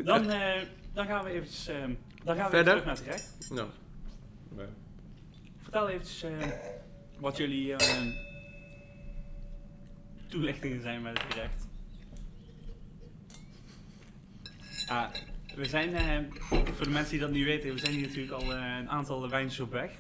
Dan, 0.05 0.31
eh, 0.31 0.61
dan 0.93 1.07
gaan 1.07 1.25
we 1.25 1.31
eventjes... 1.31 1.67
eh, 1.69 1.77
dan 2.25 2.37
gaan 2.37 2.51
we 2.51 2.57
even 2.57 2.65
terug 2.65 2.85
naar 2.85 2.95
het 2.95 3.03
gerecht. 3.05 3.51
Nou. 3.51 3.69
Vertel 5.63 5.89
eventjes 5.89 6.23
eh, 6.23 6.49
wat 7.19 7.37
jullie 7.37 7.75
eh, 7.75 8.07
toelichtingen 10.29 10.83
zijn 10.83 11.03
met 11.03 11.23
het 11.23 11.33
gerecht. 11.33 11.67
Ah, 14.89 15.11
We 15.57 15.65
zijn, 15.65 15.95
eh, 15.95 16.19
voor 16.49 16.85
de 16.85 16.91
mensen 16.91 17.11
die 17.11 17.21
dat 17.21 17.31
niet 17.31 17.45
weten, 17.45 17.73
we 17.73 17.79
zijn 17.79 17.93
hier 17.93 18.07
natuurlijk 18.07 18.33
al 18.33 18.55
eh, 18.55 18.77
een 18.79 18.91
aantal 18.91 19.29
wijntjes 19.29 19.61
op 19.61 19.71
weg. 19.71 19.91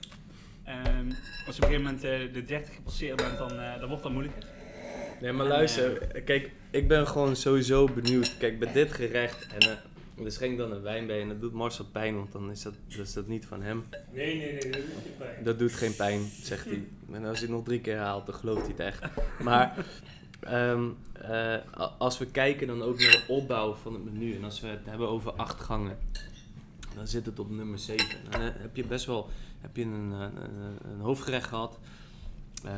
Ehm, 0.64 1.10
als 1.46 1.56
je 1.56 1.62
op 1.62 1.68
een 1.68 1.74
gegeven 1.76 1.82
moment 1.82 2.04
eh, 2.04 2.32
de 2.32 2.44
30 2.44 2.74
gepasseerd 2.74 3.16
bent, 3.16 3.38
dan, 3.38 3.58
eh, 3.60 3.78
dan 3.78 3.88
wordt 3.88 4.02
dat 4.02 4.12
moeilijker. 4.12 4.44
Nee, 5.20 5.32
maar 5.32 5.46
luister, 5.46 5.92
kijk, 6.24 6.50
ik 6.70 6.88
ben 6.88 7.06
gewoon 7.06 7.36
sowieso 7.36 7.88
benieuwd. 7.94 8.36
Kijk, 8.38 8.58
bij 8.58 8.72
dit 8.72 8.92
gerecht, 8.92 9.46
en 9.46 9.60
eh, 9.60 10.24
er 10.24 10.32
schenkt 10.32 10.58
dan 10.58 10.72
een 10.72 10.82
wijn 10.82 11.06
bij 11.06 11.20
en 11.20 11.28
dat 11.28 11.40
doet 11.40 11.52
Marcel 11.52 11.84
pijn, 11.84 12.16
want 12.16 12.32
dan 12.32 12.50
is 12.50 12.62
dat, 12.62 12.74
dat 12.88 13.06
is 13.06 13.12
dat 13.12 13.26
niet 13.26 13.46
van 13.46 13.62
hem. 13.62 13.84
Nee, 14.12 14.36
nee, 14.36 14.52
nee, 14.52 14.70
dat 14.70 14.80
is 14.80 15.04
niet 15.04 15.18
pijn. 15.18 15.44
Dat 15.44 15.58
doet 15.58 15.72
geen 15.72 15.96
pijn, 15.96 16.20
zegt 16.42 16.64
hij. 16.64 16.84
En 17.12 17.24
als 17.24 17.38
hij 17.38 17.46
het 17.46 17.56
nog 17.56 17.64
drie 17.64 17.80
keer 17.80 17.98
haalt, 17.98 18.26
dan 18.26 18.34
gelooft 18.34 18.60
hij 18.60 18.70
het 18.70 18.80
echt. 18.80 19.04
Maar 19.42 19.86
ehm, 20.40 20.88
eh, 21.12 21.56
als 21.98 22.18
we 22.18 22.26
kijken 22.26 22.66
dan 22.66 22.82
ook 22.82 22.98
naar 22.98 23.10
de 23.10 23.24
opbouw 23.28 23.74
van 23.74 23.94
het 23.94 24.04
menu, 24.04 24.34
en 24.34 24.44
als 24.44 24.60
we 24.60 24.66
het 24.66 24.86
hebben 24.86 25.08
over 25.08 25.32
acht 25.32 25.60
gangen, 25.60 25.98
dan 26.94 27.06
zit 27.06 27.26
het 27.26 27.38
op 27.38 27.50
nummer 27.50 27.78
7. 27.78 28.06
Dan 28.30 28.40
eh, 28.40 28.48
heb 28.52 28.76
je 28.76 28.84
best 28.84 29.06
wel 29.06 29.28
heb 29.62 29.76
je 29.76 29.84
een, 29.84 30.12
eh, 30.12 30.20
een, 30.20 30.90
een 30.90 31.00
hoofdgerecht 31.00 31.48
gehad. 31.48 31.78
Eh, 32.64 32.72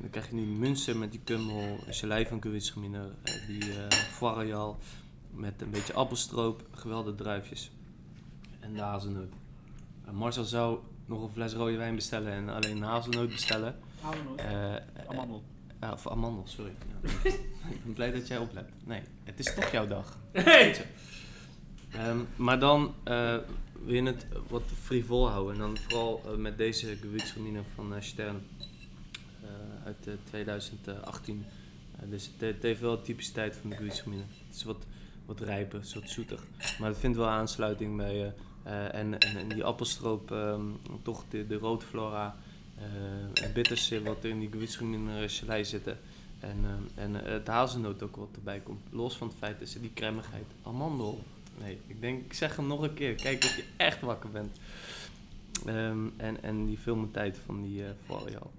dan 0.00 0.10
krijg 0.10 0.30
je 0.30 0.36
die 0.36 0.46
munster 0.46 0.96
met 0.96 1.10
die 1.10 1.20
kummel, 1.24 1.78
gelei 1.86 2.26
van 2.26 2.42
eh 2.42 3.00
die 3.46 3.72
eh 3.72 3.90
foie 3.90 4.34
royal 4.34 4.78
met 5.30 5.62
een 5.62 5.70
beetje 5.70 5.92
appelstroop, 5.92 6.66
geweldige 6.70 7.16
druifjes 7.16 7.70
en 8.60 8.74
de 8.74 8.80
hazelnoot. 8.80 9.32
Eh, 10.04 10.12
Marcel 10.12 10.44
zou 10.44 10.78
nog 11.06 11.22
een 11.22 11.30
fles 11.30 11.52
rode 11.52 11.76
wijn 11.76 11.94
bestellen 11.94 12.32
en 12.32 12.48
alleen 12.48 12.82
hazelnoot 12.82 13.28
bestellen. 13.28 13.76
Hazelnoot. 14.00 14.38
Eh, 14.38 14.74
Amandel. 15.08 15.42
of 15.92 16.08
amandel, 16.08 16.44
sorry. 16.46 16.72
Ja. 17.02 17.30
ik 17.74 17.82
ben 17.84 17.92
blij 17.92 18.10
dat 18.10 18.28
jij 18.28 18.38
oplet. 18.38 18.70
Nee, 18.84 19.02
het 19.24 19.38
is 19.38 19.54
toch 19.54 19.70
jouw 19.70 19.86
dag. 19.86 20.18
Hey! 20.32 20.86
Ehm, 21.90 22.18
maar 22.36 22.58
dan 22.58 22.94
eh, 23.04 23.36
wil 23.84 23.94
je 23.94 24.02
het 24.02 24.26
wat 24.48 24.62
frivol 24.82 25.28
houden. 25.28 25.54
En 25.54 25.60
dan 25.60 25.76
vooral 25.76 26.22
eh, 26.26 26.36
met 26.36 26.58
deze 26.58 26.96
Gewürztraminer 26.96 27.64
van 27.74 27.94
eh, 27.94 28.00
Stern 28.00 28.42
eh, 29.42 29.86
uit 29.86 30.06
eh, 30.06 30.14
2018. 30.24 31.44
Eh, 31.96 32.10
dus 32.10 32.30
het, 32.38 32.62
heeft 32.62 32.80
wel 32.80 32.96
de 32.96 33.02
typiciteit 33.02 33.56
van 33.56 33.70
de 33.70 33.76
Gewürztraminer. 33.76 34.26
Het 34.46 34.56
is 34.56 34.64
wat, 34.64 34.86
wat 35.26 35.40
rijper, 35.40 35.80
wat 35.94 36.10
zoetig. 36.10 36.46
Maar 36.78 36.88
het 36.88 36.98
vindt 36.98 37.16
wel 37.16 37.28
aansluiting 37.28 37.96
bij 37.96 38.34
en, 38.62 39.18
en, 39.18 39.36
en 39.36 39.48
die 39.48 39.64
appelstroop, 39.64 40.30
ehm, 40.30 40.62
toch 41.02 41.24
de, 41.28 41.46
de 41.46 41.54
roodflora 41.56 42.36
en 43.34 43.52
bitters 43.52 43.92
wat 44.04 44.24
in 44.24 44.40
die 44.40 45.28
gelei 45.28 45.64
zitten. 45.64 45.98
En, 46.40 46.56
ehm, 46.64 46.82
en 46.94 47.14
het 47.14 47.46
hazelnoot 47.46 48.02
ook 48.02 48.16
wat 48.16 48.28
erbij 48.34 48.60
komt. 48.60 48.80
Los 48.90 49.16
van 49.16 49.28
het 49.28 49.36
feit 49.36 49.58
dat 49.58 49.68
ze 49.68 49.80
die 49.80 49.92
cremmigheid, 49.94 50.46
amandel. 50.62 51.24
Nee, 51.60 51.78
ik 51.86 52.00
denk, 52.00 52.24
ik 52.24 52.32
zeg 52.32 52.56
hem 52.56 52.66
nog 52.66 52.82
een 52.82 52.94
keer. 52.94 53.14
Kijk 53.14 53.44
of 53.44 53.56
je 53.56 53.64
echt 53.76 54.00
wakker 54.00 54.30
bent. 54.30 54.58
Ehm, 55.66 56.06
en, 56.16 56.42
en 56.42 56.66
die 56.66 56.78
filmtijd 56.78 57.38
van 57.44 57.62
die 57.62 57.84
eh 57.84 57.90
Royal. 58.08 58.50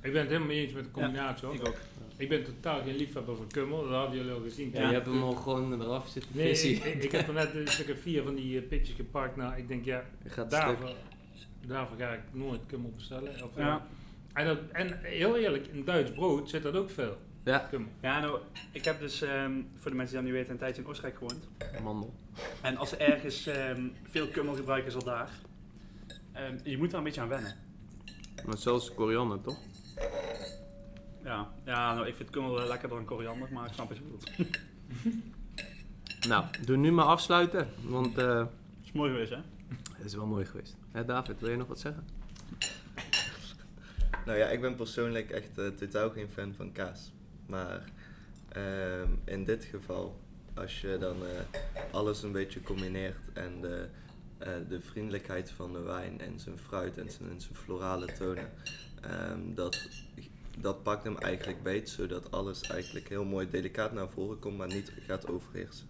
Ik 0.00 0.12
ben 0.12 0.20
het 0.20 0.26
helemaal 0.30 0.48
mee 0.48 0.64
eens 0.64 0.72
met 0.72 0.84
de 0.84 0.90
combinatie 0.90 1.46
hoor. 1.46 1.54
Ik 1.54 1.68
ook. 1.68 1.76
Ik 2.16 2.28
ben 2.28 2.44
totaal 2.44 2.82
geen 2.82 2.96
liefhebber 2.96 3.36
van 3.36 3.46
kummel, 3.46 3.82
dat 3.82 3.90
hadden 3.92 4.16
jullie 4.16 4.32
al 4.32 4.40
gezien. 4.40 4.70
Ja, 4.74 4.88
je 4.88 4.94
hebt 4.94 5.06
hem 5.06 5.22
al 5.22 5.32
gewoon 5.32 5.82
eraf 5.82 6.08
zitten 6.08 6.30
Nee, 6.34 6.50
ik, 6.50 6.84
ik, 6.84 7.02
ik 7.02 7.12
heb 7.12 7.28
er 7.28 7.34
net 7.34 7.54
een 7.54 7.68
stuk 7.68 7.90
of 7.90 8.00
vier 8.00 8.22
van 8.22 8.34
die 8.34 8.60
eh, 8.60 8.68
pitjes 8.68 8.96
gepakt. 8.96 9.36
Nou, 9.36 9.56
ik 9.56 9.68
denk 9.68 9.84
ja, 9.84 10.04
daarvoor, 10.48 10.90
daarvoor 11.66 11.96
ga 11.98 12.12
ik 12.12 12.20
nooit 12.32 12.60
kummel 12.66 12.92
bestellen. 12.96 13.32
Of, 13.44 13.50
Ja. 13.56 13.86
en, 14.32 14.46
dat, 14.46 14.58
en 14.72 14.98
heel 15.02 15.36
eerlijk, 15.36 15.66
in 15.66 15.84
Duits 15.84 16.10
brood 16.12 16.50
zit 16.50 16.62
dat 16.62 16.74
ook 16.74 16.90
veel. 16.90 17.16
Ja, 17.44 17.58
Kummel. 17.58 17.90
Ja, 18.00 18.20
nou, 18.20 18.38
ik 18.72 18.84
heb 18.84 19.00
dus, 19.00 19.22
ehm, 19.22 19.52
voor 19.76 19.90
de 19.90 19.96
mensen 19.96 20.14
die 20.14 20.14
dat 20.14 20.22
niet 20.24 20.32
weten, 20.32 20.52
een 20.52 20.58
tijdje 20.58 20.82
in 20.82 20.88
Oostenrijk 20.88 21.16
gewoond. 21.16 21.48
amandel. 21.78 22.14
En 22.60 22.76
als 22.76 22.88
ze 22.88 22.96
ergens 22.96 23.46
ehm, 23.46 23.88
veel 24.10 24.28
kummel 24.28 24.54
gebruiken, 24.54 24.88
is 24.88 24.94
al 24.96 25.04
daar. 25.04 25.30
Ehm, 26.32 26.56
je 26.64 26.78
moet 26.78 26.90
daar 26.90 26.98
een 26.98 27.04
beetje 27.04 27.20
aan 27.20 27.28
wennen. 27.28 27.54
Maar 28.46 28.58
zelfs 28.58 28.94
koriander, 28.94 29.40
toch? 29.40 29.58
Ja, 31.24 31.50
ja 31.64 31.94
nou, 31.94 32.06
ik 32.06 32.14
vind 32.14 32.30
kummel 32.30 32.54
wel 32.54 32.66
lekkerder 32.68 32.96
dan 32.96 33.06
koriander, 33.06 33.48
maar 33.52 33.66
ik 33.66 33.72
snap 33.72 33.88
wat 33.88 33.96
je 33.96 34.02
bedoelt. 34.02 34.30
Nou, 36.28 36.44
doe 36.64 36.76
nu 36.76 36.92
maar 36.92 37.04
afsluiten. 37.04 37.68
Want 37.82 38.18
eh, 38.18 38.38
Het 38.38 38.48
is 38.84 38.92
mooi 38.92 39.10
geweest, 39.10 39.30
hè? 39.30 39.36
het 39.96 40.04
is 40.04 40.14
wel 40.14 40.26
mooi 40.26 40.44
geweest. 40.44 40.76
Hè, 40.92 41.04
David, 41.04 41.40
wil 41.40 41.50
je 41.50 41.56
nog 41.56 41.66
wat 41.68 41.78
zeggen? 41.80 42.06
Nou 44.26 44.38
ja, 44.38 44.46
ik 44.46 44.60
ben 44.60 44.74
persoonlijk 44.76 45.30
echt 45.30 45.58
eh, 45.58 45.66
totaal 45.66 46.10
geen 46.10 46.28
fan 46.28 46.54
van 46.56 46.72
kaas. 46.72 47.12
Maar 47.46 47.84
ehm, 48.48 49.08
in 49.24 49.44
dit 49.44 49.64
geval, 49.64 50.20
als 50.54 50.80
je 50.80 50.96
dan 51.00 51.16
eh, 51.26 51.92
alles 51.92 52.22
een 52.22 52.32
beetje 52.32 52.62
combineert 52.62 53.32
en 53.32 53.60
de, 53.60 53.88
eh, 54.38 54.52
de 54.68 54.80
vriendelijkheid 54.80 55.50
van 55.50 55.72
de 55.72 55.80
wijn 55.80 56.20
en 56.20 56.40
zijn 56.40 56.58
fruit 56.58 56.98
en 56.98 57.10
zijn, 57.10 57.30
en 57.30 57.40
zijn 57.40 57.54
florale 57.54 58.12
tonen, 58.12 58.50
ehm, 59.00 59.54
dat, 59.54 59.88
dat 60.58 60.82
pakt 60.82 61.04
hem 61.04 61.18
eigenlijk 61.18 61.62
beet, 61.62 61.88
zodat 61.88 62.30
alles 62.30 62.62
eigenlijk 62.62 63.08
heel 63.08 63.24
mooi 63.24 63.50
delicaat 63.50 63.92
naar 63.92 64.08
voren 64.08 64.38
komt, 64.38 64.56
maar 64.56 64.68
niet 64.68 64.92
gaat 65.06 65.28
overheersen. 65.28 65.86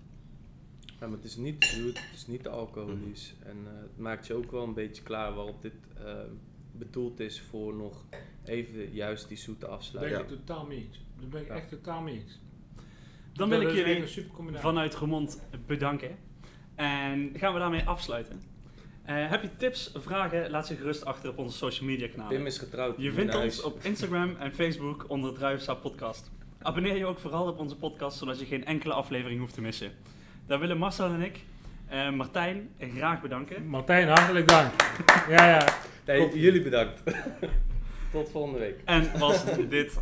Ja, 1.03 1.09
maar 1.09 1.17
het 1.17 1.27
is 1.27 1.37
niet 1.37 1.65
zoet, 1.65 2.01
het 2.01 2.15
is 2.15 2.27
niet 2.27 2.49
alcoholisch. 2.49 3.35
En 3.43 3.57
eh, 3.67 3.81
het 3.81 3.99
maakt 3.99 4.27
je 4.27 4.35
ook 4.35 4.51
wel 4.51 4.63
een 4.63 4.75
beetje 4.75 5.03
klaar 5.03 5.35
waarop 5.35 5.63
dit 5.63 5.73
eh, 6.05 6.15
bedoeld 6.73 7.21
is 7.21 7.41
voor 7.41 7.75
nog 7.75 8.05
even 8.45 8.93
juist 8.93 9.29
die 9.29 9.37
zoete 9.37 9.67
ben 9.67 9.75
afsluiting. 9.75 10.23
ik 10.23 10.29
het 10.29 10.47
totaal 10.47 10.67
mee 10.67 10.79
eens. 10.79 11.01
Daar 11.23 11.31
ben 11.31 11.41
ik 11.41 11.49
Ja. 11.49 11.55
echt 11.55 11.69
totaal 11.69 12.01
mee 12.01 12.15
eens. 12.15 12.41
Dan 13.33 13.49
wil 13.49 13.61
Dat 13.63 13.71
ik 13.73 13.77
jullie 13.87 14.29
vanuit 14.55 14.95
Remond 14.97 15.43
bedanken. 15.67 16.17
En 16.75 17.33
gaan 17.35 17.53
we 17.53 17.59
daarmee 17.59 17.85
afsluiten. 17.85 18.43
Eh, 19.05 19.31
heb 19.31 19.43
je 19.43 19.57
tips, 19.57 19.93
vragen, 19.97 20.51
laat 20.51 20.67
ze 20.67 20.77
gerust 20.77 21.05
achter 21.05 21.31
op 21.31 21.39
onze 21.39 21.57
social 21.57 21.89
media 21.89 22.09
kanalen. 22.09 22.37
Pim 22.37 22.47
is 22.47 22.59
getrouwd. 22.59 22.97
Je 22.99 23.09
in 23.09 23.13
vindt 23.13 23.33
huis. 23.33 23.63
ons 23.63 23.73
op 23.73 23.85
Instagram 23.85 24.37
en 24.39 24.53
Facebook 24.55 25.05
onder 25.09 25.35
Druivensap 25.35 25.83
Podcast. 25.83 26.31
Abonneer 26.63 26.97
je 26.97 27.07
ook 27.07 27.19
vooral 27.19 27.47
op 27.49 27.59
onze 27.59 27.77
podcast, 27.77 28.19
zodat 28.19 28.39
je 28.41 28.47
geen 28.47 28.65
enkele 28.65 28.93
aflevering 28.93 29.41
hoeft 29.41 29.55
te 29.55 29.61
missen. 29.61 29.93
Daar 30.47 30.59
willen 30.59 30.79
Marcel 30.79 31.07
en 31.09 31.21
ik, 31.23 31.41
eh, 31.87 32.11
Martijn, 32.11 32.69
graag 32.79 33.21
bedanken. 33.23 33.67
Martijn, 33.67 34.09
hartelijk 34.09 34.49
dank. 34.49 34.73
ja, 35.29 35.49
ja. 35.49 35.75
Nee, 36.07 36.39
jullie 36.39 36.63
bedankt. 36.63 37.03
Tot 38.13 38.31
volgende 38.31 38.59
week. 38.59 38.81
En 38.85 39.19
was 39.19 39.45
dit 39.69 39.99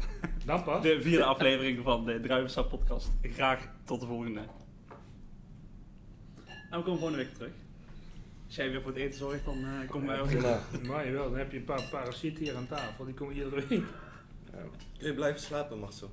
Dan 0.50 0.62
pas. 0.62 0.82
de 0.82 1.02
vierde 1.02 1.24
aflevering 1.24 1.82
van 1.82 2.04
de 2.04 2.20
Druivensap 2.20 2.68
Podcast. 2.68 3.10
Graag 3.22 3.68
tot 3.84 4.00
de 4.00 4.06
volgende. 4.06 4.40
En 6.70 6.78
we 6.78 6.84
komen 6.84 6.98
volgende 6.98 7.16
week 7.16 7.34
terug. 7.34 7.52
Als 8.46 8.56
jij 8.56 8.70
weer 8.70 8.82
voor 8.82 8.90
het 8.90 9.00
eten 9.00 9.18
zorgt, 9.18 9.44
dan 9.44 9.64
eh 9.64 9.88
kom 9.88 10.06
bij 10.06 10.20
ons. 10.20 10.32
Maar 10.88 11.06
jawel, 11.06 11.30
dan 11.30 11.38
heb 11.38 11.52
je 11.52 11.58
een 11.58 11.64
paar 11.64 11.88
parasieten 11.90 12.44
hier 12.44 12.56
aan 12.56 12.66
tafel. 12.66 13.04
Die 13.04 13.14
komen 13.14 13.34
iedere 13.34 13.54
week. 13.54 13.84
Kun 14.98 15.06
je 15.06 15.14
blijven 15.14 15.40
slapen, 15.40 15.78
Marcel? 15.78 16.10